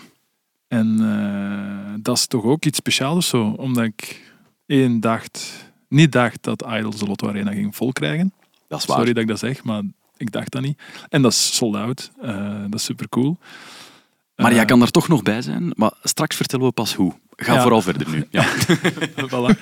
En 0.69 0.99
eh, 1.01 1.95
dat 2.03 2.17
is 2.17 2.27
toch 2.27 2.45
ook 2.45 2.65
iets 2.65 2.79
speciaals 2.79 3.29
zo. 3.29 3.43
Omdat 3.57 3.85
ik 3.85 4.33
één 4.67 5.01
dacht, 5.01 5.65
niet 5.89 6.13
dacht 6.13 6.43
dat 6.43 6.65
Idols 6.69 6.99
de 6.99 7.07
Lotto 7.07 7.29
Arena 7.29 7.53
ging 7.53 7.77
vol 7.77 7.93
krijgen. 7.93 8.33
dat 8.69 8.79
is 8.81 8.85
waar. 8.87 8.97
Sorry 8.97 9.13
dat 9.13 9.23
ik 9.23 9.29
dat 9.29 9.39
zeg, 9.39 9.65
maar 9.65 9.83
ik 10.17 10.31
dacht 10.33 10.51
dat 10.53 10.63
niet. 10.63 10.79
En 11.09 11.23
dat 11.23 11.33
is 11.33 11.57
sold 11.57 11.77
out. 11.77 12.11
Eh, 12.23 12.61
dat 12.63 12.75
is 12.75 12.85
super 12.85 13.09
cool. 13.09 13.39
Maar 14.37 14.55
jij 14.55 14.65
kan 14.65 14.83
er 14.83 14.91
toch 14.91 15.09
nog 15.09 15.23
bij 15.23 15.43
zijn, 15.43 15.73
maar 15.77 15.93
straks 16.03 16.37
vertellen 16.37 16.67
we 16.67 16.73
pas 16.73 16.95
hoe. 16.95 17.13
Ga 17.37 17.53
Ja. 17.55 17.61
vooral 17.63 17.83
verder 17.83 18.09
nu. 18.11 18.27
Ja. 18.31 18.47
voilà. 19.33 19.59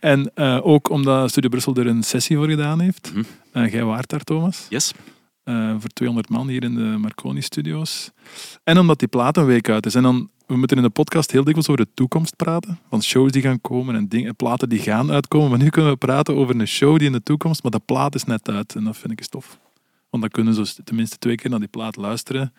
En 0.00 0.30
eh, 0.34 0.66
ook 0.66 0.90
omdat 0.90 1.30
Studio 1.30 1.48
Brussel 1.50 1.74
er 1.74 1.86
een 1.86 2.02
sessie 2.02 2.36
voor 2.36 2.48
gedaan 2.48 2.80
heeft. 2.80 3.10
Mhm. 3.14 3.22
Eh, 3.52 3.72
jij 3.72 3.84
waart 3.84 4.08
daar, 4.08 4.24
Thomas. 4.24 4.66
Yes. 4.68 4.92
Eh, 5.50 5.74
voor 5.78 5.88
200 5.88 6.28
man 6.28 6.48
hier 6.48 6.62
in 6.62 6.74
de 6.74 6.96
Marconi 6.98 7.40
Studios. 7.40 8.10
En 8.64 8.78
omdat 8.78 8.98
die 8.98 9.08
plaat 9.08 9.36
een 9.36 9.44
week 9.44 9.68
uit 9.68 9.86
is. 9.86 9.94
En 9.94 10.02
dan, 10.02 10.30
we 10.46 10.56
moeten 10.56 10.76
in 10.76 10.82
de 10.82 10.90
podcast 10.90 11.30
heel 11.30 11.44
dikwijls 11.44 11.68
over 11.68 11.84
de 11.84 11.90
toekomst 11.94 12.36
praten. 12.36 12.78
Van 12.88 13.02
shows 13.02 13.32
die 13.32 13.42
gaan 13.42 13.60
komen 13.60 14.08
en 14.10 14.36
platen 14.36 14.68
die 14.68 14.78
gaan 14.78 15.10
uitkomen. 15.10 15.50
Maar 15.50 15.58
nu 15.58 15.68
kunnen 15.68 15.92
we 15.92 15.96
praten 15.96 16.36
over 16.36 16.60
een 16.60 16.66
show 16.66 16.98
die 16.98 17.06
in 17.06 17.12
de 17.12 17.22
toekomst, 17.22 17.62
maar 17.62 17.72
de 17.72 17.80
plaat 17.84 18.14
is 18.14 18.24
net 18.24 18.48
uit. 18.48 18.74
En 18.74 18.84
dat 18.84 18.96
vind 18.96 19.12
ik 19.12 19.18
eens 19.18 19.28
tof. 19.28 19.58
Want 20.10 20.22
dan 20.22 20.32
kunnen 20.32 20.66
ze 20.66 20.82
tenminste 20.84 21.18
twee 21.18 21.34
keer 21.34 21.50
naar 21.50 21.58
die 21.58 21.68
plaat 21.68 21.96
luisteren. 21.96 22.52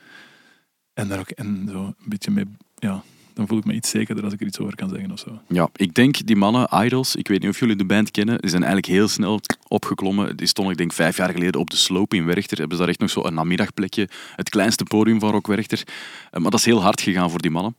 En 0.94 1.08
daar 1.08 1.20
ook 1.20 1.30
en 1.30 1.68
zo 1.72 1.86
een 1.86 1.96
beetje 2.06 2.32
mee... 2.32 2.46
Ja, 2.76 3.04
dan 3.34 3.48
voel 3.48 3.58
ik 3.58 3.66
me 3.66 3.74
iets 3.74 3.90
zekerder 3.90 4.24
als 4.24 4.34
ik 4.34 4.42
er 4.42 4.48
iets 4.48 4.60
over 4.60 4.76
kan 4.76 4.90
zeggen 4.90 5.12
of 5.12 5.20
zo. 5.20 5.40
Ja, 5.48 5.70
ik 5.76 5.94
denk 5.94 6.26
die 6.26 6.36
mannen, 6.36 6.68
Idols, 6.84 7.16
ik 7.16 7.28
weet 7.28 7.42
niet 7.42 7.50
of 7.50 7.60
jullie 7.60 7.76
de 7.76 7.86
band 7.86 8.12
kennen, 8.12 8.40
die 8.40 8.50
zijn 8.50 8.64
eigenlijk 8.64 8.94
heel 8.94 9.08
snel 9.08 9.40
opgeklommen. 9.68 10.38
Die 10.38 10.48
stonden, 10.48 10.74
ik 10.74 10.80
denk, 10.80 10.94
vijf 10.94 11.18
jaar 11.18 11.30
geleden 11.32 11.60
op 11.60 11.70
de 11.70 11.76
sloop 11.78 12.14
in 12.14 12.26
Werchter. 12.26 12.58
Hebben 12.58 12.76
ze 12.78 12.82
daar 12.84 12.92
echt 12.92 13.00
nog 13.02 13.10
zo 13.10 13.24
een 13.24 13.34
namiddagplekje, 13.34 14.10
het 14.36 14.50
kleinste 14.50 14.84
podium 14.84 15.20
van 15.20 15.32
Rock 15.32 15.48
Werchter. 15.48 15.84
Eh, 16.32 16.42
Maar 16.42 16.52
dat 16.52 16.60
is 16.60 16.66
heel 16.66 16.82
hard 16.82 17.02
gegaan 17.02 17.30
voor 17.30 17.42
die 17.42 17.52
mannen. 17.52 17.76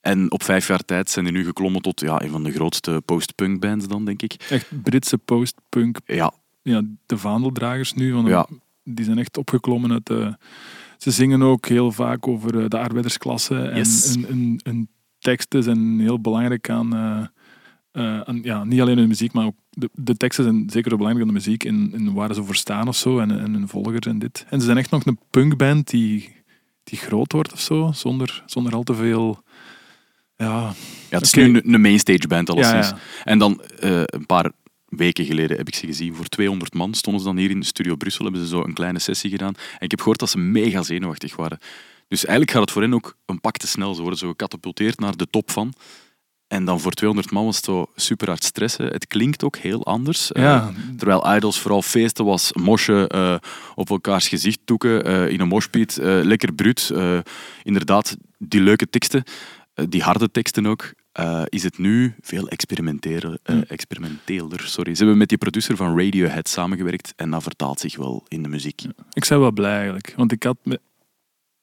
En 0.00 0.30
op 0.30 0.42
vijf 0.42 0.68
jaar 0.68 0.84
tijd 0.84 1.10
zijn 1.10 1.24
die 1.24 1.34
nu 1.34 1.44
geklommen 1.44 1.82
tot 1.82 2.00
ja, 2.00 2.22
een 2.22 2.30
van 2.30 2.42
de 2.42 2.52
grootste 2.52 3.02
post-punk 3.04 3.60
bands 3.60 3.88
dan, 3.88 4.04
denk 4.04 4.22
ik. 4.22 4.32
Echt 4.50 4.82
Britse 4.82 5.18
post-punk 5.18 5.98
Ja, 6.06 6.32
ja, 6.62 6.82
de 7.06 7.18
vaandeldragers 7.18 7.92
nu. 7.92 8.16
Ja. 8.16 8.46
Die 8.84 9.04
zijn 9.04 9.18
echt 9.18 9.36
opgeklommen 9.36 9.92
uit 9.92 10.06
de... 10.06 10.36
Ze 11.04 11.10
zingen 11.10 11.42
ook 11.42 11.66
heel 11.66 11.92
vaak 11.92 12.26
over 12.28 12.58
eh, 12.62 12.68
de 12.68 12.78
arbeidersklasse. 12.78 13.56
En 13.58 13.76
Yes. 13.76 14.16
hun, 14.26 14.88
teksten 15.18 15.62
zijn 15.62 16.00
heel 16.00 16.20
belangrijk 16.20 16.70
aan, 16.70 16.94
eh, 16.94 17.26
Eh, 17.92 18.28
en 18.28 18.40
ja, 18.42 18.64
niet 18.64 18.80
alleen 18.80 18.98
hun 18.98 19.08
muziek, 19.08 19.32
maar 19.32 19.44
ook 19.46 19.56
de, 19.70 19.90
de 19.92 20.16
teksten 20.16 20.44
zijn 20.44 20.70
zeker 20.70 20.90
zo 20.90 20.96
belangrijk 20.96 21.26
dan 21.26 21.34
de 21.34 21.40
muziek 21.44 21.64
in, 21.64 22.12
waar 22.14 22.34
ze 22.34 22.44
voor 22.44 22.54
staan 22.54 22.88
of 22.88 22.96
zo 22.96 23.18
en, 23.18 23.30
en 23.30 23.52
hun 23.52 23.68
volgers 23.68 24.06
en 24.06 24.18
dit. 24.18 24.46
En 24.48 24.58
ze 24.60 24.64
zijn 24.66 24.78
echt 24.78 24.90
nog 24.90 25.06
een 25.06 25.18
punkband 25.30 25.90
die, 25.90 26.34
die 26.84 26.98
groot 26.98 27.32
wordt 27.32 27.52
of 27.52 27.60
zo, 27.60 27.90
zonder, 27.94 28.42
zonder 28.46 28.74
al 28.74 28.82
te 28.82 28.94
veel. 28.94 29.42
Ja, 30.36 30.60
Ja, 31.10 31.18
het 31.18 31.22
is 31.22 31.32
nu 31.34 31.42
een, 31.42 31.74
een 31.74 31.80
mainstage 31.80 32.26
band 32.28 32.50
alleszins. 32.50 32.88
Ja, 32.88 32.96
En 33.24 33.38
dan 33.38 33.62
een 33.80 34.26
paar 34.26 34.50
weken 34.96 35.24
geleden 35.24 35.56
heb 35.56 35.68
ik 35.68 35.74
ze 35.74 35.86
gezien. 35.86 36.14
Voor 36.14 36.28
200 36.28 36.74
man 36.74 36.94
stonden 36.94 37.22
ze 37.22 37.28
dan 37.28 37.36
hier 37.36 37.50
in 37.50 37.60
de 37.60 37.66
Studio 37.66 37.96
Brussel. 37.96 38.24
Hebben 38.24 38.42
ze 38.42 38.48
zo 38.48 38.64
een 38.64 38.74
kleine 38.74 38.98
sessie 38.98 39.30
gedaan. 39.30 39.54
En 39.56 39.80
ik 39.80 39.90
heb 39.90 40.00
gehoord 40.00 40.18
dat 40.18 40.30
ze 40.30 40.38
mega 40.38 40.82
zenuwachtig 40.82 41.36
waren. 41.36 41.58
Dus 42.08 42.24
eigenlijk 42.24 42.50
gaat 42.50 42.60
het 42.60 42.70
voor 42.70 42.82
hen 42.82 42.94
ook 42.94 43.16
een 43.26 43.40
pak 43.40 43.56
te 43.56 43.66
snel. 43.66 43.94
Ze 43.94 44.00
worden 44.00 44.18
zo 44.18 44.28
gecatapulteerd 44.28 44.98
naar 44.98 45.16
de 45.16 45.26
top 45.30 45.50
van. 45.50 45.74
En 46.54 46.64
dan 46.64 46.80
voor 46.80 46.92
200 46.92 47.32
man 47.32 47.44
was 47.44 47.56
het 47.56 47.64
zo 47.64 47.86
super 47.94 48.28
hard 48.28 48.44
stressen. 48.44 48.86
Het 48.86 49.06
klinkt 49.06 49.44
ook 49.44 49.56
heel 49.56 49.84
anders. 49.84 50.32
Eh, 50.32 50.68
terwijl 50.96 51.36
Idols 51.36 51.58
vooral 51.58 51.82
feesten 51.82 52.24
was, 52.24 52.52
mosje 52.52 53.08
eh, 53.08 53.36
op 53.74 53.90
elkaars 53.90 54.28
gezicht 54.28 54.58
toeken, 54.64 55.04
eh, 55.04 55.28
in 55.28 55.40
een 55.40 55.48
moshpit, 55.48 55.98
lekker 56.00 56.52
bruut. 56.52 56.92
inderdaad, 57.62 58.16
die 58.38 58.60
leuke 58.60 58.90
teksten, 58.90 59.24
die 59.88 60.02
harde 60.02 60.30
teksten 60.30 60.66
ook. 60.66 60.92
Eh, 61.14 61.42
is 61.48 61.62
het 61.62 61.78
nu 61.78 62.14
veel 62.20 62.48
experimenteler, 62.48 63.38
eh, 63.42 63.70
experimenteler. 63.70 64.60
Sorry. 64.60 64.94
Ze 64.94 64.98
hebben 64.98 65.18
met 65.18 65.28
die 65.28 65.38
producer 65.38 65.76
van 65.76 65.98
Radiohead 65.98 66.48
samengewerkt 66.48 67.12
en 67.16 67.30
dat 67.30 67.42
vertaalt 67.42 67.80
zich 67.80 67.96
wel 67.96 68.24
in 68.28 68.42
de 68.42 68.48
muziek. 68.48 68.82
ik 69.12 69.26
ben 69.28 69.40
wel 69.40 69.52
blij 69.52 69.76
eigenlijk. 69.76 70.14
Want 70.16 70.32
ik 70.32 70.42
had 70.42 70.56
mijn 70.62 70.78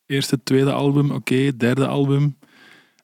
eerste, 0.06 0.44
tweede 0.44 0.72
album, 0.72 1.12
oké, 1.12 1.58
derde 1.58 1.88
album. 1.88 2.38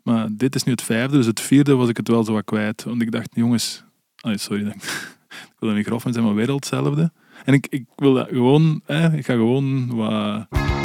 Maar 0.03 0.27
dit 0.31 0.55
is 0.55 0.63
nu 0.63 0.71
het 0.71 0.81
vijfde, 0.81 1.17
dus 1.17 1.25
het 1.25 1.39
vierde 1.39 1.75
was 1.75 1.89
ik 1.89 1.97
het 1.97 2.07
wel 2.07 2.23
zo 2.23 2.33
wat 2.33 2.45
kwijt. 2.45 2.83
Want 2.83 3.01
ik 3.01 3.11
dacht, 3.11 3.29
jongens, 3.33 3.83
sorry, 4.15 4.63
dat 4.63 4.73
ik, 4.83 4.83
ik 4.83 5.59
wil 5.59 5.69
dat 5.69 5.77
niet 5.77 5.85
grof, 5.85 6.05
zijn 6.09 6.23
maar 6.23 6.35
weer 6.35 6.49
al 6.49 6.55
hetzelfde. 6.55 7.11
En 7.45 7.53
ik, 7.53 7.67
ik 7.69 7.85
wil 7.95 8.13
dat 8.13 8.27
gewoon, 8.27 8.81
eh, 8.85 9.13
ik 9.13 9.25
ga 9.25 9.33
gewoon 9.33 9.95
wat... 9.95 10.76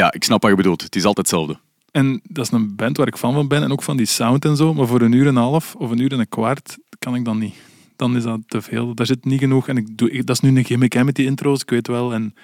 Ja, 0.00 0.12
ik 0.12 0.24
snap 0.24 0.42
wat 0.42 0.50
je 0.50 0.56
bedoelt. 0.56 0.82
Het 0.82 0.96
is 0.96 1.04
altijd 1.04 1.30
hetzelfde. 1.30 1.58
En 1.90 2.20
dat 2.22 2.44
is 2.44 2.52
een 2.52 2.76
band 2.76 2.96
waar 2.96 3.06
ik 3.06 3.16
fan 3.16 3.34
van 3.34 3.48
ben 3.48 3.62
en 3.62 3.72
ook 3.72 3.82
van 3.82 3.96
die 3.96 4.06
sound 4.06 4.44
en 4.44 4.56
zo. 4.56 4.74
Maar 4.74 4.86
voor 4.86 5.00
een 5.00 5.12
uur 5.12 5.26
en 5.26 5.36
een 5.36 5.42
half 5.42 5.74
of 5.74 5.90
een 5.90 5.98
uur 5.98 6.12
en 6.12 6.18
een 6.18 6.28
kwart 6.28 6.78
kan 6.98 7.14
ik 7.14 7.24
dan 7.24 7.38
niet. 7.38 7.54
Dan 7.96 8.16
is 8.16 8.22
dat 8.22 8.40
te 8.46 8.62
veel. 8.62 8.94
Daar 8.94 9.06
zit 9.06 9.24
niet 9.24 9.38
genoeg. 9.38 9.68
En 9.68 9.76
ik 9.76 9.98
doe, 9.98 10.24
dat 10.24 10.36
is 10.36 10.40
nu 10.40 10.58
een 10.58 10.64
gimmick 10.64 10.92
hè, 10.92 11.04
met 11.04 11.14
die 11.14 11.26
intro's, 11.26 11.60
ik 11.60 11.70
weet 11.70 11.86
wel. 11.86 12.12
En 12.12 12.34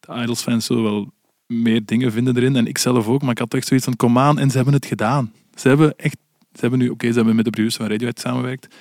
de 0.00 0.14
Idols-fans 0.22 0.66
zullen 0.66 0.82
wel 0.82 1.12
meer 1.46 1.84
dingen 1.84 2.12
vinden 2.12 2.36
erin. 2.36 2.56
En 2.56 2.66
ik 2.66 2.78
zelf 2.78 3.06
ook. 3.06 3.22
Maar 3.22 3.30
ik 3.30 3.38
had 3.38 3.54
echt 3.54 3.66
zoiets 3.66 3.86
van, 3.86 3.96
kom 3.96 4.18
aan. 4.18 4.38
En 4.38 4.50
ze 4.50 4.56
hebben 4.56 4.74
het 4.74 4.86
gedaan. 4.86 5.32
Ze 5.54 5.68
hebben 5.68 5.94
echt... 5.96 6.16
Ze 6.52 6.60
hebben 6.60 6.78
nu... 6.78 6.88
Oké, 6.88 7.08
ze 7.08 7.14
hebben 7.14 7.36
met 7.36 7.44
de 7.44 7.50
producer 7.50 7.80
van 7.80 7.90
Radiohead 7.90 8.20
samengewerkt. 8.20 8.74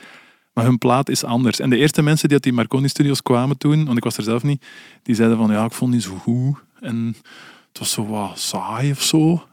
Maar 0.54 0.66
hun 0.66 0.78
plaat 0.78 1.10
is 1.10 1.24
anders. 1.24 1.60
En 1.60 1.70
de 1.70 1.78
eerste 1.78 2.02
mensen 2.02 2.24
die 2.24 2.34
uit 2.34 2.44
die 2.44 2.54
Marconi 2.54 2.88
Studios 2.88 3.22
kwamen 3.22 3.58
toen, 3.58 3.86
want 3.86 3.98
ik 3.98 4.04
was 4.04 4.18
er 4.18 4.24
zelf 4.24 4.44
niet, 4.44 4.66
die 5.04 5.16
zeiden 5.16 5.38
van, 5.38 5.52
ja, 5.52 5.66
ik 5.66 5.72
vond 5.72 5.92
niet 5.92 6.04
zo 6.04 6.16
goed. 6.16 6.58
En 6.80 7.16
het 7.74 7.80
was 7.80 7.91
zo 7.91 8.05
wat 8.05 8.39
saai 8.39 8.91
of 8.91 9.01
zo. 9.01 9.43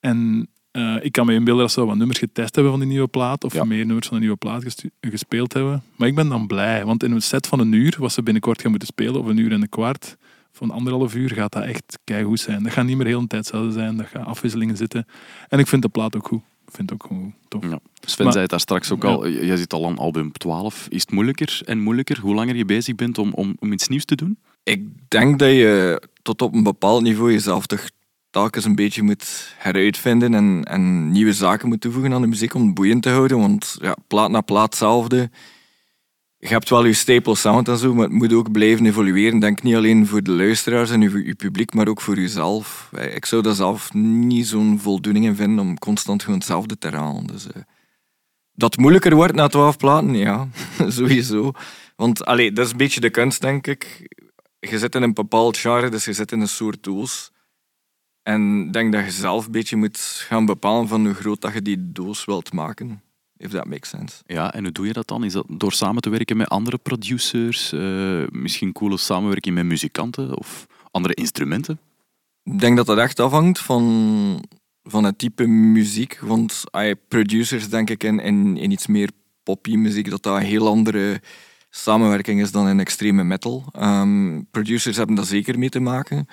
En 0.00 0.48
eh, 0.70 0.96
ik 1.02 1.12
kan 1.12 1.26
me 1.26 1.34
inbeelden 1.34 1.62
dat 1.62 1.72
ze 1.72 1.78
wel 1.80 1.88
wat 1.88 1.96
nummers 1.98 2.18
getest 2.18 2.54
hebben 2.54 2.72
van 2.72 2.80
die 2.80 2.88
nieuwe 2.90 3.08
plaat, 3.08 3.44
of 3.44 3.52
Ja. 3.54 3.64
meer 3.64 3.86
nummers 3.86 4.06
van 4.06 4.16
de 4.16 4.22
nieuwe 4.22 4.36
plaat 4.38 4.64
gespeeld 5.00 5.52
hebben. 5.52 5.82
Maar 5.96 6.08
ik 6.08 6.14
ben 6.14 6.28
dan 6.28 6.46
blij, 6.46 6.84
want 6.84 7.02
in 7.02 7.12
een 7.12 7.22
set 7.22 7.46
van 7.46 7.60
een 7.60 7.72
uur, 7.72 7.96
wat 7.98 8.12
ze 8.12 8.22
binnenkort 8.22 8.60
gaan 8.60 8.70
moeten 8.70 8.88
spelen, 8.88 9.20
of 9.20 9.26
een 9.26 9.36
uur 9.36 9.52
en 9.52 9.62
een 9.62 9.68
kwart, 9.68 10.16
van 10.52 10.70
anderhalf 10.70 11.14
uur, 11.14 11.30
gaat 11.30 11.52
dat 11.52 11.62
echt 11.62 11.98
keigoed 12.04 12.40
zijn. 12.40 12.62
Dat 12.62 12.72
gaat 12.72 12.84
niet 12.84 12.96
meer 12.96 13.06
heel 13.06 13.20
de 13.20 13.26
tijd 13.26 13.42
hetzelfde 13.46 13.72
zijn, 13.72 13.96
dat 13.96 14.06
gaat 14.06 14.26
afwisselingen 14.26 14.76
zitten. 14.76 15.06
En 15.48 15.58
ik 15.58 15.66
vind 15.66 15.82
de 15.82 15.88
plaat 15.88 16.16
ook 16.16 16.26
goed. 16.26 16.40
Ik 16.66 16.76
vind 16.76 16.90
het 16.90 17.02
ook 17.02 17.06
gewoon 17.08 17.34
tof. 17.48 17.62
Ja. 17.62 17.78
Sven 18.00 18.22
Maar- 18.24 18.32
zei 18.32 18.42
het 18.42 18.50
daar 18.50 18.60
straks 18.60 18.90
ook 18.92 19.02
Ja. 19.02 19.08
al. 19.08 19.28
Jij 19.28 19.56
zit 19.56 19.72
al 19.72 19.86
aan 19.86 19.98
album 19.98 20.32
12. 20.32 20.86
Is 20.90 21.00
het 21.00 21.10
moeilijker 21.10 21.60
en 21.64 21.78
moeilijker 21.80 22.18
hoe 22.20 22.34
langer 22.34 22.56
je 22.56 22.64
bezig 22.64 22.94
bent 22.94 23.18
om, 23.18 23.32
om, 23.32 23.56
om 23.58 23.72
iets 23.72 23.88
nieuws 23.88 24.04
te 24.04 24.14
doen? 24.14 24.38
Ik 24.62 24.82
denk 25.08 25.38
dat 25.38 25.48
je 25.48 26.02
tot 26.22 26.42
op 26.42 26.54
een 26.54 26.62
bepaald 26.62 27.02
niveau 27.02 27.32
jezelf 27.32 27.66
toch 27.66 27.88
telkens 28.30 28.64
een 28.64 28.74
beetje 28.74 29.02
moet 29.02 29.54
heruitvinden 29.58 30.34
en, 30.34 30.64
en 30.64 31.10
nieuwe 31.10 31.32
zaken 31.32 31.68
moet 31.68 31.80
toevoegen 31.80 32.12
aan 32.12 32.20
de 32.20 32.26
muziek 32.26 32.54
om 32.54 32.66
het 32.66 32.74
boeiend 32.74 33.02
te 33.02 33.10
houden. 33.10 33.38
Want 33.38 33.76
ja, 33.80 33.96
plaat 34.06 34.30
na 34.30 34.40
plaat 34.40 34.64
hetzelfde. 34.64 35.30
Je 36.38 36.48
hebt 36.48 36.70
wel 36.70 36.84
je 36.84 36.92
staple 36.92 37.34
sound 37.34 37.68
en 37.68 37.78
zo, 37.78 37.94
maar 37.94 38.04
het 38.04 38.12
moet 38.12 38.32
ook 38.32 38.52
blijven 38.52 38.86
evolueren. 38.86 39.38
Denk 39.38 39.62
niet 39.62 39.74
alleen 39.74 40.06
voor 40.06 40.22
de 40.22 40.30
luisteraars 40.30 40.90
en 40.90 41.00
je, 41.00 41.34
publiek, 41.34 41.74
maar 41.74 41.88
ook 41.88 42.00
voor 42.00 42.16
jezelf. 42.16 42.90
Eh, 42.92 43.14
Ik 43.14 43.24
zou 43.24 43.42
daar 43.42 43.54
zelf 43.54 43.92
niet 43.94 44.46
zo'n 44.46 44.78
voldoening 44.78 45.24
in 45.24 45.34
vinden 45.36 45.64
om 45.64 45.78
constant 45.78 46.22
gewoon 46.22 46.38
hetzelfde 46.38 46.78
te 46.78 46.88
herhalen. 46.88 47.26
Dus, 47.26 47.46
eh, 47.46 47.62
dat 48.52 48.70
het 48.70 48.80
moeilijker 48.80 49.14
wordt 49.14 49.34
na 49.34 49.48
twaalf 49.48 49.76
platen, 49.76 50.14
ja, 50.14 50.48
sowieso. 50.88 51.52
Want 51.96 52.24
allee, 52.24 52.52
dat 52.52 52.64
is 52.64 52.70
een 52.70 52.76
beetje 52.76 53.00
de 53.00 53.10
kunst, 53.10 53.40
denk 53.40 53.66
ik. 53.66 54.08
Je 54.60 54.78
zit 54.78 54.94
in 54.94 55.02
een 55.02 55.14
bepaald 55.14 55.56
genre, 55.56 55.88
dus 55.88 56.04
je 56.04 56.12
zit 56.12 56.32
in 56.32 56.40
een 56.40 56.48
soort 56.48 56.82
doos. 56.82 57.30
En 58.22 58.64
ik 58.66 58.72
denk 58.72 58.92
dat 58.92 59.04
je 59.04 59.10
zelf 59.10 59.46
een 59.46 59.52
beetje 59.52 59.76
moet 59.76 59.98
gaan 59.98 60.44
bepalen 60.44 60.88
van 60.88 61.04
hoe 61.04 61.14
groot 61.14 61.40
dat 61.40 61.52
je 61.52 61.62
die 61.62 61.92
doos 61.92 62.24
wilt 62.24 62.52
maken. 62.52 63.02
If 63.36 63.50
that 63.50 63.64
makes 63.64 63.88
sense. 63.88 64.22
Ja, 64.26 64.54
en 64.54 64.62
hoe 64.62 64.72
doe 64.72 64.86
je 64.86 64.92
dat 64.92 65.08
dan? 65.08 65.24
Is 65.24 65.32
dat 65.32 65.44
door 65.48 65.72
samen 65.72 66.02
te 66.02 66.10
werken 66.10 66.36
met 66.36 66.48
andere 66.48 66.78
producers? 66.78 67.72
eh, 67.72 68.22
misschien 68.30 68.72
coole 68.72 68.96
samenwerking 68.96 69.54
met 69.54 69.64
muzikanten 69.64 70.38
of 70.38 70.66
andere 70.90 71.14
instrumenten? 71.14 71.80
Ik 72.44 72.58
denk 72.58 72.76
dat 72.76 72.86
dat 72.86 72.98
echt 72.98 73.20
afhangt 73.20 73.58
van, 73.58 74.44
van 74.82 75.04
het 75.04 75.18
type 75.18 75.46
muziek. 75.46 76.18
Want 76.20 76.64
producers, 77.08 77.68
denk 77.68 77.90
ik, 77.90 78.04
in, 78.04 78.20
in, 78.20 78.56
in 78.56 78.70
iets 78.70 78.86
meer 78.86 79.10
poppy 79.42 79.76
muziek, 79.76 80.10
dat 80.10 80.22
dat 80.22 80.38
heel 80.38 80.68
andere 80.68 81.20
samenwerking 81.70 82.40
is 82.40 82.52
dan 82.52 82.68
in 82.68 82.80
extreme 82.80 83.24
metal. 83.24 83.64
Ehm, 83.72 84.40
producers 84.50 84.96
hebben 84.96 85.16
daar 85.16 85.24
zeker 85.24 85.58
mee 85.58 85.68
te 85.68 85.80
maken. 85.80 86.28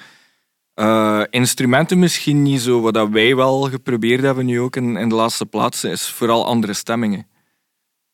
Eh, 0.74 1.24
instrumenten 1.30 2.00
misschien 2.00 2.42
niet 2.42 2.62
zo. 2.62 2.82
Wat 2.82 3.10
wij 3.10 3.36
wel 3.36 3.62
geprobeerd 3.62 4.22
hebben 4.22 4.46
nu 4.46 4.60
ook 4.60 4.76
in, 4.76 4.98
in 4.98 5.10
de 5.10 5.16
laatste 5.16 5.46
plaats, 5.46 5.84
is 5.84 6.08
vooral 6.08 6.46
andere 6.46 6.74
stemmingen. 6.74 7.28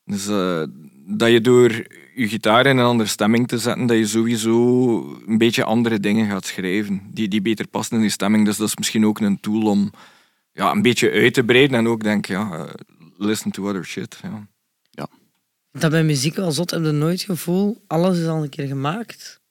Dus 0.05 0.27
eh, 0.27 0.63
dat 1.05 1.29
je 1.29 1.41
door 1.41 1.71
je 2.15 2.27
gitaar 2.27 2.65
in 2.65 2.77
een 2.77 2.85
andere 2.85 3.09
stemming 3.09 3.47
te 3.47 3.57
zetten, 3.57 3.85
dat 3.85 3.97
je 3.97 4.07
sowieso 4.07 4.99
een 5.27 5.37
beetje 5.37 5.63
andere 5.63 5.99
dingen 5.99 6.29
gaat 6.29 6.45
schrijven, 6.45 7.01
die, 7.11 7.27
die 7.27 7.41
beter 7.41 7.67
passen 7.67 7.95
in 7.95 8.01
die 8.01 8.11
stemming. 8.11 8.45
Dus 8.45 8.57
dat 8.57 8.67
is 8.67 8.77
misschien 8.77 9.05
ook 9.05 9.19
een 9.19 9.39
tool 9.39 9.61
om 9.61 9.91
ja, 10.51 10.71
een 10.71 10.81
beetje 10.81 11.11
uit 11.11 11.33
te 11.33 11.43
breiden 11.43 11.77
en 11.77 11.87
ook 11.87 12.03
denk, 12.03 12.25
ja, 12.25 12.51
eh, 12.51 12.73
listen 13.17 13.51
to 13.51 13.67
other 13.67 13.85
shit. 13.85 14.19
Ja. 14.21 14.47
Dat 15.79 15.91
bij 15.91 16.03
muziek 16.03 16.35
wel 16.35 16.51
zot, 16.51 16.71
heb 16.71 16.83
je 16.83 16.91
nooit 16.91 17.17
het 17.17 17.29
gevoel, 17.29 17.83
alles 17.87 18.17
is 18.19 18.27
al 18.27 18.43
een 18.43 18.49
keer 18.49 18.67
gemaakt. 18.67 19.41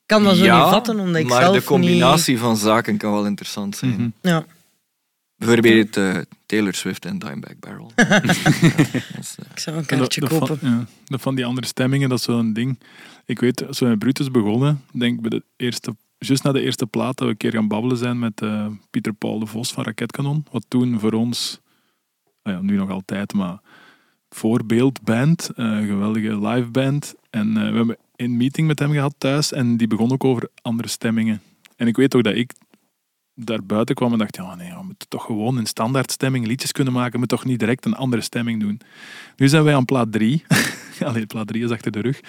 Ik 0.00 0.06
kan 0.06 0.24
dat 0.24 0.36
zo 0.36 0.44
Ja, 0.44 0.62
niet 0.62 0.72
vatten, 0.72 0.98
omdat 0.98 1.20
ik 1.20 1.28
maar 1.28 1.40
zelf 1.40 1.56
de 1.56 1.64
combinatie 1.64 2.38
van 2.38 2.56
zaken 2.56 2.96
kan 2.96 3.12
wel 3.12 3.26
interessant 3.26 3.76
zijn. 3.76 3.92
Mhm. 3.92 4.08
Ja. 4.20 4.44
Bijvoorbeeld 5.36 5.96
eh, 5.96 6.18
Taylor 6.46 6.74
Swift 6.74 7.04
en 7.04 7.18
Dimebag 7.18 7.58
Barrel. 7.58 7.92
Ja, 7.96 8.22
is, 8.22 8.44
eh, 9.38 9.50
Ik 9.50 9.58
zou 9.58 9.76
een 9.76 9.86
kaartje 9.86 10.20
dat 10.20 10.30
kopen. 10.30 10.58
Van, 10.58 10.70
ja, 10.70 10.86
dat 11.04 11.20
van 11.20 11.34
die 11.34 11.44
andere 11.46 11.66
stemmingen, 11.66 12.08
dat 12.08 12.18
is 12.18 12.26
wel 12.26 12.38
een 12.38 12.52
ding. 12.52 12.78
Ik 13.24 13.38
weet, 13.38 13.66
als 13.66 13.78
we 13.78 13.86
met 13.86 13.98
Brutus 13.98 14.30
begonnen, 14.30 14.84
denk 14.92 15.14
ik 15.14 15.20
bij 15.20 15.30
de 15.30 15.44
eerste, 15.56 15.96
juist 16.18 16.42
na 16.42 16.52
de 16.52 16.60
eerste 16.60 16.86
plaat, 16.86 17.16
dat 17.16 17.26
we 17.26 17.32
een 17.32 17.36
keer 17.36 17.52
gaan 17.52 17.68
babbelen 17.68 17.96
zijn 17.96 18.18
met 18.18 18.40
eh, 18.40 18.66
Pieter 18.90 19.12
Paul 19.12 19.38
de 19.38 19.46
Vos 19.46 19.72
van 19.72 19.84
Raketkanon. 19.84 20.46
Wat 20.50 20.64
toen 20.68 21.00
voor 21.00 21.12
ons, 21.12 21.60
nou 22.42 22.56
ja, 22.56 22.62
nu 22.62 22.76
nog 22.76 22.90
altijd, 22.90 23.32
maar 23.32 23.58
voorbeeldband, 24.34 25.50
eh 25.56 25.78
geweldige 25.78 26.38
liveband. 26.38 27.14
En 27.30 27.56
eh, 27.56 27.70
we 27.70 27.76
hebben 27.76 27.96
een 28.16 28.36
meeting 28.36 28.66
met 28.66 28.78
hem 28.78 28.92
gehad 28.92 29.14
thuis 29.18 29.52
en 29.52 29.76
die 29.76 29.86
begon 29.86 30.12
ook 30.12 30.24
over 30.24 30.48
andere 30.62 30.88
stemmingen. 30.88 31.42
En 31.76 31.86
ik 31.86 31.96
weet 31.96 32.14
ook 32.14 32.22
dat 32.22 32.34
ik 32.34 32.52
daar 33.34 33.64
buiten 33.64 33.94
kwam 33.94 34.12
en 34.12 34.18
dacht, 34.18 34.36
ja 34.36 34.54
nee, 34.54 34.70
we 34.70 34.82
moeten 34.82 35.08
toch 35.08 35.24
gewoon 35.24 35.58
in 35.58 35.66
standaardstemming 35.66 36.46
liedjes 36.46 36.72
kunnen 36.72 36.92
maken, 36.92 37.12
we 37.12 37.18
moeten 37.18 37.36
toch 37.36 37.46
niet 37.46 37.58
direct 37.58 37.84
een 37.84 37.94
andere 37.94 38.22
stemming 38.22 38.60
doen. 38.60 38.80
Nu 39.36 39.48
zijn 39.48 39.64
wij 39.64 39.74
aan 39.74 39.84
plaat 39.84 40.12
3. 40.12 40.44
Allee, 41.04 41.26
plaat 41.26 41.46
3 41.46 41.64
is 41.64 41.70
achter 41.70 41.92
de 41.92 42.00
rug. 42.00 42.20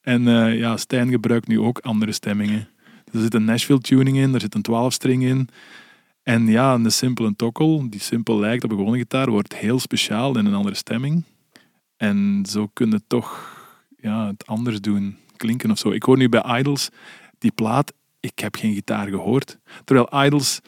En 0.00 0.28
eh, 0.28 0.58
ja, 0.58 0.76
Stijn 0.76 1.10
gebruikt 1.10 1.48
nu 1.48 1.60
ook 1.60 1.78
andere 1.78 2.12
stemmingen. 2.12 2.68
Er 3.12 3.20
zit 3.20 3.34
een 3.34 3.44
Nashville 3.44 3.80
tuning 3.80 4.16
in, 4.16 4.34
er 4.34 4.40
zit 4.40 4.54
een 4.54 4.66
12-string 4.70 5.22
in. 5.22 5.48
En 6.22 6.46
ja, 6.46 6.74
een 6.74 6.92
simpele 6.92 7.36
tokkel, 7.36 7.90
die 7.90 8.00
simpel 8.00 8.38
lijkt 8.38 8.64
op 8.64 8.70
een 8.70 8.76
gewone 8.76 8.98
gitaar, 8.98 9.30
wordt 9.30 9.56
heel 9.56 9.78
speciaal 9.78 10.38
in 10.38 10.46
een 10.46 10.54
andere 10.54 10.74
stemming. 10.74 11.24
En 11.98 12.44
zo 12.48 12.66
kun 12.72 12.90
je 12.90 13.00
toch 13.06 13.56
ja, 13.96 14.26
het 14.26 14.46
anders 14.46 14.80
doen, 14.80 15.16
klinken 15.36 15.70
of 15.70 15.78
zo. 15.78 15.90
Ik 15.90 16.02
hoor 16.02 16.16
nu 16.16 16.28
bij 16.28 16.58
Idols, 16.58 16.88
die 17.38 17.52
plaat, 17.52 17.92
ik 18.20 18.38
heb 18.38 18.56
geen 18.56 18.74
gitaar 18.74 19.08
gehoord. 19.08 19.58
Terwijl 19.84 20.24
Idols 20.26 20.60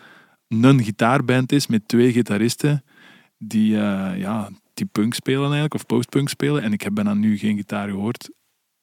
een 0.49 0.85
gitaarband 0.85 1.53
is 1.53 1.67
met 1.67 1.89
twee 1.89 2.13
gitaristen 2.13 2.85
die, 3.39 3.77
eh, 3.77 4.19
ja, 4.19 4.49
die 4.75 4.87
punk 4.87 5.15
spelen 5.15 5.43
eigenlijk, 5.43 5.75
of 5.75 5.87
postpunk 5.87 6.29
spelen. 6.29 6.63
En 6.63 6.73
ik 6.73 6.81
heb 6.81 6.95
bijna 6.95 7.15
nu 7.15 7.39
geen 7.39 7.57
gitaar 7.57 7.89
gehoord 7.89 8.31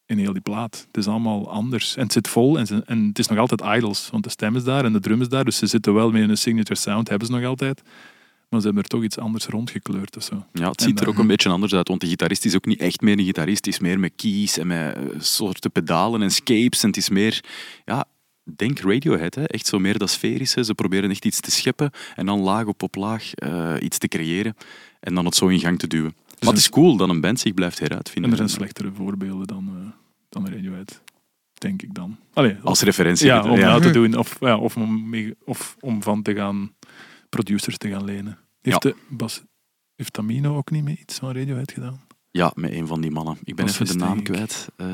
in 0.06 0.18
heel 0.18 0.34
die 0.34 0.42
plaat. 0.42 0.84
Het 0.88 0.98
is 0.98 1.08
allemaal 1.08 1.50
anders. 1.50 1.96
En 1.96 2.04
het 2.04 2.12
zit 2.12 2.28
vol 2.28 2.60
en, 2.60 2.86
en 2.86 3.08
het 3.08 3.20
is 3.20 3.28
nog 3.28 3.38
altijd 3.38 3.78
idols, 3.78 4.10
want 4.10 4.24
de 4.24 4.30
stem 4.30 4.56
is 4.56 4.64
daar 4.64 4.86
en 4.86 4.94
de 4.94 5.00
drum 5.00 5.22
is 5.22 5.30
daar. 5.30 5.46
Dus 5.46 5.58
ze 5.58 5.68
zitten 5.68 5.94
wel 5.94 6.12
met 6.12 6.30
een 6.30 6.38
signature 6.38 6.80
sound, 6.80 7.10
hebben 7.10 7.28
ze 7.28 7.34
nog 7.34 7.44
altijd. 7.44 7.82
Maar 8.50 8.60
ze 8.60 8.66
hebben 8.66 8.84
er 8.84 8.90
toch 8.90 9.04
iets 9.04 9.18
anders 9.18 9.46
rondgekleurd 9.46 10.18
of 10.18 10.24
zo. 10.24 10.46
Ja, 10.54 10.70
het 10.70 10.80
En, 10.82 10.86
ziet 10.88 11.00
er 11.00 11.06
eh, 11.06 11.12
ook 11.12 11.18
een 11.18 11.28
beetje 11.28 11.50
anders 11.50 11.74
uit, 11.74 11.88
want 11.88 12.02
de 12.02 12.08
gitarist 12.08 12.46
is 12.46 12.56
ook 12.56 12.66
niet 12.66 12.80
echt 12.80 13.02
meer 13.02 13.18
een 13.20 13.26
gitarist. 13.26 13.66
Het 13.66 13.74
is 13.74 13.80
meer 13.80 14.00
met 14.00 14.12
keys 14.16 14.58
en 14.58 14.68
met 14.68 14.96
eh, 14.96 15.02
soorten 15.20 15.72
pedalen 15.72 16.22
en 16.22 16.32
scapes. 16.32 16.82
En 16.84 16.88
het 16.88 16.98
is 16.98 17.10
meer, 17.10 17.44
ja, 17.86 18.06
denk 18.56 18.80
Radiohead, 18.80 19.36
hè? 19.36 19.44
echt 19.44 19.66
zo 19.68 19.80
meer 19.80 19.98
dat 19.98 20.10
sferische. 20.10 20.64
Ze 20.64 20.74
proberen 20.76 21.10
echt 21.10 21.26
iets 21.26 21.40
te 21.40 21.52
scheppen 21.52 21.92
en 22.16 22.26
dan 22.26 22.40
laag 22.40 22.66
op 22.66 22.84
op 22.84 22.96
laag 22.96 23.34
eh, 23.34 23.74
iets 23.80 23.98
te 23.98 24.08
creëren 24.08 24.56
en 25.00 25.14
dan 25.16 25.26
het 25.26 25.36
zo 25.36 25.48
in 25.48 25.60
gang 25.60 25.80
te 25.80 25.88
duwen. 25.88 26.16
Maar 26.40 26.50
het 26.50 26.58
is 26.60 26.70
cool 26.70 26.98
dat 26.98 27.10
een 27.10 27.22
band 27.22 27.40
zich 27.40 27.54
blijft 27.54 27.80
En 27.80 27.86
heruitvinden. 27.86 28.32
er 28.32 28.38
zijn 28.38 28.50
slechtere 28.50 28.92
voorbeelden 28.96 29.48
dan, 29.48 29.68
eh 29.78 29.92
dan 30.30 30.50
Radiohead, 30.50 31.02
denk 31.54 31.82
ik 31.82 31.94
dan. 31.94 32.18
Allee, 32.34 32.56
Als 32.64 32.82
referentie. 32.82 33.26
ja, 33.26 33.50
om 33.50 33.58
ja. 33.60 33.80
te 33.80 33.90
doen 33.90 34.16
of, 34.18 34.38
ja, 34.40 34.58
of, 34.58 34.76
om, 34.78 35.10
mee- 35.10 35.34
of 35.46 35.76
om 35.80 36.04
van 36.04 36.22
te 36.22 36.34
gaan 36.36 36.72
producers 37.30 37.78
te 37.78 37.90
gaan 37.90 38.04
lenen. 38.04 38.38
Heeft, 38.62 38.84
Ja. 38.84 38.90
de 38.90 38.96
Bas, 39.10 39.44
heeft 39.96 40.14
Tamino 40.14 40.58
ook 40.58 40.72
niet 40.72 40.84
mee 40.84 40.98
iets 41.02 41.18
van 41.20 41.32
Radiohead 41.34 41.72
gedaan? 41.72 42.02
Ja, 42.32 42.52
met 42.56 42.72
een 42.72 42.88
van 42.88 43.02
die 43.02 43.12
mannen. 43.12 43.38
Ik 43.44 43.56
ben 43.56 43.66
even 43.68 43.86
de 43.86 43.94
naam 43.94 44.24
kwijt. 44.24 44.68
Eh, 44.76 44.88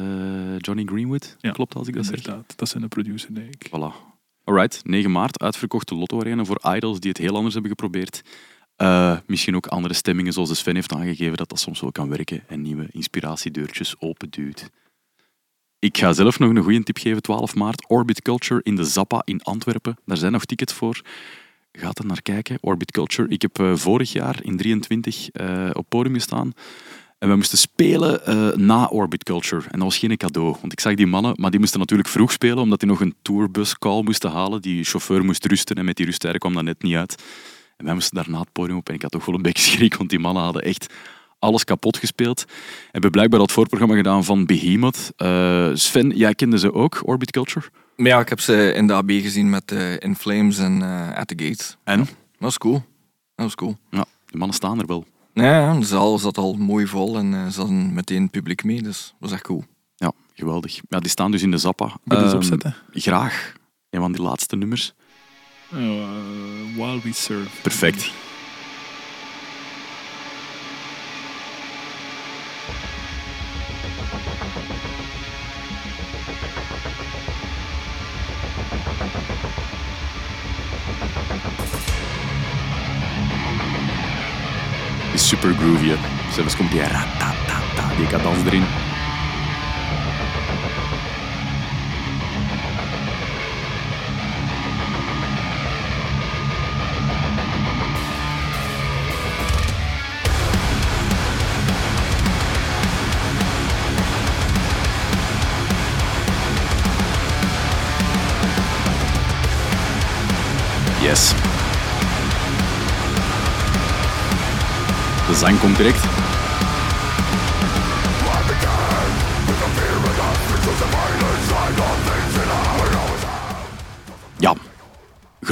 Johnny 0.57 0.85
Greenwood, 0.85 1.35
Ja, 1.39 1.51
klopt 1.51 1.75
als 1.75 1.87
ik 1.87 1.93
dat 1.93 2.05
zeg? 2.05 2.15
Inderdaad, 2.15 2.57
dat 2.57 2.69
zijn 2.69 2.83
de 2.83 2.89
producer, 2.89 3.33
denk 3.35 3.53
ik. 3.53 3.67
Voilà. 3.67 4.11
Alright, 4.43 4.81
9 4.85 5.11
maart, 5.11 5.41
uitverkochte 5.41 5.95
Lotto 5.95 6.19
Arena 6.19 6.43
voor 6.45 6.75
idols 6.75 6.99
die 6.99 7.09
het 7.09 7.19
heel 7.19 7.35
anders 7.35 7.53
hebben 7.53 7.71
geprobeerd. 7.71 8.21
Eh, 8.75 9.17
misschien 9.25 9.55
ook 9.55 9.67
andere 9.67 9.93
stemmingen, 9.93 10.33
zoals 10.33 10.49
de 10.49 10.55
Sven 10.55 10.75
heeft 10.75 10.93
aangegeven, 10.93 11.37
dat 11.37 11.49
dat 11.49 11.59
soms 11.59 11.81
wel 11.81 11.91
kan 11.91 12.09
werken 12.09 12.43
en 12.47 12.61
nieuwe 12.61 12.87
inspiratiedeurtjes 12.91 13.95
openduwt. 13.99 14.69
Ik 15.79 15.97
ga 15.97 16.13
zelf 16.13 16.39
nog 16.39 16.49
een 16.49 16.63
goede 16.63 16.83
tip 16.83 16.97
geven, 16.97 17.21
12 17.21 17.55
maart, 17.55 17.89
Orbit 17.89 18.21
Culture 18.21 18.59
in 18.63 18.75
de 18.75 18.83
Zappa 18.83 19.21
in 19.25 19.41
Antwerpen. 19.41 19.97
Daar 20.05 20.17
zijn 20.17 20.31
nog 20.31 20.45
tickets 20.45 20.73
voor. 20.73 21.01
Gaat 21.79 21.99
er 21.99 22.05
naar 22.05 22.21
kijken, 22.21 22.57
Orbit 22.61 22.91
Culture. 22.91 23.29
Ik 23.29 23.41
heb 23.41 23.59
eh, 23.59 23.75
vorig 23.75 24.11
jaar 24.11 24.39
in 24.43 24.57
23 24.57 25.29
eh, 25.29 25.69
op 25.73 25.85
podium 25.89 26.13
gestaan. 26.13 26.53
En 27.19 27.29
we 27.29 27.35
moesten 27.35 27.57
spelen 27.57 28.25
eh, 28.25 28.55
na 28.55 28.87
Orbit 28.87 29.23
Culture. 29.23 29.63
En 29.63 29.79
dat 29.79 29.81
was 29.81 29.97
geen 29.97 30.17
cadeau. 30.17 30.55
Want 30.61 30.71
ik 30.71 30.79
zag 30.79 30.93
die 30.93 31.07
mannen, 31.07 31.33
maar 31.35 31.51
die 31.51 31.59
moesten 31.59 31.79
natuurlijk 31.79 32.09
vroeg 32.09 32.31
spelen, 32.31 32.57
omdat 32.57 32.79
die 32.79 32.89
nog 32.89 33.01
een 33.01 33.15
tourbus-call 33.21 34.03
moesten 34.03 34.31
halen. 34.31 34.61
Die 34.61 34.83
chauffeur 34.83 35.25
moest 35.25 35.45
rusten 35.45 35.75
en 35.75 35.85
met 35.85 35.95
die 35.97 36.05
rusttijden 36.05 36.39
kwam 36.39 36.53
dat 36.53 36.63
net 36.63 36.83
niet 36.83 36.95
uit. 36.95 37.23
En 37.77 37.85
wij 37.85 37.93
moesten 37.93 38.15
daarna 38.15 38.39
het 38.39 38.51
podium 38.51 38.77
op 38.77 38.89
en 38.89 38.95
ik 38.95 39.01
had 39.01 39.11
toch 39.11 39.25
wel 39.25 39.35
een 39.35 39.41
beetje 39.41 39.63
schrik, 39.71 39.95
want 39.95 40.09
die 40.09 40.19
mannen 40.19 40.43
hadden 40.43 40.61
echt 40.61 40.93
alles 41.39 41.63
kapot 41.63 41.97
gespeeld. 41.97 42.43
En 42.47 42.89
hebben 42.91 43.11
blijkbaar 43.11 43.39
dat 43.39 43.51
voorprogramma 43.51 43.95
gedaan 43.95 44.23
van 44.23 44.45
Behemoth. 44.45 45.11
Eh, 45.15 45.69
Sven, 45.73 46.09
jij 46.09 46.35
kende 46.35 46.59
ze 46.59 46.73
ook, 46.73 47.01
Orbit 47.05 47.31
Culture? 47.31 47.65
Maar 47.95 48.07
ja, 48.07 48.19
ik 48.19 48.29
heb 48.29 48.39
ze 48.39 48.73
in 48.73 48.87
de 48.87 48.93
AB 48.93 49.09
gezien 49.09 49.49
met 49.49 49.71
eh, 49.71 49.93
In 49.99 50.15
Flames 50.15 50.57
en 50.57 50.81
eh, 50.81 51.17
At 51.17 51.27
The 51.27 51.43
Gates. 51.43 51.77
En? 51.83 51.97
Dat 51.99 52.07
was 52.37 52.57
cool. 52.57 52.73
Dat 53.35 53.45
was 53.45 53.55
cool. 53.55 53.77
Ja, 53.89 54.05
die 54.25 54.37
mannen 54.37 54.55
staan 54.55 54.79
er 54.79 54.85
wel. 54.85 55.05
Ja, 55.33 55.73
de 55.79 55.85
zaal 55.85 56.17
zat 56.19 56.37
al 56.37 56.53
mooi 56.53 56.87
vol 56.87 57.17
en 57.17 57.33
eh, 57.33 57.47
ze 57.47 57.59
hadden 57.59 57.93
meteen 57.93 58.29
publiek 58.29 58.63
mee, 58.63 58.81
dus 58.81 59.05
dat 59.05 59.15
was 59.19 59.31
echt 59.31 59.41
cool. 59.43 59.63
Ja, 59.95 60.11
geweldig. 60.33 60.79
Ja, 60.89 60.99
die 60.99 61.09
staan 61.09 61.31
dus 61.31 61.41
in 61.41 61.51
de 61.51 61.57
Zappa. 61.57 61.85
Moet 61.85 62.17
je 62.17 62.23
eens 62.23 62.27
Ehm, 62.27 62.35
opzetten? 62.35 62.75
Graag. 62.93 63.53
Een 63.89 63.99
van 64.01 64.11
die 64.11 64.21
laatste 64.21 64.55
nummers. 64.55 64.93
Uh, 65.73 65.79
While 66.75 66.99
We 67.03 67.13
Serve. 67.13 67.61
Perfect. 67.61 68.11
Super 85.23 85.53
groovy, 85.53 85.87
hè. 85.87 85.97
Zelfs 86.31 86.55
komt 86.55 86.71
die 86.71 86.81
ratatata, 86.81 87.95
die 87.97 88.07
cadans 88.07 88.45
erin. 88.45 88.61
Yes. 88.61 88.82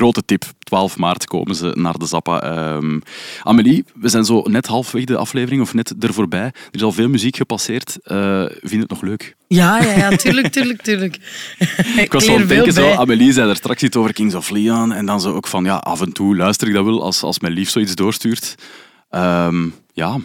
Grote 0.01 0.25
tip. 0.25 0.43
12 0.59 0.97
maart 0.97 1.25
komen 1.25 1.55
ze 1.55 1.71
naar 1.75 1.97
de 1.97 2.05
Zappa. 2.05 2.41
Ehm, 2.41 2.99
Amélie, 3.43 3.85
we 3.95 4.09
zijn 4.09 4.25
zo 4.25 4.41
net 4.41 4.67
halfweg 4.67 5.03
de 5.03 5.17
aflevering, 5.17 5.61
of 5.61 5.73
net 5.73 5.93
er 5.99 6.13
voorbij. 6.13 6.43
Er 6.43 6.53
is 6.71 6.83
al 6.83 6.91
veel 6.91 7.09
muziek 7.09 7.35
gepasseerd. 7.35 7.97
Eh 8.03 8.45
vind 8.61 8.81
het 8.81 8.89
nog 8.89 9.01
leuk? 9.01 9.35
Ja, 9.47 9.81
ja, 9.81 9.91
ja, 9.91 10.15
tuurlijk, 10.15 10.47
tuurlijk, 10.47 10.81
tuurlijk. 10.81 11.17
Ik 12.05 12.11
was 12.11 12.25
zo 12.25 12.33
aan 12.33 12.39
het 12.39 12.49
denken, 12.49 12.73
zo, 12.73 12.91
Amélie 12.91 13.33
zei 13.33 13.45
daar 13.45 13.55
straks 13.55 13.83
iets 13.83 13.97
over 13.97 14.13
Kings 14.13 14.35
of 14.35 14.49
Leon. 14.49 14.91
En 14.91 15.05
dan 15.05 15.21
zo 15.21 15.33
ook 15.33 15.47
van, 15.47 15.63
ja, 15.63 15.75
af 15.75 16.01
en 16.01 16.11
toe 16.11 16.35
luister 16.35 16.67
ik 16.67 16.73
dat 16.73 16.85
wel 16.85 17.03
als, 17.03 17.23
als 17.23 17.39
mijn 17.39 17.53
lief 17.53 17.69
zoiets 17.69 17.95
doorstuurt. 17.95 18.55
Ehm, 19.09 19.69
ja, 19.93 20.17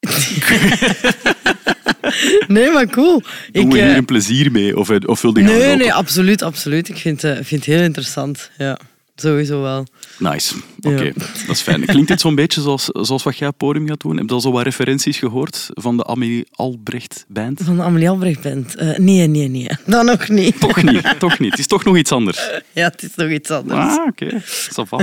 Nee, 2.48 2.70
maar 2.70 2.86
cool. 2.86 3.22
doen 3.52 3.62
Ik, 3.62 3.72
we 3.72 3.78
hier 3.78 3.90
eh, 3.90 3.96
een 3.96 4.04
plezier 4.04 4.52
mee? 4.52 4.76
Of, 4.78 4.90
of 5.06 5.22
wilde 5.22 5.40
je 5.40 5.46
gaan 5.46 5.54
nee, 5.56 5.64
lopen? 5.64 5.78
nee, 5.78 5.92
absoluut, 5.92 6.42
absoluut. 6.42 6.88
Ik 6.88 6.96
vind, 6.96 7.24
eh, 7.24 7.32
vind 7.32 7.50
het 7.50 7.64
heel 7.64 7.82
interessant. 7.82 8.50
Ja, 8.58 8.78
sowieso 9.16 9.62
wel. 9.62 9.86
Nice, 10.18 10.54
oké, 10.80 11.02
Ja. 11.02 11.12
dat 11.46 11.56
is 11.56 11.60
fijn. 11.60 11.84
Klinkt 11.84 12.08
dit 12.08 12.20
zo'n 12.20 12.34
beetje 12.34 12.60
zoals, 12.60 12.84
zoals 12.92 13.22
wat 13.22 13.38
jij 13.38 13.48
op 13.48 13.58
podium 13.58 13.88
gaat 13.88 14.00
doen? 14.00 14.16
Heb 14.16 14.28
je 14.28 14.34
al 14.34 14.40
zo 14.40 14.52
wat 14.52 14.64
referenties 14.64 15.18
gehoord 15.18 15.68
van 15.72 15.96
de 15.96 16.04
Amélie 16.04 16.46
Albrecht 16.52 17.24
band? 17.28 17.60
Van 17.64 17.76
de 17.76 17.82
Amelie 17.82 18.08
Albrecht 18.08 18.42
Band. 18.42 18.74
Eh, 18.74 18.96
nee, 18.96 19.26
nee, 19.26 19.48
nee. 19.48 19.68
Dan 19.86 20.04
nog 20.06 20.28
niet. 20.28 20.60
Toch 20.60 20.82
niet, 20.82 21.14
toch 21.18 21.38
niet. 21.38 21.50
Het 21.50 21.58
is 21.60 21.66
toch 21.66 21.84
nog 21.84 21.96
iets 21.96 22.12
anders. 22.12 22.50
Ja, 22.72 22.84
het 22.88 23.02
is 23.02 23.14
nog 23.14 23.30
iets 23.30 23.50
anders. 23.50 23.78
Ah, 23.96 24.06
oké. 24.06 24.40
Va. 24.42 24.98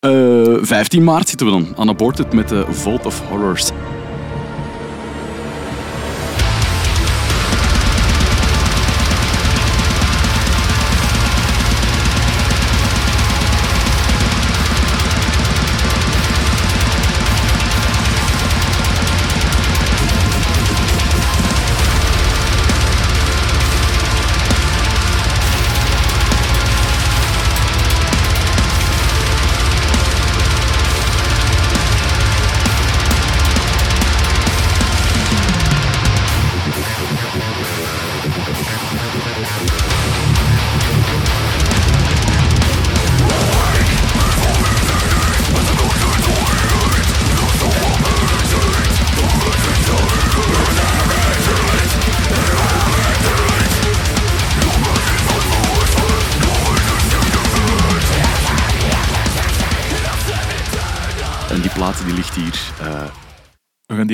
Eh, 0.00 0.56
15 0.60 1.04
maart 1.04 1.28
zitten 1.28 1.46
we 1.46 1.52
dan 1.52 1.72
aan 1.76 1.88
Aborted 1.88 2.32
met 2.32 2.48
de 2.48 2.64
Vault 2.70 3.06
of 3.06 3.20
Horrors. 3.20 3.70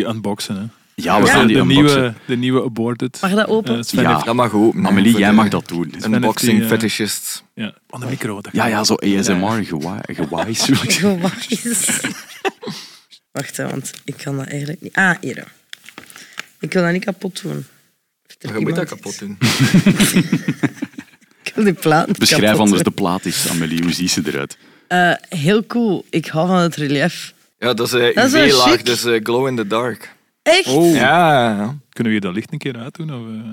Die 0.05 0.09
unboxen. 0.15 0.57
Hè. 0.57 0.63
ja, 0.95 1.21
we 1.21 1.27
Ja. 1.27 1.33
gaan 1.33 1.47
die 1.47 1.57
de, 1.57 1.63
unboxen. 1.63 1.85
nieuwe, 2.01 2.15
de 2.27 2.37
nieuwe 2.37 2.63
Aborted. 2.65 3.19
Mag 3.21 3.35
dat 3.35 3.47
open? 3.49 3.77
Eh, 3.77 3.83
Sven 3.83 4.03
Ja. 4.03 4.13
heeft- 4.15 4.25
Dat 4.25 4.35
mag 4.35 4.53
ook. 4.53 4.75
voor 4.75 5.21
jij 5.21 5.33
mag 5.33 5.49
dat 5.49 5.69
doen. 5.69 5.95
Unboxing 6.05 6.53
die, 6.53 6.63
eh, 6.63 6.69
fetishist. 6.69 7.45
ja, 7.55 7.75
aan 7.91 8.01
de 8.01 8.07
micro. 8.07 8.41
dat 8.41 8.53
Ja, 8.53 8.67
ja, 8.67 8.85
zo 8.85 8.95
ASMR, 8.95 9.65
gewa- 9.65 10.03
gewaaid. 10.19 10.69
Wacht, 13.33 13.57
hè, 13.57 13.69
want 13.69 13.91
ik 14.05 14.15
kan 14.17 14.37
dat 14.37 14.47
eigenlijk 14.47 14.81
niet... 14.81 14.95
Ah, 14.95 15.15
hier. 15.21 15.45
Ik 16.61 16.73
wil 16.73 16.83
dat 16.83 16.93
niet 16.93 17.05
kapot 17.05 17.43
doen. 17.43 17.65
Heeft 18.27 18.43
er 18.45 18.59
Je 18.59 18.61
moet 18.67 18.75
dat 18.77 18.89
kapot 18.89 19.19
doen. 19.19 19.39
Ik 21.43 21.53
wil 21.55 21.65
die 21.65 21.73
plaat 21.73 22.07
niet 22.07 22.19
Beschrijf 22.19 22.43
kapot 22.45 22.59
anders 22.61 22.83
doen. 22.83 22.93
de 22.95 23.01
plaat 23.01 23.25
eens, 23.25 23.49
Amelie. 23.49 23.83
Hoe 23.83 23.93
ziet 23.93 24.11
ze 24.11 24.23
eruit? 24.25 24.57
Eh, 24.89 25.13
heel 25.39 25.67
cool. 25.67 26.05
Ik 26.11 26.27
hou 26.27 26.47
van 26.47 26.57
het 26.57 26.77
relief. 26.77 27.35
Ja, 27.61 27.75
dat 27.75 27.87
is 27.87 27.93
eh, 27.93 28.25
UV-laag, 28.25 28.71
chic. 28.71 28.87
dus 28.87 29.05
eh, 29.05 29.21
glow 29.23 29.47
in 29.47 29.57
the 29.57 29.67
dark. 29.67 30.15
Echt? 30.43 30.67
Oh, 30.67 30.95
Ja, 30.95 31.75
kunnen 31.93 32.13
we 32.13 32.21
dat 32.21 32.35
licht 32.35 32.53
een 32.53 32.59
keer 32.59 32.77
uitdoen? 32.77 33.15
Of, 33.15 33.21
eh, 33.27 33.51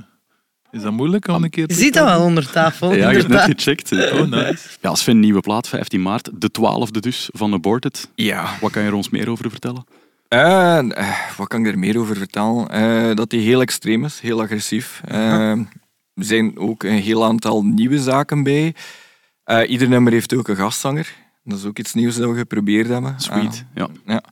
is 0.71 0.81
dat 0.81 0.91
moeilijk 0.91 1.27
om 1.27 1.43
een 1.43 1.49
keer 1.49 1.67
Je 1.67 1.73
te 1.73 1.79
ziet 1.79 1.93
dat 1.93 2.05
wel 2.05 2.21
onder 2.21 2.51
tafel. 2.51 2.93
Ja, 2.93 3.09
je 3.09 3.17
hebt 3.17 3.27
net 3.27 3.41
gecheckt. 3.41 3.91
Oh, 3.91 4.21
nice. 4.21 4.67
Ja, 4.81 4.95
Sven, 4.95 5.19
nieuwe 5.19 5.39
plaat, 5.39 5.67
15 5.67 6.01
maart. 6.01 6.29
De 6.33 6.51
twaalfde 6.51 6.99
dus, 6.99 7.29
van 7.31 7.53
Aborted. 7.53 8.09
ja. 8.15 8.57
Wat 8.61 8.71
kan 8.71 8.81
je 8.81 8.87
er 8.87 8.93
ons 8.93 9.09
meer 9.09 9.29
over 9.29 9.49
vertellen? 9.49 9.85
Wat 11.37 11.47
kan 11.47 11.65
ik 11.65 11.67
er 11.71 11.79
meer 11.79 11.99
over 11.99 12.15
vertellen? 12.15 12.69
Eh, 12.69 13.15
dat 13.15 13.31
hij 13.31 13.41
heel 13.41 13.61
extreem 13.61 14.05
is, 14.05 14.19
heel 14.19 14.41
agressief. 14.41 15.01
Eh, 15.05 15.51
er 15.51 16.25
zijn 16.25 16.57
ook 16.57 16.83
een 16.83 17.01
heel 17.01 17.25
aantal 17.25 17.63
nieuwe 17.63 17.99
zaken 17.99 18.43
bij. 18.43 18.75
Eh, 19.43 19.69
ieder 19.69 19.89
nummer 19.89 20.11
heeft 20.11 20.35
ook 20.35 20.47
een 20.47 20.55
gastzanger. 20.55 21.13
Dat 21.47 21.57
is 21.57 21.65
ook 21.65 21.79
iets 21.79 21.93
nieuws 21.93 22.15
dat 22.15 22.29
we 22.31 22.37
geprobeerd 22.37 22.87
hebben. 22.87 23.13
Sweet. 23.17 23.65
Ja. 23.75 23.83
Eh, 23.83 23.89
ja. 24.05 24.23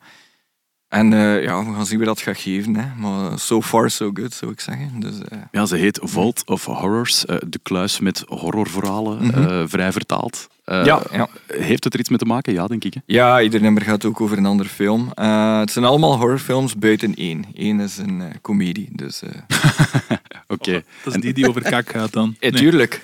En 0.88 1.14
eh, 1.14 1.44
ja, 1.44 1.66
we 1.66 1.74
gaan 1.74 1.86
zien 1.86 1.98
wat 1.98 2.08
dat 2.08 2.22
gaat 2.22 2.38
geven. 2.38 2.76
Hè. 2.76 2.96
Maar 2.98 3.40
so 3.40 3.62
far 3.62 3.90
so 3.90 4.10
good, 4.14 4.34
zou 4.34 4.52
ik 4.52 4.60
zeggen. 4.60 5.00
Dus, 5.00 5.20
eh, 5.30 5.38
ja, 5.52 5.66
ze 5.66 5.76
heet 5.76 6.00
Vault 6.04 6.44
of 6.46 6.66
Horrors. 6.66 7.26
eh, 7.26 7.36
de 7.48 7.60
kluis 7.64 8.00
met 8.00 8.24
horrorverhalen, 8.28 9.26
Mhm. 9.26 9.44
eh, 9.48 9.64
vrij 9.68 9.92
vertaald. 9.92 10.48
Eh, 10.64 10.86
ja, 10.86 11.02
ja. 11.12 11.28
Heeft 11.48 11.84
het 11.84 11.94
er 11.94 12.00
iets 12.00 12.10
mee 12.10 12.18
te 12.18 12.26
maken? 12.26 12.54
Ja, 12.54 12.68
denk 12.68 12.84
ik. 12.84 12.94
Hè? 12.94 13.00
ja, 13.06 13.42
ieder 13.42 13.62
nummer 13.62 13.82
gaat 13.82 14.06
ook 14.06 14.22
over 14.22 14.38
een 14.38 14.46
andere 14.46 14.70
film. 14.70 15.12
Eh, 15.14 15.60
het 15.60 15.72
zijn 15.72 15.86
allemaal 15.86 16.18
horrorfilms 16.18 16.76
buiten 16.78 17.14
één. 17.16 17.46
Eén 17.54 17.80
is 17.80 17.98
een 17.98 18.22
eh, 18.22 18.28
comedie. 18.42 18.90
Dus, 18.92 19.22
eh 19.22 19.30
Oké. 20.48 20.84
Dat 21.04 21.16
is 21.16 21.22
die 21.22 21.34
die 21.34 21.50
over 21.50 21.62
kak 21.62 21.90
gaat 21.90 22.14
dan. 22.14 22.36
ja, 22.40 22.50
Nee. 22.50 22.60
tuurlijk. 22.62 23.02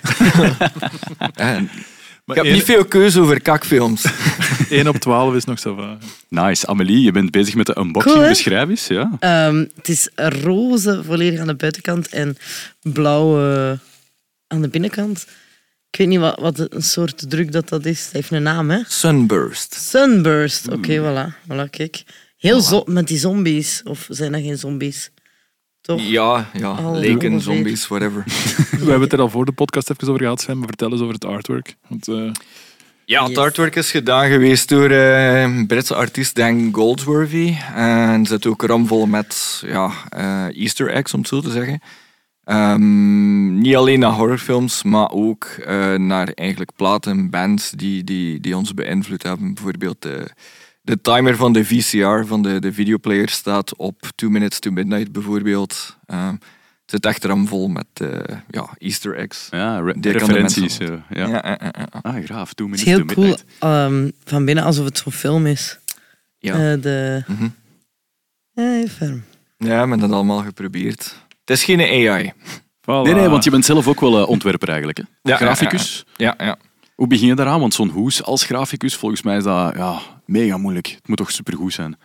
Maar 2.24 2.36
ik 2.36 2.42
heb 2.42 2.52
niet 2.52 2.64
veel 2.64 2.84
keuze 2.84 3.20
over 3.20 3.42
kakfilms. 3.42 4.04
1 4.70 4.88
op 4.88 4.96
12 4.96 5.34
is 5.34 5.44
nog 5.44 5.58
zo 5.58 5.74
van. 5.74 5.98
Nice. 6.28 6.66
Amelie, 6.66 7.02
je 7.02 7.12
bent 7.12 7.30
bezig 7.30 7.54
met 7.54 7.66
de 7.66 7.78
unboxing. 7.78 8.14
Cool? 8.14 8.28
Beschrijf 8.28 8.68
eens. 8.68 8.86
Ja. 8.86 9.16
Ehm, 9.18 9.64
het 9.76 9.88
is 9.88 10.08
roze 10.14 11.02
volledig 11.04 11.40
aan 11.40 11.46
de 11.46 11.54
buitenkant 11.54 12.08
en 12.08 12.36
blauw 12.82 13.52
eh, 13.52 13.78
aan 14.46 14.62
de 14.62 14.68
binnenkant. 14.68 15.26
Ik 15.90 15.98
weet 15.98 16.08
niet 16.08 16.18
wat, 16.18 16.40
wat 16.40 16.72
een 16.72 16.82
soort 16.82 17.30
druk 17.30 17.52
dat 17.52 17.68
dat 17.68 17.84
is. 17.84 18.04
Het 18.04 18.12
heeft 18.12 18.30
een 18.30 18.42
naam, 18.42 18.70
hè? 18.70 18.80
Sunburst. 18.86 19.74
Sunburst. 19.74 20.68
Oké, 20.68 20.98
voilà. 20.98 21.48
voilà. 21.48 21.70
Kijk. 21.70 22.02
Heel 22.36 22.60
zo 22.60 22.82
met 22.86 23.08
die 23.08 23.18
zombies. 23.18 23.80
Of 23.84 24.06
zijn 24.08 24.32
dat 24.32 24.40
geen 24.40 24.58
zombies? 24.58 25.10
Toch? 25.82 26.00
Ja, 26.02 26.50
ja. 26.52 26.68
Al 26.70 26.94
leken, 26.94 27.40
zombies, 27.40 27.88
whatever. 27.88 28.22
We 28.70 28.76
hebben 28.76 29.00
het 29.00 29.12
er 29.12 29.20
al 29.20 29.28
voor 29.28 29.44
de 29.44 29.52
podcast 29.52 29.90
even 29.90 30.08
over 30.08 30.20
gehad, 30.20 30.40
Sven, 30.40 30.58
maar 30.58 30.66
vertel 30.66 30.90
eens 30.92 31.00
over 31.00 31.14
het 31.14 31.24
artwork. 31.24 31.74
Want, 31.88 32.08
eh, 32.08 32.30
Ja, 33.04 33.20
het 33.20 33.28
Yes. 33.28 33.38
artwork 33.38 33.76
is 33.76 33.90
gedaan 33.90 34.28
geweest 34.30 34.68
door 34.68 34.90
eh 34.90 35.50
Britse 35.66 35.94
artiest 35.94 36.34
Dan 36.34 36.68
Goldsworthy. 36.72 37.54
En 37.74 38.26
zit 38.26 38.46
ook 38.46 38.62
ramvol 38.62 39.06
met 39.06 39.62
ja, 39.66 39.90
eh, 40.08 40.60
easter 40.62 40.88
eggs, 40.90 41.12
om 41.14 41.18
het 41.20 41.28
zo 41.28 41.40
te 41.40 41.50
zeggen. 41.50 41.80
Ehm, 42.44 43.58
niet 43.60 43.76
alleen 43.76 43.98
naar 43.98 44.12
horrorfilms, 44.12 44.82
maar 44.82 45.10
ook 45.10 45.44
eh, 45.44 45.94
naar 45.94 46.28
eigenlijk 46.34 46.70
platen, 46.76 47.30
bands 47.30 47.70
die, 47.70 48.04
die, 48.04 48.40
die 48.40 48.56
ons 48.56 48.74
beïnvloed 48.74 49.22
hebben. 49.22 49.54
Bijvoorbeeld 49.54 50.06
de, 50.82 51.00
timer 51.00 51.36
van 51.36 51.52
de 51.52 51.64
VCR, 51.64 52.24
van 52.26 52.42
de, 52.42 52.58
de 52.60 52.72
videoplayer, 52.72 53.28
staat 53.28 53.76
op 53.76 54.00
Two 54.14 54.28
Minutes 54.30 54.58
to 54.58 54.70
Midnight 54.70 55.12
bijvoorbeeld. 55.12 55.96
Ehm, 56.06 56.32
het 56.32 56.90
zit 56.90 57.06
echt 57.06 57.24
ramvol 57.24 57.68
met 57.68 57.86
eh, 57.94 58.36
ja, 58.50 58.68
easter 58.78 59.16
eggs. 59.16 59.46
Ja, 59.50 59.78
re- 59.80 59.94
referenties. 60.00 60.76
ja. 60.76 60.86
Ja, 61.10 61.26
ja, 61.28 61.42
ja, 61.44 61.58
ja. 61.60 61.88
Ah, 62.02 62.24
graaf. 62.24 62.52
Two 62.54 62.66
Het 62.70 62.74
minutes 62.74 62.80
is 62.80 62.84
heel 62.84 62.98
to 63.06 63.14
cool 63.14 63.26
midnight. 63.26 63.44
ehm, 63.58 64.10
van 64.24 64.44
binnen, 64.44 64.64
alsof 64.64 64.84
het 64.84 64.98
zo'n 64.98 65.12
film 65.12 65.46
is. 65.46 65.78
Ja. 66.38 66.52
Eh, 66.72 66.82
de... 66.82 67.24
Mhm. 67.26 67.48
Ja. 68.54 68.62
Ja, 68.64 69.22
we 69.58 69.68
hebben 69.68 69.98
dat 69.98 70.10
allemaal 70.12 70.42
geprobeerd. 70.42 71.16
Het 71.40 71.50
is 71.50 71.64
geen 71.64 71.80
AI. 71.80 72.32
voilà. 72.80 73.02
Nee, 73.04 73.14
nee, 73.14 73.28
want 73.28 73.44
je 73.44 73.50
bent 73.50 73.64
zelf 73.64 73.86
ook 73.88 74.00
wel 74.00 74.18
eh, 74.22 74.28
ontwerper 74.28 74.68
eigenlijk. 74.68 74.98
Hè? 74.98 75.04
Ja, 75.22 75.36
Graficus. 75.36 76.04
Ja, 76.16 76.34
ja. 76.38 76.56
Hoe 77.02 77.10
begin 77.10 77.26
je 77.26 77.34
daaraan? 77.34 77.60
Want 77.60 77.74
zo'n 77.74 77.88
hoes 77.88 78.22
als 78.22 78.44
graficus, 78.44 78.96
volgens 78.96 79.22
mij 79.22 79.36
is 79.36 79.44
dat 79.44 79.74
ja, 79.76 80.00
mega 80.26 80.56
moeilijk. 80.56 80.86
Het 80.86 81.08
moet 81.08 81.16
toch 81.16 81.30
supergoed 81.30 81.72
zijn. 81.72 81.96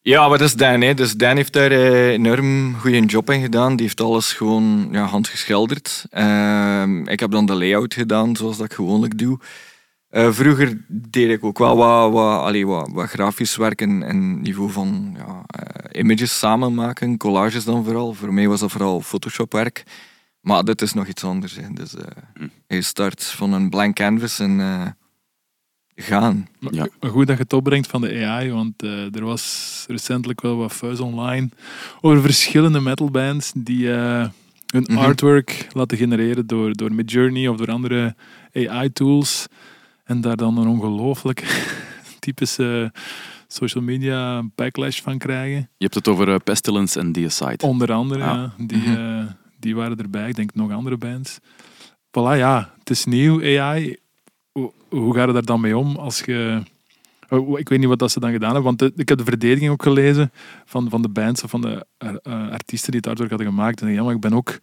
Ja, 0.00 0.28
dat 0.28 0.40
is 0.40 0.54
Dan. 0.54 0.80
Hè. 0.80 0.94
Dus 0.94 1.12
Dan 1.12 1.36
heeft 1.36 1.52
daar 1.52 1.70
eh, 1.70 2.08
enorm 2.08 2.74
goede 2.74 3.04
job 3.04 3.30
in 3.30 3.40
gedaan. 3.40 3.76
Die 3.76 3.86
heeft 3.86 4.00
alles 4.00 4.32
gewoon 4.32 4.88
ja, 4.90 5.04
handgeschilderd. 5.04 6.06
Ehm, 6.10 7.08
ik 7.08 7.20
heb 7.20 7.30
dan 7.30 7.46
de 7.46 7.54
layout 7.54 7.94
gedaan, 7.94 8.36
zoals 8.36 8.56
dat 8.56 8.66
ik 8.66 8.72
gewoonlijk 8.72 9.18
doe. 9.18 9.38
Eh, 10.08 10.32
vroeger 10.32 10.84
deed 10.88 11.30
ik 11.30 11.44
ook 11.44 11.58
wel 11.58 11.76
wat, 11.76 12.12
wat, 12.12 12.40
allee, 12.40 12.66
wat, 12.66 12.90
wat 12.92 13.08
grafisch 13.08 13.56
werk 13.56 13.80
in 13.80 14.40
niveau 14.40 14.70
van 14.70 15.16
ja, 15.16 15.42
eh, 15.46 16.00
images 16.00 16.38
samen 16.38 16.74
maken, 16.74 17.16
collages 17.16 17.64
dan 17.64 17.84
vooral. 17.84 18.12
Voor 18.12 18.34
mij 18.34 18.48
was 18.48 18.60
dat 18.60 18.70
vooral 18.70 19.00
Photoshop 19.00 19.52
werk. 19.52 19.84
Maar 20.42 20.64
dit 20.64 20.82
is 20.82 20.92
nog 20.92 21.06
iets 21.06 21.24
anders. 21.24 21.56
Hè. 21.56 21.68
Dus, 21.72 21.94
eh, 21.94 22.04
Hm. 22.34 22.46
Je 22.66 22.82
start 22.82 23.24
van 23.24 23.52
een 23.52 23.70
blank 23.70 23.94
canvas 23.96 24.38
en 24.38 24.60
eh, 24.60 24.86
gaan. 25.94 26.48
Ja. 26.70 26.86
maar 27.00 27.10
goed 27.10 27.26
dat 27.26 27.36
je 27.36 27.42
het 27.42 27.52
opbrengt 27.52 27.86
van 27.86 28.00
de 28.00 28.24
AI, 28.26 28.50
want 28.50 28.82
eh, 28.82 29.14
er 29.14 29.24
was 29.24 29.84
recentelijk 29.88 30.40
wel 30.40 30.56
wat 30.56 30.72
fuzz 30.72 31.00
online 31.00 31.48
over 32.00 32.22
verschillende 32.22 32.80
metalbands 32.80 33.52
die 33.56 33.92
eh, 33.92 34.28
hun 34.66 34.82
Mhm. 34.88 34.96
artwork 34.98 35.66
laten 35.72 35.96
genereren 35.98 36.46
door, 36.46 36.72
door 36.72 36.92
Midjourney 36.92 37.48
of 37.48 37.56
door 37.56 37.70
andere 37.70 38.14
AI-tools. 38.52 39.46
En 40.04 40.20
daar 40.20 40.36
dan 40.36 40.56
een 40.58 40.66
ongelooflijk 40.68 41.40
typische 42.18 42.92
social 43.46 43.84
media 43.84 44.42
backlash 44.54 45.00
van 45.00 45.18
krijgen. 45.18 45.56
Je 45.76 45.84
hebt 45.84 45.94
het 45.94 46.08
over 46.08 46.40
Pestilence 46.40 46.98
en 46.98 47.12
Deicide. 47.12 47.66
Onder 47.66 47.92
andere, 47.92 48.22
Ah. 48.24 48.28
ja, 48.28 48.64
die, 48.66 48.78
Mhm. 48.78 48.90
eh, 49.18 49.24
die 49.62 49.76
waren 49.76 49.98
erbij. 49.98 50.28
Ik 50.28 50.36
denk 50.36 50.54
nog 50.54 50.72
andere 50.72 50.96
bands. 50.96 51.38
Voilà, 52.18 52.36
ja, 52.36 52.74
het 52.78 52.90
is 52.90 53.04
nieuw, 53.04 53.58
AI. 53.60 53.96
Hoe, 54.52 54.72
hoe 54.88 55.14
ga 55.14 55.26
daar 55.26 55.44
dan 55.44 55.60
mee 55.60 55.76
om 55.76 55.96
als 55.96 56.20
je... 56.20 56.62
Oh, 57.28 57.58
Ik 57.58 57.68
weet 57.68 57.78
niet 57.78 57.98
wat 57.98 58.10
ze 58.10 58.20
dan 58.20 58.32
gedaan 58.32 58.54
hebben, 58.54 58.76
want 58.76 58.98
ik 58.98 59.08
heb 59.08 59.18
de 59.18 59.24
verdediging 59.24 59.70
ook 59.70 59.82
gelezen 59.82 60.32
van, 60.64 60.90
van 60.90 61.02
de 61.02 61.08
bands 61.08 61.42
of 61.42 61.50
van 61.50 61.60
de 61.60 61.86
eh, 61.98 62.14
eh, 62.22 62.50
artiesten 62.50 62.90
die 62.90 63.00
het 63.00 63.08
artwork 63.08 63.30
hadden 63.30 63.48
gemaakt. 63.48 63.80
En 63.80 63.92
ja, 63.92 64.02
maar 64.02 64.14
ik 64.14 64.20
ben 64.20 64.32
ook 64.32 64.58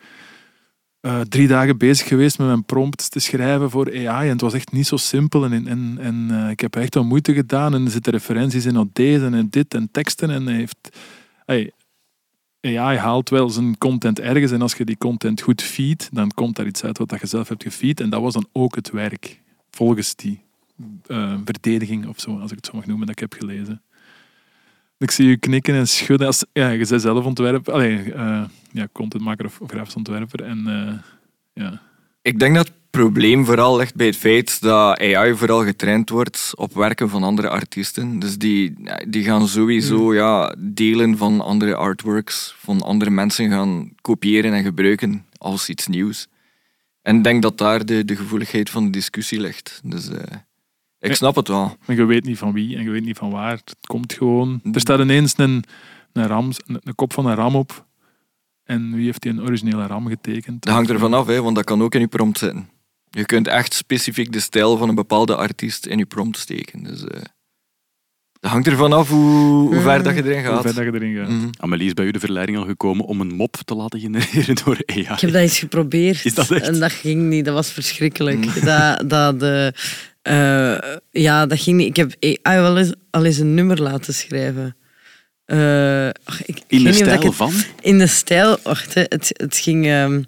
eh, 1.00 1.22
drie 1.22 1.48
dagen 1.48 1.78
bezig 1.78 2.08
geweest 2.08 2.38
met 2.38 2.48
mijn 2.48 2.66
prompts 2.66 3.10
te 3.10 3.20
schrijven 3.20 3.70
voor 3.70 4.08
AI. 4.08 4.26
En 4.26 4.32
het 4.32 4.42
was 4.42 4.54
echt 4.54 4.72
niet 4.72 4.88
zo 4.88 4.98
simpel. 4.98 5.44
En, 5.44 5.68
en, 5.68 5.98
en 6.00 6.50
ik 6.50 6.60
heb 6.60 6.76
echt 6.76 6.94
wel 6.94 7.04
moeite 7.04 7.34
gedaan. 7.34 7.74
En 7.74 7.86
er 7.86 7.92
zitten 7.92 8.14
referenties 8.14 8.66
in 8.66 8.78
op 8.78 8.90
deze 8.94 9.26
en 9.26 9.48
dit 9.50 9.74
en 9.74 9.90
teksten. 9.92 10.30
En 10.30 10.46
hij 10.46 10.56
heeft... 10.56 10.98
Hey, 11.46 11.72
AI 12.62 12.98
haalt 12.98 13.30
wel 13.30 13.50
zijn 13.50 13.78
content 13.78 14.20
ergens 14.20 14.52
en 14.52 14.62
als 14.62 14.74
je 14.74 14.86
die 14.86 14.98
content 14.98 15.42
goed 15.42 15.62
feed, 15.62 16.10
dan 16.12 16.32
komt 16.32 16.56
daar 16.56 16.68
iets 16.68 16.84
uit 16.84 16.98
wat 16.98 17.20
je 17.20 17.28
zelf 17.28 17.48
hebt 17.48 17.64
gefeed. 17.64 18.00
En 18.00 18.10
dat 18.10 18.22
was 18.22 18.34
dan 18.34 18.48
ook 18.52 18.76
het 18.76 18.90
werk, 18.90 19.42
volgens 19.70 20.16
die 20.16 20.42
eh, 21.08 21.34
verdediging 21.46 22.08
of 22.08 22.20
zo, 22.20 22.40
als 22.40 22.52
ik 22.52 22.58
het 22.58 22.66
zo 22.66 22.72
mag 22.76 22.86
noemen, 22.86 23.08
dat 23.08 23.22
ik 23.22 23.30
heb 23.32 23.42
gelezen. 23.42 23.82
Ik 24.98 25.12
zie 25.12 25.28
je 25.28 25.38
knikken 25.38 25.76
en 25.76 25.88
schudden. 25.88 26.28
Als, 26.28 26.46
ja, 26.54 26.70
je 26.70 26.88
bent 26.88 27.02
zelf 27.02 27.26
ontwerper, 27.26 27.74
allee, 27.74 28.14
eh, 28.14 28.44
ja, 28.72 28.88
contentmaker 28.92 29.46
of 29.46 29.60
grafisch 29.68 29.96
ontwerper. 29.96 30.44
En 30.44 30.68
eh, 30.68 30.94
ja, 31.54 31.82
Ik 32.22 32.40
denk 32.40 32.56
dat 32.56 32.68
het 32.68 32.76
probleem 32.90 33.46
vooral 33.46 33.78
ligt 33.78 33.96
bij 33.96 34.06
het 34.06 34.16
feit 34.16 34.62
dat 34.62 35.00
AI 35.00 35.36
vooral 35.36 35.64
getraind 35.64 36.10
wordt 36.10 36.52
op 36.56 36.74
werken 36.74 37.10
van 37.10 37.24
andere 37.24 37.50
artiesten. 37.50 38.20
Dus 38.20 38.38
die, 38.38 38.76
die 39.08 39.24
gaan 39.24 39.48
sowieso 39.48 40.14
ja, 40.14 40.56
delen 40.58 41.18
van 41.18 41.42
andere 41.42 41.76
artworks, 41.76 42.56
van 42.58 42.82
andere 42.82 43.12
mensen 43.12 43.50
gaan 43.50 43.92
kopiëren 44.02 44.54
en 44.54 44.64
gebruiken 44.64 45.26
als 45.38 45.70
iets 45.70 45.88
nieuws. 45.88 46.28
En 47.02 47.18
ik 47.18 47.24
denk 47.24 47.42
dat 47.42 47.58
daar 47.58 47.86
de, 47.86 48.06
de 48.06 48.16
gevoeligheid 48.16 48.70
van 48.70 48.86
de 48.86 48.90
discussie 48.90 49.40
ligt. 49.40 49.82
Dus 49.84 50.10
eh, 50.10 50.38
ik 51.00 51.16
snap 51.16 51.36
het 51.36 51.48
wel. 51.48 51.78
en 51.86 51.96
je 51.96 52.06
weet 52.06 52.26
niet 52.26 52.38
van 52.38 52.54
wie 52.54 52.76
en 52.78 52.84
je 52.84 52.90
weet 52.90 53.06
niet 53.06 53.18
van 53.18 53.32
waar. 53.32 53.52
Het 53.52 53.76
komt 53.88 54.14
gewoon. 54.14 54.62
Er 54.72 54.80
staat 54.80 55.00
ineens 55.00 55.34
een, 55.38 55.64
een, 56.14 56.28
ram, 56.28 56.52
een, 56.66 56.80
een 56.84 56.96
kop 56.96 57.14
van 57.14 57.26
een 57.26 57.36
ram 57.36 57.56
op. 57.56 57.88
En 58.70 58.96
wie 58.96 59.06
heeft 59.06 59.22
die 59.22 59.32
een 59.32 59.42
originele 59.42 59.88
ram 59.88 60.08
getekend? 60.08 60.64
Dat 60.64 60.74
hangt 60.74 60.90
ervan 60.90 61.14
af, 61.14 61.28
hè, 61.28 61.42
want 61.42 61.56
dat 61.56 61.66
kan 61.66 61.82
ook 61.82 61.94
in 61.96 62.00
je 62.00 62.08
prompt 62.08 62.38
zitten. 62.38 62.70
Je 63.10 63.26
kunt 63.26 63.48
echt 63.48 63.74
specifiek 63.74 64.32
de 64.32 64.40
stijl 64.40 64.78
van 64.78 64.90
een 64.90 64.96
bepaalde 64.96 65.36
artiest 65.36 65.86
in 65.86 65.98
je 65.98 66.06
prompt 66.06 66.38
steken. 66.38 66.84
Dus, 66.84 67.04
eh, 67.04 67.22
dat 68.40 68.52
hangt 68.52 68.68
ervan 68.68 68.94
af 68.94 69.10
hoe, 69.10 69.74
hoe 69.74 69.82
ver 69.82 70.04
dat 70.04 70.16
je 70.16 70.24
erin 70.24 70.46
Hoe 70.46 70.54
gaat. 70.54 70.62
ver 70.62 70.74
dat 70.74 70.84
je 70.84 70.94
erin 70.94 71.16
gaat. 71.16 71.30
Mhm. 71.30 71.50
Amelie, 71.58 71.86
is 71.88 71.94
bij 71.94 72.06
u 72.06 72.12
de 72.12 72.20
verleiding 72.20 72.58
al 72.58 72.66
gekomen 72.66 73.06
om 73.06 73.22
een 73.22 73.36
mop 73.36 73.56
te 73.66 73.76
laten 73.76 74.00
genereren 74.00 74.56
door 74.66 74.78
AI? 74.86 75.00
Ik 75.00 75.08
heb 75.08 75.32
dat 75.32 75.42
eens 75.42 75.60
geprobeerd 75.60 76.26
Is 76.26 76.34
dat 76.34 76.52
echt? 76.52 76.68
en 76.68 76.80
dat 76.80 76.92
ging 76.92 77.22
niet. 77.22 77.46
Dat 77.46 77.54
was 77.54 77.72
verschrikkelijk. 77.72 78.64
Dat, 78.66 79.10
dat 79.10 79.40
de, 79.40 79.74
Eh, 80.22 80.78
ja, 81.12 81.46
dat 81.46 81.60
ging 81.60 81.78
niet. 81.78 81.88
Ik 81.88 81.96
heb 81.96 82.16
AI 82.42 82.60
wel 82.62 82.78
eens, 82.78 82.94
al 83.10 83.26
eens 83.26 83.38
een 83.38 83.54
nummer 83.54 83.82
laten 83.82 84.14
schrijven. 84.14 84.76
Eh, 85.50 86.10
ach, 86.24 86.46
ik, 86.46 86.62
In 86.68 86.84
de 86.84 86.94
stijl 86.94 87.22
het- 87.22 87.36
van? 87.36 87.54
In 87.82 87.98
de 87.98 88.08
stijl, 88.08 88.58
wacht, 88.64 88.94
het, 88.94 89.30
het 89.38 89.58
ging... 89.58 89.86
ehm, 89.86 90.24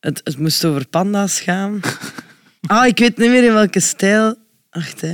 het, 0.00 0.20
het 0.24 0.38
moest 0.38 0.64
over 0.64 0.86
panda's 0.88 1.40
gaan. 1.40 1.80
Ah, 2.66 2.86
ik 2.86 2.98
weet 2.98 3.16
niet 3.16 3.30
meer 3.30 3.44
in 3.44 3.52
welke 3.52 3.80
stijl. 3.80 4.34
Wacht, 4.70 5.00
hè. 5.00 5.12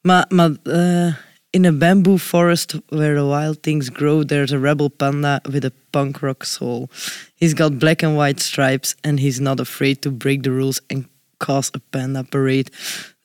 Maar, 0.00 0.24
maar 0.28 0.50
eh, 0.62 1.14
in 1.50 1.64
a 1.66 1.72
bamboo 1.72 2.16
forest 2.18 2.74
where 2.86 3.14
the 3.14 3.24
wild 3.26 3.62
things 3.62 3.88
grow, 3.92 4.24
there's 4.24 4.52
a 4.52 4.58
rebel 4.58 4.88
panda 4.88 5.40
with 5.50 5.64
a 5.64 5.70
punk 5.90 6.18
rock 6.18 6.42
soul. 6.44 6.88
He's 7.34 7.52
got 7.54 7.78
black 7.78 8.02
and 8.02 8.16
white 8.16 8.42
stripes 8.42 8.94
and 9.00 9.18
he's 9.18 9.38
not 9.38 9.60
afraid 9.60 10.00
to 10.00 10.10
break 10.10 10.42
the 10.42 10.50
rules 10.50 10.80
and 10.86 11.06
cause 11.36 11.70
a 11.74 11.78
panda 11.90 12.22
parade. 12.24 12.70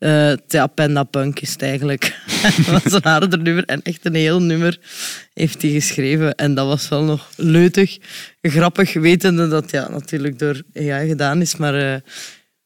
Eh, 0.01 0.33
ja, 0.47 0.67
Panda 0.67 1.03
Punk 1.03 1.39
is 1.39 1.51
het 1.51 1.61
eigenlijk. 1.61 2.15
dat 2.65 2.83
was 2.83 2.93
een 2.93 2.99
harder 3.03 3.39
nummer 3.39 3.65
en 3.65 3.81
echt 3.81 4.05
een 4.05 4.15
heel 4.15 4.41
nummer 4.41 4.79
heeft 5.33 5.61
hij 5.61 5.71
geschreven. 5.71 6.35
En 6.35 6.53
dat 6.53 6.67
was 6.67 6.89
wel 6.89 7.03
nog 7.03 7.29
leutig, 7.35 7.97
grappig, 8.41 8.93
wetende 8.93 9.47
dat 9.47 9.71
ja, 9.71 9.89
natuurlijk 9.89 10.39
door 10.39 10.61
AI 10.75 11.07
gedaan 11.07 11.41
is. 11.41 11.55
Maar 11.55 11.75
eh, 11.75 11.93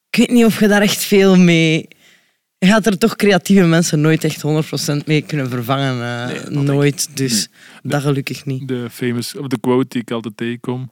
ik 0.10 0.18
weet 0.18 0.30
niet 0.30 0.46
of 0.46 0.60
je 0.60 0.68
daar 0.68 0.82
echt 0.82 1.04
veel 1.04 1.36
mee... 1.38 1.88
Je 2.58 2.68
gaat 2.68 2.86
er 2.86 2.98
toch 2.98 3.16
creatieve 3.16 3.66
mensen 3.66 4.02
nooit 4.02 4.24
echt 4.24 4.44
100% 5.02 5.06
mee 5.06 5.22
kunnen 5.22 5.50
vervangen. 5.50 6.02
eh, 6.04 6.50
Nee, 6.50 6.64
nooit. 6.64 7.18
Dus 7.18 7.48
dat 7.84 8.02
gelukkig 8.02 8.46
niet. 8.46 8.68
De 8.68 8.88
famous, 8.92 9.36
of 9.36 9.48
de 9.48 9.60
quote 9.60 9.88
die 9.90 10.02
ik 10.02 10.12
altijd 10.12 10.38
tegenkom, 10.38 10.92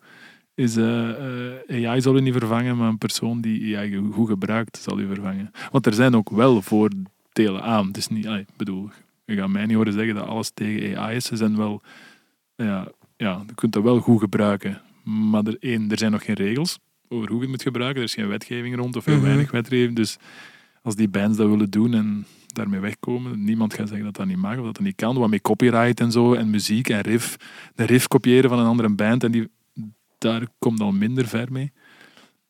is 0.55 0.75
eh, 0.77 1.49
eh, 1.67 1.89
AI 1.89 2.01
zal 2.01 2.17
u 2.17 2.21
niet 2.21 2.33
vervangen, 2.37 2.77
maar 2.77 2.87
een 2.89 2.97
persoon 2.97 3.41
die 3.41 3.77
AI 3.77 4.01
goed 4.11 4.27
gebruikt 4.29 4.77
zal 4.77 4.99
u 4.99 5.07
vervangen. 5.07 5.51
Want 5.71 5.85
er 5.85 5.93
zijn 5.93 6.15
ook 6.15 6.29
wel 6.29 6.61
voordelen 6.61 7.61
aan. 7.63 7.87
Het 7.87 7.97
is 7.97 8.07
niet, 8.07 8.25
ik 8.25 8.47
bedoel, 8.57 8.89
je 9.25 9.35
gaat 9.35 9.49
mij 9.49 9.65
niet 9.65 9.75
horen 9.75 9.93
zeggen 9.93 10.15
dat 10.15 10.27
alles 10.27 10.49
tegen 10.53 10.97
AI 10.97 11.15
is. 11.15 11.25
Ze 11.25 11.35
zijn 11.35 11.57
wel, 11.57 11.81
ja, 12.55 12.87
ja, 13.17 13.43
je 13.47 13.53
kunt 13.55 13.73
dat 13.73 13.83
wel 13.83 13.99
goed 13.99 14.19
gebruiken. 14.19 14.81
Maar 15.03 15.43
er, 15.43 15.57
één, 15.59 15.91
er 15.91 15.97
zijn 15.97 16.11
nog 16.11 16.23
geen 16.25 16.35
regels 16.35 16.79
over 17.07 17.27
hoe 17.27 17.35
je 17.35 17.41
het 17.41 17.49
moet 17.51 17.61
gebruiken. 17.61 17.97
Er 18.01 18.07
is 18.07 18.13
geen 18.13 18.27
wetgeving 18.27 18.75
rond 18.75 18.95
of 18.95 19.05
heel 19.05 19.15
Mhm. 19.15 19.23
weinig 19.25 19.51
wetgeving. 19.51 19.95
Dus 19.95 20.17
als 20.81 20.95
die 20.95 21.07
bands 21.07 21.37
dat 21.37 21.49
willen 21.49 21.69
doen 21.69 21.93
en 21.93 22.25
daarmee 22.47 22.79
wegkomen, 22.79 23.43
niemand 23.43 23.73
gaat 23.73 23.87
zeggen 23.87 24.05
dat 24.05 24.15
dat 24.15 24.25
niet 24.27 24.37
mag 24.37 24.57
of 24.57 24.65
dat 24.65 24.75
dat 24.75 24.83
niet 24.85 24.95
kan. 24.95 25.17
Wat 25.17 25.29
met 25.29 25.41
copyright 25.41 25.99
en 25.99 26.11
zo 26.11 26.33
en 26.33 26.49
muziek 26.49 26.89
en 26.89 27.01
riff, 27.01 27.35
de 27.75 27.83
riff 27.85 28.07
kopiëren 28.07 28.49
van 28.49 28.59
een 28.59 28.65
andere 28.65 28.89
band 28.89 29.23
en 29.23 29.31
die, 29.31 29.49
daar 30.23 30.47
komt 30.59 30.79
al 30.81 30.91
minder 30.91 31.27
ver 31.27 31.51
mee. 31.51 31.71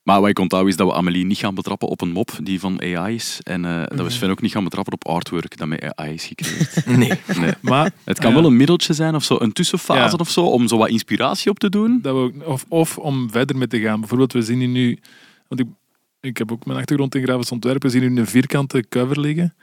Maar 0.03 0.19
wat 0.21 0.29
ik 0.29 0.39
onthoud 0.39 0.67
is 0.67 0.75
dat 0.75 0.87
we 0.87 0.93
Amelie 0.93 1.25
niet 1.25 1.37
gaan 1.37 1.55
betrappen 1.55 1.87
op 1.87 2.01
een 2.01 2.11
mop 2.11 2.31
die 2.43 2.59
van 2.59 2.81
AI 2.81 3.15
is. 3.15 3.39
En 3.43 3.65
eh, 3.65 3.83
dat 3.87 4.05
we 4.05 4.09
Sven 4.09 4.29
ook 4.29 4.41
niet 4.41 4.51
gaan 4.51 4.63
betrappen 4.63 4.93
op 4.93 5.07
artwork 5.07 5.57
dat 5.57 5.67
met 5.67 5.95
AI 5.95 6.13
is 6.13 6.25
gecreëerd. 6.25 6.85
Nee. 6.97 7.11
Nee. 7.39 7.53
Maar 7.61 7.91
Het 8.03 8.19
kan 8.19 8.29
Ja. 8.29 8.35
wel 8.35 8.45
een 8.45 8.57
middeltje 8.57 8.93
zijn 8.93 9.15
of 9.15 9.23
zo, 9.23 9.35
een 9.39 9.51
tussenfase 9.53 10.11
Ja. 10.15 10.17
of 10.17 10.29
zo, 10.29 10.45
om 10.45 10.67
zo 10.67 10.77
wat 10.77 10.89
inspiratie 10.89 11.51
op 11.51 11.59
te 11.59 11.69
doen. 11.69 11.99
dat 12.01 12.13
we 12.15 12.19
ook, 12.21 12.47
of, 12.47 12.65
of 12.67 12.97
om 12.97 13.31
verder 13.31 13.57
mee 13.57 13.67
te 13.67 13.79
gaan. 13.79 13.99
Bijvoorbeeld, 13.99 14.33
we 14.33 14.41
zien 14.41 14.59
hier 14.59 14.67
nu, 14.67 14.99
want 15.47 15.61
ik, 15.61 15.67
ik 16.21 16.37
heb 16.37 16.51
ook 16.51 16.65
mijn 16.65 16.79
achtergrond 16.79 17.15
in 17.15 17.23
grafisch 17.23 17.51
ontwerp, 17.51 17.81
we 17.83 17.89
zien 17.89 18.13
nu 18.13 18.19
een 18.19 18.27
vierkante 18.27 18.85
cover 18.89 19.19
liggen. 19.19 19.55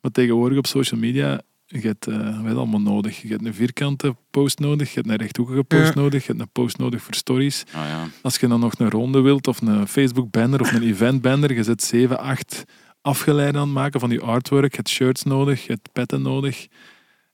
Maar 0.00 0.10
tegenwoordig 0.10 0.58
op 0.58 0.66
social 0.66 1.00
media, 1.00 1.40
je 1.72 1.86
hebt 1.86 2.06
eh, 2.06 2.42
wat 2.42 2.56
allemaal 2.56 2.80
nodig. 2.80 3.22
Je 3.22 3.28
hebt 3.28 3.44
een 3.44 3.54
vierkante 3.54 4.16
post 4.30 4.58
nodig, 4.58 4.88
je 4.88 4.94
hebt 4.94 5.08
een 5.08 5.16
rechthoekige 5.16 5.62
post 5.64 5.94
Ja. 5.94 6.00
nodig, 6.00 6.20
je 6.20 6.26
hebt 6.26 6.40
een 6.40 6.48
post 6.52 6.78
nodig 6.78 7.02
voor 7.02 7.14
stories. 7.14 7.64
Ah, 7.72 7.88
ja. 7.88 8.06
Als 8.22 8.36
je 8.36 8.48
dan 8.48 8.60
nog 8.60 8.72
een 8.78 8.90
ronde 8.90 9.20
wilt, 9.20 9.46
of 9.48 9.60
een 9.60 9.86
Facebook 9.88 10.30
banner 10.30 10.60
of 10.60 10.72
een 10.72 10.82
event 10.92 11.22
banner, 11.22 11.54
je 11.54 11.62
zet 11.62 11.82
7, 11.82 12.18
8 12.18 12.64
afgeleiden 13.00 13.60
aan 13.60 13.66
het 13.66 13.76
maken 13.76 14.00
van 14.00 14.08
die 14.08 14.20
artwork. 14.20 14.70
Je 14.70 14.76
hebt 14.76 14.88
shirts 14.88 15.22
nodig, 15.22 15.66
je 15.66 15.72
hebt 15.72 15.92
petten 15.92 16.22
nodig. 16.22 16.66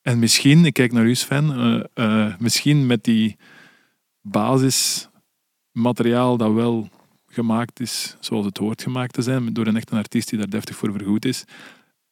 En 0.02 0.18
misschien, 0.18 0.64
ik 0.64 0.72
kijk 0.72 0.92
naar 0.92 1.04
u 1.04 1.14
Sven, 1.14 1.50
eh, 1.94 2.24
eh, 2.26 2.34
misschien 2.38 2.86
met 2.86 3.04
die 3.04 3.36
basismateriaal 4.22 6.36
dat 6.36 6.52
wel 6.52 6.88
gemaakt 7.26 7.80
is 7.80 8.16
zoals 8.20 8.46
het 8.46 8.58
hoort 8.58 8.82
gemaakt 8.82 9.12
te 9.12 9.22
zijn, 9.22 9.52
door 9.52 9.66
een 9.66 9.76
echte 9.76 9.96
artiest 9.96 10.28
die 10.28 10.38
daar 10.38 10.50
deftig 10.50 10.76
voor 10.76 10.92
vergoed 10.92 11.24
is, 11.24 11.44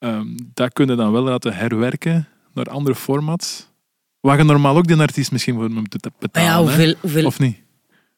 ehm, 0.06 0.26
dat 0.54 0.72
kun 0.72 0.86
je 0.86 0.94
dan 0.94 1.12
wel 1.12 1.22
laten 1.22 1.54
herwerken 1.54 2.28
naar 2.54 2.66
andere 2.66 2.96
formats. 2.96 3.66
Waar 4.20 4.38
je 4.38 4.44
normaal 4.44 4.76
ook 4.76 4.86
die 4.86 4.96
artiest 4.96 5.32
misschien 5.32 5.54
voor 5.54 5.70
moet 5.70 5.96
betalen. 6.18 6.48
ja, 6.48 6.56
hè? 6.56 6.62
hoeveel, 6.62 6.94
hoeveel 7.00 7.26
Of 7.26 7.38
niet? 7.38 7.56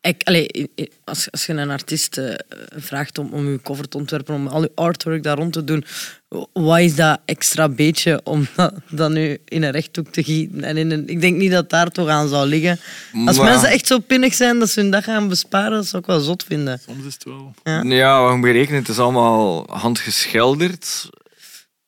Ik, 0.00 0.22
allee, 0.24 0.70
als, 1.04 1.30
als 1.30 1.46
je 1.46 1.52
een 1.52 1.70
artiest 1.70 2.18
eh, 2.18 2.34
vraagt 2.76 3.18
om, 3.18 3.28
om 3.32 3.50
je 3.50 3.62
cover 3.62 3.88
te 3.88 3.96
ontwerpen, 3.96 4.34
om 4.34 4.46
al 4.46 4.62
je 4.62 4.72
artwork 4.74 5.22
daar 5.22 5.36
rond 5.36 5.52
te 5.52 5.64
doen, 5.64 5.84
wat 6.52 6.78
is 6.78 6.94
dat 6.94 7.20
extra 7.24 7.68
beetje 7.68 8.20
om 8.24 8.46
dat, 8.56 8.74
dat 8.90 9.10
nu 9.10 9.38
in 9.44 9.62
een 9.62 9.70
rechthoek 9.70 10.08
te 10.08 10.22
gieten? 10.24 10.64
En 10.64 10.76
in 10.76 10.90
een, 10.90 11.08
ik 11.08 11.20
denk 11.20 11.36
niet 11.36 11.50
dat 11.50 11.70
daar 11.70 11.90
toch 11.90 12.08
aan 12.08 12.28
zou 12.28 12.46
liggen. 12.48 12.80
Als 13.26 13.36
Maar- 13.36 13.46
mensen 13.50 13.68
echt 13.68 13.86
zo 13.86 13.98
pinnig 13.98 14.34
zijn 14.34 14.58
dat 14.58 14.70
ze 14.70 14.80
hun 14.80 14.90
dag 14.90 15.04
gaan 15.04 15.28
besparen, 15.28 15.70
dat 15.70 15.86
zou 15.86 16.02
ik 16.02 16.08
wel 16.08 16.20
zot 16.20 16.44
vinden. 16.44 16.78
Soms 16.86 17.06
is 17.06 17.14
het 17.14 17.24
wel... 17.24 17.54
Ja. 17.64 17.82
Ja, 17.82 18.36
moet 18.36 18.50
rekenen, 18.50 18.80
het 18.80 18.88
is 18.88 18.98
allemaal 18.98 19.66
handgeschilderd. 19.70 21.08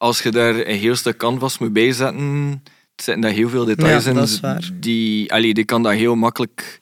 Als 0.01 0.23
je 0.23 0.31
daar 0.31 0.55
een 0.67 0.77
heel 0.79 0.95
stuk 0.97 1.17
canvas 1.17 1.59
moet 1.59 1.73
bijzetten, 1.73 2.51
het 2.97 3.05
zitten 3.05 3.23
daar 3.23 3.33
heel 3.33 3.49
veel 3.49 3.65
details 3.65 4.05
Ja, 4.05 4.11
in. 4.11 4.17
dat 4.17 4.29
is 4.29 4.41
waar. 4.41 4.71
Die, 4.81 5.33
allee, 5.33 5.55
die 5.55 5.65
kan 5.65 5.83
daar 5.83 5.93
heel 5.95 6.15
makkelijk 6.15 6.81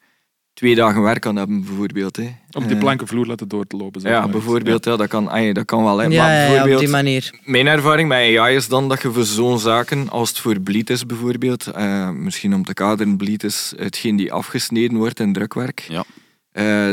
twee 0.52 0.74
dagen 0.74 1.02
werk 1.02 1.26
aan 1.26 1.36
hebben, 1.36 1.64
bijvoorbeeld. 1.64 2.16
Hè. 2.16 2.28
Op 2.50 2.62
die 2.62 2.72
Eh, 2.74 2.78
planken 2.78 3.06
vloer 3.06 3.26
laten 3.26 3.48
door 3.48 3.66
te 3.66 3.76
lopen. 3.76 4.00
zeg 4.00 4.10
Ja, 4.12 4.20
maar. 4.20 4.30
bijvoorbeeld, 4.30 4.84
ja, 4.84 4.96
dat, 4.96 5.08
kan, 5.08 5.28
allee, 5.28 5.52
dat 5.54 5.64
kan 5.64 5.84
wel. 5.84 5.98
Hè. 5.98 6.04
Ja, 6.06 6.22
maar 6.22 6.32
ja, 6.32 6.64
ja, 6.66 6.72
op 6.74 6.78
die 6.78 6.88
manier. 6.88 7.30
mijn 7.44 7.66
ervaring 7.66 8.08
met 8.08 8.18
AI 8.38 8.54
is 8.56 8.68
dan 8.68 8.88
dat 8.88 9.02
je 9.02 9.12
voor 9.12 9.24
zo'n 9.24 9.58
zaken, 9.58 10.08
als 10.08 10.28
het 10.28 10.38
voor 10.38 10.60
bleed 10.60 10.90
is 10.90 11.06
bijvoorbeeld, 11.06 11.66
eh, 11.66 12.10
misschien 12.10 12.54
om 12.54 12.64
te 12.64 12.74
kaderen, 12.74 13.16
bleed 13.16 13.44
is 13.44 13.72
hetgeen 13.76 14.16
die 14.16 14.32
afgesneden 14.32 14.96
wordt 14.96 15.20
in 15.20 15.32
drukwerk. 15.32 15.86
Ja. 15.88 16.04
Eh, 16.52 16.90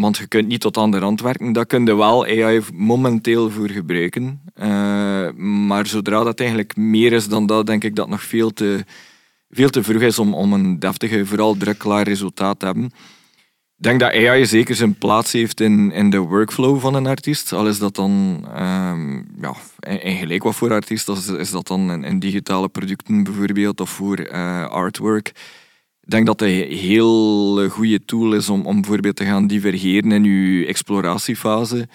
want 0.00 0.16
je 0.16 0.26
kunt 0.26 0.48
niet 0.48 0.60
tot 0.60 0.76
aan 0.76 0.90
de 0.90 0.98
rand 0.98 1.20
werken. 1.20 1.52
Daar 1.52 1.66
kun 1.66 1.86
je 1.86 1.96
wel 1.96 2.24
AI 2.24 2.60
momenteel 2.72 3.50
voor 3.50 3.68
gebruiken. 3.68 4.40
Eh, 4.54 5.30
maar 5.36 5.86
zodra 5.86 6.24
dat 6.24 6.40
eigenlijk 6.40 6.76
meer 6.76 7.12
is 7.12 7.28
dan 7.28 7.46
dat, 7.46 7.66
denk 7.66 7.84
ik 7.84 7.96
dat 7.96 8.08
nog 8.08 8.22
veel 8.22 8.52
te, 8.52 8.84
veel 9.50 9.70
te 9.70 9.82
vroeg 9.82 10.02
is 10.02 10.18
om, 10.18 10.34
om 10.34 10.52
een 10.52 10.78
deftige, 10.78 11.26
vooral 11.26 11.56
drukklaar 11.56 12.08
resultaat 12.08 12.58
te 12.58 12.64
hebben. 12.64 12.84
Ik 12.84 13.84
denk 13.84 14.00
dat 14.00 14.12
AI 14.12 14.46
zeker 14.46 14.74
zijn 14.74 14.98
plaats 14.98 15.32
heeft 15.32 15.60
in, 15.60 15.92
in 15.92 16.10
de 16.10 16.18
workflow 16.18 16.80
van 16.80 16.94
een 16.94 17.06
artiest. 17.06 17.52
Al 17.52 17.68
is 17.68 17.78
dat 17.78 17.94
dan, 17.94 18.44
ehm, 18.54 19.16
ja, 19.16 19.54
in, 19.78 20.16
gelijk 20.16 20.42
wat 20.42 20.54
voor 20.54 20.72
artiest, 20.72 21.08
is, 21.08 21.28
is 21.28 21.50
dat 21.50 21.66
dan 21.66 21.90
in, 21.90 22.04
in 22.04 22.18
digitale 22.18 22.68
producten 22.68 23.24
bijvoorbeeld 23.24 23.80
of 23.80 23.90
voor 23.90 24.16
eh, 24.16 24.68
artwork. 24.68 25.32
Ik 26.08 26.14
denk 26.14 26.26
dat 26.26 26.40
het 26.40 26.48
een 26.48 26.76
heel 26.76 27.68
goede 27.68 28.04
tool 28.04 28.34
is 28.34 28.48
om, 28.48 28.66
om 28.66 28.80
bijvoorbeeld 28.80 29.16
te 29.16 29.24
gaan 29.24 29.46
divergeren 29.46 30.12
in 30.12 30.24
je 30.24 30.66
exploratiefase. 30.66 31.88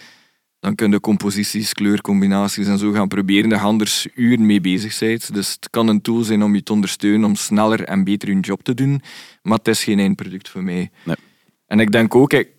Dan 0.59 0.75
kun 0.75 0.91
je 0.91 0.99
composities, 0.99 1.73
kleurcombinaties 1.73 2.67
en 2.67 2.77
zo 2.77 2.91
gaan 2.91 3.07
proberen. 3.07 3.49
Daar 3.49 3.59
anders 3.59 4.07
uren 4.15 4.45
mee 4.45 4.61
bezig 4.61 4.99
bent. 4.99 5.33
Dus 5.33 5.51
het 5.51 5.69
kan 5.69 5.87
een 5.87 6.01
tool 6.01 6.23
zijn 6.23 6.43
om 6.43 6.55
je 6.55 6.63
te 6.63 6.73
ondersteunen 6.73 7.23
om 7.23 7.35
sneller 7.35 7.83
en 7.83 8.03
beter 8.03 8.29
je 8.29 8.39
job 8.39 8.63
te 8.63 8.73
doen. 8.73 9.01
Maar 9.41 9.57
het 9.57 9.67
is 9.67 9.83
geen 9.83 9.99
eindproduct 9.99 10.49
voor 10.49 10.63
mij. 10.63 10.91
Nee. 11.03 11.15
En 11.67 11.79
ik 11.79 11.91
denk 11.91 12.15
ook, 12.15 12.29
kijk, 12.29 12.49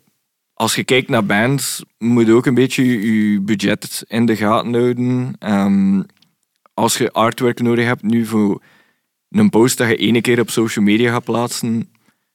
als 0.55 0.75
je 0.75 0.85
kijkt 0.85 1.09
naar 1.09 1.27
bands, 1.27 1.85
moet 1.99 2.27
je 2.27 2.33
ook 2.33 2.47
een 2.47 2.55
beetje 2.55 2.87
je 2.87 3.33
je 3.33 3.41
budget 3.41 4.05
in 4.07 4.27
de 4.27 4.37
gaten 4.37 4.75
houden. 4.75 5.37
Ehm, 5.39 6.03
als 6.75 6.99
je 6.99 7.13
artwork 7.13 7.61
nodig 7.61 7.85
hebt 7.85 8.03
nu 8.03 8.27
voor 8.27 8.63
een 9.39 9.51
post 9.51 9.79
dat 9.79 9.89
je 9.89 9.97
ene 9.97 10.21
keer 10.21 10.41
op 10.41 10.51
social 10.51 10.85
media 10.85 11.11
gaat 11.11 11.25
plaatsen, 11.25 11.91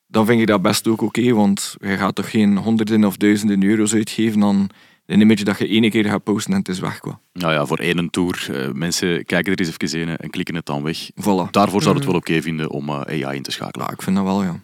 dan 0.07 0.25
vind 0.25 0.41
ik 0.41 0.47
dat 0.47 0.61
best 0.61 0.87
ook 0.87 1.01
oké, 1.01 1.33
want 1.33 1.75
je 1.79 1.97
gaat 1.97 2.15
toch 2.15 2.29
geen 2.29 2.57
honderden 2.57 3.03
of 3.03 3.17
duizenden 3.17 3.63
euro's 3.63 3.93
uitgeven 3.93 4.43
aan 4.43 4.67
een 5.05 5.21
image 5.21 5.43
dat 5.43 5.57
je 5.57 5.67
ene 5.67 5.89
keer 5.89 6.05
gaat 6.05 6.23
posten 6.23 6.51
en 6.51 6.59
het 6.59 6.67
is 6.67 6.79
weg. 6.79 6.99
Qua. 6.99 7.19
Nou 7.33 7.53
ja, 7.53 7.65
voor 7.65 7.77
één 7.77 8.09
tour. 8.09 8.47
eh, 8.51 8.71
mensen 8.71 9.25
kijken 9.25 9.53
er 9.53 9.59
eens 9.59 9.77
even 9.79 9.99
in 9.99 10.17
en 10.17 10.29
klikken 10.29 10.55
het 10.55 10.65
dan 10.65 10.83
weg. 10.83 11.09
Voilà. 11.11 11.49
Daarvoor 11.51 11.81
zou 11.81 11.95
het 11.95 12.05
wel 12.05 12.15
oké 12.15 12.41
vinden 12.41 12.69
om 12.69 12.89
eh, 12.89 13.25
AI 13.25 13.35
in 13.35 13.43
te 13.43 13.51
schakelen. 13.51 13.85
Ja, 13.85 13.93
ik 13.93 14.01
vind 14.01 14.15
dat 14.15 14.25
wel, 14.25 14.43
ja. 14.43 14.61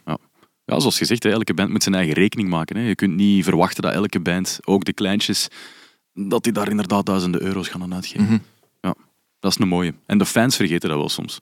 Ja, 0.66 0.80
zoals 0.80 0.98
gezegd, 0.98 1.24
hè, 1.24 1.30
elke 1.30 1.54
band 1.54 1.70
moet 1.70 1.84
zijn 1.84 1.96
eigen 1.96 2.14
rekening 2.14 2.50
maken. 2.50 2.78
Hè. 2.78 2.88
Je 2.88 2.96
kunt 2.96 3.16
niet 3.16 3.44
verwachten 3.44 3.84
dat 3.84 3.94
elke 3.94 4.20
band, 4.20 4.60
ook 4.64 4.86
de 4.86 4.94
kleintjes, 4.94 5.48
dat 6.14 6.44
die 6.44 6.54
daar 6.54 6.70
inderdaad 6.70 7.06
duizenden 7.06 7.42
euro's 7.42 7.68
gaan 7.68 7.82
aan 7.82 7.94
uitgeven. 7.94 8.26
Mhm. 8.26 8.38
Ja, 8.82 8.96
dat 9.40 9.52
is 9.52 9.60
een 9.60 9.68
mooie. 9.68 9.94
En 10.06 10.18
de 10.18 10.26
fans 10.26 10.56
vergeten 10.56 10.90
dat 10.90 10.98
wel 10.98 11.10
soms. 11.10 11.40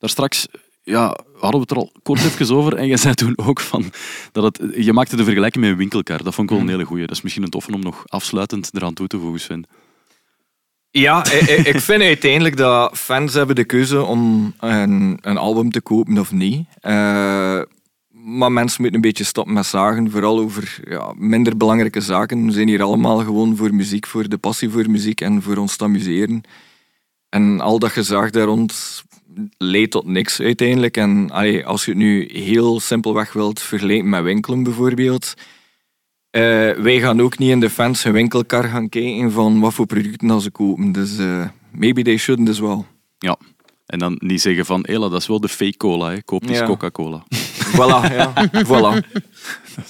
Daar 0.00 0.10
straks 0.10 0.46
ja, 0.82 1.16
hadden 1.32 1.60
we 1.60 1.66
het 1.66 1.70
er 1.70 1.76
al 1.76 1.92
kort 2.02 2.24
even 2.24 2.56
over. 2.56 2.76
En 2.76 2.86
jij 2.86 2.96
zei 2.96 3.14
toen 3.14 3.38
ook 3.38 3.60
van 3.60 3.92
dat 4.32 4.44
het, 4.44 4.74
je 4.84 4.92
maakte 4.92 5.16
de 5.16 5.24
vergelijking 5.24 5.64
met 5.64 5.72
een 5.72 5.78
winkelkar. 5.78 6.22
Dat 6.22 6.34
vond 6.34 6.50
ik 6.50 6.56
wel 6.56 6.64
een 6.64 6.72
hele 6.72 6.84
goeie. 6.84 7.06
Dat 7.06 7.16
is 7.16 7.22
misschien 7.22 7.44
een 7.44 7.50
toffe 7.50 7.72
om 7.72 7.80
nog 7.80 8.02
afsluitend 8.06 8.70
eraan 8.72 8.94
toe 8.94 9.06
te 9.06 9.18
voegen. 9.18 9.66
Ja, 10.90 11.24
ik 11.64 11.80
vind 11.80 12.02
uiteindelijk 12.02 12.56
dat 12.56 12.98
fans 12.98 13.34
hebben 13.34 13.56
de 13.56 13.64
keuze 13.64 14.02
om 14.02 14.54
een, 14.58 15.18
een 15.20 15.36
album 15.36 15.70
te 15.70 15.80
kopen 15.80 16.18
of 16.18 16.32
niet. 16.32 16.66
Eh, 16.80 17.60
maar 18.08 18.52
mensen 18.52 18.82
moeten 18.82 18.94
een 18.94 19.08
beetje 19.08 19.24
stoppen 19.24 19.54
met 19.54 19.66
zagen, 19.66 20.10
vooral 20.10 20.38
over 20.38 20.80
ja, 20.88 21.12
minder 21.16 21.56
belangrijke 21.56 22.00
zaken. 22.00 22.46
We 22.46 22.52
zijn 22.52 22.68
hier 22.68 22.82
allemaal 22.82 23.18
gewoon 23.18 23.56
voor 23.56 23.74
muziek, 23.74 24.06
voor 24.06 24.28
de 24.28 24.38
passie 24.38 24.70
voor 24.70 24.90
muziek 24.90 25.20
en 25.20 25.42
voor 25.42 25.56
ons 25.56 25.76
te 25.76 25.84
amuseren. 25.84 26.42
En 27.28 27.60
al 27.60 27.78
dat 27.78 27.90
gezag 27.90 28.30
daar 28.30 28.46
rond 28.46 29.04
leidt 29.58 29.90
tot 29.90 30.06
niks 30.06 30.40
uiteindelijk. 30.40 30.96
En 30.96 31.30
als 31.64 31.84
je 31.84 31.90
het 31.90 32.00
nu 32.00 32.28
heel 32.32 32.80
simpelweg 32.80 33.32
wilt 33.32 33.60
vergelijken 33.60 34.08
met 34.08 34.22
winkelen 34.22 34.62
bijvoorbeeld. 34.62 35.34
eh, 36.30 36.42
wij 36.70 37.00
gaan 37.00 37.20
ook 37.20 37.38
niet 37.38 37.50
in 37.50 37.60
de 37.60 37.70
fans 37.70 38.02
hun 38.02 38.12
winkelkar 38.12 38.64
gaan 38.64 38.88
kijken 38.88 39.32
van 39.32 39.60
wat 39.60 39.74
voor 39.74 39.86
producten 39.86 40.28
dat 40.28 40.42
ze 40.42 40.50
kopen. 40.50 40.92
Dus 40.92 41.18
eh, 41.18 41.48
maybe 41.70 42.02
they 42.02 42.16
shouldn't 42.16 42.48
as 42.48 42.58
well. 42.60 42.84
Ja. 43.18 43.36
En 43.90 43.98
dan 43.98 44.16
niet 44.18 44.40
zeggen 44.40 44.66
van, 44.66 44.80
hela, 44.88 45.08
dat 45.08 45.20
is 45.20 45.26
wel 45.26 45.40
de 45.40 45.48
fake 45.48 45.76
cola, 45.76 46.10
hè. 46.10 46.22
koop 46.22 46.48
eens 46.48 46.58
Ja. 46.58 46.66
Coca-Cola. 46.66 47.22
Voilà, 47.70 48.12
ja. 48.14 48.32
voilà. 48.66 49.20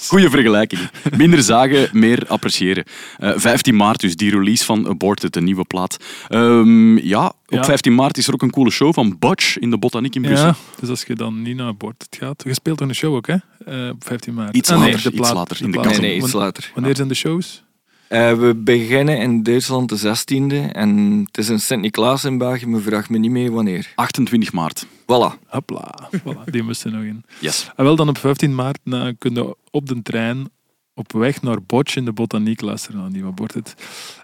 Goeie 0.07 0.29
vergelijking. 0.29 0.81
Minder 1.17 1.41
zagen, 1.43 1.89
meer 1.91 2.23
appreciëren. 2.27 2.83
Eh, 3.17 3.31
15 3.35 3.75
maart 3.75 3.99
dus, 3.99 4.15
die 4.15 4.31
release 4.31 4.65
van 4.65 4.87
Aborted, 4.87 5.33
de 5.33 5.41
nieuwe 5.41 5.65
plaat. 5.65 5.97
Ehm, 6.27 6.97
ja, 6.97 7.25
op 7.27 7.33
Ja. 7.47 7.63
15 7.63 7.95
maart 7.95 8.17
is 8.17 8.27
er 8.27 8.33
ook 8.33 8.41
een 8.41 8.51
coole 8.51 8.69
show 8.71 8.93
van 8.93 9.15
Butch 9.19 9.57
in 9.57 9.69
de 9.69 9.77
Botaniek 9.77 10.15
in 10.15 10.21
Brussel. 10.21 10.45
Ja, 10.47 10.55
dus 10.79 10.89
als 10.89 11.03
je 11.07 11.15
dan 11.15 11.41
niet 11.41 11.55
naar 11.55 11.75
bord 11.75 12.07
gaat... 12.09 12.43
Je 12.45 12.53
speelt 12.53 12.77
toch 12.77 12.87
een 12.87 12.95
show 12.95 13.15
ook, 13.15 13.27
hè? 13.27 13.35
Eh, 13.65 13.89
op 13.89 14.03
15 14.05 14.33
maart. 14.33 14.55
Iets 14.55 14.69
Ah, 14.71 14.79
nee, 14.79 14.91
later, 14.91 15.03
de 15.03 15.09
iets 15.17 15.19
plaat- 15.19 15.33
later, 15.33 15.57
de 15.57 15.63
in 15.63 15.71
de. 15.71 15.79
Nee, 15.79 15.99
nee, 15.99 16.15
iets 16.15 16.31
later. 16.33 16.71
Wanneer 16.73 16.95
zijn 16.95 17.07
de 17.07 17.13
shows? 17.13 17.63
Eh, 18.11 18.33
we 18.33 18.55
beginnen 18.55 19.17
in 19.17 19.43
Duitsland 19.43 19.89
de 19.89 19.97
16e 19.97 20.71
en 20.71 21.21
het 21.25 21.37
is 21.37 21.49
in 21.49 21.59
Sint-Niklaas 21.59 22.23
in 22.23 22.37
België, 22.37 22.65
maar 22.65 22.81
vraag 22.81 23.09
me 23.09 23.17
niet 23.17 23.31
meer 23.31 23.51
wanneer. 23.51 23.91
28 23.95 24.51
maart. 24.51 24.85
Voilà. 24.85 25.39
Hopla, 25.47 26.09
voilà, 26.17 26.43
die 26.45 26.63
moesten 26.63 26.91
nog 26.91 27.03
in. 27.03 27.23
Yes. 27.39 27.71
En 27.75 27.83
wel 27.83 27.95
dan 27.95 28.09
op 28.09 28.17
15 28.17 28.55
maart 28.55 28.79
nou, 28.83 29.13
kun 29.13 29.33
je 29.33 29.55
op 29.69 29.87
de 29.87 30.01
trein 30.01 30.49
op 30.93 31.11
weg 31.11 31.41
naar 31.41 31.63
Botch 31.63 31.95
in 31.95 32.05
de 32.05 32.11
botaniek 32.11 32.61
luisteren 32.61 33.01
naar 33.01 33.11
die 33.11 33.23
wat 33.23 33.33
wordt 33.35 33.53
het. 33.53 33.75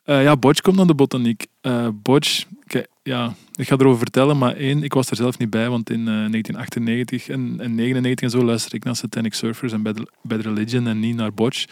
Eh, 0.03 0.23
ja, 0.23 0.37
Botch 0.37 0.61
komt 0.61 0.75
naar 0.75 0.87
de 0.87 0.95
botaniek. 0.95 1.45
Eh 1.61 1.87
Botch, 1.93 2.43
kijk, 2.67 2.87
ja, 3.03 3.33
ik 3.55 3.67
ga 3.67 3.75
erover 3.77 3.99
vertellen, 3.99 4.37
maar 4.37 4.55
één, 4.55 4.83
ik 4.83 4.93
was 4.93 5.09
er 5.09 5.15
zelf 5.15 5.37
niet 5.37 5.49
bij, 5.49 5.69
want 5.69 5.89
in 5.89 5.99
eh, 5.99 6.05
1998 6.05 7.29
en, 7.29 7.55
en 7.59 7.75
99 7.75 8.25
en 8.25 8.39
zo 8.39 8.45
luisterde 8.45 8.75
ik 8.75 8.83
naar 8.83 8.95
Satanic 8.95 9.33
Surfers 9.33 9.71
en 9.71 9.81
Bad, 9.81 10.11
Bad 10.21 10.41
Religion 10.41 10.87
en 10.87 10.99
niet 10.99 11.15
naar 11.15 11.33
Botch. 11.33 11.65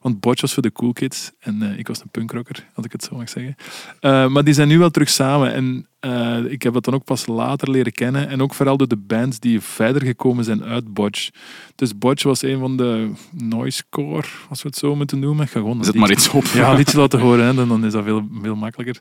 Want 0.00 0.20
Botch 0.20 0.40
was 0.40 0.52
voor 0.54 0.62
de 0.62 0.72
cool 0.72 0.92
kids 0.92 1.30
en 1.40 1.62
eh, 1.62 1.78
ik 1.78 1.88
was 1.88 2.00
een 2.00 2.08
punkrocker, 2.10 2.66
als 2.74 2.84
ik 2.84 2.92
het 2.92 3.04
zo 3.04 3.16
mag 3.16 3.28
zeggen. 3.28 3.56
Eh, 4.00 4.26
maar 4.26 4.44
die 4.44 4.54
zijn 4.54 4.68
nu 4.68 4.78
wel 4.78 4.90
terug 4.90 5.08
samen 5.08 5.52
en 5.52 5.86
eh, 6.00 6.38
ik 6.48 6.62
heb 6.62 6.72
dat 6.72 6.84
dan 6.84 6.94
ook 6.94 7.04
pas 7.04 7.26
later 7.26 7.70
leren 7.70 7.92
kennen 7.92 8.28
en 8.28 8.42
ook 8.42 8.54
vooral 8.54 8.76
door 8.76 8.88
de 8.88 8.96
bands 8.96 9.38
die 9.38 9.60
verder 9.60 10.02
gekomen 10.02 10.44
zijn 10.44 10.64
uit 10.64 10.94
Botch. 10.94 11.30
Dus 11.74 11.98
Botch 11.98 12.22
was 12.22 12.42
een 12.42 12.58
van 12.58 12.76
de 12.76 13.10
noisecore, 13.30 14.26
als 14.48 14.62
we 14.62 14.68
het 14.68 14.78
zo 14.78 14.96
moeten 14.96 15.18
noemen. 15.18 15.44
Ik 15.44 15.50
ga 15.50 15.60
gewoon 15.60 15.84
Zet 15.84 15.94
maar 15.94 16.10
iets 16.10 16.28
op. 16.28 16.44
Ja, 16.44 16.70
een 16.70 16.76
liedje 16.76 16.98
laten 16.98 17.20
horen, 17.20 17.44
hè, 17.44 17.54
dan, 17.54 17.68
dan 17.68 17.84
is 17.84 17.92
dat 17.92 18.04
veel, 18.04 18.28
veel 18.42 18.56
makkelijker. 18.56 18.96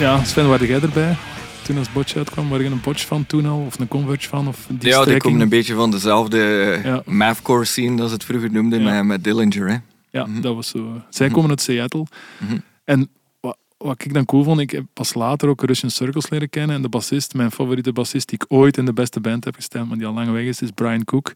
Ja, 0.00 0.24
Sven, 0.24 0.48
waren 0.48 0.66
jij 0.66 0.80
erbij? 0.80 1.16
Toen 1.64 1.78
als 1.78 1.92
Botch 1.92 2.16
uitkwam, 2.16 2.48
waren 2.48 2.64
je 2.64 2.70
een 2.70 2.80
Botch 2.80 3.06
van 3.06 3.26
toen 3.26 3.46
al? 3.46 3.58
Of 3.66 3.78
een 3.78 3.88
Converge 3.88 4.28
van? 4.28 4.48
Of 4.48 4.66
die 4.70 4.88
ja, 4.90 5.04
die 5.04 5.16
komen 5.16 5.40
een 5.40 5.48
beetje 5.48 5.74
van 5.74 5.90
dezelfde 5.90 6.60
eh, 6.60 6.84
Ja. 6.84 7.02
mathcore 7.06 7.64
scene, 7.64 7.96
dat 7.96 8.08
ze 8.08 8.14
het 8.14 8.24
vroeger 8.24 8.50
noemden, 8.52 8.80
Ja. 8.82 8.92
met, 8.94 9.04
met 9.04 9.24
Dillinger. 9.24 9.68
Hè. 9.68 9.76
Ja, 10.10 10.26
Mhm. 10.26 10.40
dat 10.40 10.54
was 10.54 10.68
zo. 10.68 11.02
Zij 11.10 11.28
komen 11.28 11.50
uit 11.50 11.60
Seattle. 11.60 12.04
Mhm. 12.38 12.58
En 12.84 13.08
wat, 13.40 13.56
wat 13.78 14.04
ik 14.04 14.14
dan 14.14 14.24
cool 14.24 14.44
vond, 14.44 14.60
ik 14.60 14.70
heb 14.70 14.84
pas 14.92 15.14
later 15.14 15.48
ook 15.48 15.62
Russian 15.62 15.90
Circles 15.90 16.30
leren 16.30 16.50
kennen. 16.50 16.76
En 16.76 16.82
de 16.82 16.88
bassist, 16.88 17.34
mijn 17.34 17.50
favoriete 17.50 17.92
bassist 17.92 18.28
die 18.28 18.38
ik 18.42 18.52
ooit 18.52 18.76
in 18.76 18.84
de 18.84 18.92
beste 18.92 19.20
band 19.20 19.44
heb 19.44 19.54
gestemd, 19.54 19.88
maar 19.88 19.98
die 19.98 20.06
al 20.06 20.12
lang 20.14 20.30
weg 20.30 20.44
is, 20.44 20.62
is 20.62 20.70
Brian 20.74 21.04
Cook. 21.04 21.32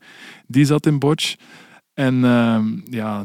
Die 0.46 0.64
zat 0.64 0.86
in 0.86 0.98
Botch. 0.98 1.34
En 1.94 2.24
ehm, 2.24 2.64
ja, 2.90 3.24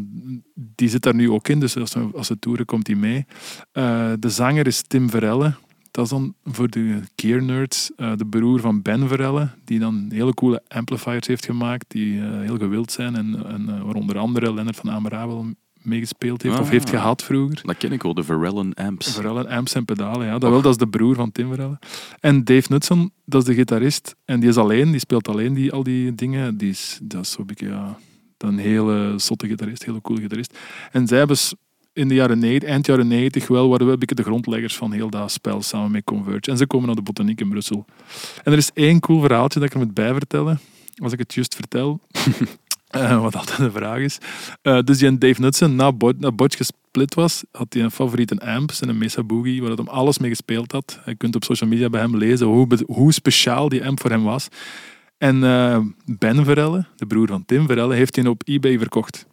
die 0.56 0.90
zit 0.90 1.02
daar 1.02 1.16
nu 1.16 1.30
ook 1.32 1.48
in, 1.48 1.60
dus 1.60 1.78
als, 1.78 1.94
we- 1.94 2.10
als 2.14 2.28
ze 2.28 2.40
toeren 2.40 2.66
komt 2.66 2.88
hij 2.88 2.96
mee. 2.96 3.26
Eh, 3.72 4.12
de 4.20 4.30
zanger 4.30 4.68
is 4.68 4.82
Tim 4.88 5.10
Verelle. 5.10 5.54
Dat 5.92 6.06
is 6.06 6.12
dan 6.12 6.34
voor 6.44 6.70
de 6.70 7.00
gear 7.16 7.44
nerds 7.44 7.92
eh, 7.96 8.12
de 8.16 8.26
broer 8.26 8.60
van 8.60 8.82
Ben 8.82 9.08
Verelle, 9.08 9.50
die 9.66 9.80
dan 9.80 10.06
hele 10.10 10.34
coole 10.34 10.62
amplifiers 10.68 11.28
heeft 11.28 11.46
gemaakt, 11.46 11.86
die 11.88 12.20
eh, 12.22 12.40
heel 12.40 12.58
gewild 12.58 12.92
zijn 12.92 13.16
en, 13.16 13.46
en 13.46 13.86
waar 13.86 13.96
onder 13.96 14.18
andere 14.18 14.54
Leonard 14.54 14.76
van 14.76 14.92
Amerabel 14.92 15.46
meegespeeld 15.82 16.42
heeft, 16.42 16.60
of 16.60 16.66
Ah. 16.66 16.72
heeft 16.72 16.90
gehad 16.90 17.24
vroeger. 17.24 17.60
Dat 17.64 17.78
ken 17.78 17.92
ik 17.92 18.04
wel, 18.04 18.14
de 18.14 18.24
Verellen 18.24 18.74
Amps. 18.74 19.14
Verelle 19.16 19.48
amps 19.50 19.74
en 19.74 19.86
pedalen, 19.86 20.26
ja. 20.28 20.38
Dat, 20.38 20.50
wel, 20.52 20.62
dat 20.62 20.72
is 20.72 20.78
de 20.78 20.88
broer 20.88 21.16
van 21.16 21.32
Tim 21.32 21.50
Verelle. 21.50 21.80
En 22.20 22.44
Dave 22.44 22.62
Knudsen, 22.68 23.12
dat 23.26 23.42
is 23.42 23.48
de 23.48 23.54
gitarist. 23.54 24.16
En 24.26 24.40
die 24.40 24.50
is 24.50 24.58
alleen, 24.58 24.92
die 24.92 25.00
speelt 25.00 25.28
alleen 25.28 25.54
die, 25.54 25.72
al 25.72 25.84
die 25.84 26.16
dingen. 26.16 26.58
Die 26.58 26.70
is, 26.70 27.00
dat 27.04 27.22
is 27.22 27.32
zo'n 27.32 27.46
beetje, 27.46 27.68
ja, 27.68 27.98
een 28.44 28.58
hele 28.58 29.14
zotte 29.18 29.48
gitarist, 29.48 29.86
hele 29.86 30.02
coole 30.02 30.22
gitarist. 30.22 30.58
En 30.92 31.08
zij 31.08 31.18
hebben 31.18 31.38
in 31.94 32.08
de 32.08 32.14
jaren 32.14 32.40
90, 32.40 32.70
eind 32.70 32.86
jaren 32.86 33.08
90 33.08 33.48
wel, 33.48 33.70
waren 33.70 33.86
we 33.86 33.92
een 33.92 34.00
beetje 34.00 34.16
de 34.16 34.24
grondleggers 34.24 34.76
van 34.76 34.92
heel 34.92 35.10
dat 35.10 35.32
spel 35.32 35.62
samen 35.62 35.92
met 35.92 36.04
Converge. 36.04 36.52
En 36.52 36.58
ze 36.58 36.68
komen 36.68 36.88
naar 36.88 36.96
de 36.96 37.02
botaniek 37.02 37.42
in 37.42 37.50
Brussel. 37.50 37.86
En 38.44 38.52
er 38.52 38.58
is 38.58 38.72
één 38.74 39.00
cool 39.00 39.22
verhaaltje 39.22 39.60
dat 39.60 39.68
ik 39.68 39.74
er 39.74 39.86
moet 39.86 39.94
bij 39.94 40.14
vertellen. 40.14 40.60
Als 40.96 41.14
ik 41.14 41.20
het 41.20 41.34
juist 41.34 41.56
vertel. 41.56 42.00
Eh, 42.88 43.22
wat 43.22 43.36
altijd 43.36 43.58
de 43.58 43.72
vraag 43.72 44.00
is. 44.00 44.18
Eh, 44.62 44.80
dus 44.84 44.98
die 44.98 45.18
Dave 45.18 45.34
Knudsen, 45.34 45.76
na, 45.76 45.92
Bo 45.92 46.12
na 46.18 46.32
Botch 46.32 46.58
gesplit 46.58 47.14
was, 47.14 47.44
had 47.52 47.74
hij 47.74 47.84
een 47.84 47.92
favoriete 47.92 48.40
amp 48.40 48.72
en 48.80 48.90
een 48.90 48.98
Mesa 48.98 49.24
Boogie, 49.24 49.62
waar 49.62 49.72
hij 49.72 49.86
alles 49.86 50.18
mee 50.18 50.30
gespeeld 50.30 50.72
had. 50.72 51.00
Je 51.06 51.16
kunt 51.16 51.36
op 51.36 51.44
social 51.44 51.70
media 51.70 51.90
bij 51.90 52.02
hem 52.02 52.18
lezen 52.18 52.48
hoe, 52.48 52.68
hoe 52.86 53.12
speciaal 53.12 53.70
die 53.70 53.86
amp 53.86 54.00
voor 54.02 54.10
hem 54.10 54.24
was. 54.24 54.48
En 55.18 55.44
eh, 55.44 55.80
Ben 56.06 56.46
Verelle, 56.46 56.86
de 56.96 57.06
broer 57.06 57.28
van 57.28 57.46
Tim 57.46 57.68
Verelle, 57.68 57.96
heeft 57.96 58.14
die 58.14 58.30
op 58.30 58.42
eBay 58.46 58.78
verkocht. 58.78 59.26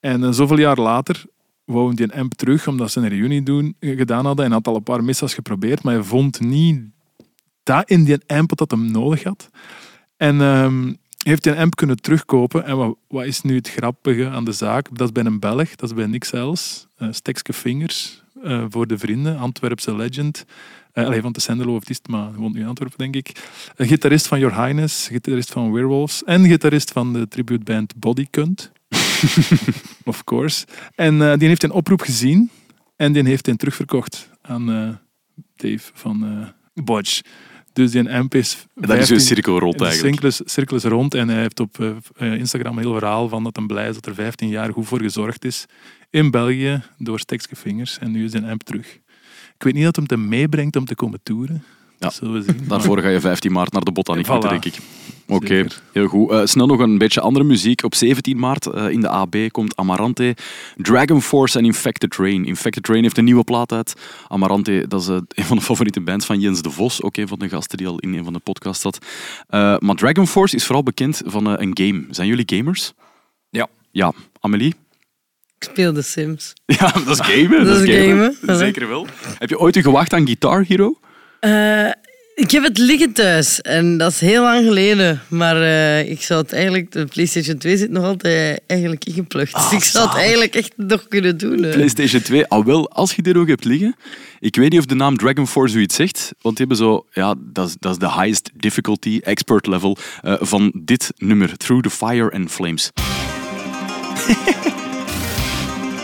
En 0.00 0.24
eh, 0.24 0.30
zoveel 0.30 0.58
jaar 0.58 0.78
later 0.78 1.24
wou 1.64 1.86
hij 1.86 2.06
die 2.06 2.12
amp 2.12 2.34
terug, 2.34 2.66
omdat 2.66 2.90
ze 2.90 3.00
een 3.00 3.08
reunie 3.08 3.42
doen, 3.42 3.76
eh, 3.78 3.96
gedaan 3.96 4.24
hadden 4.24 4.44
en 4.44 4.52
had 4.52 4.66
al 4.66 4.76
een 4.76 4.82
paar 4.82 5.04
missas 5.04 5.34
geprobeerd, 5.34 5.82
maar 5.82 5.94
hij 5.94 6.02
vond 6.02 6.40
niet 6.40 6.80
dat 7.62 7.90
in 7.90 8.04
die 8.04 8.18
amp 8.26 8.56
dat 8.56 8.70
hem 8.70 8.90
nodig 8.90 9.22
had. 9.22 9.50
En 10.16 10.40
ehm, 10.40 10.92
heeft 11.28 11.42
die 11.42 11.52
amp 11.52 11.76
kunnen 11.76 11.96
terugkopen. 12.00 12.64
En 12.64 12.76
wat, 12.76 12.96
wat 13.08 13.24
is 13.24 13.42
nu 13.42 13.56
het 13.56 13.68
grappige 13.68 14.28
aan 14.28 14.44
de 14.44 14.52
zaak? 14.52 14.88
Dat 14.92 15.06
is 15.06 15.12
bij 15.12 15.24
een 15.24 15.40
Belg, 15.40 15.74
dat 15.74 15.88
is 15.88 15.94
bij 15.94 16.06
niks 16.06 16.32
else. 16.32 16.86
Uh, 16.98 17.08
Stekske 17.10 17.52
Fingers, 17.52 18.22
eh, 18.42 18.64
voor 18.68 18.86
de 18.86 18.98
vrienden, 18.98 19.38
Antwerpse 19.38 19.96
legend. 19.96 20.44
Uh, 20.98 21.04
allee, 21.04 21.20
van 21.20 21.32
de 21.32 21.40
Sendelo 21.40 21.74
of 21.74 22.06
maar 22.08 22.34
woont 22.34 22.54
nu 22.54 22.60
in 22.60 22.66
Antwerpen, 22.66 22.98
denk 22.98 23.16
ik. 23.16 23.50
Een 23.76 23.86
gitarist 23.86 24.26
van 24.26 24.38
Your 24.38 24.64
Highness, 24.64 25.08
gitarist 25.08 25.52
van 25.52 25.72
Werewolves 25.72 26.24
en 26.24 26.46
gitarist 26.46 26.90
van 26.92 27.12
de 27.12 27.28
tributeband 27.28 27.96
Body 27.96 28.26
Cunt. 28.30 28.72
of 30.04 30.24
course. 30.24 30.66
En 30.94 31.22
eh, 31.22 31.38
die 31.38 31.48
heeft 31.48 31.62
een 31.62 31.70
oproep 31.70 32.00
gezien 32.00 32.50
en 32.96 33.12
die 33.12 33.22
heeft 33.22 33.46
hij 33.46 33.56
terugverkocht 33.56 34.30
aan 34.42 34.70
eh, 34.70 34.88
Dave 35.56 35.90
van 35.94 36.24
eh 36.24 36.48
Bodge. 36.84 37.22
Dus 37.72 37.90
die 37.90 38.10
amp 38.10 38.34
is... 38.34 38.66
Dat 38.74 38.98
is 38.98 39.10
een 39.10 39.20
cirkel 39.20 39.58
rond 39.58 39.78
de 39.78 39.84
eigenlijk. 39.84 40.40
cirkel 40.44 40.76
is 40.76 40.82
rond 40.82 41.14
en 41.14 41.28
hij 41.28 41.40
heeft 41.40 41.60
op 41.60 42.00
eh, 42.16 42.32
Instagram 42.32 42.76
een 42.76 42.82
heel 42.82 42.98
verhaal 42.98 43.28
van 43.28 43.44
dat 43.44 43.56
hij 43.56 43.66
blij 43.66 43.88
is 43.88 43.94
dat 43.94 44.06
er 44.06 44.14
15 44.14 44.48
jaar 44.48 44.72
goed 44.72 44.86
voor 44.86 45.00
gezorgd 45.00 45.44
is 45.44 45.66
in 46.10 46.30
België 46.30 46.82
door 46.98 47.18
Stekske 47.18 47.56
Vingers. 47.56 47.98
En 47.98 48.10
nu 48.10 48.24
is 48.24 48.30
zijn 48.30 48.44
amp 48.44 48.62
terug. 48.62 48.98
Ik 49.58 49.64
weet 49.64 49.74
niet 49.74 49.84
dat 49.84 49.96
hem 49.96 50.06
te 50.06 50.16
meebrengt 50.16 50.76
om 50.76 50.84
te 50.84 50.94
komen 50.94 51.20
toeren. 51.22 51.62
Zullen 51.98 52.32
we 52.34 52.42
zien. 52.42 52.68
Daarvoor 52.68 53.00
ga 53.00 53.08
je 53.08 53.20
15 53.20 53.52
maart 53.52 53.72
naar 53.72 53.82
de 53.82 53.92
botaniek 53.92 54.26
Voilà. 54.26 54.30
moeten, 54.30 54.50
denk 54.50 54.64
ik. 54.64 54.78
Oké, 55.26 55.66
heel 55.92 56.06
goed. 56.06 56.30
Eh, 56.30 56.40
snel 56.44 56.66
nog 56.66 56.78
een 56.78 56.98
beetje 56.98 57.20
andere 57.20 57.44
muziek. 57.44 57.82
Op 57.84 57.94
17 57.94 58.38
maart 58.38 58.66
eh, 58.66 58.90
in 58.90 59.00
de 59.00 59.08
AB 59.08 59.36
komt 59.50 59.76
Amarante, 59.76 60.36
Dragon 60.76 61.22
Force 61.22 61.58
en 61.58 61.64
Infected 61.64 62.16
Rain. 62.16 62.44
Infected 62.44 62.86
Rain 62.88 63.02
heeft 63.02 63.18
een 63.18 63.24
nieuwe 63.24 63.44
plaat 63.44 63.72
uit. 63.72 63.94
Amarante, 64.28 64.84
dat 64.88 65.00
is 65.00 65.08
eh, 65.08 65.14
een 65.28 65.44
van 65.44 65.56
de 65.56 65.62
favoriete 65.62 66.00
bands 66.00 66.26
van 66.26 66.40
Jens 66.40 66.62
de 66.62 66.70
Vos. 66.70 67.02
Ook 67.02 67.16
een 67.16 67.28
van 67.28 67.38
de 67.38 67.48
gasten 67.48 67.78
die 67.78 67.86
al 67.86 67.98
in 67.98 68.14
een 68.14 68.24
van 68.24 68.32
de 68.32 68.38
podcasts 68.38 68.82
zat. 68.82 68.98
Eh, 69.48 69.76
maar 69.78 69.94
Dragon 69.94 70.26
Force 70.26 70.56
is 70.56 70.64
vooral 70.64 70.82
bekend 70.82 71.22
van 71.24 71.46
een 71.46 71.70
game. 71.74 72.04
Zijn 72.10 72.28
jullie 72.28 72.56
gamers? 72.56 72.92
Ja. 73.50 73.68
Ja. 73.90 74.12
Amelie? 74.40 74.74
Ik 75.58 75.68
speel 75.70 75.92
de 75.92 76.02
Sims. 76.02 76.52
Ja, 76.66 76.92
dat 77.04 77.20
is 77.20 77.26
gamen. 77.26 77.64
Dat 77.64 77.80
is 77.80 77.94
gamen. 77.94 78.36
Zeker 78.58 78.88
wel. 78.88 79.06
Heb 79.38 79.48
je 79.48 79.58
ooit 79.58 79.76
gewacht 79.78 80.12
aan 80.12 80.26
Guitar 80.26 80.64
Hero? 80.68 80.98
Eh, 81.40 81.90
ik 82.34 82.50
heb 82.50 82.62
het 82.62 82.78
liggen 82.78 83.12
thuis 83.12 83.60
en 83.60 83.98
dat 83.98 84.12
is 84.12 84.20
heel 84.20 84.42
lang 84.42 84.64
geleden. 84.66 85.20
Maar 85.28 85.62
eh, 85.62 86.10
ik 86.10 86.22
zou 86.22 86.40
het 86.42 86.52
eigenlijk, 86.52 86.92
de 86.92 87.04
PlayStation 87.04 87.58
2 87.58 87.76
zit 87.76 87.90
nog 87.90 88.04
altijd 88.04 88.60
eigenlijk 88.66 89.04
ingeplucht. 89.04 89.54
Ah, 89.54 89.70
dus 89.70 89.78
ik 89.78 89.84
zou 89.84 90.04
het 90.04 90.12
zalig. 90.12 90.26
eigenlijk 90.28 90.54
echt 90.54 90.72
nog 90.76 91.08
kunnen 91.08 91.38
doen. 91.38 91.60
PlayStation 91.60 92.22
2, 92.22 92.46
al 92.46 92.64
wel, 92.64 92.90
als 92.90 93.14
je 93.14 93.22
er 93.22 93.38
ook 93.38 93.48
hebt 93.48 93.64
liggen. 93.64 93.96
Ik 94.40 94.56
weet 94.56 94.70
niet 94.70 94.80
of 94.80 94.86
de 94.86 94.94
naam 94.94 95.16
Dragon 95.16 95.46
Force 95.46 95.72
zoiets 95.72 95.94
zegt, 95.94 96.32
want 96.40 96.56
die 96.56 96.66
hebben 96.66 96.86
zo, 96.86 97.06
ja, 97.12 97.34
dat 97.38 97.68
is, 97.68 97.76
dat 97.78 97.92
is 97.92 97.98
de 97.98 98.12
highest 98.12 98.50
difficulty, 98.54 99.20
expert 99.22 99.66
level 99.66 99.96
eh, 100.22 100.34
van 100.40 100.72
dit 100.74 101.12
nummer, 101.16 101.56
Through 101.56 101.82
the 101.82 101.90
Fire 101.90 102.30
and 102.30 102.50
Flames. 102.50 102.90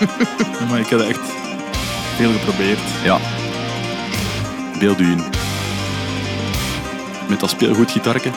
Maar 0.68 0.78
ik 0.78 0.88
heb 0.88 1.00
echt 1.00 1.20
veel 2.16 2.32
geprobeerd. 2.32 2.78
Ja. 3.04 3.18
Beeld 4.78 5.00
u 5.00 5.10
in. 5.10 5.22
Met 7.28 7.40
dat 7.40 7.50
speelgoedgitarke. 7.50 8.30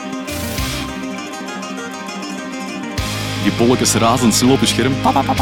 Die 3.42 3.52
bolletjes 3.52 3.94
razendsnel 3.94 4.52
op 4.52 4.60
je 4.60 4.66
scherm. 4.66 4.92
Pa, 5.02 5.10
pa, 5.10 5.22
pa, 5.22 5.32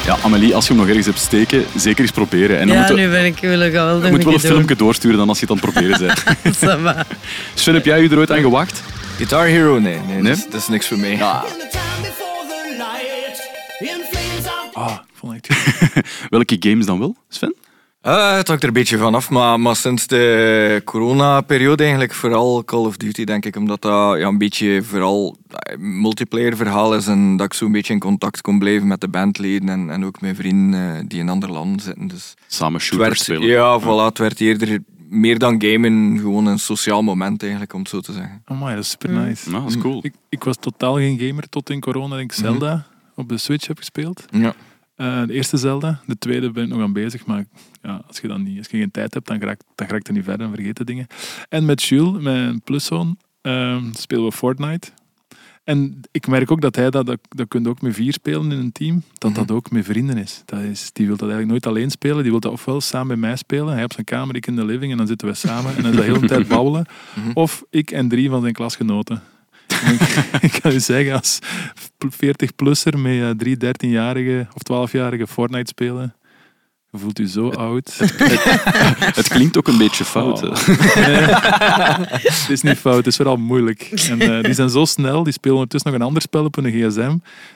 Ja, 0.04 0.16
Amelie, 0.22 0.54
als 0.54 0.66
je 0.66 0.72
hem 0.72 0.80
nog 0.80 0.88
ergens 0.88 1.06
hebt 1.06 1.18
steken, 1.18 1.64
zeker 1.76 2.00
eens 2.00 2.10
proberen. 2.10 2.58
En 2.58 2.66
dan 2.66 2.76
Ja, 2.76 2.82
moeten 2.86 3.04
nu 3.04 3.10
ben 3.10 3.24
ik 3.24 3.38
wil 3.38 3.60
ik 3.60 3.74
al 3.74 3.86
wel 3.86 4.04
je 4.04 4.10
moet 4.10 4.24
wel 4.24 4.32
een 4.34 4.40
filmpje 4.40 4.76
doorsturen 4.76 5.18
dan 5.18 5.28
als 5.28 5.40
je 5.40 5.46
het 5.46 5.62
aan 5.62 5.68
het 5.68 5.72
proberen 5.74 5.98
bent. 5.98 6.56
Sven, 7.54 7.74
heb 7.74 7.84
jij 7.84 8.02
je 8.02 8.08
er 8.08 8.18
ooit 8.18 8.30
aan 8.30 8.40
gewacht? 8.40 8.82
Guitar 9.16 9.46
Hero, 9.46 9.78
nee. 9.78 9.98
nee, 9.98 10.22
Nee? 10.22 10.22
Dat, 10.22 10.36
is, 10.36 10.44
dat 10.50 10.60
is 10.60 10.68
niks 10.68 10.86
voor 10.88 10.98
mij. 10.98 11.16
Ja. 11.16 11.44
Ah, 14.72 14.92
ik 14.92 15.14
vond 15.14 15.32
goed. 15.32 15.56
Welke 16.30 16.56
games 16.58 16.86
dan 16.86 16.98
wel, 16.98 17.16
Sven? 17.28 17.54
Eh, 18.04 18.36
het 18.36 18.48
hangt 18.48 18.62
er 18.62 18.68
een 18.68 18.74
beetje 18.74 18.98
vanaf, 18.98 19.30
maar, 19.30 19.60
maar 19.60 19.76
sinds 19.76 20.06
de 20.06 20.82
corona-periode 20.84 21.82
eigenlijk 21.82 22.14
vooral 22.14 22.64
Call 22.64 22.84
of 22.84 22.96
Duty, 22.96 23.24
denk 23.24 23.44
ik. 23.44 23.56
Omdat 23.56 23.82
dat 23.82 24.18
ja, 24.18 24.26
een 24.26 24.38
beetje 24.38 24.82
vooral 24.82 25.36
eh, 25.48 25.78
multiplayer 25.78 26.56
verhaal 26.56 26.94
is 26.94 27.06
en 27.06 27.36
dat 27.36 27.46
ik 27.46 27.54
zo 27.54 27.66
een 27.66 27.72
beetje 27.72 27.92
in 27.92 27.98
contact 27.98 28.40
kon 28.40 28.58
blijven 28.58 28.86
met 28.86 29.00
de 29.00 29.08
bandleden 29.08 29.68
en, 29.68 29.90
en 29.90 30.04
ook 30.04 30.20
mijn 30.20 30.34
vrienden 30.36 30.96
eh, 30.96 31.02
die 31.06 31.18
in 31.20 31.28
andere 31.28 31.52
landen 31.52 31.80
zitten. 31.80 32.06
Dus 32.06 32.34
Samen 32.46 32.80
shooters 32.80 33.08
werd, 33.08 33.20
spelen. 33.20 33.48
ja, 33.48 33.80
voilà, 33.80 34.06
het 34.08 34.18
werd 34.18 34.40
eerder 34.40 34.78
meer 35.08 35.38
dan 35.38 35.62
gamen, 35.62 36.18
gewoon 36.18 36.46
een 36.46 36.58
sociaal 36.58 37.02
moment 37.02 37.42
eigenlijk, 37.42 37.72
om 37.72 37.80
het 37.80 37.88
zo 37.88 38.00
te 38.00 38.12
zeggen. 38.12 38.42
Amai, 38.44 38.74
dat 38.74 38.84
is 38.84 38.90
super 38.90 39.10
nice. 39.10 39.50
Nou, 39.50 39.62
dat 39.62 39.72
is 39.74 39.78
cool. 39.78 39.98
Ik, 40.02 40.14
ik 40.28 40.44
was 40.44 40.56
totaal 40.60 40.94
geen 40.94 41.18
gamer 41.18 41.48
tot 41.48 41.70
in 41.70 41.80
corona. 41.80 42.18
Ik 42.18 42.32
Zelda 42.32 42.86
op 43.14 43.28
de 43.28 43.38
Switch 43.38 43.66
heb 43.66 43.78
gespeeld. 43.78 44.24
Ja. 44.30 44.54
Eh, 44.94 45.26
de 45.26 45.32
eerste 45.32 45.56
Zelda. 45.56 46.00
De 46.06 46.18
tweede 46.18 46.50
ben 46.50 46.64
ik 46.64 46.68
nog 46.68 46.80
aan 46.80 46.92
bezig. 46.92 47.26
Maar 47.26 47.44
ja, 47.82 48.02
als, 48.06 48.18
je 48.18 48.28
dan 48.28 48.42
niet, 48.42 48.58
als 48.58 48.66
je 48.66 48.78
geen 48.78 48.90
tijd 48.90 49.14
hebt, 49.14 49.26
dan 49.26 49.40
raakt 49.40 49.64
dan 49.74 49.86
raakt 49.86 50.08
er 50.08 50.14
niet 50.14 50.24
verder 50.24 50.46
en 50.46 50.54
vergeet 50.54 50.76
de 50.76 50.84
dingen. 50.84 51.06
En 51.48 51.64
met 51.64 51.82
Jules, 51.82 52.22
mijn 52.22 52.60
pluszoon, 52.60 53.18
eh, 53.40 53.82
spelen 53.92 54.24
we 54.24 54.32
Fortnite. 54.32 54.88
En 55.64 56.00
ik 56.10 56.26
merk 56.26 56.50
ook 56.50 56.60
dat 56.60 56.76
hij 56.76 56.90
dat, 56.90 57.06
dat, 57.06 57.18
dat 57.28 57.48
kunt 57.48 57.68
ook 57.68 57.80
met 57.80 57.94
vier 57.94 58.12
spelen 58.12 58.52
in 58.52 58.58
een 58.58 58.72
team, 58.72 59.02
dat 59.18 59.34
dat 59.34 59.50
ook 59.50 59.70
met 59.70 59.84
vrienden 59.84 60.16
is. 60.16 60.42
Dat 60.44 60.60
is. 60.60 60.92
Die 60.92 61.06
wil 61.06 61.16
dat 61.16 61.28
eigenlijk 61.28 61.50
nooit 61.50 61.66
alleen 61.66 61.90
spelen, 61.90 62.22
die 62.22 62.30
wil 62.30 62.40
dat 62.40 62.52
ofwel 62.52 62.80
samen 62.80 63.06
met 63.06 63.18
mij 63.18 63.36
spelen, 63.36 63.74
hij 63.74 63.84
op 63.84 63.92
zijn 63.92 64.04
kamer, 64.04 64.36
ik 64.36 64.46
in 64.46 64.56
de 64.56 64.64
living, 64.64 64.92
en 64.92 64.98
dan 64.98 65.06
zitten 65.06 65.28
we 65.28 65.34
samen 65.34 65.76
en 65.76 65.82
dan 65.82 65.90
is 65.90 65.96
dat 65.96 66.06
de 66.06 66.12
hele 66.12 66.26
tijd 66.26 66.48
babbelen. 66.54 66.86
Of 67.34 67.64
ik 67.70 67.90
en 67.90 68.08
drie 68.08 68.28
van 68.28 68.40
zijn 68.40 68.52
klasgenoten. 68.52 69.22
Ik, 70.40 70.58
kan 70.62 70.72
u 70.72 70.80
zeggen, 70.80 71.14
als 71.14 71.38
40-plusser 72.06 72.98
met 72.98 73.20
eh, 73.20 73.30
drie 73.30 73.56
13-jarige 73.56 74.46
of 74.54 74.90
12-jarige 74.90 75.26
Fortnite 75.26 75.68
spelen, 75.68 76.14
voelt 76.92 77.18
u 77.18 77.26
zo 77.26 77.50
oud. 77.50 77.98
Het 79.14 79.28
klinkt 79.28 79.56
ook 79.56 79.68
een 79.68 79.78
beetje 79.78 80.04
fout. 80.04 80.42
Oh. 80.42 80.66
Nee, 80.96 81.16
het 82.30 82.46
is 82.48 82.62
niet 82.62 82.78
fout, 82.78 82.96
het 82.96 83.06
is 83.06 83.16
vooral 83.16 83.36
moeilijk. 83.36 83.82
En, 84.08 84.20
eh, 84.20 84.42
die 84.42 84.54
zijn 84.54 84.70
zo 84.70 84.84
snel, 84.84 85.22
die 85.22 85.32
spelen 85.32 85.56
ondertussen 85.56 85.90
nog 85.90 86.00
een 86.00 86.06
ander 86.06 86.22
spel 86.22 86.44
op 86.44 86.54
hun 86.54 86.70
gsm. 86.70 87.10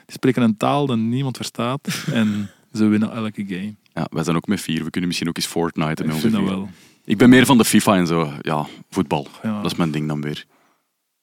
Die 0.05 0.15
spreken 0.15 0.41
een 0.41 0.57
taal 0.57 0.85
die 0.85 0.95
niemand 0.95 1.35
verstaat. 1.35 1.87
En 2.11 2.49
ze 2.73 2.85
winnen 2.85 3.11
elke 3.11 3.45
game. 3.47 3.73
Ja, 3.93 4.07
wij 4.11 4.23
zijn 4.23 4.35
ook 4.35 4.47
met 4.47 4.61
vier. 4.61 4.83
We 4.83 4.89
kunnen 4.89 5.07
misschien 5.07 5.29
ook 5.29 5.37
eens 5.37 5.45
Fortnite 5.45 6.03
Ik 6.03 6.11
vind 6.11 6.33
dat 6.33 6.43
wel. 6.43 6.69
Ik 7.05 7.17
ben 7.17 7.29
meer 7.29 7.45
van 7.45 7.57
de 7.57 7.65
FIFA 7.65 7.95
en 7.95 8.07
zo. 8.07 8.33
Ja, 8.41 8.67
voetbal. 8.89 9.27
Ja. 9.43 9.61
Dat 9.61 9.71
is 9.71 9.77
mijn 9.77 9.91
ding 9.91 10.07
dan 10.07 10.21
weer. 10.21 10.45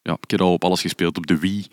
Ja, 0.06 0.16
ik 0.20 0.30
heb 0.30 0.40
al 0.40 0.52
op 0.52 0.64
alles 0.64 0.80
gespeeld. 0.80 1.16
Op 1.16 1.26
de 1.26 1.38
Wii. 1.38 1.66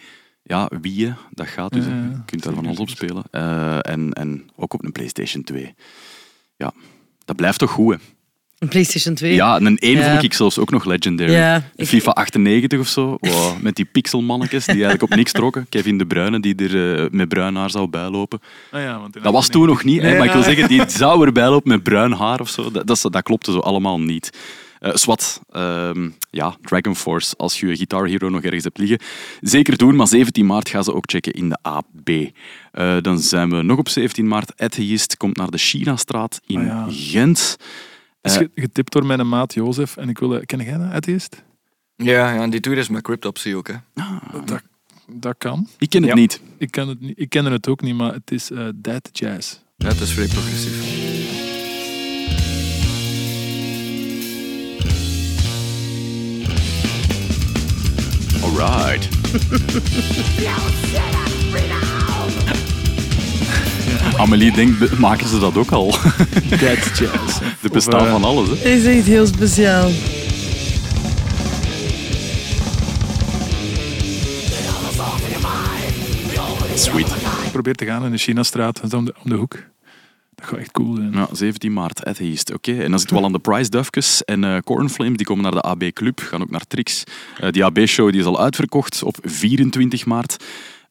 Ja, 0.43 0.69
Wii, 0.81 1.13
dat 1.31 1.47
gaat 1.47 1.73
dus. 1.73 1.85
Ja, 1.85 1.89
hè. 1.91 1.95
ja, 1.97 2.03
Je 2.09 2.21
kunt 2.25 2.43
daar 2.43 2.53
van 2.53 2.65
alles 2.65 2.79
op 2.79 2.89
spelen. 2.89 3.23
Eh, 3.31 3.77
en, 3.81 4.13
en 4.13 4.49
ook 4.55 4.73
op 4.73 4.83
een 4.83 4.91
PlayStation 4.91 5.43
2. 5.43 5.73
Ja, 6.57 6.71
dat 7.25 7.35
blijft 7.35 7.59
toch 7.59 7.71
goed, 7.71 7.93
hè? 7.93 7.99
Een 8.59 8.67
PlayStation 8.69 9.15
2. 9.15 9.33
Ja, 9.33 9.55
en 9.55 9.65
een 9.65 9.77
1 9.77 9.97
Ja. 9.97 10.11
vond 10.11 10.23
ik 10.23 10.33
zelfs 10.33 10.57
ook 10.59 10.69
nog 10.71 10.85
legendary. 10.85 11.31
Ja, 11.31 11.63
ik- 11.75 11.87
FIFA 11.87 12.11
98 12.11 12.79
of 12.79 12.87
zo, 12.87 13.17
wow, 13.19 13.61
met 13.61 13.75
die 13.75 13.85
pixelmannetjes 13.85 14.63
die 14.65 14.73
eigenlijk 14.73 15.03
op 15.03 15.15
niks 15.15 15.31
trokken. 15.31 15.65
Kevin 15.69 15.97
De 15.97 16.05
Bruyne 16.05 16.39
die 16.39 16.55
er 16.55 16.99
eh, 17.03 17.09
met 17.11 17.27
bruin 17.29 17.55
haar 17.55 17.69
zou 17.69 17.87
bijlopen. 17.87 18.39
Ah 18.71 18.81
ja, 18.81 18.99
want 18.99 19.13
Dat 19.23 19.33
was 19.33 19.47
toen 19.47 19.67
nog 19.67 19.83
niet, 19.83 20.01
hè, 20.01 20.07
Nee, 20.07 20.17
maar 20.17 20.27
ik 20.27 20.33
wil 20.33 20.43
zeggen, 20.43 20.67
die 20.67 20.89
zou 20.89 21.25
erbij 21.25 21.49
lopen 21.49 21.69
met 21.71 21.83
bruin 21.83 22.11
haar 22.11 22.39
of 22.39 22.49
zo. 22.49 22.71
Dat, 22.71 22.87
dat, 22.87 23.01
dat 23.09 23.23
klopte 23.23 23.51
zo 23.51 23.59
allemaal 23.59 23.99
niet. 23.99 24.29
Eh 24.83 24.93
Swat, 24.95 25.41
ehm, 25.49 26.09
ja, 26.29 26.57
Dragon 26.61 26.95
Force, 26.95 27.35
als 27.37 27.59
je 27.59 27.75
Guitar 27.75 28.07
Hero 28.07 28.29
nog 28.29 28.41
ergens 28.41 28.63
hebt 28.63 28.77
liggen, 28.77 28.99
zeker 29.41 29.77
doen, 29.77 29.95
maar 29.95 30.07
17 30.07 30.45
maart 30.45 30.69
gaan 30.69 30.83
ze 30.83 30.93
ook 30.93 31.09
checken 31.11 31.31
in 31.33 31.49
de 31.49 31.57
AB. 31.61 32.09
Eh, 32.71 32.97
dan 33.01 33.19
zijn 33.19 33.49
we 33.49 33.61
nog 33.61 33.77
op 33.77 33.89
17 33.89 34.27
maart. 34.27 34.61
Atheist 34.61 35.17
komt 35.17 35.37
naar 35.37 35.49
de 35.49 35.57
China-straat 35.57 36.41
in 36.45 36.59
Ah, 36.59 36.65
ja. 36.65 36.85
Gent. 36.89 37.57
is 38.21 38.31
Eh, 38.31 38.37
ge- 38.37 38.49
getipt 38.55 38.91
door 38.91 39.05
mijn 39.05 39.29
maat 39.29 39.53
Jozef. 39.53 39.97
En 39.97 40.09
ik 40.09 40.17
wil... 40.19 40.41
Ken 40.45 40.59
jij 40.63 40.77
dat, 40.77 40.91
atheist? 40.91 41.43
Ja, 41.95 42.33
ja, 42.33 42.41
en 42.41 42.49
die 42.49 42.59
tour 42.59 42.77
is 42.77 42.89
met 42.89 43.01
Cryptopsy 43.01 43.53
ook. 43.53 43.67
Hè. 43.67 43.75
Dat, 44.45 44.61
dat 45.07 45.35
kan. 45.37 45.67
ik 45.77 45.89
ken 45.89 46.01
het 46.01 46.09
Ja. 46.11 46.15
niet. 46.17 46.41
Ik, 46.57 46.71
ken 46.71 46.87
het 46.87 46.99
niet, 47.01 47.19
ik 47.19 47.29
kende 47.29 47.51
het 47.51 47.67
ook 47.67 47.81
niet, 47.81 47.95
maar 47.95 48.13
het 48.13 48.31
is 48.31 48.51
eh 48.51 48.67
Dead 48.75 49.09
Jazz. 49.11 49.57
Ja, 49.77 49.87
het 49.87 49.99
is 49.99 50.11
vrij 50.11 50.27
progressief. 50.27 51.62
Alright. 58.59 59.09
Amelie 64.17 64.51
denkt, 64.51 64.97
maken 64.99 65.27
ze 65.27 65.39
dat 65.39 65.57
ook 65.57 65.71
al? 65.71 65.95
Dead 66.59 66.97
Jazz. 66.97 67.39
Er 67.61 67.69
bestaan 67.71 68.05
eh, 68.05 68.11
van 68.11 68.23
alles, 68.23 68.49
hè? 68.49 68.55
Dat 68.55 68.65
is 68.65 68.85
echt 68.85 69.05
heel 69.05 69.25
speciaal. 69.25 69.89
Sweet. 76.75 77.07
Ik 77.45 77.51
probeer 77.51 77.75
te 77.75 77.85
gaan 77.85 78.05
in 78.05 78.11
de 78.11 78.17
Chinastraat. 78.17 78.89
De, 78.89 78.97
om 78.97 79.05
de 79.23 79.35
hoek. 79.35 79.55
Dat 80.43 80.51
gaat 80.51 80.59
echt 80.59 80.71
cool 80.71 80.95
zijn. 80.95 81.11
Ja, 81.11 81.27
17 81.31 81.73
maart, 81.73 82.05
Atheist. 82.05 82.53
Oké, 82.53 82.71
en 82.81 82.89
dan 82.89 82.99
zitten 82.99 83.15
we 83.17 83.21
al 83.21 83.27
aan 83.27 83.33
de 83.33 83.39
Price 83.39 83.69
Duifjes. 83.69 84.23
En 84.23 84.43
eh 84.43 84.57
Cornflames 84.59 85.17
die 85.17 85.25
komen 85.25 85.43
naar 85.43 85.51
de 85.51 85.61
AB 85.61 85.83
Club, 85.93 86.19
gaan 86.19 86.41
ook 86.41 86.49
naar 86.49 86.67
Trix. 86.67 87.03
Eh, 87.39 87.51
die 87.51 87.65
AB-show 87.65 88.11
die 88.11 88.19
is 88.19 88.25
al 88.25 88.39
uitverkocht 88.39 89.03
op 89.03 89.17
24 89.21 90.05
maart. 90.05 90.43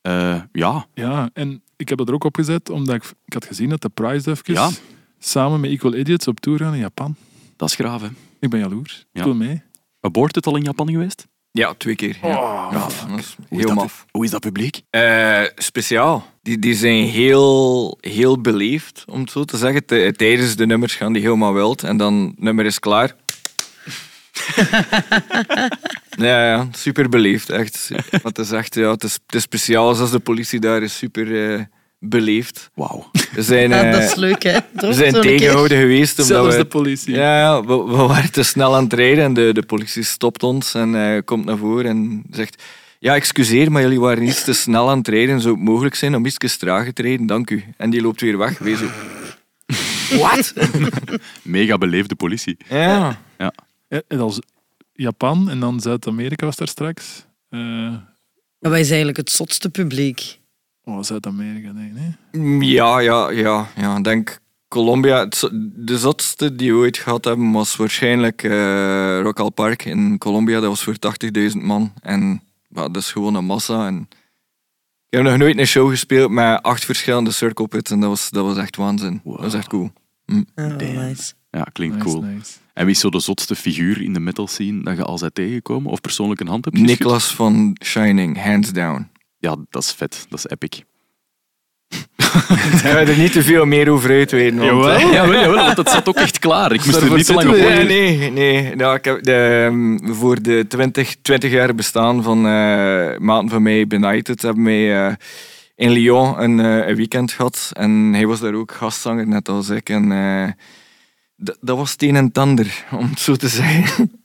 Eh, 0.02 0.40
ja, 0.52 0.86
Ja, 0.94 1.30
en 1.32 1.62
ik 1.76 1.88
heb 1.88 1.98
dat 1.98 2.08
er 2.08 2.14
ook 2.14 2.24
opgezet, 2.24 2.70
omdat 2.70 2.94
ik, 2.94 3.04
ik 3.24 3.32
had 3.32 3.44
gezien 3.44 3.68
dat 3.68 3.82
de 3.82 3.88
Prize 3.88 4.24
Duifjes 4.24 4.56
Ja. 4.56 4.70
samen 5.18 5.60
met 5.60 5.70
Equal 5.70 5.94
Idiots 5.94 6.28
op 6.28 6.40
tour 6.40 6.58
gaan 6.58 6.72
in 6.74 6.80
Japan. 6.80 7.14
dat 7.56 7.68
is 7.68 7.74
graaf, 7.74 8.00
hè. 8.02 8.08
Ik 8.40 8.50
ben 8.50 8.60
jaloers. 8.60 9.06
Ja. 9.12 9.20
Ik 9.20 9.26
wil 9.26 9.34
mee. 9.34 9.62
Abort 10.00 10.34
het 10.34 10.46
al 10.46 10.56
in 10.56 10.62
Japan 10.62 10.90
geweest? 10.90 11.26
Ja, 11.52 11.74
twee 11.74 11.94
keer. 11.94 12.18
Ja. 12.22 12.28
Ja, 12.28 12.70
dat 12.78 12.90
is 12.90 13.00
Hoe 13.08 13.18
is 13.18 13.36
heel 13.48 13.66
dat, 13.66 13.74
maf. 13.74 14.06
Hoe 14.10 14.24
is 14.24 14.30
dat 14.30 14.40
publiek? 14.40 14.80
Eh, 14.90 15.42
speciaal. 15.54 16.26
Die, 16.42 16.58
die 16.58 16.74
zijn 16.74 17.04
heel, 17.04 17.98
heel 18.00 18.40
beleefd, 18.40 19.04
om 19.06 19.20
het 19.20 19.30
zo 19.30 19.44
te 19.44 19.56
zeggen. 19.56 19.84
Tijdens 20.16 20.56
de 20.56 20.66
nummers 20.66 20.94
gaan 20.94 21.12
die 21.12 21.22
helemaal 21.22 21.54
wild. 21.54 21.82
En 21.82 21.96
dan 21.96 22.14
het 22.14 22.40
nummer 22.42 22.64
is 22.64 22.78
klaar. 22.78 23.14
ja, 26.26 26.46
ja, 26.46 26.68
super 26.72 27.08
beleefd, 27.08 27.50
echt. 27.50 27.90
Wat 28.22 28.38
is 28.38 28.50
echt, 28.50 28.74
ja, 28.74 28.90
het 28.90 29.04
is, 29.04 29.12
het 29.26 29.34
is 29.34 29.42
speciaal 29.42 29.88
als 29.88 30.10
de 30.10 30.18
politie 30.18 30.60
daar 30.60 30.82
is 30.82 30.96
super 30.96 31.54
eh, 31.54 31.64
beleefd. 32.04 32.70
Wauw. 32.74 33.10
We 33.32 33.42
zijn, 33.42 33.68
Ja, 33.70 33.84
eh, 33.84 33.92
dat 33.92 34.02
is 34.02 34.14
leuk, 34.14 34.42
hè? 34.42 34.58
We 34.72 34.92
zijn 34.92 35.12
tegengehouden 35.12 35.78
geweest. 35.78 36.10
Omdat 36.18 36.26
Zelfs 36.36 36.56
we, 36.56 36.62
de 36.62 36.68
politie. 36.68 37.14
ja, 37.14 37.38
ja, 37.38 37.64
we, 37.64 37.76
we 37.76 37.96
waren 37.96 38.32
te 38.32 38.42
snel 38.42 38.74
aan 38.74 38.84
het 38.84 38.92
rijden 38.92 39.24
en 39.24 39.34
de, 39.34 39.52
de 39.52 39.62
politie 39.62 40.02
stopt 40.02 40.42
ons 40.42 40.74
en 40.74 40.94
eh, 40.94 41.20
komt 41.24 41.44
naar 41.44 41.56
voren 41.56 41.86
en 41.90 42.22
zegt... 42.30 42.62
Ja, 42.98 43.14
excuseer, 43.14 43.72
maar 43.72 43.82
jullie 43.82 44.00
waren 44.00 44.22
iets 44.22 44.44
te 44.44 44.52
snel 44.52 44.90
aan 44.90 44.98
het 44.98 45.08
rijden. 45.08 45.40
Zou 45.40 45.54
het 45.54 45.64
mogelijk 45.64 45.94
zijn 45.94 46.14
om 46.14 46.26
iets 46.26 46.56
trager 46.56 46.92
te 46.92 47.02
rijden? 47.02 47.26
Dank 47.26 47.50
u. 47.50 47.64
En 47.76 47.90
die 47.90 48.02
loopt 48.02 48.20
weer 48.20 48.38
weg. 48.38 48.58
Wees 48.58 48.78
zo... 48.78 48.86
Wat? 50.20 50.52
Mega 51.42 51.78
beleefde 51.78 52.14
politie. 52.14 52.56
Ja. 52.68 53.20
Ja. 53.38 53.52
En 54.08 54.20
als 54.20 54.38
Japan 54.92 55.50
en 55.50 55.60
dan 55.60 55.80
Zuid-Amerika 55.80 56.46
was 56.46 56.56
daar 56.56 56.68
straks. 56.68 57.24
Eh, 57.48 57.60
Maar 57.60 58.70
wij 58.70 58.70
zijn 58.84 58.88
eigenlijk 59.02 59.16
het 59.16 59.30
zotste 59.30 59.70
publiek. 59.70 60.38
Oh, 60.84 61.02
Zuid-Amerika, 61.02 61.72
nee, 61.72 61.92
nee. 61.92 62.42
Mm, 62.42 62.62
Ja, 62.62 62.98
ja, 62.98 63.30
ja. 63.30 63.68
ja. 63.76 63.96
Ik 63.96 64.04
denk 64.04 64.38
Colombia. 64.68 65.18
het 65.18 65.50
De 65.74 65.98
zotste 65.98 66.54
die 66.56 66.72
we 66.72 66.78
ooit 66.78 66.98
gehad 66.98 67.24
hebben 67.24 67.52
was 67.52 67.76
waarschijnlijk 67.76 68.42
eh 68.42 69.20
Rock 69.22 69.38
al 69.40 69.50
Park 69.50 69.84
in 69.84 70.18
Colombia. 70.18 70.60
Dat 70.60 70.68
was 70.68 70.82
voor 70.82 70.96
80.000 71.54 71.56
man. 71.62 71.92
En 72.02 72.42
dat 72.68 72.96
is 72.96 73.12
gewoon 73.12 73.34
een 73.34 73.44
massa. 73.44 73.86
En 73.86 74.09
ik 75.09 75.18
heb 75.18 75.22
nog 75.22 75.36
nooit 75.36 75.59
een 75.59 75.66
show 75.66 75.90
gespeeld 75.90 76.30
met 76.30 76.62
acht 76.62 76.84
verschillende 76.84 77.30
circle 77.30 77.68
pits. 77.68 77.90
En 77.90 78.00
dat 78.00 78.09
was, 78.09 78.30
dat 78.30 78.44
was 78.44 78.56
echt 78.56 78.76
waanzin. 78.76 79.20
Dat 79.24 79.40
was 79.40 79.54
echt 79.54 79.68
cool. 79.68 79.90
Oh, 80.54 80.76
nice. 80.76 81.32
Ja, 81.50 81.62
klinkt 81.72 81.96
Nice, 81.96 82.09
cool. 82.09 82.22
nice. 82.22 82.52
En 82.74 82.84
wie 82.84 82.94
is 82.94 83.00
zo 83.00 83.10
de 83.10 83.20
zotste 83.20 83.54
figuur 83.56 84.02
in 84.02 84.12
de 84.12 84.20
metal 84.20 84.46
scene 84.46 84.82
dat 84.82 84.96
je 84.96 85.04
al 85.04 85.18
bent 85.18 85.34
tegengekomen? 85.34 85.90
Of 85.90 86.00
persoonlijk 86.00 86.40
een 86.40 86.46
hand 86.48 86.64
hebt 86.64 86.78
geschud? 86.78 86.98
Niklas 86.98 87.34
van 87.34 87.76
Shining, 87.84 88.42
hands 88.42 88.72
down. 88.72 89.10
Ja, 89.43 89.56
dat 89.70 89.82
is 89.82 89.93
vet. 89.93 90.27
Dat 90.28 90.39
is 90.39 90.47
epic. 90.51 90.82
Daar 92.16 92.78
gaan 92.78 93.05
we 93.05 93.10
er 93.12 93.19
niet 93.19 93.32
te 93.32 93.43
veel 93.43 93.64
meer 93.64 93.89
over 93.90 94.10
uitweiden. 94.10 94.59
want, 94.59 94.70
Jawel. 94.70 94.97
eh, 94.97 95.12
Jawel, 95.12 95.40
jawel, 95.40 95.64
want 95.64 95.77
het 95.77 95.90
zat 95.90 96.09
ook 96.09 96.16
echt 96.16 96.39
klaar. 96.39 96.73
Ik 96.73 96.85
moest 96.85 96.97
er 97.01 97.14
niet 97.16 97.27
te 97.27 97.35
lang 97.35 97.48
op. 97.48 97.55
Nee, 97.56 97.85
nee, 97.85 98.31
nee. 98.31 98.74
Nou, 98.77 98.97
ik 98.97 99.05
heb 99.05 99.23
de, 99.23 99.62
ehm, 99.70 100.14
voor 100.14 100.43
de 100.43 100.64
20, 100.69 101.14
20 101.23 101.51
jaar 101.51 101.74
bestaan 101.74 102.23
van 102.23 102.47
eh 102.47 103.19
maten 103.19 103.48
van 103.48 103.62
mij 103.62 103.86
Benighted 103.86 104.43
hebben 104.43 104.64
wij 104.64 105.06
eh, 105.06 105.14
in 105.77 105.90
Lyon 105.90 106.43
een, 106.43 106.60
eh, 106.60 106.89
een 106.89 106.97
weekend 106.97 107.32
gehad. 107.32 107.70
En 107.73 107.90
hij 108.12 108.27
was 108.27 108.40
daar 108.40 108.55
ook 108.55 108.73
gastzanger, 108.73 109.27
net 109.28 109.48
als 109.48 109.69
ik. 109.69 109.89
En 109.89 110.09
dat 111.60 111.77
was 111.77 111.93
het 111.93 112.02
een 112.02 112.16
en 112.16 112.24
het 112.24 112.39
ander, 112.39 112.85
om 112.98 113.09
het 113.10 113.20
zo 113.20 113.35
te 113.36 113.48
zeggen. 113.48 114.20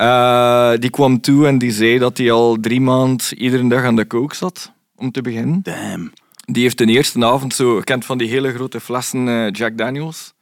Eh, 0.00 0.72
die 0.78 0.90
kwam 0.90 1.20
toe 1.20 1.46
en 1.46 1.58
die 1.58 1.70
zei 1.70 1.98
dat 1.98 2.18
hij 2.18 2.30
al 2.30 2.56
drie 2.60 2.80
maanden 2.80 3.38
iedere 3.38 3.68
dag 3.68 3.84
aan 3.84 3.96
de 3.96 4.04
kook 4.04 4.34
zat, 4.34 4.72
om 4.96 5.10
te 5.10 5.22
beginnen. 5.22 5.60
Damn. 5.62 6.12
Die 6.44 6.62
heeft 6.62 6.78
de 6.78 6.86
eerste 6.86 7.26
avond 7.26 7.54
zo 7.54 7.76
gekend 7.76 8.04
van 8.04 8.18
die 8.18 8.28
hele 8.28 8.52
grote 8.52 8.80
flessen 8.80 9.28
eh, 9.28 9.50
Jack 9.50 9.78
Daniels. 9.78 10.32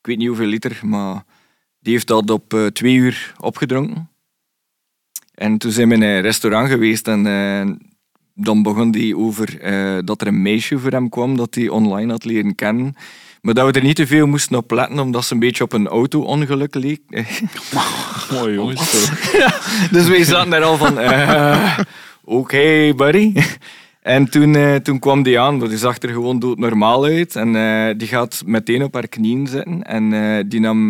Ik 0.00 0.06
weet 0.06 0.18
niet 0.18 0.26
hoeveel 0.26 0.46
liter, 0.46 0.80
maar 0.82 1.24
die 1.80 1.92
heeft 1.92 2.06
dat 2.06 2.30
op 2.30 2.54
eh, 2.54 2.66
twee 2.66 2.94
uur 2.94 3.34
opgedronken. 3.40 4.10
En 5.34 5.58
toen 5.58 5.70
zijn 5.70 5.88
we 5.88 5.94
in 5.94 6.02
een 6.02 6.20
restaurant 6.20 6.68
geweest 6.68 7.08
en 7.08 7.22
dan 8.34 8.62
begon 8.62 8.90
hij 8.90 9.14
over 9.14 9.46
dat 10.04 10.20
er 10.20 10.26
een 10.26 10.42
meisje 10.42 10.78
voor 10.78 10.90
hem 10.90 11.08
kwam 11.08 11.36
dat 11.36 11.54
hij 11.54 11.68
online 11.68 12.10
had 12.12 12.24
leren 12.24 12.54
kennen. 12.54 12.94
Maar 13.40 13.54
dat 13.54 13.66
we 13.66 13.72
er 13.78 13.86
niet 13.86 13.96
te 13.96 14.06
veel 14.06 14.26
moesten 14.26 14.56
op 14.56 14.70
letten, 14.70 14.98
omdat 14.98 15.24
ze 15.24 15.32
een 15.32 15.38
beetje 15.38 15.64
op 15.64 15.72
een 15.72 15.88
auto-ongeluk 15.88 16.74
leek. 16.74 17.00
Mooi 18.32 18.54
jongens. 18.54 19.10
Dus 19.90 20.08
wij 20.08 20.24
zaten 20.24 20.50
daar 20.50 20.62
al 20.62 20.76
van, 20.76 20.98
eh, 20.98 21.78
oké 22.24 22.92
buddy. 22.96 23.32
En 24.02 24.30
toen, 24.30 24.54
eh, 24.54 24.74
toen 24.74 24.98
kwam 24.98 25.22
die 25.22 25.40
aan, 25.40 25.58
want 25.58 25.70
die 25.70 25.78
zag 25.78 25.98
er 25.98 26.08
gewoon 26.08 26.38
doodnormaal 26.38 27.04
uit. 27.04 27.36
En 27.36 27.56
eh, 27.56 27.94
die 27.96 28.08
gaat 28.08 28.42
meteen 28.46 28.82
op 28.82 28.94
haar 28.94 29.08
knieën 29.08 29.46
zitten. 29.46 29.82
En 29.82 30.48
die 30.48 30.60
nam 30.60 30.88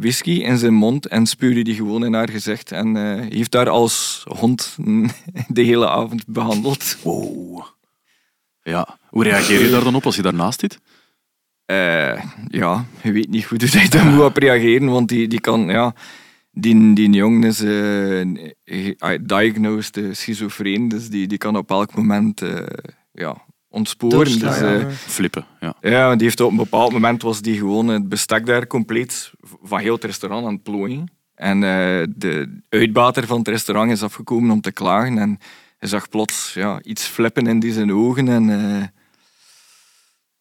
whisky 0.00 0.30
in 0.30 0.58
zijn 0.58 0.74
mond 0.74 1.06
en 1.06 1.26
spuurde 1.26 1.62
die 1.62 1.74
gewoon 1.74 2.04
in 2.04 2.14
haar 2.14 2.28
gezicht. 2.28 2.72
En 2.72 2.96
heeft 3.30 3.54
haar 3.54 3.68
als 3.68 4.24
hond 4.38 4.76
de 5.48 5.62
hele 5.62 5.88
avond 5.88 6.26
behandeld. 6.26 6.96
Wow. 7.02 7.64
Ja. 8.62 8.98
Hoe 9.08 9.24
reageer 9.24 9.62
je 9.62 9.70
daar 9.70 9.84
dan 9.84 9.94
op 9.94 10.06
als 10.06 10.16
je 10.16 10.22
daarnaast 10.22 10.60
zit? 10.60 10.78
Eh, 11.64 12.22
ja, 12.48 12.84
je 13.02 13.12
weet 13.12 13.28
niet 13.28 13.44
goed 13.44 13.62
hoe 13.62 13.80
hij 13.80 13.88
daar 13.88 14.04
moet 14.06 14.24
op 14.24 14.36
reageren, 14.36 14.90
want 14.90 15.08
die, 15.08 15.28
die 15.28 15.40
kan, 15.40 15.66
ja, 15.66 15.94
die, 16.50 16.94
die 16.94 17.10
jongen 17.10 17.44
is 17.44 17.62
eh, 17.62 19.18
diagnosed 19.20 19.96
eh, 19.96 20.04
schizofreen, 20.12 20.88
dus 20.88 21.08
die, 21.08 21.26
die 21.26 21.38
kan 21.38 21.56
op 21.56 21.70
elk 21.70 21.94
moment 21.94 22.42
eh, 22.42 22.66
ja, 23.12 23.44
ontsporen. 23.68 24.38
Dus. 24.38 24.96
Flippen, 24.96 25.46
ja. 25.60 25.74
ja, 25.80 26.14
die 26.16 26.22
heeft 26.22 26.40
op 26.40 26.50
een 26.50 26.56
bepaald 26.56 26.92
moment 26.92 27.22
was 27.22 27.40
die 27.40 27.56
gewoon 27.56 27.88
het 27.88 28.08
bestek 28.08 28.46
daar 28.46 28.66
compleet 28.66 29.32
van 29.62 29.78
heel 29.78 29.94
het 29.94 30.04
restaurant 30.04 30.46
aan 30.46 30.52
het 30.52 30.62
plooien. 30.62 31.10
En 31.34 31.54
eh, 31.62 32.06
de 32.16 32.60
uitbater 32.68 33.26
van 33.26 33.38
het 33.38 33.48
restaurant 33.48 33.90
is 33.90 34.02
afgekomen 34.02 34.50
om 34.50 34.60
te 34.60 34.72
klagen 34.72 35.18
en 35.18 35.38
hij 35.78 35.88
zag 35.88 36.08
plots 36.08 36.54
ja, 36.54 36.82
iets 36.82 37.06
flippen 37.06 37.46
in 37.46 37.60
die 37.60 37.72
zijn 37.72 37.92
ogen 37.92 38.28
en... 38.28 38.92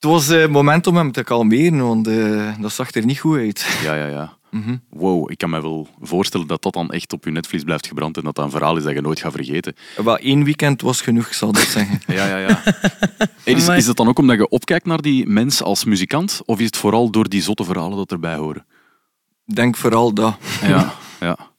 eh, 0.05 0.11
het 0.11 0.27
was 0.27 0.27
het 0.27 0.51
moment 0.51 0.87
om 0.87 0.95
hem 0.95 1.11
te 1.11 1.23
kalmeren, 1.23 1.87
want 1.87 2.07
eh, 2.07 2.53
dat 2.59 2.71
zag 2.71 2.91
er 2.91 3.05
niet 3.05 3.19
goed 3.19 3.37
uit. 3.37 3.79
Ja, 3.83 3.95
ja, 3.95 4.07
ja. 4.07 4.39
Mhm. 4.51 4.77
Wow, 4.89 5.31
ik 5.31 5.37
kan 5.37 5.49
me 5.49 5.61
wel 5.61 5.87
voorstellen 6.01 6.47
dat 6.47 6.61
dat 6.61 6.73
dan 6.73 6.91
echt 6.91 7.13
op 7.13 7.25
je 7.25 7.31
netvlies 7.31 7.63
blijft 7.63 7.87
gebrand 7.87 8.17
en 8.17 8.23
dat 8.23 8.35
dat 8.35 8.45
een 8.45 8.51
verhaal 8.51 8.77
is 8.77 8.83
dat 8.83 8.93
je 8.93 9.01
nooit 9.01 9.19
gaat 9.19 9.31
vergeten. 9.31 9.75
Wel, 10.03 10.17
één 10.17 10.43
weekend 10.43 10.81
was 10.81 11.01
genoeg, 11.01 11.27
ik 11.27 11.33
zal 11.33 11.51
dat 11.51 11.61
zeggen. 11.61 12.01
Ja, 12.15 12.27
ja, 12.27 12.37
ja. 12.37 12.61
Hey, 13.43 13.53
is, 13.53 13.67
is 13.67 13.87
het 13.87 13.97
dan 13.97 14.07
ook 14.07 14.19
omdat 14.19 14.37
je 14.37 14.49
opkijkt 14.49 14.85
naar 14.85 15.01
die 15.01 15.27
mens 15.27 15.63
als 15.63 15.83
muzikant? 15.83 16.41
Of 16.45 16.59
is 16.59 16.65
het 16.65 16.77
vooral 16.77 17.09
door 17.09 17.29
die 17.29 17.41
zotte 17.41 17.63
verhalen 17.63 17.97
dat 17.97 18.11
erbij 18.11 18.35
horen? 18.35 18.65
Ik 19.45 19.55
denk 19.55 19.77
vooral 19.77 20.13
dat. 20.13 20.37
Ja, 20.61 20.93
ja. 21.19 21.50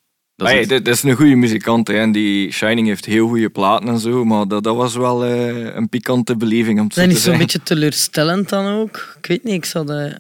Dat 0.43 0.69
Dat 0.69 0.79
is 0.79 0.83
dat 0.85 0.95
is 0.95 1.03
een 1.03 1.17
goede 1.17 1.35
muzikant 1.35 1.89
hè, 1.89 1.95
en 1.95 2.13
die 2.13 2.53
Shining 2.53 2.87
heeft 2.87 3.05
heel 3.05 3.29
goede 3.29 3.51
platen 3.51 3.89
en 3.89 3.99
zo, 3.99 4.25
maar 4.25 4.49
dat, 4.49 4.65
dat 4.65 4.77
was 4.77 4.95
wel 4.95 5.25
eh, 5.25 5.75
een 5.75 5.89
pikante 5.89 6.37
beleving 6.37 6.79
om 6.79 6.85
het 6.85 6.95
zo 6.95 7.01
Dat 7.01 7.11
te 7.11 7.17
is 7.17 7.23
zo'n 7.23 7.39
beetje 7.39 7.63
teleurstellend 7.63 8.49
dan 8.49 8.67
ook. 8.67 9.15
Ik 9.19 9.27
weet 9.27 9.45
niet, 9.45 9.55
ik 9.55 9.65
zou 9.65 9.87
dat... 9.87 10.11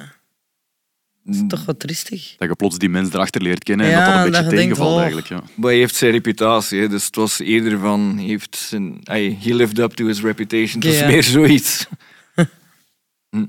Dat 1.24 1.34
is 1.34 1.42
toch 1.48 1.64
wat 1.64 1.78
tristig. 1.78 2.34
Dat 2.38 2.48
je 2.48 2.54
plots 2.54 2.78
die 2.78 2.88
mens 2.88 3.12
erachter 3.12 3.42
leert 3.42 3.64
kennen 3.64 3.86
en 3.86 3.92
Ja, 3.92 4.04
dat 4.24 4.32
dat 4.32 4.42
een 4.42 4.44
beetje 4.44 4.56
tegenvalt 4.56 4.92
oh. 4.92 4.98
eigenlijk. 4.98 5.26
Ja. 5.28 5.42
Maar 5.54 5.70
hij 5.70 5.78
heeft 5.78 5.94
zijn 5.94 6.10
reputatie, 6.10 6.80
hè, 6.80 6.88
dus 6.88 7.06
het 7.06 7.16
was 7.16 7.38
eerder 7.38 7.78
van, 7.78 8.12
hij 8.16 8.24
heeft 8.24 8.56
zijn, 8.56 8.98
hij 9.02 9.38
he 9.40 9.54
lived 9.54 9.78
up 9.78 9.92
to 9.92 10.06
his 10.06 10.20
reputation. 10.20 10.82
Het 10.82 10.92
is 10.92 10.98
Ja. 10.98 11.06
meer 11.06 11.22
zoiets. 11.22 11.86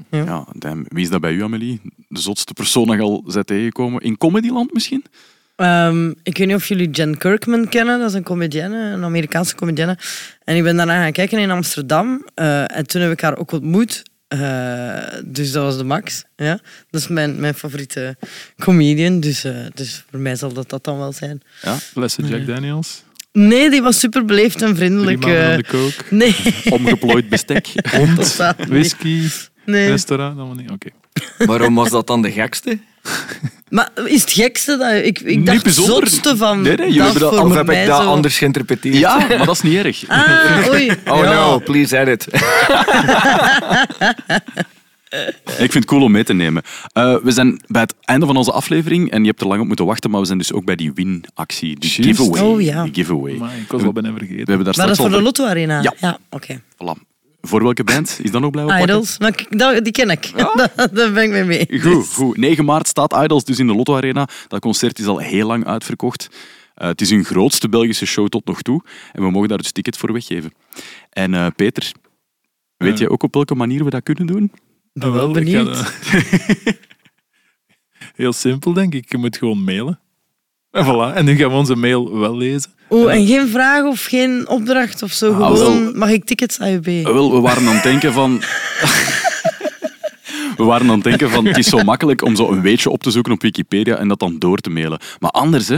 Ja, 0.10 0.48
damn. 0.54 0.86
Wie 0.88 1.04
is 1.04 1.10
dat 1.10 1.22
bij 1.22 1.34
u, 1.34 1.44
Amelie? 1.44 1.82
De 2.08 2.20
zotste 2.20 2.54
persoon 2.54 2.88
dat 2.88 2.96
je 2.96 3.02
al 3.02 3.24
bent 3.34 3.48
tegengekomen? 3.48 4.02
In 4.02 4.18
Comedyland 4.18 4.74
misschien? 4.74 5.04
Ehm, 5.56 6.10
ik 6.24 6.38
weet 6.38 6.48
niet 6.48 6.56
of 6.56 6.68
jullie 6.68 6.90
Jen 6.90 7.18
Kirkman 7.18 7.70
kennen. 7.70 8.00
Dat 8.00 8.10
is 8.10 8.16
een 8.16 8.24
comedienne, 8.24 8.78
een 8.92 9.04
Amerikaanse 9.04 9.56
comedienne. 9.56 9.98
En 10.44 10.56
ik 10.56 10.64
ben 10.64 10.76
daarna 10.76 11.02
gaan 11.02 11.12
kijken 11.12 11.40
in 11.40 11.52
Amsterdam. 11.52 12.26
Eh, 12.36 12.78
en 12.78 12.88
toen 12.88 13.02
heb 13.02 13.12
ik 13.12 13.22
haar 13.22 13.38
ook 13.38 13.52
ontmoet. 13.52 14.04
Eh, 14.28 14.98
dus 15.26 15.52
dat 15.52 15.64
was 15.64 15.78
de 15.78 15.84
Max. 15.84 16.24
Ja? 16.36 16.60
Dat 16.90 17.02
is 17.02 17.08
mijn, 17.08 17.40
mijn 17.40 17.54
favoriete 17.54 18.16
comedian. 18.60 19.20
Dus, 19.20 19.44
eh, 19.44 19.56
dus 19.74 20.04
voor 20.10 20.20
mij 20.20 20.36
zal 20.36 20.54
dat 20.54 20.70
dat 20.70 20.84
dan 20.84 20.98
wel 20.98 21.12
zijn. 21.12 21.42
Ja. 21.62 21.76
Flessen 21.76 22.28
Jack 22.28 22.46
Daniels. 22.48 23.04
Nee, 23.32 23.70
die 23.70 23.82
was 23.82 24.00
super 24.00 24.26
beleefd 24.26 24.62
en 24.62 24.76
vriendelijk. 24.76 25.26
eh. 25.26 25.56
de 25.56 25.64
kook. 25.68 26.12
nee, 26.12 26.36
Omgeplooid 26.70 27.30
bestek. 27.30 27.68
niet. 27.98 28.36
Whisky. 28.68 29.28
Nee. 29.66 29.88
Restaurant. 29.90 30.38
Allemaal 30.38 30.56
niet. 30.56 30.72
Oké. 30.72 30.90
Waarom 31.38 31.76
was 31.76 31.90
dat 31.90 32.08
dan 32.08 32.22
de 32.22 32.32
gekste? 32.32 32.80
Maar 33.70 33.90
is 34.06 34.22
het 34.22 34.32
gekste 34.32 34.78
dat 34.78 34.94
ik, 34.94 35.20
ik 35.20 35.26
Niet 35.38 35.46
dacht 35.46 35.56
het 35.58 35.76
bijzonder. 35.76 36.08
zotste 36.08 36.38
van 36.38 36.62
Nee, 36.62 36.76
nee, 36.76 36.86
jullie 36.88 36.98
dat 37.02 37.12
hebben 37.12 37.30
dat- 37.32 37.40
voor 37.48 37.56
heb 37.58 37.66
mij 37.66 37.82
ik 37.82 37.88
dat 37.88 38.02
zo... 38.02 38.08
anders 38.08 38.38
geïnterpreteerd? 38.38 38.98
Ja, 38.98 39.18
maar 39.38 39.46
dat 39.46 39.56
is 39.56 39.62
niet 39.62 39.76
erg. 39.78 40.04
Ah, 40.08 40.68
oei. 40.72 40.92
Oh 41.08 41.24
ja. 41.24 41.34
no, 41.34 41.60
please 41.60 41.98
edit. 42.00 42.28
Ik 45.46 45.72
vind 45.72 45.74
het 45.74 45.86
cool 45.86 46.02
om 46.04 46.12
mee 46.12 46.24
te 46.24 46.34
nemen. 46.34 46.64
Eh, 46.94 47.16
we 47.24 47.32
zijn 47.32 47.62
bij 47.68 47.82
het 47.82 47.94
einde 48.02 48.26
van 48.26 48.36
onze 48.38 48.52
aflevering 48.52 49.12
en 49.12 49.22
je 49.22 49.28
hebt 49.28 49.42
er 49.42 49.48
lang 49.48 49.62
op 49.62 49.68
moeten 49.68 49.86
wachten, 49.86 50.10
maar 50.12 50.20
we 50.20 50.26
zijn 50.26 50.38
dus 50.38 50.54
ook 50.54 50.66
bij 50.66 50.76
die 50.76 50.92
win-actie, 50.94 51.80
die 51.80 51.90
giveaway. 51.90 52.42
Oh, 52.42 52.62
ja. 52.62 52.84
Die 52.84 52.94
giveaway. 52.94 53.34
Ik 53.34 53.68
was 53.72 53.82
wel 53.82 53.94
bijna 53.94 54.10
vergeten. 54.12 54.36
We 54.46 54.52
hebben 54.52 54.66
daar 54.66 54.74
Maar 54.78 54.88
dat 54.88 54.96
is 54.96 55.02
voor 55.02 55.12
de 55.12 55.22
Lotto 55.22 55.46
Arena? 55.46 55.82
Ja. 56.00 56.18
oké. 56.30 56.62
Voilà. 56.76 57.13
Voor 57.48 57.64
welke 57.64 57.84
band? 57.84 58.20
Is 58.22 58.32
dat 58.32 58.42
nog 58.42 58.52
blijven 58.52 58.74
plakken? 58.76 58.96
Idols, 58.96 59.20
maar 59.20 59.30
ik- 59.30 59.58
dat- 59.60 59.84
die 59.84 59.94
ken 59.94 60.10
ik. 60.10 60.32
Daar 60.94 61.12
ben 61.12 61.24
ik 61.24 61.30
mee 61.30 61.44
mee. 61.44 61.80
Goed, 61.82 62.08
goed. 62.14 62.38
9 62.38 62.66
maart 62.66 62.88
staat 62.88 63.14
Idols 63.24 63.44
dus 63.44 63.60
in 63.60 63.68
de 63.68 63.76
Lotto 63.76 63.96
Arena. 63.96 64.28
Dat 64.48 64.60
concert 64.60 65.00
is 65.00 65.06
al 65.06 65.18
heel 65.18 65.48
lang 65.48 65.66
uitverkocht. 65.66 66.30
Eh, 66.76 66.88
het 66.88 67.02
is 67.02 67.10
hun 67.10 67.24
grootste 67.24 67.70
Belgische 67.70 68.06
show 68.06 68.28
tot 68.28 68.46
nog 68.46 68.62
toe. 68.62 68.82
En 69.12 69.24
we 69.24 69.32
mogen 69.32 69.50
daar 69.50 69.58
dus 69.58 69.72
ticket 69.72 69.98
voor 69.98 70.14
weggeven. 70.14 70.54
En 71.10 71.34
eh, 71.34 71.48
Peter, 71.56 71.92
weet 72.78 72.98
Ja. 72.98 73.04
je 73.04 73.10
ook 73.12 73.24
op 73.24 73.34
welke 73.34 73.56
manier 73.56 73.84
we 73.84 73.90
dat 73.90 74.04
kunnen 74.04 74.26
doen? 74.28 74.52
ben 74.94 75.08
Ah, 75.08 75.14
wel 75.14 75.38
ik 75.38 75.50
ga 75.50 75.64
benieuwd. 75.64 75.94
Heel 78.16 78.34
simpel, 78.34 78.74
denk 78.74 78.94
ik. 78.94 79.12
Je 79.12 79.18
moet 79.18 79.38
gewoon 79.38 79.64
mailen. 79.64 80.00
En 80.74 80.86
voilà. 80.86 81.16
En 81.16 81.26
nu 81.26 81.36
gaan 81.36 81.50
we 81.50 81.56
onze 81.56 81.76
mail 81.76 82.18
wel 82.20 82.38
lezen. 82.38 82.72
Oeh, 82.90 83.14
en 83.14 83.26
geen 83.28 83.48
vraag 83.48 83.84
of 83.84 84.04
geen 84.06 84.48
opdracht 84.48 85.04
of 85.04 85.12
zo. 85.12 85.32
Ah, 85.32 85.36
Gewoon, 85.52 85.84
wel. 85.84 85.94
mag 85.94 86.10
ik 86.10 86.24
tickets 86.26 86.60
AUB? 86.60 86.88
Eh, 86.88 87.04
Wel, 87.04 87.34
we 87.34 87.40
waren 87.40 87.68
aan 87.68 87.74
het 87.74 87.84
denken 87.84 88.14
van... 88.14 88.42
We 90.58 90.64
waren 90.64 90.88
aan 90.90 90.96
het 90.96 91.04
denken 91.04 91.30
van, 91.30 91.46
het 91.46 91.58
is 91.58 91.68
zo 91.68 91.84
makkelijk 91.84 92.22
om 92.22 92.36
zo 92.36 92.52
een 92.52 92.62
weetje 92.62 92.90
op 92.90 93.04
te 93.04 93.12
zoeken 93.12 93.32
op 93.32 93.42
Wikipedia 93.42 93.96
en 93.96 94.08
dat 94.08 94.20
dan 94.20 94.40
door 94.40 94.58
te 94.58 94.70
mailen. 94.70 95.00
Maar 95.20 95.30
anders, 95.32 95.68
hè, 95.68 95.78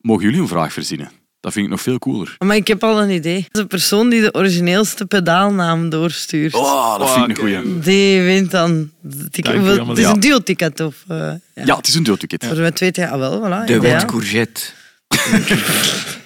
mogen 0.00 0.24
jullie 0.24 0.40
een 0.40 0.48
vraag 0.48 0.72
verzinnen. 0.72 1.10
Dat 1.42 1.52
vind 1.52 1.64
ik 1.64 1.70
nog 1.70 1.80
veel 1.80 1.98
cooler. 1.98 2.36
Maar 2.38 2.56
ik 2.56 2.66
heb 2.68 2.84
al 2.84 3.02
een 3.02 3.10
idee. 3.10 3.46
De 3.50 3.66
persoon 3.66 4.08
die 4.08 4.20
de 4.20 4.34
origineelste 4.34 5.06
pedaalnaam 5.06 5.88
doorstuurt, 5.88 6.54
Oh, 6.54 6.98
dat 6.98 7.10
vind 7.12 7.24
ik 7.30 7.38
een 7.38 7.42
goeie. 7.62 7.78
die 7.80 8.20
wint 8.22 8.50
dan 8.50 8.90
de 9.00 9.28
ticket. 9.30 9.44
Dank 9.52 9.56
u, 9.56 9.58
Hoeveel- 9.68 9.86
Het 9.88 9.98
is 9.98 10.04
een 10.06 10.20
duo-ticket, 10.20 10.80
of... 10.80 10.94
eh, 11.08 11.16
ja. 11.18 11.38
Ja, 11.64 11.76
het 11.76 11.86
is 11.88 11.94
een 11.94 12.02
deelticket. 12.02 12.44
Voor 12.46 12.56
met 12.56 12.76
twee 12.76 12.90
tegen... 12.90 13.10
Ah, 13.12 13.18
wel, 13.18 13.38
voilà. 13.40 13.66
De 13.66 13.72
ja. 13.72 13.80
wet 13.80 14.04
courgette. 14.04 14.60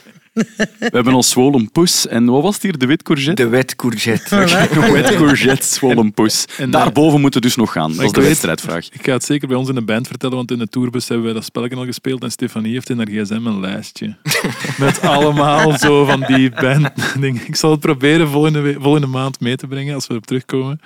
We 0.78 0.88
hebben 0.90 1.14
ons 1.14 1.30
zwollen 1.30 1.70
poes. 1.70 2.06
En 2.06 2.24
wat 2.24 2.42
was 2.42 2.54
het 2.54 2.62
hier? 2.62 2.78
De 2.78 2.86
wit 2.86 3.02
courgette? 3.02 3.42
De 3.42 3.48
wet 3.48 3.76
courgette. 3.76 4.28
Voilà. 4.28 4.92
Wet 4.92 5.14
courgette, 5.16 5.66
zwollen 5.66 6.12
poes. 6.12 6.44
en, 6.58 6.70
Daarboven 6.70 7.20
moeten 7.20 7.40
we 7.40 7.46
dus 7.46 7.56
nog 7.56 7.72
gaan. 7.72 7.92
Dat 7.96 8.04
is 8.04 8.12
de 8.12 8.20
wedstrijdvraag. 8.22 8.88
Ik 8.90 9.04
ga 9.04 9.12
het 9.12 9.24
zeker 9.24 9.48
bij 9.48 9.56
ons 9.56 9.68
in 9.68 9.74
de 9.74 9.82
band 9.84 10.06
vertellen, 10.08 10.36
want 10.36 10.50
in 10.50 10.58
de 10.58 10.68
tourbus 10.68 11.08
hebben 11.08 11.24
wij 11.26 11.34
dat 11.34 11.44
spelletje 11.44 11.76
al 11.76 11.84
gespeeld 11.84 12.22
en 12.22 12.30
Stefanie 12.30 12.72
heeft 12.72 12.90
in 12.90 12.96
haar 12.96 13.08
gsm 13.10 13.46
een 13.46 13.60
lijstje. 13.60 14.16
Met 14.78 15.00
allemaal 15.00 15.78
zo 15.78 16.04
van 16.04 16.20
die 16.26 16.50
band. 16.50 16.90
Ik 17.46 17.56
zal 17.56 17.70
het 17.70 17.80
proberen 17.80 18.28
volgende, 18.28 18.60
we- 18.60 18.76
volgende 18.80 19.06
maand 19.06 19.40
mee 19.40 19.56
te 19.56 19.66
brengen 19.66 19.94
als 19.94 20.06
we 20.06 20.12
erop 20.12 20.26
terugkomen. 20.26 20.80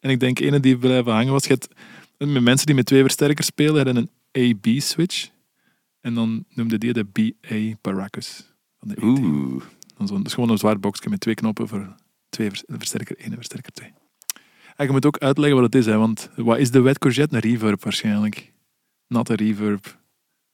En 0.00 0.10
ik 0.10 0.20
denk 0.20 0.38
ene 0.38 0.60
die 0.60 0.76
blijven 0.78 1.12
hangen 1.12 1.32
was, 1.32 1.44
je 1.44 1.48
hebt 1.48 1.68
met 2.32 2.42
mensen 2.42 2.66
die 2.66 2.74
met 2.74 2.86
twee 2.86 3.00
versterkers 3.02 3.46
spelen, 3.46 3.76
hadden 3.76 3.96
een 3.96 4.50
A-B-switch. 4.50 5.28
En 6.00 6.14
dan 6.14 6.44
noemde 6.54 6.78
die 6.78 6.92
de 6.92 7.04
B-A 7.04 7.76
Baracus. 7.80 8.53
Van 8.86 8.88
de 8.88 8.94
ET. 8.94 9.02
Oeh. 9.24 9.62
Dan 9.96 10.06
zo, 10.06 10.20
is 10.24 10.34
gewoon 10.34 10.50
een 10.50 10.58
zwart 10.58 10.80
boxje 10.80 11.08
met 11.08 11.20
twee 11.20 11.34
knoppen 11.34 11.68
voor 11.68 11.94
twee 12.28 12.48
vers- 12.48 12.64
versterker 12.66 13.16
1 13.18 13.26
en 13.28 13.34
versterker 13.34 13.72
2. 13.72 13.92
En 14.76 14.86
je 14.86 14.92
moet 14.92 15.06
ook 15.06 15.18
uitleggen 15.18 15.60
wat 15.60 15.72
het 15.72 15.74
is, 15.74 15.86
hè, 15.86 15.96
want 15.96 16.30
wat 16.36 16.58
is 16.58 16.70
de 16.70 16.80
wet 16.80 16.98
courgette? 16.98 17.34
Een 17.34 17.40
reverb 17.40 17.82
waarschijnlijk. 17.82 18.52
Natte 19.06 19.34
reverb. 19.34 19.98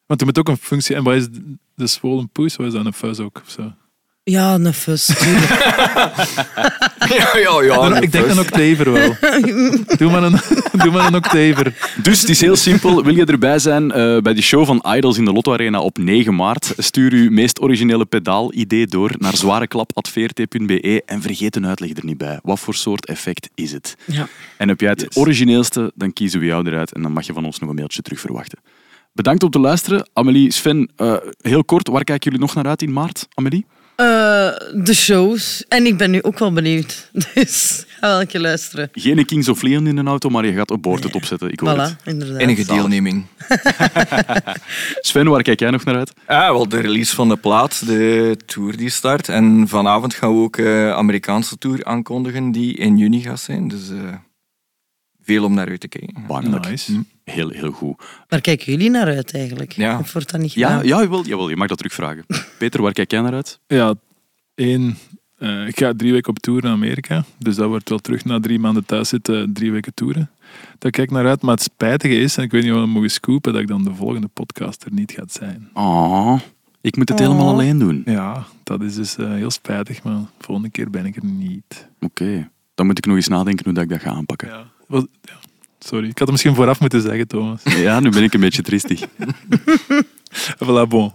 Want 0.07 0.21
je 0.21 0.27
moet 0.27 0.39
ook 0.39 0.49
een 0.49 0.57
functie... 0.57 0.95
En 0.97 1.03
wat 1.05 1.15
is 1.15 1.31
de- 1.31 1.59
de 1.75 1.87
swollen 1.87 2.29
poes? 2.29 2.57
Wat 2.57 2.67
is 2.67 2.73
dat? 2.73 2.85
Een 2.87 2.93
fuzz 2.93 3.21
ook? 3.21 3.39
Of 3.43 3.51
zo? 3.51 3.73
Ja, 4.23 4.55
een 4.55 4.73
fus. 4.75 5.07
ja, 7.17 7.37
ja, 7.39 7.63
ja. 7.63 7.89
Dan- 7.89 8.03
ik 8.03 8.13
denk 8.13 8.27
een 8.27 8.39
octaver 8.39 8.93
wel. 8.93 9.15
doe, 9.97 10.11
maar 10.11 10.23
een, 10.23 10.39
doe 10.83 10.91
maar 10.91 11.07
een 11.07 11.15
octaver. 11.15 11.75
Dus 12.03 12.21
het 12.21 12.31
is 12.31 12.41
heel 12.41 12.57
simpel. 12.57 13.03
Wil 13.05 13.15
je 13.17 13.25
erbij 13.25 13.59
zijn 13.59 13.93
eh, 13.93 14.19
bij 14.19 14.35
de 14.35 14.43
show 14.43 14.67
van 14.67 14.85
Idols 14.97 15.19
in 15.19 15.25
de 15.25 15.33
Lotto 15.33 15.53
Arena 15.53 15.81
op 15.81 15.99
9 15.99 16.35
maart? 16.35 16.73
Stuur 16.77 17.13
uw 17.13 17.31
meest 17.31 17.61
originele 17.61 18.05
pedaal-idee 18.05 18.87
door 18.87 19.11
naar 19.19 19.37
zwareklap.vrt.be 19.37 21.03
en 21.07 21.23
vergeet 21.23 21.57
een 21.57 21.67
uitleg 21.67 21.91
er 21.91 22.05
niet 22.05 22.19
bij. 22.19 22.39
Wat 22.43 22.61
voor 22.61 22.75
soort 22.75 23.07
effect 23.07 23.49
is 23.55 23.73
het? 23.73 23.97
Ja. 24.05 24.29
En 24.57 24.69
heb 24.69 24.81
jij 24.81 24.91
het 24.91 25.01
Yes. 25.01 25.17
origineelste, 25.17 25.93
dan 25.95 26.13
kiezen 26.13 26.41
we 26.41 26.47
jou 26.47 26.67
eruit 26.69 26.93
en 26.95 27.03
dan 27.03 27.13
mag 27.13 27.27
je 27.27 27.33
van 27.33 27.45
ons 27.45 27.59
nog 27.59 27.69
een 27.69 27.75
mailtje 27.75 28.03
terug 28.03 28.21
verwachten. 28.21 28.59
Bedankt 29.13 29.43
om 29.43 29.51
te 29.51 29.59
luisteren. 29.59 30.09
Amelie, 30.13 30.53
Sven, 30.53 30.91
eh, 30.97 31.15
heel 31.41 31.65
kort, 31.65 31.89
waar 31.89 32.05
kijken 32.05 32.31
jullie 32.31 32.47
nog 32.47 32.55
naar 32.55 32.67
uit 32.67 32.83
in 32.83 32.93
maart, 32.93 33.27
Amelie? 33.35 33.67
Eh, 34.01 34.51
de 34.85 34.95
shows. 34.95 35.65
En 35.69 35.87
ik 35.87 35.97
ben 35.97 36.11
nu 36.11 36.23
ook 36.23 36.39
wel 36.39 36.53
benieuwd. 36.53 37.11
Dus 37.35 37.85
ga 38.01 38.09
wel 38.09 38.21
een 38.21 38.27
keer 38.27 38.41
luisteren. 38.41 38.89
Geen 38.93 39.25
Kings 39.25 39.49
of 39.49 39.63
Leon 39.63 39.87
in 39.87 39.97
een 39.97 40.07
auto, 40.07 40.29
maar 40.29 40.47
je 40.47 40.53
gaat 40.53 40.71
een 40.71 40.81
boord 40.81 41.05
het 41.05 41.15
opzetten. 41.15 41.51
Ik 41.53 41.61
hoor 41.61 41.79
het. 41.79 41.97
Inderdaad. 42.05 42.41
Enige 42.41 42.67
deelneming. 42.67 43.27
Sven, 45.01 45.29
waar 45.29 45.43
kijk 45.43 45.61
jij 45.61 45.71
nog 45.71 45.85
naar 45.85 45.97
uit? 45.97 46.13
Ja, 46.29 46.53
wel 46.53 46.69
de 46.69 46.81
release 46.81 47.15
van 47.15 47.29
de 47.29 47.37
plaat, 47.37 47.87
de 47.87 48.37
tour 48.47 48.77
die 48.77 48.91
start. 48.91 49.29
En 49.29 49.69
vanavond 49.69 50.15
gaan 50.15 50.37
we 50.37 50.43
ook 50.43 50.57
de 50.57 50.93
Amerikaanse 50.97 51.59
tour 51.59 51.85
aankondigen 51.85 52.53
die 52.53 52.77
in 52.77 52.97
juni 52.97 53.23
gaat 53.23 53.41
zijn. 53.41 53.69
Dus 53.69 53.91
eh, 53.91 53.97
veel 55.23 55.45
om 55.45 55.55
naar 55.55 55.69
uit 55.69 55.81
te 55.81 55.89
kijken. 55.89 56.25
Bangelijk. 56.27 56.69
Nice. 56.69 57.03
Heel, 57.31 57.49
heel 57.49 57.71
goed. 57.71 58.03
Waar 58.29 58.41
kijken 58.41 58.73
jullie 58.73 58.91
naar 58.91 59.07
uit 59.07 59.35
eigenlijk? 59.35 59.73
Ja. 59.73 59.99
Of 59.99 60.13
wordt 60.13 60.31
dat 60.31 60.41
niet 60.41 60.53
Ja, 60.53 60.69
gedaan? 60.69 60.87
ja 60.87 61.01
jawel, 61.03 61.25
jawel, 61.27 61.49
je 61.49 61.57
mag 61.57 61.69
dat 61.69 61.77
terugvragen. 61.77 62.25
Peter, 62.59 62.83
waar 62.83 62.93
kijk 62.93 63.11
jij 63.11 63.21
naar 63.21 63.33
uit? 63.35 63.61
Ja, 63.67 63.95
één. 64.55 64.99
eh, 65.39 65.67
ik 65.67 65.79
ga 65.79 65.93
drie 65.97 66.13
weken 66.13 66.31
op 66.31 66.39
tour 66.39 66.63
naar 66.63 66.73
Amerika. 66.73 67.25
Dus 67.39 67.57
dat 67.57 67.69
wordt 67.69 67.89
wel 67.89 67.99
terug 67.99 68.25
na 68.25 68.41
drie 68.41 68.59
maanden 68.59 68.85
thuis 68.85 69.09
zitten, 69.09 69.53
drie 69.53 69.73
weken 69.73 69.95
toeren. 69.95 70.31
Daar 70.79 70.91
kijk 70.91 71.09
ik 71.09 71.15
naar 71.15 71.27
uit. 71.27 71.43
Maar 71.43 71.55
het 71.55 71.63
spijtige 71.63 72.15
is, 72.15 72.37
en 72.37 72.43
ik 72.45 72.51
weet 72.51 72.63
niet 72.63 72.73
wat 72.73 72.81
we 72.81 72.87
mogen 72.89 73.11
scoopen, 73.11 73.53
dat 73.53 73.61
ik 73.63 73.69
dan 73.69 73.85
de 73.85 73.95
volgende 73.95 74.29
podcast 74.29 74.85
er 74.85 74.93
niet 74.93 75.13
gaat 75.13 75.33
zijn. 75.33 75.69
Oh, 75.75 76.39
ik 76.81 76.97
moet 76.97 77.09
het 77.09 77.21
Oh. 77.21 77.27
helemaal 77.27 77.49
alleen 77.53 77.79
doen. 77.79 78.03
Ja, 78.05 78.47
dat 78.65 78.83
is 78.83 78.95
dus 78.95 79.17
eh, 79.17 79.33
heel 79.33 79.51
spijtig, 79.51 80.03
maar 80.03 80.15
de 80.17 80.25
volgende 80.45 80.71
keer 80.71 80.91
ben 80.91 81.07
ik 81.07 81.17
er 81.17 81.25
niet. 81.25 81.89
Oké, 82.01 82.51
dan 82.75 82.87
moet 82.87 82.99
ik 82.99 83.07
nog 83.07 83.17
eens 83.17 83.29
nadenken 83.29 83.65
hoe 83.65 83.75
dat 83.75 83.83
ik 83.83 83.89
dat 83.91 84.01
ga 84.01 84.11
aanpakken. 84.11 84.49
Ja. 84.49 84.67
Wat- 84.87 85.09
ja. 85.23 85.33
Sorry, 85.85 86.05
ik 86.09 86.11
had 86.19 86.21
het 86.21 86.31
misschien 86.31 86.55
vooraf 86.55 86.81
moeten 86.81 87.01
zeggen, 87.01 87.27
Thomas. 87.29 87.63
Ja, 87.77 88.01
nu 88.01 88.11
ben 88.11 88.23
ik 88.23 88.35
een 88.35 88.41
beetje 88.41 88.63
tristig. 88.63 89.01
voilà, 90.65 90.89
bon. 90.89 91.13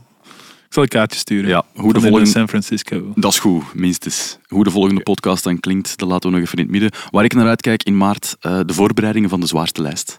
Ik 0.68 0.82
zal 0.82 0.84
een 0.84 0.90
kaartje 0.90 1.20
sturen. 1.20 1.50
Ja, 1.50 1.64
hoe 1.76 1.94
de 1.94 2.02
volgende... 2.02 2.26
San 2.30 2.48
Francisco. 2.48 3.12
Dat 3.16 3.32
is 3.32 3.40
goed, 3.40 3.74
minstens. 3.74 4.38
Hoe 4.48 4.64
de 4.64 4.72
volgende 4.72 5.02
podcast 5.02 5.44
dan 5.44 5.60
klinkt, 5.60 5.98
dat 5.98 6.10
laten 6.10 6.30
we 6.30 6.36
nog 6.36 6.46
even 6.46 6.58
in 6.58 6.64
het 6.64 6.72
midden. 6.72 6.92
Waar 7.12 7.24
ik 7.24 7.34
naar 7.34 7.48
uitkijk 7.48 7.84
in 7.84 7.98
maart, 7.98 8.36
eh, 8.40 8.60
de 8.66 8.74
voorbereidingen 8.74 9.30
van 9.30 9.40
de 9.40 9.48
zwaarste 9.48 9.82
lijst. 9.82 10.18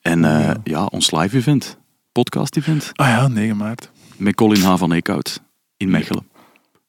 En 0.00 0.24
eh, 0.24 0.30
Ja. 0.44 0.56
ja, 0.64 0.84
ons 0.84 1.10
live 1.10 1.36
event, 1.36 1.76
podcast 2.12 2.56
event, 2.56 2.90
Ah 2.94 3.06
ja, 3.08 3.28
9 3.28 3.56
maart. 3.56 3.90
met 4.16 4.34
Colin 4.34 4.62
H. 4.62 4.76
van 4.76 4.92
Eekhout 4.92 5.40
in 5.76 5.90
Mechelen. 5.90 6.26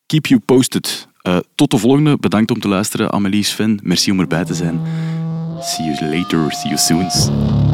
Keep 0.06 0.26
you 0.26 0.40
posted. 0.40 1.08
Eh, 1.22 1.38
tot 1.56 1.72
de 1.72 1.78
volgende. 1.78 2.18
Bedankt 2.18 2.52
om 2.52 2.60
te 2.60 2.68
luisteren. 2.68 3.12
Amelie, 3.12 3.44
Sven, 3.44 3.80
merci 3.84 4.12
om 4.12 4.20
erbij 4.20 4.46
te 4.46 4.54
zijn. 4.54 4.80
See 5.62 5.84
you 5.84 5.96
later. 6.08 6.50
See 6.52 6.70
you 6.70 6.78
soon. 6.78 7.71